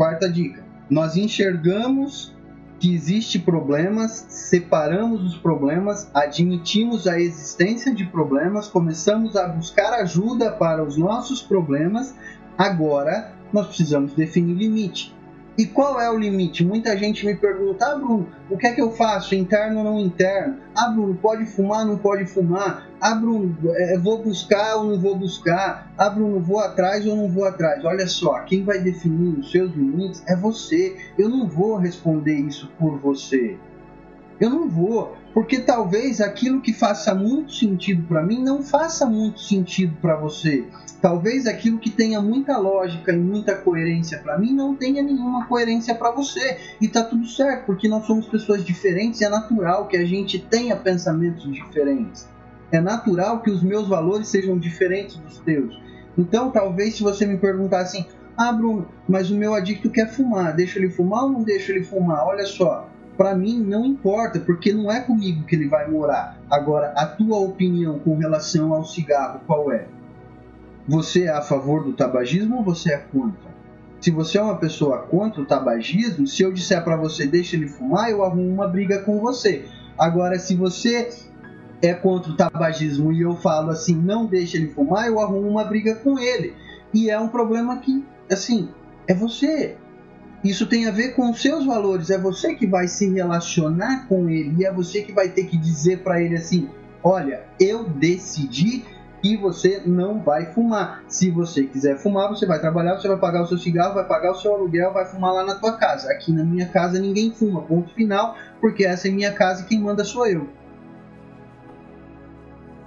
Quarta 0.00 0.32
dica. 0.32 0.64
Nós 0.88 1.14
enxergamos 1.14 2.34
que 2.78 2.94
existe 2.94 3.38
problemas, 3.38 4.24
separamos 4.30 5.22
os 5.22 5.36
problemas, 5.36 6.10
admitimos 6.14 7.06
a 7.06 7.20
existência 7.20 7.94
de 7.94 8.06
problemas, 8.06 8.66
começamos 8.66 9.36
a 9.36 9.46
buscar 9.46 9.92
ajuda 10.00 10.52
para 10.52 10.82
os 10.82 10.96
nossos 10.96 11.42
problemas. 11.42 12.14
Agora 12.56 13.30
nós 13.52 13.66
precisamos 13.66 14.14
definir 14.14 14.54
limite. 14.54 15.14
E 15.58 15.66
qual 15.66 16.00
é 16.00 16.10
o 16.10 16.18
limite? 16.18 16.64
Muita 16.64 16.96
gente 16.96 17.26
me 17.26 17.34
pergunta, 17.34 17.84
ah, 17.84 17.96
Bruno, 17.96 18.28
o 18.48 18.56
que 18.56 18.66
é 18.66 18.72
que 18.72 18.80
eu 18.80 18.90
faço? 18.92 19.34
Interno 19.34 19.78
ou 19.78 19.84
não 19.84 19.98
interno? 19.98 20.56
Ah, 20.74 20.88
Bruno, 20.88 21.14
pode 21.20 21.44
fumar, 21.46 21.84
não 21.84 21.98
pode 21.98 22.24
fumar? 22.24 22.88
Ah, 23.00 23.14
Bruno, 23.14 23.56
é, 23.74 23.98
vou 23.98 24.22
buscar 24.22 24.76
ou 24.76 24.84
não 24.84 24.98
vou 24.98 25.16
buscar? 25.16 25.92
Ah, 25.98 26.08
Bruno, 26.08 26.40
vou 26.40 26.60
atrás 26.60 27.06
ou 27.06 27.16
não 27.16 27.28
vou 27.28 27.44
atrás? 27.44 27.84
Olha 27.84 28.06
só, 28.06 28.40
quem 28.40 28.64
vai 28.64 28.78
definir 28.78 29.38
os 29.38 29.50
seus 29.50 29.74
limites 29.74 30.22
é 30.26 30.36
você. 30.36 30.96
Eu 31.18 31.28
não 31.28 31.46
vou 31.46 31.76
responder 31.76 32.34
isso 32.34 32.70
por 32.78 32.98
você. 32.98 33.58
Eu 34.40 34.48
não 34.48 34.66
vou, 34.70 35.14
porque 35.34 35.60
talvez 35.60 36.18
aquilo 36.18 36.62
que 36.62 36.72
faça 36.72 37.14
muito 37.14 37.52
sentido 37.52 38.06
para 38.08 38.22
mim 38.22 38.42
não 38.42 38.62
faça 38.62 39.04
muito 39.04 39.38
sentido 39.38 39.94
para 40.00 40.16
você. 40.16 40.64
Talvez 41.02 41.46
aquilo 41.46 41.78
que 41.78 41.90
tenha 41.90 42.22
muita 42.22 42.56
lógica 42.56 43.12
e 43.12 43.18
muita 43.18 43.54
coerência 43.54 44.18
para 44.18 44.38
mim 44.38 44.54
não 44.54 44.74
tenha 44.74 45.02
nenhuma 45.02 45.46
coerência 45.46 45.94
para 45.94 46.10
você. 46.10 46.58
E 46.80 46.88
tá 46.88 47.04
tudo 47.04 47.26
certo, 47.26 47.66
porque 47.66 47.86
nós 47.86 48.06
somos 48.06 48.26
pessoas 48.26 48.64
diferentes 48.64 49.20
e 49.20 49.24
é 49.24 49.28
natural 49.28 49.86
que 49.88 49.96
a 49.98 50.06
gente 50.06 50.38
tenha 50.38 50.74
pensamentos 50.74 51.44
diferentes. 51.52 52.26
É 52.72 52.80
natural 52.80 53.42
que 53.42 53.50
os 53.50 53.62
meus 53.62 53.88
valores 53.88 54.28
sejam 54.28 54.58
diferentes 54.58 55.16
dos 55.16 55.38
teus. 55.38 55.78
Então, 56.16 56.50
talvez 56.50 56.96
se 56.96 57.02
você 57.02 57.26
me 57.26 57.36
perguntar 57.36 57.80
assim: 57.80 58.06
"Ah, 58.36 58.52
Bruno, 58.52 58.88
mas 59.06 59.30
o 59.30 59.36
meu 59.36 59.54
adicto 59.54 59.90
quer 59.90 60.08
fumar, 60.10 60.54
deixa 60.54 60.78
ele 60.78 60.88
fumar 60.88 61.24
ou 61.24 61.30
não 61.30 61.42
deixa 61.42 61.72
ele 61.72 61.84
fumar?" 61.84 62.26
Olha 62.26 62.46
só, 62.46 62.89
para 63.20 63.34
mim 63.34 63.60
não 63.60 63.84
importa, 63.84 64.40
porque 64.40 64.72
não 64.72 64.90
é 64.90 64.98
comigo 64.98 65.44
que 65.44 65.54
ele 65.54 65.68
vai 65.68 65.86
morar. 65.86 66.38
Agora, 66.48 66.94
a 66.96 67.04
tua 67.04 67.38
opinião 67.38 67.98
com 67.98 68.16
relação 68.16 68.72
ao 68.72 68.82
cigarro 68.82 69.42
qual 69.46 69.70
é? 69.70 69.84
Você 70.88 71.24
é 71.24 71.28
a 71.28 71.42
favor 71.42 71.84
do 71.84 71.92
tabagismo 71.92 72.56
ou 72.56 72.64
você 72.64 72.94
é 72.94 72.96
contra? 72.96 73.50
Se 74.00 74.10
você 74.10 74.38
é 74.38 74.42
uma 74.42 74.56
pessoa 74.56 75.00
contra 75.00 75.42
o 75.42 75.44
tabagismo, 75.44 76.26
se 76.26 76.42
eu 76.42 76.50
disser 76.50 76.82
para 76.82 76.96
você 76.96 77.26
deixa 77.26 77.56
ele 77.56 77.68
fumar, 77.68 78.10
eu 78.10 78.24
arrumo 78.24 78.48
uma 78.48 78.66
briga 78.66 79.00
com 79.02 79.20
você. 79.20 79.66
Agora, 79.98 80.38
se 80.38 80.54
você 80.54 81.10
é 81.82 81.92
contra 81.92 82.32
o 82.32 82.36
tabagismo 82.36 83.12
e 83.12 83.20
eu 83.20 83.36
falo 83.36 83.70
assim, 83.70 83.96
não 83.96 84.24
deixa 84.24 84.56
ele 84.56 84.68
fumar, 84.68 85.08
eu 85.08 85.20
arrumo 85.20 85.46
uma 85.46 85.64
briga 85.64 85.94
com 85.96 86.18
ele. 86.18 86.54
E 86.94 87.10
é 87.10 87.20
um 87.20 87.28
problema 87.28 87.80
que, 87.80 88.02
assim, 88.32 88.70
é 89.06 89.12
você. 89.12 89.76
Isso 90.42 90.66
tem 90.66 90.86
a 90.86 90.90
ver 90.90 91.14
com 91.14 91.30
os 91.30 91.40
seus 91.40 91.66
valores. 91.66 92.10
É 92.10 92.18
você 92.18 92.54
que 92.54 92.66
vai 92.66 92.88
se 92.88 93.08
relacionar 93.10 94.06
com 94.08 94.28
ele 94.28 94.62
e 94.62 94.64
é 94.64 94.72
você 94.72 95.02
que 95.02 95.12
vai 95.12 95.28
ter 95.28 95.44
que 95.44 95.56
dizer 95.56 95.98
para 95.98 96.22
ele 96.22 96.36
assim: 96.36 96.68
olha, 97.02 97.44
eu 97.58 97.84
decidi 97.84 98.84
que 99.20 99.36
você 99.36 99.82
não 99.84 100.22
vai 100.22 100.46
fumar. 100.46 101.04
Se 101.06 101.30
você 101.30 101.64
quiser 101.64 101.98
fumar, 101.98 102.28
você 102.28 102.46
vai 102.46 102.58
trabalhar, 102.58 102.96
você 102.96 103.06
vai 103.06 103.18
pagar 103.18 103.42
o 103.42 103.46
seu 103.46 103.58
cigarro, 103.58 103.94
vai 103.94 104.06
pagar 104.06 104.32
o 104.32 104.34
seu 104.34 104.54
aluguel, 104.54 104.94
vai 104.94 105.04
fumar 105.04 105.34
lá 105.34 105.44
na 105.44 105.56
tua 105.56 105.76
casa. 105.76 106.10
Aqui 106.10 106.32
na 106.32 106.42
minha 106.42 106.66
casa 106.66 106.98
ninguém 106.98 107.30
fuma, 107.30 107.60
ponto 107.60 107.92
final, 107.92 108.34
porque 108.62 108.82
essa 108.82 109.08
é 109.08 109.10
minha 109.10 109.32
casa 109.32 109.62
e 109.62 109.66
quem 109.66 109.78
manda 109.78 110.04
sou 110.04 110.26
eu. 110.26 110.48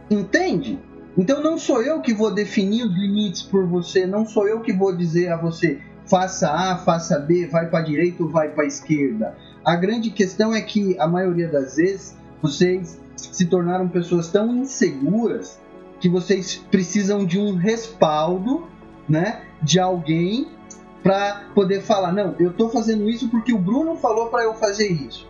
Entende? 0.09 0.79
Então 1.15 1.43
não 1.43 1.59
sou 1.59 1.83
eu 1.83 2.01
que 2.01 2.15
vou 2.15 2.33
definir 2.33 2.83
os 2.83 2.95
limites 2.97 3.43
por 3.43 3.67
você, 3.67 4.07
não 4.07 4.25
sou 4.25 4.47
eu 4.47 4.61
que 4.61 4.73
vou 4.73 4.95
dizer 4.95 5.31
a 5.31 5.37
você 5.37 5.79
faça 6.05 6.51
A, 6.51 6.77
faça 6.77 7.19
B, 7.19 7.47
vai 7.47 7.69
para 7.69 7.79
a 7.79 7.83
direita 7.83 8.23
ou 8.23 8.29
vai 8.29 8.49
para 8.49 8.63
a 8.63 8.67
esquerda. 8.67 9.35
A 9.63 9.75
grande 9.75 10.09
questão 10.09 10.53
é 10.53 10.61
que 10.61 10.97
a 10.99 11.07
maioria 11.07 11.47
das 11.47 11.75
vezes 11.75 12.17
vocês 12.41 12.99
se 13.15 13.45
tornaram 13.45 13.87
pessoas 13.87 14.29
tão 14.29 14.53
inseguras 14.55 15.59
que 15.99 16.09
vocês 16.09 16.57
precisam 16.69 17.25
de 17.25 17.39
um 17.39 17.55
respaldo, 17.55 18.67
né, 19.07 19.43
de 19.61 19.79
alguém 19.79 20.47
para 21.01 21.45
poder 21.53 21.81
falar, 21.81 22.11
não, 22.11 22.35
eu 22.39 22.51
estou 22.51 22.69
fazendo 22.69 23.09
isso 23.09 23.29
porque 23.29 23.53
o 23.53 23.57
Bruno 23.57 23.95
falou 23.95 24.27
para 24.27 24.43
eu 24.43 24.53
fazer 24.53 24.89
isso. 24.89 25.27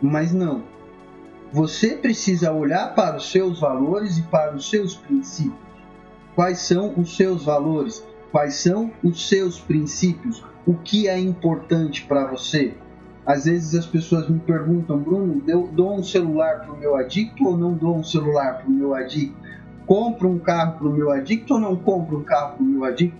Mas 0.00 0.32
não. 0.32 0.64
Você 1.52 1.90
precisa 1.90 2.52
olhar 2.52 2.94
para 2.94 3.16
os 3.16 3.30
seus 3.30 3.60
valores 3.60 4.18
e 4.18 4.22
para 4.22 4.54
os 4.54 4.68
seus 4.70 4.96
princípios. 4.96 5.54
Quais 6.34 6.60
são 6.60 6.94
os 6.96 7.16
seus 7.16 7.44
valores? 7.44 8.04
Quais 8.32 8.54
são 8.54 8.90
os 9.04 9.28
seus 9.28 9.60
princípios? 9.60 10.42
O 10.66 10.72
que 10.72 11.06
é 11.06 11.18
importante 11.18 12.02
para 12.06 12.26
você? 12.26 12.72
Às 13.26 13.44
vezes 13.44 13.74
as 13.74 13.84
pessoas 13.84 14.26
me 14.26 14.38
perguntam, 14.38 14.98
Bruno, 14.98 15.42
eu 15.46 15.68
dou 15.70 15.94
um 15.98 16.02
celular 16.02 16.60
para 16.60 16.72
o 16.72 16.78
meu 16.78 16.96
adicto 16.96 17.44
ou 17.44 17.58
não 17.58 17.74
dou 17.74 17.94
um 17.94 18.02
celular 18.02 18.54
para 18.54 18.68
o 18.68 18.72
meu 18.72 18.94
adicto? 18.94 19.36
Compro 19.84 20.30
um 20.30 20.38
carro 20.38 20.78
para 20.78 20.88
o 20.88 20.92
meu 20.92 21.10
adicto 21.10 21.52
ou 21.52 21.60
não 21.60 21.76
compro 21.76 22.20
um 22.20 22.22
carro 22.22 22.56
para 22.56 22.62
o 22.62 22.66
meu 22.66 22.84
adicto? 22.86 23.18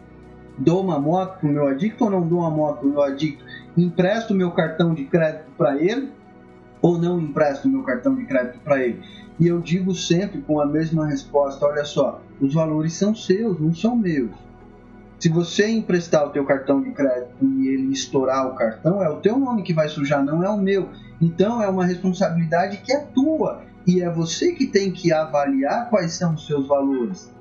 Dou 0.56 0.80
uma 0.80 0.98
moto 0.98 1.40
para 1.40 1.48
o 1.48 1.52
meu 1.52 1.66
adicto 1.66 2.04
ou 2.04 2.10
não 2.10 2.26
dou 2.26 2.38
uma 2.38 2.50
moto 2.50 2.78
para 2.78 2.88
o 2.88 2.90
meu 2.92 3.02
adicto? 3.02 3.44
Empresto 3.76 4.34
meu 4.34 4.50
cartão 4.52 4.94
de 4.94 5.04
crédito 5.04 5.50
para 5.58 5.76
ele 5.76 6.10
ou 6.80 6.96
não 6.96 7.20
empresto 7.20 7.68
meu 7.68 7.82
cartão 7.82 8.14
de 8.14 8.24
crédito 8.24 8.60
para 8.60 8.82
ele? 8.82 9.02
E 9.38 9.46
eu 9.46 9.60
digo 9.60 9.94
sempre 9.94 10.40
com 10.40 10.58
a 10.58 10.64
mesma 10.64 11.06
resposta: 11.06 11.66
olha 11.66 11.84
só, 11.84 12.22
os 12.40 12.54
valores 12.54 12.94
são 12.94 13.14
seus, 13.14 13.60
não 13.60 13.74
são 13.74 13.94
meus. 13.94 14.30
Se 15.22 15.28
você 15.28 15.70
emprestar 15.70 16.26
o 16.26 16.30
teu 16.30 16.44
cartão 16.44 16.82
de 16.82 16.90
crédito 16.90 17.44
e 17.44 17.68
ele 17.68 17.92
estourar 17.92 18.44
o 18.48 18.56
cartão, 18.56 19.00
é 19.00 19.08
o 19.08 19.20
teu 19.20 19.38
nome 19.38 19.62
que 19.62 19.72
vai 19.72 19.88
sujar, 19.88 20.20
não 20.24 20.42
é 20.42 20.48
o 20.48 20.58
meu. 20.58 20.88
Então 21.20 21.62
é 21.62 21.68
uma 21.68 21.86
responsabilidade 21.86 22.78
que 22.78 22.92
é 22.92 22.98
tua 22.98 23.62
e 23.86 24.02
é 24.02 24.10
você 24.10 24.50
que 24.50 24.66
tem 24.66 24.90
que 24.90 25.12
avaliar 25.12 25.88
quais 25.88 26.14
são 26.14 26.34
os 26.34 26.44
seus 26.44 26.66
valores. 26.66 27.32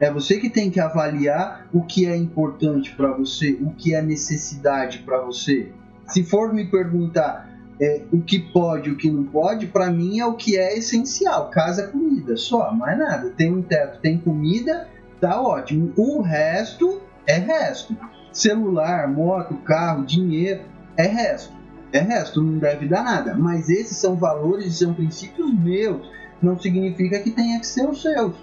É 0.00 0.10
você 0.10 0.40
que 0.40 0.50
tem 0.50 0.68
que 0.68 0.80
avaliar 0.80 1.68
o 1.72 1.84
que 1.84 2.06
é 2.06 2.16
importante 2.16 2.92
para 2.96 3.12
você, 3.12 3.56
o 3.62 3.70
que 3.70 3.94
é 3.94 4.02
necessidade 4.02 4.98
para 5.06 5.20
você. 5.20 5.70
Se 6.08 6.24
for 6.24 6.52
me 6.52 6.64
perguntar 6.66 7.56
é, 7.80 8.02
o 8.10 8.20
que 8.20 8.40
pode, 8.40 8.90
o 8.90 8.96
que 8.96 9.08
não 9.08 9.22
pode, 9.22 9.68
para 9.68 9.92
mim 9.92 10.18
é 10.18 10.26
o 10.26 10.34
que 10.34 10.58
é 10.58 10.76
essencial. 10.76 11.50
Casa, 11.50 11.86
comida, 11.86 12.36
só, 12.36 12.74
mais 12.74 12.98
nada. 12.98 13.30
Tem 13.30 13.54
um 13.54 13.62
teto, 13.62 14.00
tem 14.00 14.18
comida, 14.18 14.88
tá 15.20 15.40
ótimo. 15.40 15.92
O 15.96 16.20
resto 16.20 17.06
é 17.28 17.38
resto. 17.38 17.94
Celular, 18.32 19.06
moto, 19.06 19.54
carro, 19.58 20.04
dinheiro, 20.04 20.62
é 20.96 21.06
resto. 21.06 21.52
É 21.92 22.00
resto, 22.00 22.42
não 22.42 22.58
deve 22.58 22.88
dar 22.88 23.04
nada. 23.04 23.34
Mas 23.34 23.68
esses 23.68 23.98
são 23.98 24.16
valores 24.16 24.66
e 24.66 24.72
são 24.72 24.94
princípios 24.94 25.54
meus. 25.54 26.10
Não 26.42 26.58
significa 26.58 27.20
que 27.20 27.30
tenha 27.30 27.60
que 27.60 27.66
ser 27.66 27.86
os 27.86 28.00
seus. 28.00 28.34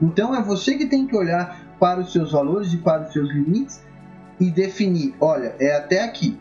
Então 0.00 0.34
é 0.34 0.42
você 0.42 0.76
que 0.76 0.86
tem 0.86 1.06
que 1.06 1.16
olhar 1.16 1.74
para 1.80 2.00
os 2.00 2.12
seus 2.12 2.32
valores 2.32 2.72
e 2.72 2.76
para 2.76 3.06
os 3.06 3.12
seus 3.12 3.28
limites 3.30 3.82
e 4.38 4.50
definir: 4.50 5.14
olha, 5.20 5.54
é 5.58 5.74
até 5.74 6.04
aqui. 6.04 6.38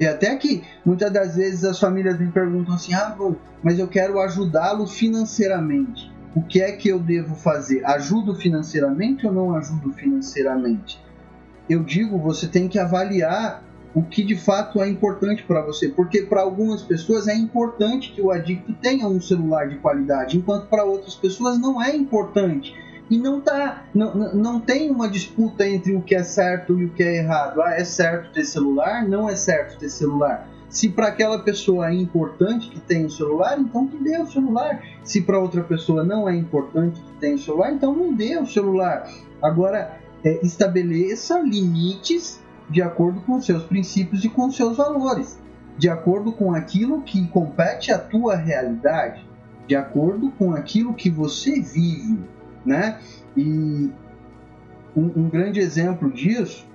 É 0.00 0.06
até 0.06 0.30
aqui. 0.30 0.62
Muitas 0.84 1.12
das 1.12 1.34
vezes 1.34 1.64
as 1.64 1.80
famílias 1.80 2.18
me 2.18 2.30
perguntam 2.30 2.74
assim: 2.74 2.94
ah, 2.94 3.14
bom, 3.16 3.34
mas 3.62 3.78
eu 3.78 3.88
quero 3.88 4.20
ajudá-lo 4.20 4.86
financeiramente 4.86 6.17
o 6.34 6.42
que 6.42 6.60
é 6.60 6.72
que 6.72 6.88
eu 6.88 6.98
devo 6.98 7.34
fazer? 7.34 7.84
Ajudo 7.84 8.34
financeiramente 8.34 9.26
ou 9.26 9.32
não 9.32 9.54
ajudo 9.54 9.92
financeiramente? 9.92 11.00
Eu 11.68 11.82
digo, 11.82 12.18
você 12.18 12.46
tem 12.46 12.68
que 12.68 12.78
avaliar 12.78 13.62
o 13.94 14.02
que 14.02 14.22
de 14.22 14.36
fato 14.36 14.80
é 14.80 14.88
importante 14.88 15.42
para 15.42 15.62
você, 15.62 15.88
porque 15.88 16.22
para 16.22 16.42
algumas 16.42 16.82
pessoas 16.82 17.26
é 17.26 17.34
importante 17.34 18.12
que 18.12 18.20
o 18.20 18.30
adicto 18.30 18.72
tenha 18.74 19.08
um 19.08 19.20
celular 19.20 19.68
de 19.68 19.76
qualidade, 19.76 20.36
enquanto 20.36 20.66
para 20.66 20.84
outras 20.84 21.14
pessoas 21.14 21.58
não 21.58 21.82
é 21.82 21.96
importante. 21.96 22.74
E 23.10 23.16
não 23.16 23.40
tá, 23.40 23.86
não, 23.94 24.34
não 24.34 24.60
tem 24.60 24.90
uma 24.90 25.08
disputa 25.08 25.66
entre 25.66 25.96
o 25.96 26.02
que 26.02 26.14
é 26.14 26.22
certo 26.22 26.78
e 26.78 26.84
o 26.84 26.90
que 26.90 27.02
é 27.02 27.16
errado. 27.16 27.62
Ah, 27.62 27.72
é 27.72 27.82
certo 27.82 28.30
ter 28.32 28.44
celular? 28.44 29.08
Não 29.08 29.26
é 29.26 29.34
certo 29.34 29.78
ter 29.78 29.88
celular 29.88 30.46
se 30.68 30.90
para 30.90 31.08
aquela 31.08 31.38
pessoa 31.38 31.88
é 31.88 31.94
importante 31.94 32.68
que 32.68 32.80
tenha 32.80 33.06
o 33.06 33.10
celular, 33.10 33.58
então 33.58 33.86
que 33.86 33.96
dê 34.02 34.18
o 34.18 34.26
celular. 34.26 34.82
Se 35.02 35.22
para 35.22 35.38
outra 35.38 35.62
pessoa 35.62 36.04
não 36.04 36.28
é 36.28 36.36
importante 36.36 37.00
que 37.00 37.12
tenha 37.14 37.36
o 37.36 37.38
celular, 37.38 37.72
então 37.72 37.94
não 37.94 38.12
dê 38.12 38.36
o 38.36 38.46
celular. 38.46 39.08
Agora, 39.42 39.98
é, 40.22 40.44
estabeleça 40.44 41.40
limites 41.40 42.40
de 42.68 42.82
acordo 42.82 43.20
com 43.22 43.40
seus 43.40 43.62
princípios 43.62 44.24
e 44.24 44.28
com 44.28 44.50
seus 44.50 44.76
valores, 44.76 45.40
de 45.78 45.88
acordo 45.88 46.32
com 46.32 46.52
aquilo 46.52 47.00
que 47.02 47.26
compete 47.28 47.90
à 47.90 47.98
tua 47.98 48.36
realidade, 48.36 49.26
de 49.66 49.74
acordo 49.74 50.30
com 50.32 50.52
aquilo 50.52 50.92
que 50.92 51.08
você 51.08 51.60
vive, 51.60 52.18
né? 52.64 52.98
E 53.34 53.90
um, 54.94 55.04
um 55.16 55.28
grande 55.30 55.60
exemplo 55.60 56.10
disso 56.10 56.66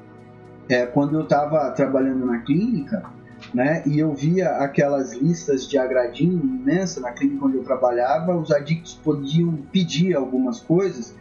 é 0.68 0.86
quando 0.86 1.16
eu 1.16 1.24
estava 1.24 1.70
trabalhando 1.72 2.26
na 2.26 2.40
clínica 2.40 3.04
né? 3.54 3.84
E 3.86 4.00
eu 4.00 4.14
via 4.14 4.50
aquelas 4.58 5.14
listas 5.14 5.68
de 5.68 5.78
agradinho 5.78 6.40
imensa 6.40 7.00
na 7.00 7.12
clínica 7.12 7.46
onde 7.46 7.58
eu 7.58 7.64
trabalhava, 7.64 8.36
os 8.36 8.52
adictos 8.52 9.00
podiam 9.04 9.56
pedir 9.72 10.16
algumas 10.16 10.60
coisas, 10.60 11.16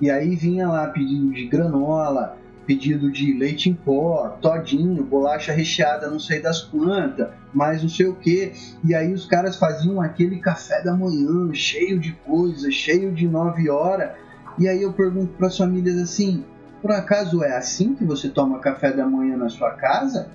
e 0.00 0.10
aí 0.10 0.34
vinha 0.34 0.68
lá 0.68 0.86
pedido 0.88 1.30
de 1.32 1.46
granola, 1.46 2.36
pedido 2.66 3.10
de 3.10 3.32
leite 3.32 3.68
em 3.68 3.74
pó, 3.74 4.38
todinho, 4.40 5.04
bolacha 5.04 5.52
recheada, 5.52 6.10
não 6.10 6.18
sei 6.18 6.40
das 6.40 6.62
quantas, 6.62 7.28
mais 7.52 7.82
não 7.82 7.88
sei 7.88 8.06
o 8.06 8.14
que. 8.14 8.52
E 8.82 8.94
aí 8.94 9.12
os 9.12 9.26
caras 9.26 9.56
faziam 9.56 10.00
aquele 10.00 10.38
café 10.38 10.82
da 10.82 10.94
manhã, 10.94 11.52
cheio 11.52 11.98
de 11.98 12.12
coisa, 12.12 12.70
cheio 12.70 13.12
de 13.12 13.28
nove 13.28 13.68
horas. 13.68 14.12
E 14.58 14.68
aí 14.68 14.82
eu 14.82 14.92
pergunto 14.92 15.34
para 15.34 15.48
as 15.48 15.56
famílias 15.56 15.98
assim: 15.98 16.44
por 16.80 16.90
acaso 16.90 17.42
é 17.42 17.56
assim 17.56 17.94
que 17.94 18.04
você 18.04 18.28
toma 18.28 18.58
café 18.58 18.92
da 18.92 19.06
manhã 19.06 19.36
na 19.36 19.48
sua 19.48 19.72
casa? 19.72 20.30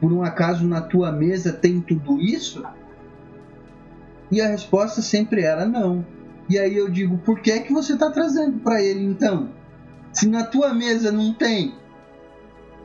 Por 0.00 0.12
um 0.12 0.22
acaso 0.22 0.66
na 0.66 0.80
tua 0.80 1.12
mesa 1.12 1.52
tem 1.52 1.80
tudo 1.80 2.18
isso? 2.20 2.64
E 4.30 4.40
a 4.40 4.48
resposta 4.48 5.02
sempre 5.02 5.42
era 5.42 5.66
não. 5.66 6.06
E 6.48 6.58
aí 6.58 6.76
eu 6.76 6.88
digo, 6.88 7.18
por 7.18 7.40
que 7.40 7.50
é 7.50 7.60
que 7.60 7.72
você 7.72 7.92
está 7.92 8.10
trazendo 8.10 8.58
para 8.60 8.82
ele 8.82 9.04
então? 9.04 9.50
Se 10.12 10.26
na 10.28 10.44
tua 10.44 10.72
mesa 10.74 11.12
não 11.12 11.32
tem, 11.32 11.74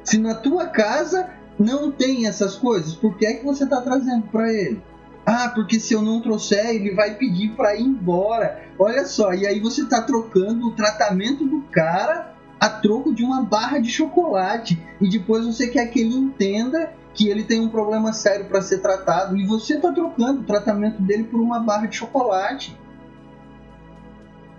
se 0.04 0.20
na 0.20 0.36
tua 0.36 0.68
casa 0.68 1.30
não 1.58 1.92
tem 1.92 2.28
essas 2.28 2.56
coisas, 2.56 2.94
por 2.94 3.18
que 3.18 3.26
é 3.26 3.34
que 3.34 3.46
você 3.46 3.64
está 3.64 3.82
trazendo 3.82 4.28
para 4.28 4.52
ele? 4.54 4.82
Ah, 5.26 5.50
porque 5.50 5.80
se 5.80 5.94
eu 5.94 6.04
não 6.04 6.22
trouxer, 6.22 6.76
ele 6.76 6.94
vai 6.94 7.16
pedir 7.16 7.56
para 7.56 7.76
ir 7.76 7.82
embora. 7.82 8.64
Olha 8.78 9.06
só, 9.06 9.34
e 9.34 9.48
aí 9.48 9.60
você 9.60 9.82
está 9.82 10.02
trocando 10.02 10.68
o 10.68 10.76
tratamento 10.76 11.44
do 11.44 11.62
cara 11.72 12.36
a 12.60 12.70
troco 12.70 13.14
de 13.14 13.24
uma 13.24 13.42
barra 13.42 13.80
de 13.80 13.90
chocolate. 13.90 14.80
E 15.02 15.10
depois 15.10 15.46
você 15.46 15.68
quer 15.68 15.88
que 15.88 16.00
ele 16.00 16.14
entenda 16.14 16.94
que 17.16 17.30
ele 17.30 17.44
tem 17.44 17.62
um 17.62 17.70
problema 17.70 18.12
sério 18.12 18.46
para 18.46 18.62
ser 18.62 18.80
tratado 18.80 19.38
e 19.38 19.46
você 19.46 19.76
está 19.76 19.92
trocando 19.92 20.42
o 20.42 20.44
tratamento 20.44 21.02
dele 21.02 21.24
por 21.24 21.40
uma 21.40 21.60
barra 21.60 21.88
de 21.88 21.96
chocolate. 21.96 22.78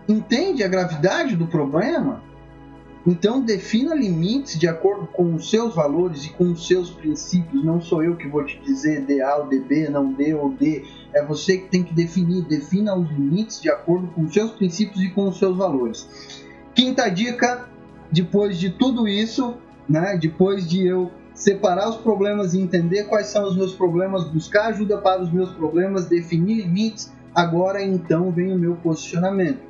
Entende 0.08 0.64
a 0.64 0.68
gravidade 0.68 1.36
do 1.36 1.46
problema? 1.46 2.22
Então 3.06 3.40
defina 3.40 3.94
limites 3.94 4.58
de 4.58 4.66
acordo 4.66 5.06
com 5.06 5.34
os 5.34 5.48
seus 5.48 5.74
valores 5.74 6.24
e 6.24 6.30
com 6.30 6.50
os 6.50 6.66
seus 6.66 6.90
princípios. 6.90 7.64
Não 7.64 7.80
sou 7.80 8.02
eu 8.02 8.16
que 8.16 8.26
vou 8.26 8.44
te 8.44 8.58
dizer 8.60 9.02
dê 9.02 9.20
A 9.20 9.36
ou 9.36 9.46
dê 9.46 9.60
B, 9.60 9.88
não 9.88 10.12
dê 10.12 10.34
ou 10.34 10.50
dê. 10.50 10.84
É 11.12 11.24
você 11.24 11.58
que 11.58 11.68
tem 11.68 11.84
que 11.84 11.94
definir. 11.94 12.42
Defina 12.42 12.96
os 12.96 13.08
limites 13.10 13.60
de 13.60 13.70
acordo 13.70 14.08
com 14.08 14.22
os 14.22 14.32
seus 14.32 14.50
princípios 14.52 15.04
e 15.04 15.10
com 15.10 15.28
os 15.28 15.38
seus 15.38 15.56
valores. 15.56 16.42
Quinta 16.74 17.08
dica, 17.08 17.68
depois 18.10 18.58
de 18.58 18.70
tudo 18.70 19.06
isso, 19.06 19.54
né, 19.88 20.18
depois 20.20 20.68
de 20.68 20.84
eu 20.84 21.12
separar 21.36 21.90
os 21.90 21.96
problemas 21.98 22.54
e 22.54 22.60
entender 22.60 23.04
quais 23.04 23.26
são 23.26 23.44
os 23.44 23.54
meus 23.54 23.74
problemas, 23.74 24.24
buscar 24.24 24.68
ajuda 24.68 24.98
para 24.98 25.22
os 25.22 25.30
meus 25.30 25.52
problemas, 25.52 26.06
definir 26.06 26.62
limites. 26.62 27.12
Agora 27.34 27.82
então 27.82 28.32
vem 28.32 28.52
o 28.52 28.58
meu 28.58 28.74
posicionamento. 28.76 29.60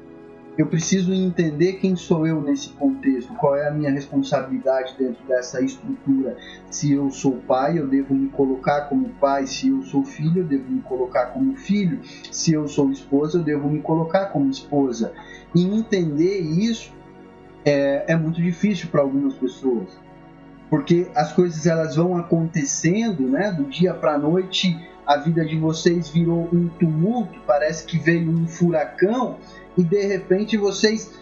Eu 0.56 0.68
preciso 0.68 1.12
entender 1.12 1.74
quem 1.74 1.96
sou 1.96 2.26
eu 2.26 2.40
nesse 2.40 2.70
contexto, 2.70 3.34
qual 3.34 3.56
é 3.56 3.68
a 3.68 3.70
minha 3.70 3.90
responsabilidade 3.90 4.94
dentro 4.96 5.22
dessa 5.26 5.60
estrutura. 5.60 6.38
Se 6.70 6.92
eu 6.92 7.10
sou 7.10 7.32
pai, 7.32 7.78
eu 7.78 7.86
devo 7.86 8.14
me 8.14 8.28
colocar 8.28 8.82
como 8.82 9.10
pai. 9.20 9.46
Se 9.46 9.68
eu 9.68 9.82
sou 9.82 10.02
filho, 10.02 10.42
eu 10.42 10.46
devo 10.46 10.70
me 10.70 10.80
colocar 10.80 11.26
como 11.26 11.56
filho. 11.56 12.00
Se 12.30 12.52
eu 12.52 12.66
sou 12.68 12.90
esposa, 12.90 13.38
eu 13.38 13.42
devo 13.42 13.68
me 13.68 13.82
colocar 13.82 14.26
como 14.26 14.48
esposa. 14.48 15.12
E 15.54 15.62
entender 15.62 16.38
isso 16.40 16.94
é, 17.62 18.12
é 18.12 18.16
muito 18.16 18.40
difícil 18.40 18.88
para 18.88 19.02
algumas 19.02 19.34
pessoas 19.34 20.05
porque 20.68 21.08
as 21.14 21.32
coisas 21.32 21.66
elas 21.66 21.96
vão 21.96 22.16
acontecendo, 22.16 23.22
né? 23.28 23.52
Do 23.52 23.64
dia 23.64 23.94
para 23.94 24.14
a 24.14 24.18
noite, 24.18 24.76
a 25.06 25.16
vida 25.16 25.44
de 25.44 25.56
vocês 25.56 26.08
virou 26.08 26.48
um 26.52 26.68
tumulto, 26.68 27.38
parece 27.46 27.84
que 27.84 27.98
veio 27.98 28.30
um 28.30 28.46
furacão 28.48 29.36
e 29.78 29.82
de 29.82 30.04
repente 30.06 30.56
vocês 30.56 31.14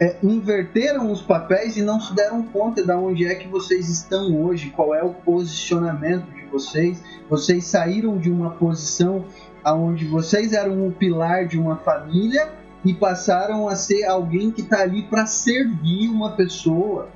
é, 0.00 0.16
inverteram 0.22 1.10
os 1.10 1.22
papéis 1.22 1.76
e 1.76 1.82
não 1.82 2.00
se 2.00 2.14
deram 2.14 2.42
conta 2.42 2.84
de 2.84 2.92
onde 2.92 3.26
é 3.26 3.34
que 3.34 3.48
vocês 3.48 3.88
estão 3.88 4.44
hoje, 4.44 4.70
qual 4.70 4.94
é 4.94 5.02
o 5.02 5.10
posicionamento 5.10 6.26
de 6.32 6.44
vocês. 6.46 7.02
Vocês 7.28 7.64
saíram 7.64 8.18
de 8.18 8.30
uma 8.30 8.50
posição 8.50 9.24
aonde 9.64 10.04
vocês 10.06 10.52
eram 10.52 10.86
o 10.86 10.92
pilar 10.92 11.46
de 11.46 11.58
uma 11.58 11.76
família 11.76 12.52
e 12.84 12.92
passaram 12.92 13.68
a 13.68 13.76
ser 13.76 14.04
alguém 14.04 14.50
que 14.50 14.60
está 14.60 14.80
ali 14.80 15.02
para 15.02 15.26
servir 15.26 16.08
uma 16.08 16.32
pessoa 16.32 17.08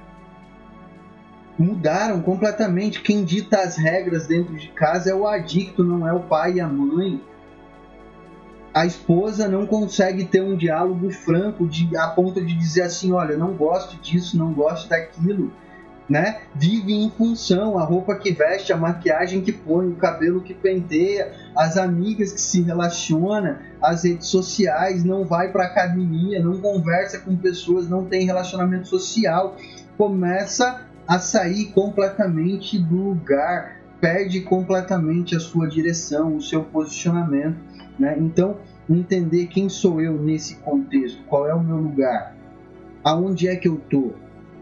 mudaram 1.59 2.21
completamente. 2.21 3.01
Quem 3.01 3.25
dita 3.25 3.59
as 3.59 3.77
regras 3.77 4.27
dentro 4.27 4.55
de 4.55 4.69
casa 4.69 5.11
é 5.11 5.15
o 5.15 5.27
adicto, 5.27 5.83
não 5.83 6.07
é 6.07 6.13
o 6.13 6.21
pai 6.21 6.55
e 6.55 6.61
a 6.61 6.69
mãe. 6.69 7.21
a 8.75 8.85
esposa 8.85 9.49
não 9.49 9.67
consegue 9.67 10.27
ter 10.27 10.43
um 10.43 10.55
diálogo 10.55 11.11
franco 11.11 11.67
de, 11.67 11.97
a 11.97 12.09
ponto 12.09 12.45
de 12.45 12.55
dizer 12.55 12.83
assim, 12.83 13.11
olha, 13.11 13.35
não 13.35 13.55
gosto 13.55 13.97
disso, 14.03 14.37
não 14.37 14.53
gosto 14.53 14.87
daquilo, 14.91 15.51
né? 16.07 16.43
Vive 16.55 16.93
em 16.93 17.11
função, 17.11 17.79
a 17.79 17.85
roupa 17.85 18.15
que 18.17 18.33
veste, 18.33 18.75
a 18.75 18.77
maquiagem 18.77 19.41
que 19.41 19.51
põe, 19.51 19.89
o 19.89 19.97
cabelo 19.97 20.43
que 20.43 20.53
penteia, 20.53 21.33
as 21.57 21.79
amigas 21.79 22.33
que 22.33 22.41
se 22.41 22.61
relaciona, 22.61 23.63
as 23.81 24.05
redes 24.05 24.27
sociais, 24.27 25.03
não 25.03 25.25
vai 25.25 25.51
para 25.51 25.65
academia, 25.65 26.39
não 26.45 26.59
conversa 26.61 27.19
com 27.19 27.35
pessoas, 27.35 27.89
não 27.89 28.05
tem 28.05 28.27
relacionamento 28.27 28.87
social, 28.89 29.57
começa 29.97 30.87
a 31.07 31.19
sair 31.19 31.67
completamente 31.67 32.79
do 32.79 32.97
lugar, 32.97 33.81
perde 34.01 34.41
completamente 34.41 35.35
a 35.35 35.41
sua 35.41 35.69
direção, 35.69 36.37
o 36.37 36.43
seu 36.43 36.63
posicionamento, 36.65 37.59
né? 37.99 38.17
Então, 38.19 38.57
entender 38.89 39.47
quem 39.47 39.69
sou 39.69 40.01
eu 40.01 40.21
nesse 40.21 40.57
contexto, 40.57 41.23
qual 41.25 41.49
é 41.49 41.55
o 41.55 41.63
meu 41.63 41.77
lugar, 41.77 42.37
aonde 43.03 43.49
é 43.49 43.57
que 43.57 43.69
eu 43.69 43.81
tô, 43.89 44.13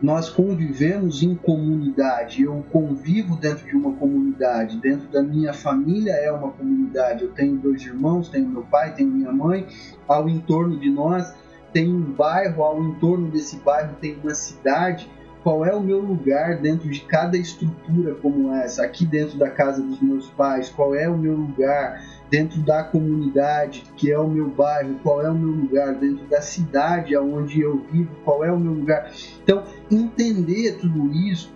nós 0.04 0.28
convivemos 0.28 1.22
em 1.22 1.34
comunidade. 1.34 2.42
Eu 2.42 2.62
convivo 2.70 3.36
dentro 3.36 3.66
de 3.66 3.74
uma 3.74 3.92
comunidade, 3.92 4.76
dentro 4.76 5.08
da 5.08 5.22
minha 5.22 5.54
família 5.54 6.12
é 6.12 6.30
uma 6.30 6.50
comunidade. 6.50 7.24
Eu 7.24 7.32
tenho 7.32 7.56
dois 7.56 7.82
irmãos, 7.86 8.28
tenho 8.28 8.46
meu 8.46 8.62
pai, 8.62 8.94
tenho 8.94 9.10
minha 9.10 9.32
mãe. 9.32 9.66
Ao 10.06 10.28
entorno 10.28 10.78
de 10.78 10.90
nós 10.90 11.34
tem 11.72 11.90
um 11.90 12.02
bairro, 12.02 12.62
ao 12.62 12.82
entorno 12.84 13.30
desse 13.30 13.56
bairro 13.60 13.96
tem 13.98 14.18
uma 14.22 14.34
cidade. 14.34 15.10
Qual 15.44 15.64
é 15.64 15.72
o 15.72 15.80
meu 15.80 16.00
lugar 16.00 16.56
dentro 16.56 16.90
de 16.90 17.00
cada 17.00 17.36
estrutura 17.36 18.14
como 18.14 18.52
essa? 18.52 18.82
Aqui 18.82 19.06
dentro 19.06 19.38
da 19.38 19.50
casa 19.50 19.80
dos 19.80 20.00
meus 20.00 20.28
pais, 20.30 20.70
qual 20.70 20.94
é 20.94 21.08
o 21.08 21.16
meu 21.16 21.36
lugar? 21.36 22.02
dentro 22.34 22.60
da 22.62 22.82
comunidade, 22.82 23.84
que 23.96 24.10
é 24.10 24.18
o 24.18 24.26
meu 24.26 24.48
bairro, 24.48 24.98
qual 25.04 25.22
é 25.22 25.30
o 25.30 25.34
meu 25.34 25.50
lugar, 25.50 25.94
dentro 25.94 26.26
da 26.26 26.40
cidade 26.40 27.16
onde 27.16 27.60
eu 27.60 27.84
vivo, 27.92 28.10
qual 28.24 28.44
é 28.44 28.50
o 28.50 28.58
meu 28.58 28.72
lugar. 28.72 29.12
Então, 29.40 29.62
entender 29.88 30.78
tudo 30.80 31.12
isso, 31.12 31.52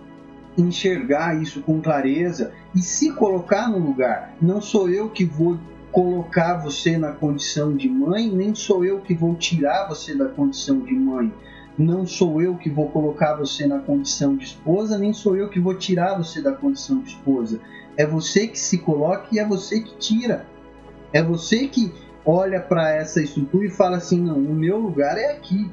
enxergar 0.57 1.41
isso 1.41 1.61
com 1.61 1.81
clareza 1.81 2.53
e 2.73 2.79
se 2.79 3.11
colocar 3.11 3.69
no 3.69 3.77
lugar. 3.77 4.35
Não 4.41 4.61
sou 4.61 4.89
eu 4.89 5.09
que 5.09 5.25
vou 5.25 5.59
colocar 5.91 6.55
você 6.57 6.97
na 6.97 7.11
condição 7.11 7.75
de 7.75 7.89
mãe, 7.89 8.29
nem 8.29 8.55
sou 8.55 8.85
eu 8.85 9.01
que 9.01 9.13
vou 9.13 9.35
tirar 9.35 9.87
você 9.89 10.15
da 10.15 10.29
condição 10.29 10.79
de 10.79 10.93
mãe. 10.93 11.33
Não 11.79 12.05
sou 12.05 12.41
eu 12.41 12.57
que 12.57 12.69
vou 12.69 12.89
colocar 12.89 13.35
você 13.35 13.65
na 13.65 13.79
condição 13.79 14.35
de 14.35 14.43
esposa, 14.43 14.97
nem 14.97 15.13
sou 15.13 15.37
eu 15.37 15.47
que 15.47 15.61
vou 15.61 15.73
tirar 15.73 16.17
você 16.17 16.41
da 16.41 16.51
condição 16.51 16.99
de 16.99 17.11
esposa. 17.11 17.57
É 17.95 18.05
você 18.05 18.47
que 18.47 18.59
se 18.59 18.79
coloca 18.79 19.29
e 19.31 19.39
é 19.39 19.45
você 19.45 19.79
que 19.79 19.95
tira. 19.95 20.45
É 21.13 21.23
você 21.23 21.69
que 21.69 21.89
olha 22.25 22.59
para 22.59 22.93
essa 22.93 23.21
estrutura 23.21 23.65
e 23.65 23.69
fala 23.69 23.95
assim: 23.95 24.19
não, 24.19 24.35
o 24.35 24.53
meu 24.53 24.77
lugar 24.77 25.17
é 25.17 25.31
aqui. 25.31 25.71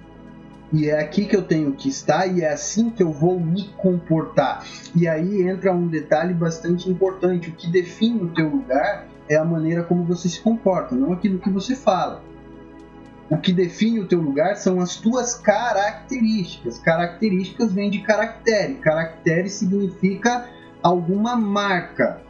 E 0.73 0.89
é 0.89 1.01
aqui 1.01 1.25
que 1.27 1.35
eu 1.35 1.43
tenho 1.43 1.73
que 1.73 1.89
estar 1.89 2.29
e 2.29 2.43
é 2.43 2.53
assim 2.53 2.89
que 2.89 3.03
eu 3.03 3.11
vou 3.11 3.41
me 3.41 3.65
comportar. 3.77 4.65
E 4.95 5.09
aí 5.09 5.43
entra 5.43 5.73
um 5.73 5.89
detalhe 5.89 6.33
bastante 6.33 6.89
importante: 6.89 7.51
o 7.51 7.53
que 7.53 7.69
define 7.69 8.23
o 8.23 8.29
teu 8.29 8.49
lugar 8.49 9.09
é 9.29 9.35
a 9.35 9.45
maneira 9.45 9.83
como 9.83 10.05
você 10.05 10.29
se 10.29 10.41
comporta, 10.41 10.95
não 10.95 11.13
aquilo 11.13 11.41
que 11.41 11.51
você 11.51 11.75
fala. 11.75 12.23
O 13.29 13.37
que 13.37 13.53
define 13.53 13.99
o 13.99 14.07
teu 14.07 14.21
lugar 14.21 14.57
são 14.57 14.81
as 14.81 14.97
tuas 14.97 15.35
características. 15.35 16.79
Características 16.79 17.73
vem 17.73 17.91
de 17.91 18.01
caractere. 18.01 18.75
Caractere 18.75 19.51
significa 19.51 20.49
alguma 20.81 21.35
marca, 21.35 22.23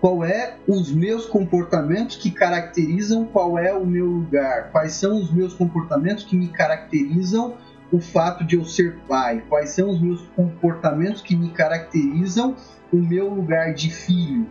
qual 0.00 0.24
é 0.24 0.56
os 0.66 0.92
meus 0.92 1.26
comportamentos 1.26 2.16
que 2.16 2.30
caracterizam 2.30 3.24
qual 3.24 3.58
é 3.58 3.72
o 3.72 3.84
meu 3.84 4.06
lugar, 4.06 4.70
quais 4.70 4.94
são 4.94 5.20
os 5.20 5.32
meus 5.32 5.54
comportamentos 5.54 6.24
que 6.24 6.36
me 6.36 6.48
caracterizam 6.48 7.56
o 7.92 8.00
fato 8.00 8.44
de 8.44 8.56
eu 8.56 8.64
ser 8.64 8.96
pai, 9.08 9.44
quais 9.48 9.70
são 9.70 9.90
os 9.90 10.00
meus 10.00 10.22
comportamentos 10.34 11.20
que 11.20 11.36
me 11.36 11.50
caracterizam 11.50 12.56
o 12.92 12.96
meu 12.96 13.28
lugar 13.28 13.74
de 13.74 13.90
filho. 13.90 14.46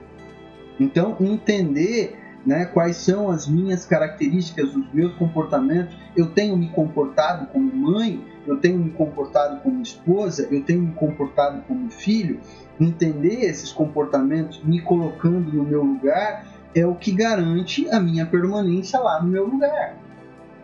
Então, 0.80 1.18
entender 1.20 2.18
né, 2.46 2.66
quais 2.66 2.98
são 2.98 3.30
as 3.30 3.48
minhas 3.48 3.86
características, 3.86 4.76
os 4.76 4.92
meus 4.94 5.14
comportamentos. 5.16 5.96
Eu 6.16 6.28
tenho 6.28 6.58
me 6.58 6.70
comportado 6.70 7.48
como 7.48 7.74
mãe, 7.74 8.24
eu 8.48 8.58
tenho 8.58 8.80
me 8.80 8.92
comportado 8.92 9.62
como 9.62 9.82
esposa, 9.82 10.48
eu 10.52 10.64
tenho 10.64 10.82
me 10.82 10.94
comportado 10.94 11.62
como 11.68 11.90
filho 11.90 12.40
entender 12.80 13.46
esses 13.46 13.72
comportamentos, 13.72 14.64
me 14.64 14.82
colocando 14.82 15.54
no 15.54 15.64
meu 15.64 15.84
lugar, 15.84 16.46
é 16.74 16.86
o 16.86 16.96
que 16.96 17.12
garante 17.12 17.90
a 17.90 18.00
minha 18.00 18.26
permanência 18.26 19.00
lá 19.00 19.22
no 19.22 19.30
meu 19.30 19.46
lugar. 19.46 19.98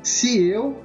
Se 0.02 0.42
eu 0.48 0.82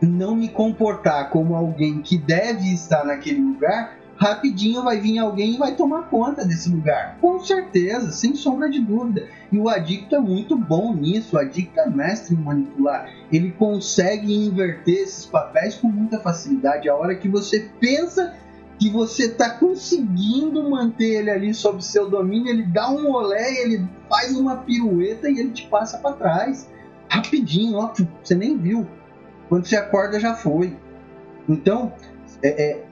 não 0.00 0.34
me 0.34 0.48
comportar 0.48 1.30
como 1.30 1.54
alguém 1.54 2.00
que 2.00 2.16
deve 2.18 2.72
estar 2.72 3.04
naquele 3.04 3.40
lugar, 3.40 3.98
rapidinho 4.16 4.82
vai 4.82 4.98
vir 5.00 5.18
alguém 5.18 5.54
e 5.54 5.58
vai 5.58 5.74
tomar 5.74 6.08
conta 6.08 6.44
desse 6.44 6.70
lugar. 6.70 7.18
Com 7.20 7.40
certeza, 7.40 8.10
sem 8.10 8.34
sombra 8.34 8.70
de 8.70 8.80
dúvida. 8.80 9.28
E 9.54 9.58
o 9.58 9.68
adicto 9.68 10.16
é 10.16 10.18
muito 10.18 10.58
bom 10.58 10.92
nisso, 10.92 11.36
o 11.36 11.38
adicto 11.38 11.78
é 11.78 11.88
mestre 11.88 12.34
em 12.34 12.38
manipular. 12.38 13.08
Ele 13.30 13.52
consegue 13.52 14.34
inverter 14.34 15.04
esses 15.04 15.26
papéis 15.26 15.76
com 15.76 15.86
muita 15.86 16.18
facilidade. 16.18 16.88
A 16.88 16.96
hora 16.96 17.14
que 17.14 17.28
você 17.28 17.70
pensa 17.78 18.34
que 18.80 18.90
você 18.90 19.26
está 19.26 19.50
conseguindo 19.50 20.68
manter 20.68 21.20
ele 21.20 21.30
ali 21.30 21.54
sob 21.54 21.84
seu 21.84 22.10
domínio, 22.10 22.48
ele 22.48 22.64
dá 22.64 22.90
um 22.90 23.08
olé, 23.08 23.62
ele 23.62 23.88
faz 24.08 24.36
uma 24.36 24.56
pirueta 24.56 25.30
e 25.30 25.38
ele 25.38 25.52
te 25.52 25.68
passa 25.68 25.98
para 25.98 26.16
trás. 26.16 26.68
Rapidinho, 27.08 27.76
ó, 27.76 27.92
você 28.24 28.34
nem 28.34 28.58
viu. 28.58 28.84
Quando 29.48 29.66
você 29.66 29.76
acorda 29.76 30.18
já 30.18 30.34
foi. 30.34 30.76
Então, 31.48 31.92
é, 32.42 32.48
é, 32.48 32.84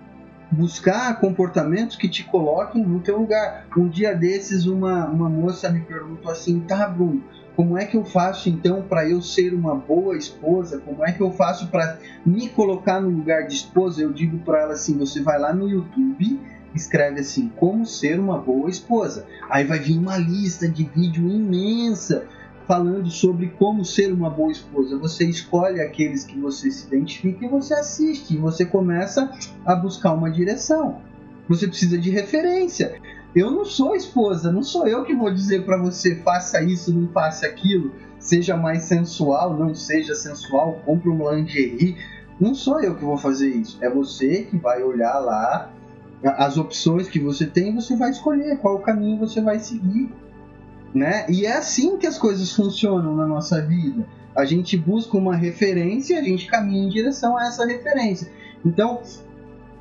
buscar 0.53 1.19
comportamentos 1.19 1.97
que 1.97 2.09
te 2.09 2.23
coloquem 2.25 2.85
no 2.85 3.01
teu 3.01 3.19
lugar. 3.19 3.67
Um 3.77 3.89
dia 3.89 4.15
desses, 4.15 4.67
uma, 4.67 5.07
uma 5.07 5.29
moça 5.29 5.71
me 5.71 5.81
perguntou 5.81 6.31
assim, 6.31 6.61
tá, 6.61 6.87
Bruno, 6.87 7.23
como 7.57 7.77
é 7.77 7.85
que 7.85 7.97
eu 7.97 8.05
faço 8.05 8.49
então 8.49 8.83
para 8.83 9.09
eu 9.09 9.21
ser 9.21 9.55
uma 9.55 9.75
boa 9.75 10.17
esposa? 10.17 10.79
Como 10.79 11.05
é 11.05 11.13
que 11.13 11.21
eu 11.21 11.31
faço 11.31 11.69
para 11.69 11.99
me 12.25 12.49
colocar 12.49 13.01
no 13.01 13.11
lugar 13.11 13.47
de 13.47 13.55
esposa? 13.55 14.03
Eu 14.03 14.13
digo 14.13 14.39
para 14.39 14.61
ela 14.61 14.73
assim: 14.73 14.97
você 14.97 15.21
vai 15.23 15.39
lá 15.39 15.53
no 15.53 15.69
YouTube, 15.69 16.41
escreve 16.75 17.21
assim: 17.21 17.53
como 17.57 17.85
ser 17.85 18.19
uma 18.19 18.39
boa 18.39 18.71
esposa. 18.71 19.27
Aí 19.51 19.65
vai 19.65 19.79
vir 19.79 19.99
uma 19.99 20.17
lista 20.17 20.67
de 20.67 20.85
vídeo 20.85 21.29
imensa 21.29 22.27
falando 22.67 23.11
sobre 23.11 23.49
como 23.59 23.85
ser 23.85 24.13
uma 24.13 24.31
boa 24.31 24.51
esposa. 24.51 24.99
Você 24.99 25.25
escolhe 25.25 25.81
aqueles 25.81 26.25
que 26.25 26.39
você 26.39 26.71
se 26.71 26.87
identifica 26.87 27.45
e 27.45 27.49
você 27.49 27.75
assiste. 27.75 28.35
E 28.35 28.39
você 28.39 28.65
começa 28.65 29.31
a 29.65 29.75
buscar 29.75 30.13
uma 30.13 30.31
direção. 30.31 31.01
Você 31.49 31.67
precisa 31.67 31.99
de 31.99 32.11
referência. 32.11 33.01
Eu 33.35 33.51
não 33.51 33.65
sou 33.65 33.97
esposa, 33.97 34.53
não 34.53 34.63
sou 34.63 34.87
eu 34.87 35.05
que 35.05 35.15
vou 35.15 35.33
dizer 35.33 35.65
para 35.65 35.79
você 35.79 36.17
faça 36.17 36.63
isso, 36.63 36.93
não 36.93 37.09
faça 37.09 37.47
aquilo, 37.47 37.91
seja 38.19 38.57
mais 38.57 38.83
sensual, 38.83 39.57
não 39.57 39.75
seja 39.75 40.15
sensual, 40.15 40.81
compre 40.85 41.09
um 41.09 41.31
lingerie. 41.31 41.97
Não 42.39 42.55
sou 42.55 42.81
eu 42.81 42.95
que 42.95 43.05
vou 43.05 43.17
fazer 43.17 43.49
isso. 43.49 43.79
É 43.81 43.89
você 43.89 44.43
que 44.43 44.59
vai 44.59 44.83
olhar 44.83 45.19
lá 45.19 45.73
as 46.23 46.57
opções 46.57 47.09
que 47.09 47.19
você 47.19 47.47
tem, 47.47 47.75
você 47.75 47.97
vai 47.97 48.11
escolher 48.11 48.59
qual 48.59 48.79
caminho 48.81 49.19
você 49.19 49.41
vai 49.41 49.59
seguir, 49.59 50.11
né? 50.95 51.27
E 51.29 51.47
é 51.47 51.57
assim 51.57 51.97
que 51.97 52.07
as 52.07 52.19
coisas 52.19 52.53
funcionam 52.53 53.17
na 53.17 53.27
nossa 53.27 53.61
vida. 53.63 54.07
A 54.37 54.45
gente 54.45 54.77
busca 54.77 55.17
uma 55.17 55.37
referência, 55.37 56.19
a 56.19 56.23
gente 56.23 56.47
caminha 56.47 56.85
em 56.85 56.89
direção 56.89 57.37
a 57.37 57.47
essa 57.47 57.67
referência. 57.67 58.31
Então, 58.65 59.03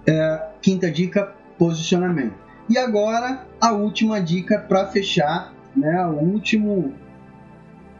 é, 0.05 0.47
quinta 0.61 0.89
dica: 0.89 1.33
posicionamento. 1.57 2.35
E 2.69 2.77
agora 2.77 3.45
a 3.59 3.71
última 3.71 4.21
dica 4.21 4.59
para 4.59 4.87
fechar, 4.87 5.53
né? 5.75 6.05
O 6.05 6.19
último 6.19 6.93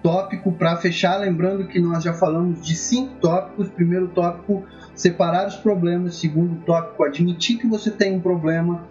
tópico 0.01 0.51
para 0.51 0.77
fechar, 0.77 1.17
lembrando 1.17 1.67
que 1.67 1.79
nós 1.79 2.03
já 2.03 2.13
falamos 2.13 2.61
de 2.61 2.75
cinco 2.75 3.15
tópicos. 3.15 3.69
Primeiro 3.69 4.07
tópico, 4.09 4.63
separar 4.95 5.47
os 5.47 5.55
problemas. 5.55 6.15
Segundo 6.15 6.63
tópico, 6.63 7.03
admitir 7.03 7.57
que 7.57 7.67
você 7.67 7.91
tem 7.91 8.15
um 8.15 8.19
problema. 8.19 8.87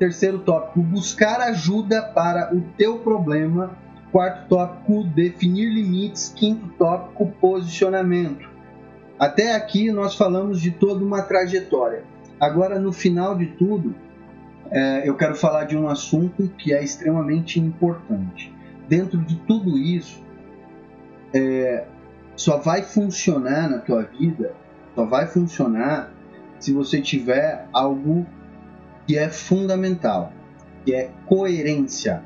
Terceiro 0.00 0.38
tópico, 0.38 0.80
buscar 0.80 1.42
ajuda 1.42 2.00
para 2.00 2.56
o 2.56 2.62
teu 2.78 3.00
problema. 3.00 3.76
Quarto 4.10 4.48
tópico, 4.48 5.04
definir 5.04 5.68
limites. 5.68 6.32
Quinto 6.34 6.68
tópico, 6.78 7.26
posicionamento. 7.38 8.48
Até 9.18 9.54
aqui 9.54 9.92
nós 9.92 10.14
falamos 10.14 10.58
de 10.58 10.70
toda 10.70 11.04
uma 11.04 11.20
trajetória. 11.20 12.02
Agora, 12.40 12.78
no 12.78 12.94
final 12.94 13.36
de 13.36 13.48
tudo, 13.48 13.94
é, 14.70 15.06
eu 15.06 15.14
quero 15.16 15.34
falar 15.34 15.64
de 15.64 15.76
um 15.76 15.86
assunto 15.86 16.48
que 16.56 16.72
é 16.72 16.82
extremamente 16.82 17.60
importante. 17.60 18.50
Dentro 18.88 19.18
de 19.18 19.36
tudo 19.40 19.76
isso, 19.76 20.24
é, 21.34 21.84
só 22.34 22.56
vai 22.56 22.82
funcionar 22.82 23.68
na 23.68 23.80
tua 23.80 24.04
vida, 24.04 24.54
só 24.94 25.04
vai 25.04 25.26
funcionar 25.26 26.10
se 26.58 26.72
você 26.72 27.02
tiver 27.02 27.68
algo 27.70 28.26
que 29.10 29.18
é 29.18 29.28
fundamental, 29.28 30.32
que 30.84 30.94
é 30.94 31.10
coerência. 31.26 32.22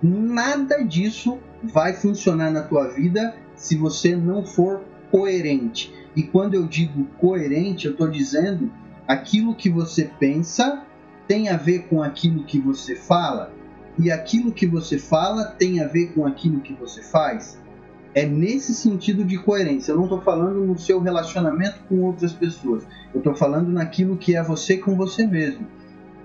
Nada 0.00 0.84
disso 0.84 1.40
vai 1.64 1.94
funcionar 1.94 2.52
na 2.52 2.62
tua 2.62 2.86
vida 2.86 3.34
se 3.56 3.76
você 3.76 4.14
não 4.14 4.44
for 4.44 4.84
coerente. 5.10 5.92
E 6.14 6.22
quando 6.22 6.54
eu 6.54 6.64
digo 6.64 7.06
coerente, 7.18 7.86
eu 7.86 7.90
estou 7.90 8.08
dizendo 8.08 8.70
aquilo 9.04 9.52
que 9.52 9.68
você 9.68 10.08
pensa 10.20 10.84
tem 11.26 11.48
a 11.48 11.56
ver 11.56 11.88
com 11.88 12.04
aquilo 12.04 12.44
que 12.44 12.60
você 12.60 12.94
fala 12.94 13.52
e 13.98 14.08
aquilo 14.08 14.52
que 14.52 14.64
você 14.64 14.96
fala 14.96 15.44
tem 15.44 15.82
a 15.82 15.88
ver 15.88 16.12
com 16.12 16.24
aquilo 16.24 16.60
que 16.60 16.72
você 16.72 17.02
faz. 17.02 17.60
É 18.14 18.24
nesse 18.24 18.72
sentido 18.72 19.24
de 19.24 19.38
coerência. 19.38 19.90
Eu 19.90 19.96
não 19.96 20.04
estou 20.04 20.20
falando 20.20 20.64
no 20.64 20.78
seu 20.78 21.00
relacionamento 21.00 21.80
com 21.88 22.00
outras 22.02 22.32
pessoas. 22.32 22.86
Eu 23.12 23.18
estou 23.18 23.34
falando 23.34 23.72
naquilo 23.72 24.16
que 24.16 24.36
é 24.36 24.42
você 24.42 24.76
com 24.76 24.94
você 24.94 25.26
mesmo. 25.26 25.66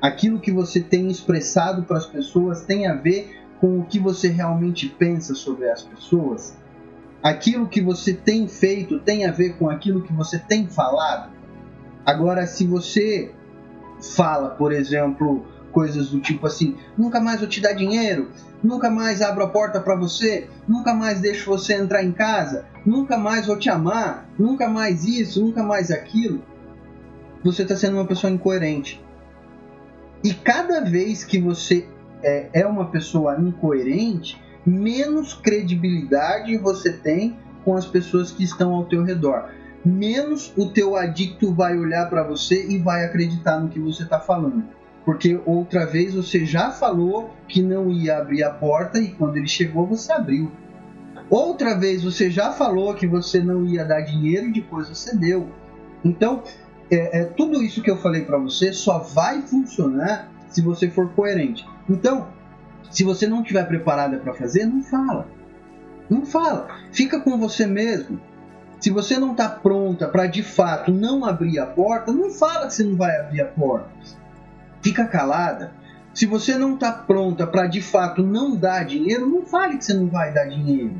Aquilo 0.03 0.37
que 0.37 0.51
você 0.51 0.81
tem 0.81 1.09
expressado 1.09 1.83
para 1.83 1.95
as 1.95 2.05
pessoas 2.05 2.63
tem 2.63 2.87
a 2.87 2.93
ver 2.93 3.39
com 3.61 3.79
o 3.79 3.85
que 3.85 3.97
você 3.97 4.27
realmente 4.27 4.89
pensa 4.89 5.33
sobre 5.33 5.69
as 5.69 5.81
pessoas. 5.81 6.57
Aquilo 7.23 7.69
que 7.69 7.79
você 7.79 8.11
tem 8.13 8.45
feito 8.45 8.99
tem 8.99 9.25
a 9.25 9.31
ver 9.31 9.55
com 9.57 9.69
aquilo 9.69 10.01
que 10.01 10.11
você 10.11 10.37
tem 10.37 10.67
falado. 10.67 11.31
Agora, 12.05 12.45
se 12.45 12.67
você 12.67 13.31
fala, 14.13 14.49
por 14.49 14.73
exemplo, 14.73 15.45
coisas 15.71 16.09
do 16.09 16.19
tipo 16.19 16.47
assim: 16.47 16.75
nunca 16.97 17.21
mais 17.21 17.39
vou 17.39 17.47
te 17.47 17.61
dar 17.61 17.71
dinheiro, 17.71 18.29
nunca 18.61 18.89
mais 18.89 19.21
abro 19.21 19.45
a 19.45 19.49
porta 19.49 19.79
para 19.79 19.95
você, 19.95 20.49
nunca 20.67 20.93
mais 20.93 21.21
deixo 21.21 21.49
você 21.49 21.75
entrar 21.75 22.03
em 22.03 22.11
casa, 22.11 22.65
nunca 22.85 23.17
mais 23.17 23.47
vou 23.47 23.57
te 23.57 23.69
amar, 23.69 24.27
nunca 24.37 24.67
mais 24.67 25.05
isso, 25.05 25.41
nunca 25.41 25.63
mais 25.63 25.89
aquilo. 25.89 26.43
Você 27.41 27.61
está 27.61 27.77
sendo 27.77 27.95
uma 27.95 28.05
pessoa 28.05 28.33
incoerente. 28.33 29.01
E 30.23 30.33
cada 30.33 30.81
vez 30.81 31.23
que 31.23 31.39
você 31.39 31.85
é, 32.23 32.49
é 32.53 32.65
uma 32.65 32.85
pessoa 32.85 33.39
incoerente, 33.39 34.41
menos 34.65 35.33
credibilidade 35.33 36.57
você 36.57 36.93
tem 36.93 37.37
com 37.65 37.75
as 37.75 37.85
pessoas 37.85 38.31
que 38.31 38.43
estão 38.43 38.73
ao 38.73 38.85
teu 38.85 39.03
redor. 39.03 39.49
Menos 39.85 40.53
o 40.55 40.69
teu 40.69 40.95
adicto 40.95 41.53
vai 41.53 41.77
olhar 41.77 42.09
para 42.09 42.23
você 42.23 42.65
e 42.67 42.77
vai 42.77 43.03
acreditar 43.03 43.59
no 43.59 43.67
que 43.67 43.79
você 43.79 44.03
está 44.03 44.19
falando. 44.19 44.63
Porque 45.03 45.37
outra 45.45 45.85
vez 45.85 46.13
você 46.13 46.45
já 46.45 46.71
falou 46.71 47.31
que 47.47 47.61
não 47.61 47.91
ia 47.91 48.17
abrir 48.17 48.43
a 48.43 48.49
porta 48.49 48.99
e 48.99 49.09
quando 49.09 49.35
ele 49.35 49.47
chegou 49.47 49.85
você 49.85 50.11
abriu. 50.13 50.49
Outra 51.29 51.77
vez 51.77 52.03
você 52.03 52.29
já 52.29 52.51
falou 52.51 52.93
que 52.93 53.07
você 53.07 53.41
não 53.41 53.65
ia 53.65 53.83
dar 53.83 54.01
dinheiro 54.01 54.47
e 54.47 54.53
depois 54.53 54.87
você 54.87 55.15
deu. 55.17 55.49
Então, 56.03 56.43
é, 56.89 57.21
é 57.21 57.23
tudo 57.25 57.61
isso 57.61 57.81
que 57.81 57.89
eu 57.89 57.97
falei 57.97 58.23
para 58.23 58.37
você 58.37 58.73
só 58.73 58.99
vai 58.99 59.41
funcionar 59.41 60.31
se 60.49 60.61
você 60.61 60.89
for 60.89 61.09
coerente. 61.13 61.65
Então, 61.89 62.27
se 62.89 63.03
você 63.03 63.27
não 63.27 63.41
estiver 63.41 63.67
preparada 63.67 64.17
para 64.17 64.33
fazer, 64.33 64.65
não 64.65 64.83
fala. 64.83 65.27
Não 66.09 66.25
fala. 66.25 66.67
Fica 66.91 67.19
com 67.19 67.37
você 67.37 67.65
mesmo. 67.65 68.19
Se 68.79 68.89
você 68.89 69.17
não 69.17 69.31
está 69.31 69.47
pronta 69.49 70.07
para 70.07 70.27
de 70.27 70.43
fato 70.43 70.91
não 70.91 71.25
abrir 71.25 71.57
a 71.57 71.65
porta, 71.65 72.11
não 72.11 72.29
fala 72.29 72.67
que 72.67 72.73
você 72.73 72.83
não 72.83 72.95
vai 72.95 73.17
abrir 73.17 73.41
a 73.41 73.45
porta. 73.45 73.89
Fica 74.81 75.05
calada. 75.05 75.71
Se 76.13 76.25
você 76.25 76.57
não 76.57 76.75
está 76.75 76.91
pronta 76.91 77.47
para 77.47 77.65
de 77.65 77.81
fato 77.81 78.21
não 78.21 78.55
dar 78.55 78.85
dinheiro, 78.85 79.25
não 79.25 79.43
fale 79.43 79.77
que 79.77 79.85
você 79.85 79.93
não 79.93 80.07
vai 80.07 80.31
dar 80.33 80.45
dinheiro. 80.45 80.93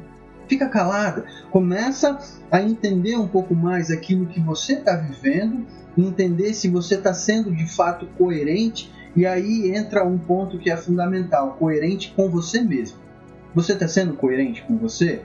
Fica 0.47 0.67
calada. 0.67 1.25
Começa 1.51 2.17
a 2.51 2.61
entender 2.61 3.15
um 3.15 3.27
pouco 3.27 3.55
mais 3.55 3.89
aquilo 3.89 4.25
que 4.25 4.39
você 4.39 4.73
está 4.73 4.95
vivendo, 4.95 5.65
entender 5.97 6.53
se 6.53 6.67
você 6.67 6.95
está 6.95 7.13
sendo 7.13 7.51
de 7.51 7.65
fato 7.65 8.05
coerente 8.17 8.91
e 9.15 9.25
aí 9.25 9.71
entra 9.75 10.03
um 10.05 10.17
ponto 10.17 10.57
que 10.57 10.69
é 10.69 10.77
fundamental: 10.77 11.55
coerente 11.59 12.13
com 12.15 12.29
você 12.29 12.61
mesmo. 12.61 12.97
Você 13.53 13.73
está 13.73 13.87
sendo 13.87 14.13
coerente 14.13 14.63
com 14.63 14.77
você? 14.77 15.21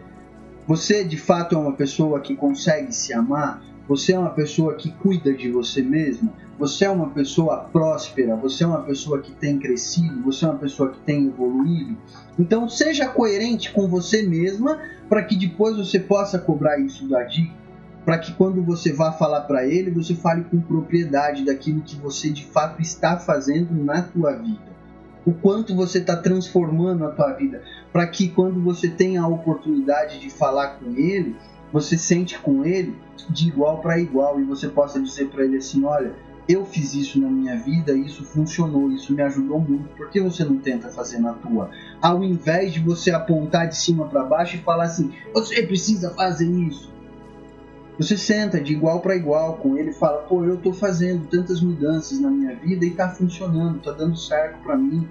Você 0.66 1.02
de 1.02 1.16
fato 1.16 1.54
é 1.54 1.58
uma 1.58 1.72
pessoa 1.72 2.20
que 2.20 2.36
consegue 2.36 2.94
se 2.94 3.12
amar? 3.14 3.62
Você 3.88 4.12
é 4.12 4.18
uma 4.18 4.28
pessoa 4.28 4.74
que 4.74 4.92
cuida 4.92 5.32
de 5.32 5.50
você 5.50 5.80
mesmo? 5.80 6.30
Você 6.58 6.84
é 6.84 6.90
uma 6.90 7.08
pessoa 7.08 7.68
próspera? 7.72 8.36
Você 8.36 8.64
é 8.64 8.66
uma 8.66 8.82
pessoa 8.82 9.22
que 9.22 9.32
tem 9.32 9.58
crescido? 9.58 10.22
Você 10.24 10.44
é 10.44 10.48
uma 10.48 10.58
pessoa 10.58 10.90
que 10.90 11.00
tem 11.00 11.26
evoluído? 11.26 11.96
Então 12.38 12.68
seja 12.68 13.08
coerente 13.08 13.72
com 13.72 13.88
você 13.88 14.22
mesma 14.24 14.78
para 15.08 15.22
que 15.22 15.36
depois 15.36 15.76
você 15.76 15.98
possa 15.98 16.38
cobrar 16.38 16.78
isso 16.78 17.08
da 17.08 17.22
dica 17.22 17.68
para 18.08 18.16
que 18.16 18.32
quando 18.32 18.62
você 18.62 18.90
vá 18.90 19.12
falar 19.12 19.42
para 19.42 19.66
ele, 19.66 19.90
você 19.90 20.14
fale 20.14 20.42
com 20.44 20.58
propriedade 20.58 21.44
daquilo 21.44 21.82
que 21.82 21.94
você 21.96 22.30
de 22.30 22.42
fato 22.46 22.80
está 22.80 23.18
fazendo 23.18 23.74
na 23.84 24.00
tua 24.00 24.32
vida. 24.32 24.62
O 25.26 25.32
quanto 25.34 25.76
você 25.76 25.98
está 25.98 26.16
transformando 26.16 27.04
a 27.04 27.10
tua 27.10 27.34
vida, 27.34 27.62
para 27.92 28.06
que 28.06 28.30
quando 28.30 28.62
você 28.62 28.88
tenha 28.88 29.20
a 29.20 29.28
oportunidade 29.28 30.20
de 30.20 30.30
falar 30.30 30.78
com 30.78 30.94
ele, 30.96 31.36
você 31.70 31.98
sente 31.98 32.38
com 32.38 32.64
ele 32.64 32.96
de 33.28 33.48
igual 33.48 33.82
para 33.82 34.00
igual 34.00 34.40
e 34.40 34.44
você 34.44 34.68
possa 34.68 34.98
dizer 34.98 35.28
para 35.28 35.44
ele 35.44 35.58
assim, 35.58 35.84
olha, 35.84 36.14
eu 36.48 36.64
fiz 36.64 36.94
isso 36.94 37.20
na 37.20 37.28
minha 37.28 37.56
vida, 37.56 37.92
isso 37.92 38.24
funcionou, 38.24 38.90
isso 38.90 39.12
me 39.12 39.20
ajudou 39.22 39.60
muito. 39.60 39.88
Por 39.96 40.08
que 40.08 40.20
você 40.20 40.44
não 40.44 40.56
tenta 40.56 40.88
fazer 40.88 41.18
na 41.18 41.34
tua? 41.34 41.70
Ao 42.00 42.24
invés 42.24 42.72
de 42.72 42.80
você 42.80 43.10
apontar 43.10 43.68
de 43.68 43.76
cima 43.76 44.06
para 44.06 44.24
baixo 44.24 44.56
e 44.56 44.60
falar 44.60 44.84
assim, 44.84 45.12
você 45.34 45.62
precisa 45.62 46.10
fazer 46.14 46.50
isso. 46.50 46.90
Você 47.98 48.16
senta 48.16 48.60
de 48.60 48.72
igual 48.72 49.00
para 49.00 49.16
igual 49.16 49.56
com 49.56 49.76
ele 49.76 49.90
e 49.90 49.94
fala: 49.94 50.22
pô, 50.22 50.44
eu 50.44 50.54
estou 50.54 50.72
fazendo 50.72 51.26
tantas 51.26 51.60
mudanças 51.60 52.18
na 52.20 52.30
minha 52.30 52.54
vida 52.54 52.84
e 52.84 52.90
está 52.90 53.08
funcionando, 53.08 53.78
está 53.78 53.90
dando 53.90 54.16
certo 54.16 54.62
para 54.62 54.76
mim. 54.76 55.06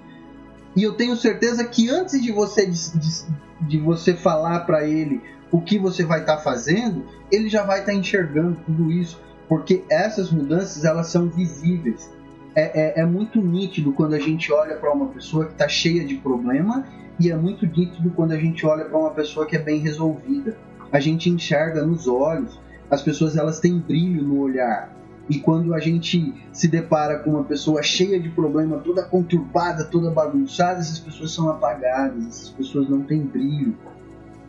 E 0.74 0.82
eu 0.82 0.94
tenho 0.94 1.14
certeza 1.14 1.64
que 1.64 1.88
antes 1.90 2.20
de 2.20 2.32
você 2.32 2.66
de, 2.66 2.98
de, 2.98 3.26
de 3.60 3.78
você 3.78 4.14
falar 4.14 4.60
para 4.60 4.86
ele 4.86 5.20
o 5.52 5.60
que 5.60 5.78
você 5.78 6.04
vai 6.04 6.20
estar 6.20 6.36
tá 6.36 6.42
fazendo, 6.42 7.04
ele 7.30 7.48
já 7.48 7.62
vai 7.62 7.80
estar 7.80 7.92
tá 7.92 7.98
enxergando 7.98 8.58
tudo 8.64 8.90
isso, 8.90 9.20
porque 9.48 9.84
essas 9.90 10.30
mudanças 10.30 10.84
elas 10.84 11.08
são 11.08 11.28
visíveis. 11.28 12.10
É, 12.54 13.00
é, 13.00 13.02
é 13.02 13.06
muito 13.06 13.40
nítido 13.40 13.92
quando 13.92 14.14
a 14.14 14.18
gente 14.18 14.52
olha 14.52 14.76
para 14.76 14.92
uma 14.92 15.06
pessoa 15.06 15.46
que 15.46 15.52
está 15.52 15.68
cheia 15.68 16.04
de 16.04 16.16
problema 16.16 16.84
e 17.20 17.30
é 17.30 17.36
muito 17.36 17.66
nítido 17.66 18.10
quando 18.10 18.32
a 18.32 18.38
gente 18.38 18.66
olha 18.66 18.84
para 18.84 18.98
uma 18.98 19.10
pessoa 19.10 19.46
que 19.46 19.56
é 19.56 19.58
bem 19.58 19.80
resolvida. 19.80 20.56
A 20.90 21.00
gente 21.00 21.30
enxerga 21.30 21.84
nos 21.84 22.08
olhos 22.08 22.58
as 22.90 23.02
pessoas 23.02 23.36
elas 23.36 23.60
têm 23.60 23.78
brilho 23.78 24.22
no 24.22 24.40
olhar. 24.40 24.96
E 25.28 25.38
quando 25.38 25.74
a 25.74 25.78
gente 25.78 26.34
se 26.52 26.68
depara 26.68 27.18
com 27.18 27.30
uma 27.30 27.44
pessoa 27.44 27.82
cheia 27.82 28.18
de 28.18 28.30
problema, 28.30 28.78
toda 28.78 29.02
conturbada, 29.02 29.84
toda 29.84 30.10
bagunçada, 30.10 30.80
essas 30.80 30.98
pessoas 30.98 31.32
são 31.32 31.50
apagadas, 31.50 32.26
essas 32.26 32.48
pessoas 32.50 32.88
não 32.88 33.02
têm 33.02 33.20
brilho. 33.20 33.76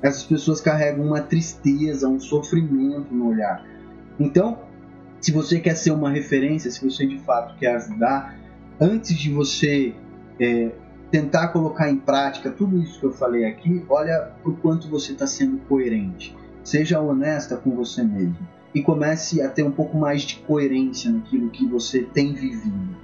Essas 0.02 0.24
pessoas 0.24 0.62
carregam 0.62 1.06
uma 1.06 1.20
tristeza, 1.20 2.08
um 2.08 2.20
sofrimento 2.20 3.14
no 3.14 3.28
olhar. 3.28 3.66
Então, 4.18 4.60
se 5.22 5.32
você 5.32 5.60
quer 5.60 5.76
ser 5.76 5.92
uma 5.92 6.10
referência, 6.10 6.72
se 6.72 6.84
você 6.84 7.06
de 7.06 7.20
fato 7.20 7.58
quer 7.58 7.76
ajudar, 7.76 8.38
antes 8.80 9.18
de 9.18 9.32
você 9.32 9.94
é, 10.40 10.72
tentar 11.12 11.50
colocar 11.50 11.90
em 11.90 11.98
prática 11.98 12.50
tudo 12.50 12.82
isso 12.82 13.00
que 13.00 13.06
eu 13.06 13.14
falei 13.14 13.46
aqui, 13.46 13.84
olha 13.90 14.32
o 14.46 14.54
quanto 14.54 14.88
você 14.88 15.12
está 15.12 15.28
sendo 15.28 15.58
coerente. 15.68 16.36
Seja 16.64 17.02
honesta 17.02 17.58
com 17.58 17.72
você 17.72 18.04
mesmo 18.04 18.38
e 18.74 18.82
comece 18.82 19.42
a 19.42 19.50
ter 19.50 19.64
um 19.64 19.72
pouco 19.72 19.98
mais 19.98 20.22
de 20.22 20.36
coerência 20.38 21.12
naquilo 21.12 21.50
que 21.50 21.66
você 21.66 22.04
tem 22.04 22.34
vivido. 22.34 22.96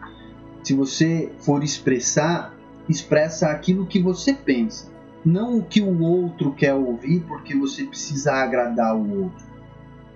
Se 0.63 0.73
você 0.73 1.31
for 1.39 1.63
expressar, 1.63 2.55
expressa 2.87 3.49
aquilo 3.49 3.85
que 3.85 3.99
você 3.99 4.33
pensa, 4.33 4.87
não 5.25 5.57
o 5.57 5.63
que 5.63 5.81
o 5.81 6.01
outro 6.01 6.53
quer 6.53 6.73
ouvir 6.73 7.21
porque 7.27 7.55
você 7.55 7.83
precisa 7.83 8.33
agradar 8.33 8.95
o 8.95 9.23
outro. 9.23 9.54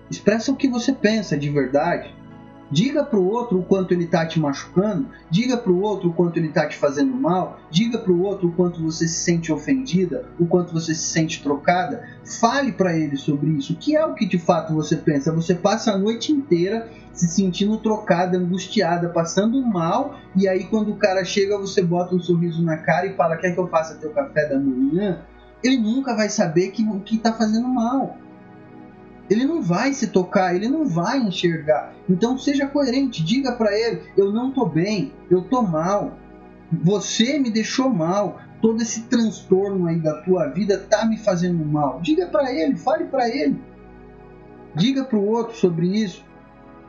Expressa 0.10 0.52
o 0.52 0.56
que 0.56 0.68
você 0.68 0.94
pensa 0.94 1.38
de 1.38 1.50
verdade 1.50 2.14
Diga 2.72 3.04
para 3.04 3.20
o 3.20 3.28
outro 3.28 3.60
o 3.60 3.64
quanto 3.64 3.94
ele 3.94 4.04
está 4.04 4.26
te 4.28 4.40
machucando, 4.40 5.08
diga 5.30 5.58
para 5.58 5.72
o 5.72 5.82
outro 5.82 6.10
o 6.10 6.14
quanto 6.14 6.38
ele 6.38 6.50
está 6.50 6.68
te 6.68 6.78
fazendo 6.78 7.16
mal, 7.16 7.60
diga 7.72 7.98
para 7.98 8.12
o 8.12 8.22
outro 8.22 8.50
o 8.50 8.52
quanto 8.52 8.82
você 8.84 9.08
se 9.08 9.24
sente 9.24 9.52
ofendida, 9.52 10.26
o 10.40 10.46
quanto 10.46 10.72
você 10.72 10.94
se 10.94 11.02
sente 11.02 11.42
trocada. 11.42 12.04
Fale 12.40 12.72
para 12.72 12.96
ele 12.96 13.18
sobre 13.18 13.50
isso. 13.50 13.74
O 13.74 13.76
que 13.76 13.96
é 13.96 14.06
o 14.06 14.14
que 14.14 14.24
de 14.24 14.38
fato 14.38 14.76
você 14.76 14.96
pensa? 14.96 15.34
Você 15.34 15.56
passa 15.56 15.94
a 15.94 15.98
noite 15.98 16.32
inteira 16.32 16.88
se 17.12 17.28
sentindo 17.28 17.76
trocada, 17.78 18.38
angustiada, 18.38 19.10
passando 19.10 19.60
mal, 19.64 20.20
e 20.36 20.48
aí 20.48 20.66
quando 20.66 20.92
o 20.92 20.96
cara 20.96 21.26
chega 21.26 21.58
você 21.58 21.82
bota 21.82 22.14
um 22.14 22.20
sorriso 22.20 22.64
na 22.64 22.78
cara 22.78 23.08
e 23.08 23.16
fala: 23.16 23.36
Quer 23.38 23.52
que 23.54 23.60
eu 23.60 23.68
faça 23.68 23.96
teu 23.96 24.12
café 24.12 24.48
da 24.48 24.60
manhã? 24.60 25.22
Ele 25.64 25.78
nunca 25.78 26.16
vai 26.16 26.30
saber 26.30 26.70
que 26.70 26.84
o 26.84 27.00
que 27.00 27.16
está 27.16 27.34
fazendo 27.34 27.68
mal 27.68 28.16
ele 29.30 29.46
não 29.46 29.62
vai 29.62 29.94
se 29.94 30.08
tocar, 30.08 30.56
ele 30.56 30.68
não 30.68 30.86
vai 30.86 31.20
enxergar. 31.20 31.94
Então 32.10 32.38
seja 32.38 32.68
coerente, 32.68 33.24
diga 33.24 33.52
para 33.52 33.78
ele: 33.78 34.02
eu 34.18 34.32
não 34.32 34.52
tô 34.52 34.66
bem, 34.66 35.14
eu 35.30 35.42
tô 35.44 35.62
mal. 35.62 36.18
Você 36.72 37.38
me 37.40 37.50
deixou 37.50 37.90
mal. 37.90 38.42
Todo 38.62 38.82
esse 38.82 39.04
transtorno 39.04 39.88
aí 39.88 40.00
da 40.00 40.22
tua 40.22 40.48
vida 40.48 40.78
tá 40.78 41.06
me 41.06 41.18
fazendo 41.18 41.64
mal. 41.64 42.02
Diga 42.02 42.28
para 42.28 42.54
ele, 42.54 42.76
fale 42.76 43.06
para 43.06 43.30
ele. 43.30 43.58
Diga 44.76 45.06
para 45.06 45.18
o 45.18 45.26
outro 45.26 45.56
sobre 45.56 45.88
isso. 45.88 46.28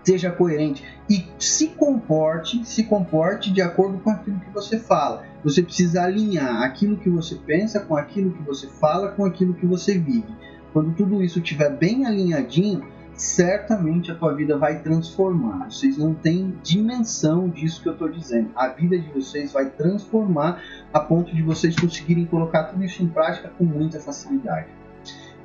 Seja 0.02 0.32
coerente 0.32 0.82
e 1.08 1.24
se 1.38 1.68
comporte, 1.68 2.64
se 2.64 2.84
comporte 2.84 3.52
de 3.52 3.60
acordo 3.60 3.98
com 3.98 4.10
aquilo 4.10 4.40
que 4.40 4.50
você 4.50 4.80
fala. 4.80 5.24
Você 5.44 5.62
precisa 5.62 6.02
alinhar 6.02 6.62
aquilo 6.62 6.96
que 6.96 7.08
você 7.08 7.36
pensa 7.36 7.78
com 7.80 7.96
aquilo 7.96 8.32
que 8.32 8.42
você 8.42 8.66
fala, 8.66 9.12
com 9.12 9.24
aquilo 9.24 9.54
que 9.54 9.66
você 9.66 9.96
vive 9.96 10.26
quando 10.72 10.94
tudo 10.94 11.22
isso 11.22 11.38
estiver 11.38 11.76
bem 11.76 12.06
alinhadinho, 12.06 12.84
certamente 13.14 14.10
a 14.10 14.14
tua 14.14 14.34
vida 14.34 14.56
vai 14.56 14.80
transformar. 14.80 15.70
Vocês 15.70 15.98
não 15.98 16.14
têm 16.14 16.54
dimensão 16.62 17.48
disso 17.48 17.82
que 17.82 17.88
eu 17.88 17.92
estou 17.92 18.08
dizendo. 18.08 18.50
A 18.56 18.68
vida 18.68 18.98
de 18.98 19.08
vocês 19.10 19.52
vai 19.52 19.66
transformar 19.66 20.62
a 20.92 21.00
ponto 21.00 21.34
de 21.34 21.42
vocês 21.42 21.76
conseguirem 21.76 22.24
colocar 22.24 22.64
tudo 22.64 22.82
isso 22.82 23.02
em 23.02 23.08
prática 23.08 23.50
com 23.56 23.64
muita 23.64 24.00
facilidade. 24.00 24.68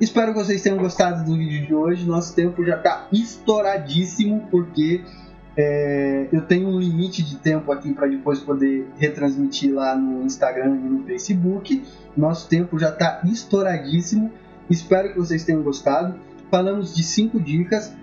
Espero 0.00 0.32
que 0.32 0.38
vocês 0.38 0.62
tenham 0.62 0.78
gostado 0.78 1.24
do 1.24 1.36
vídeo 1.36 1.66
de 1.66 1.74
hoje. 1.74 2.06
Nosso 2.06 2.34
tempo 2.34 2.64
já 2.64 2.76
está 2.76 3.08
estouradíssimo 3.12 4.46
porque 4.50 5.02
é, 5.56 6.28
eu 6.30 6.42
tenho 6.42 6.68
um 6.68 6.78
limite 6.78 7.22
de 7.22 7.36
tempo 7.38 7.72
aqui 7.72 7.94
para 7.94 8.06
depois 8.06 8.40
poder 8.40 8.86
retransmitir 8.98 9.74
lá 9.74 9.96
no 9.96 10.22
Instagram 10.22 10.76
e 10.76 10.88
no 10.88 11.04
Facebook. 11.04 11.82
Nosso 12.14 12.48
tempo 12.48 12.78
já 12.78 12.90
está 12.90 13.22
estouradíssimo. 13.24 14.30
Espero 14.68 15.12
que 15.12 15.18
vocês 15.18 15.44
tenham 15.44 15.62
gostado 15.62 16.14
falamos 16.50 16.94
de 16.94 17.02
cinco 17.02 17.40
dicas. 17.40 17.94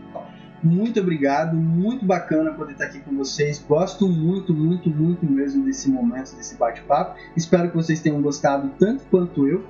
Muito 0.62 1.00
obrigado, 1.00 1.58
muito 1.58 2.06
bacana 2.06 2.54
poder 2.54 2.72
estar 2.74 2.86
aqui 2.86 3.00
com 3.00 3.16
vocês. 3.18 3.64
Gosto 3.68 4.08
muito, 4.08 4.54
muito, 4.54 4.90
muito 4.90 5.26
mesmo 5.26 5.66
desse 5.66 5.90
momento, 5.90 6.36
desse 6.36 6.56
bate-papo. 6.56 7.20
Espero 7.36 7.70
que 7.70 7.76
vocês 7.76 8.00
tenham 8.00 8.22
gostado 8.22 8.72
tanto 8.80 9.04
quanto 9.12 9.46
eu. 9.46 9.66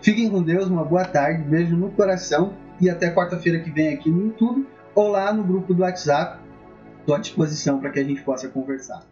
Fiquem 0.00 0.30
com 0.30 0.40
Deus, 0.40 0.68
uma 0.68 0.84
boa 0.84 1.04
tarde, 1.04 1.42
beijo 1.42 1.76
no 1.76 1.90
coração 1.90 2.54
e 2.80 2.88
até 2.88 3.12
quarta-feira 3.12 3.58
que 3.58 3.70
vem 3.70 3.94
aqui 3.94 4.10
no 4.10 4.26
YouTube 4.26 4.66
ou 4.94 5.08
lá 5.08 5.32
no 5.32 5.42
grupo 5.42 5.74
do 5.74 5.82
WhatsApp. 5.82 6.40
Estou 7.00 7.16
à 7.16 7.18
disposição 7.18 7.80
para 7.80 7.90
que 7.90 7.98
a 7.98 8.04
gente 8.04 8.22
possa 8.22 8.48
conversar. 8.48 9.11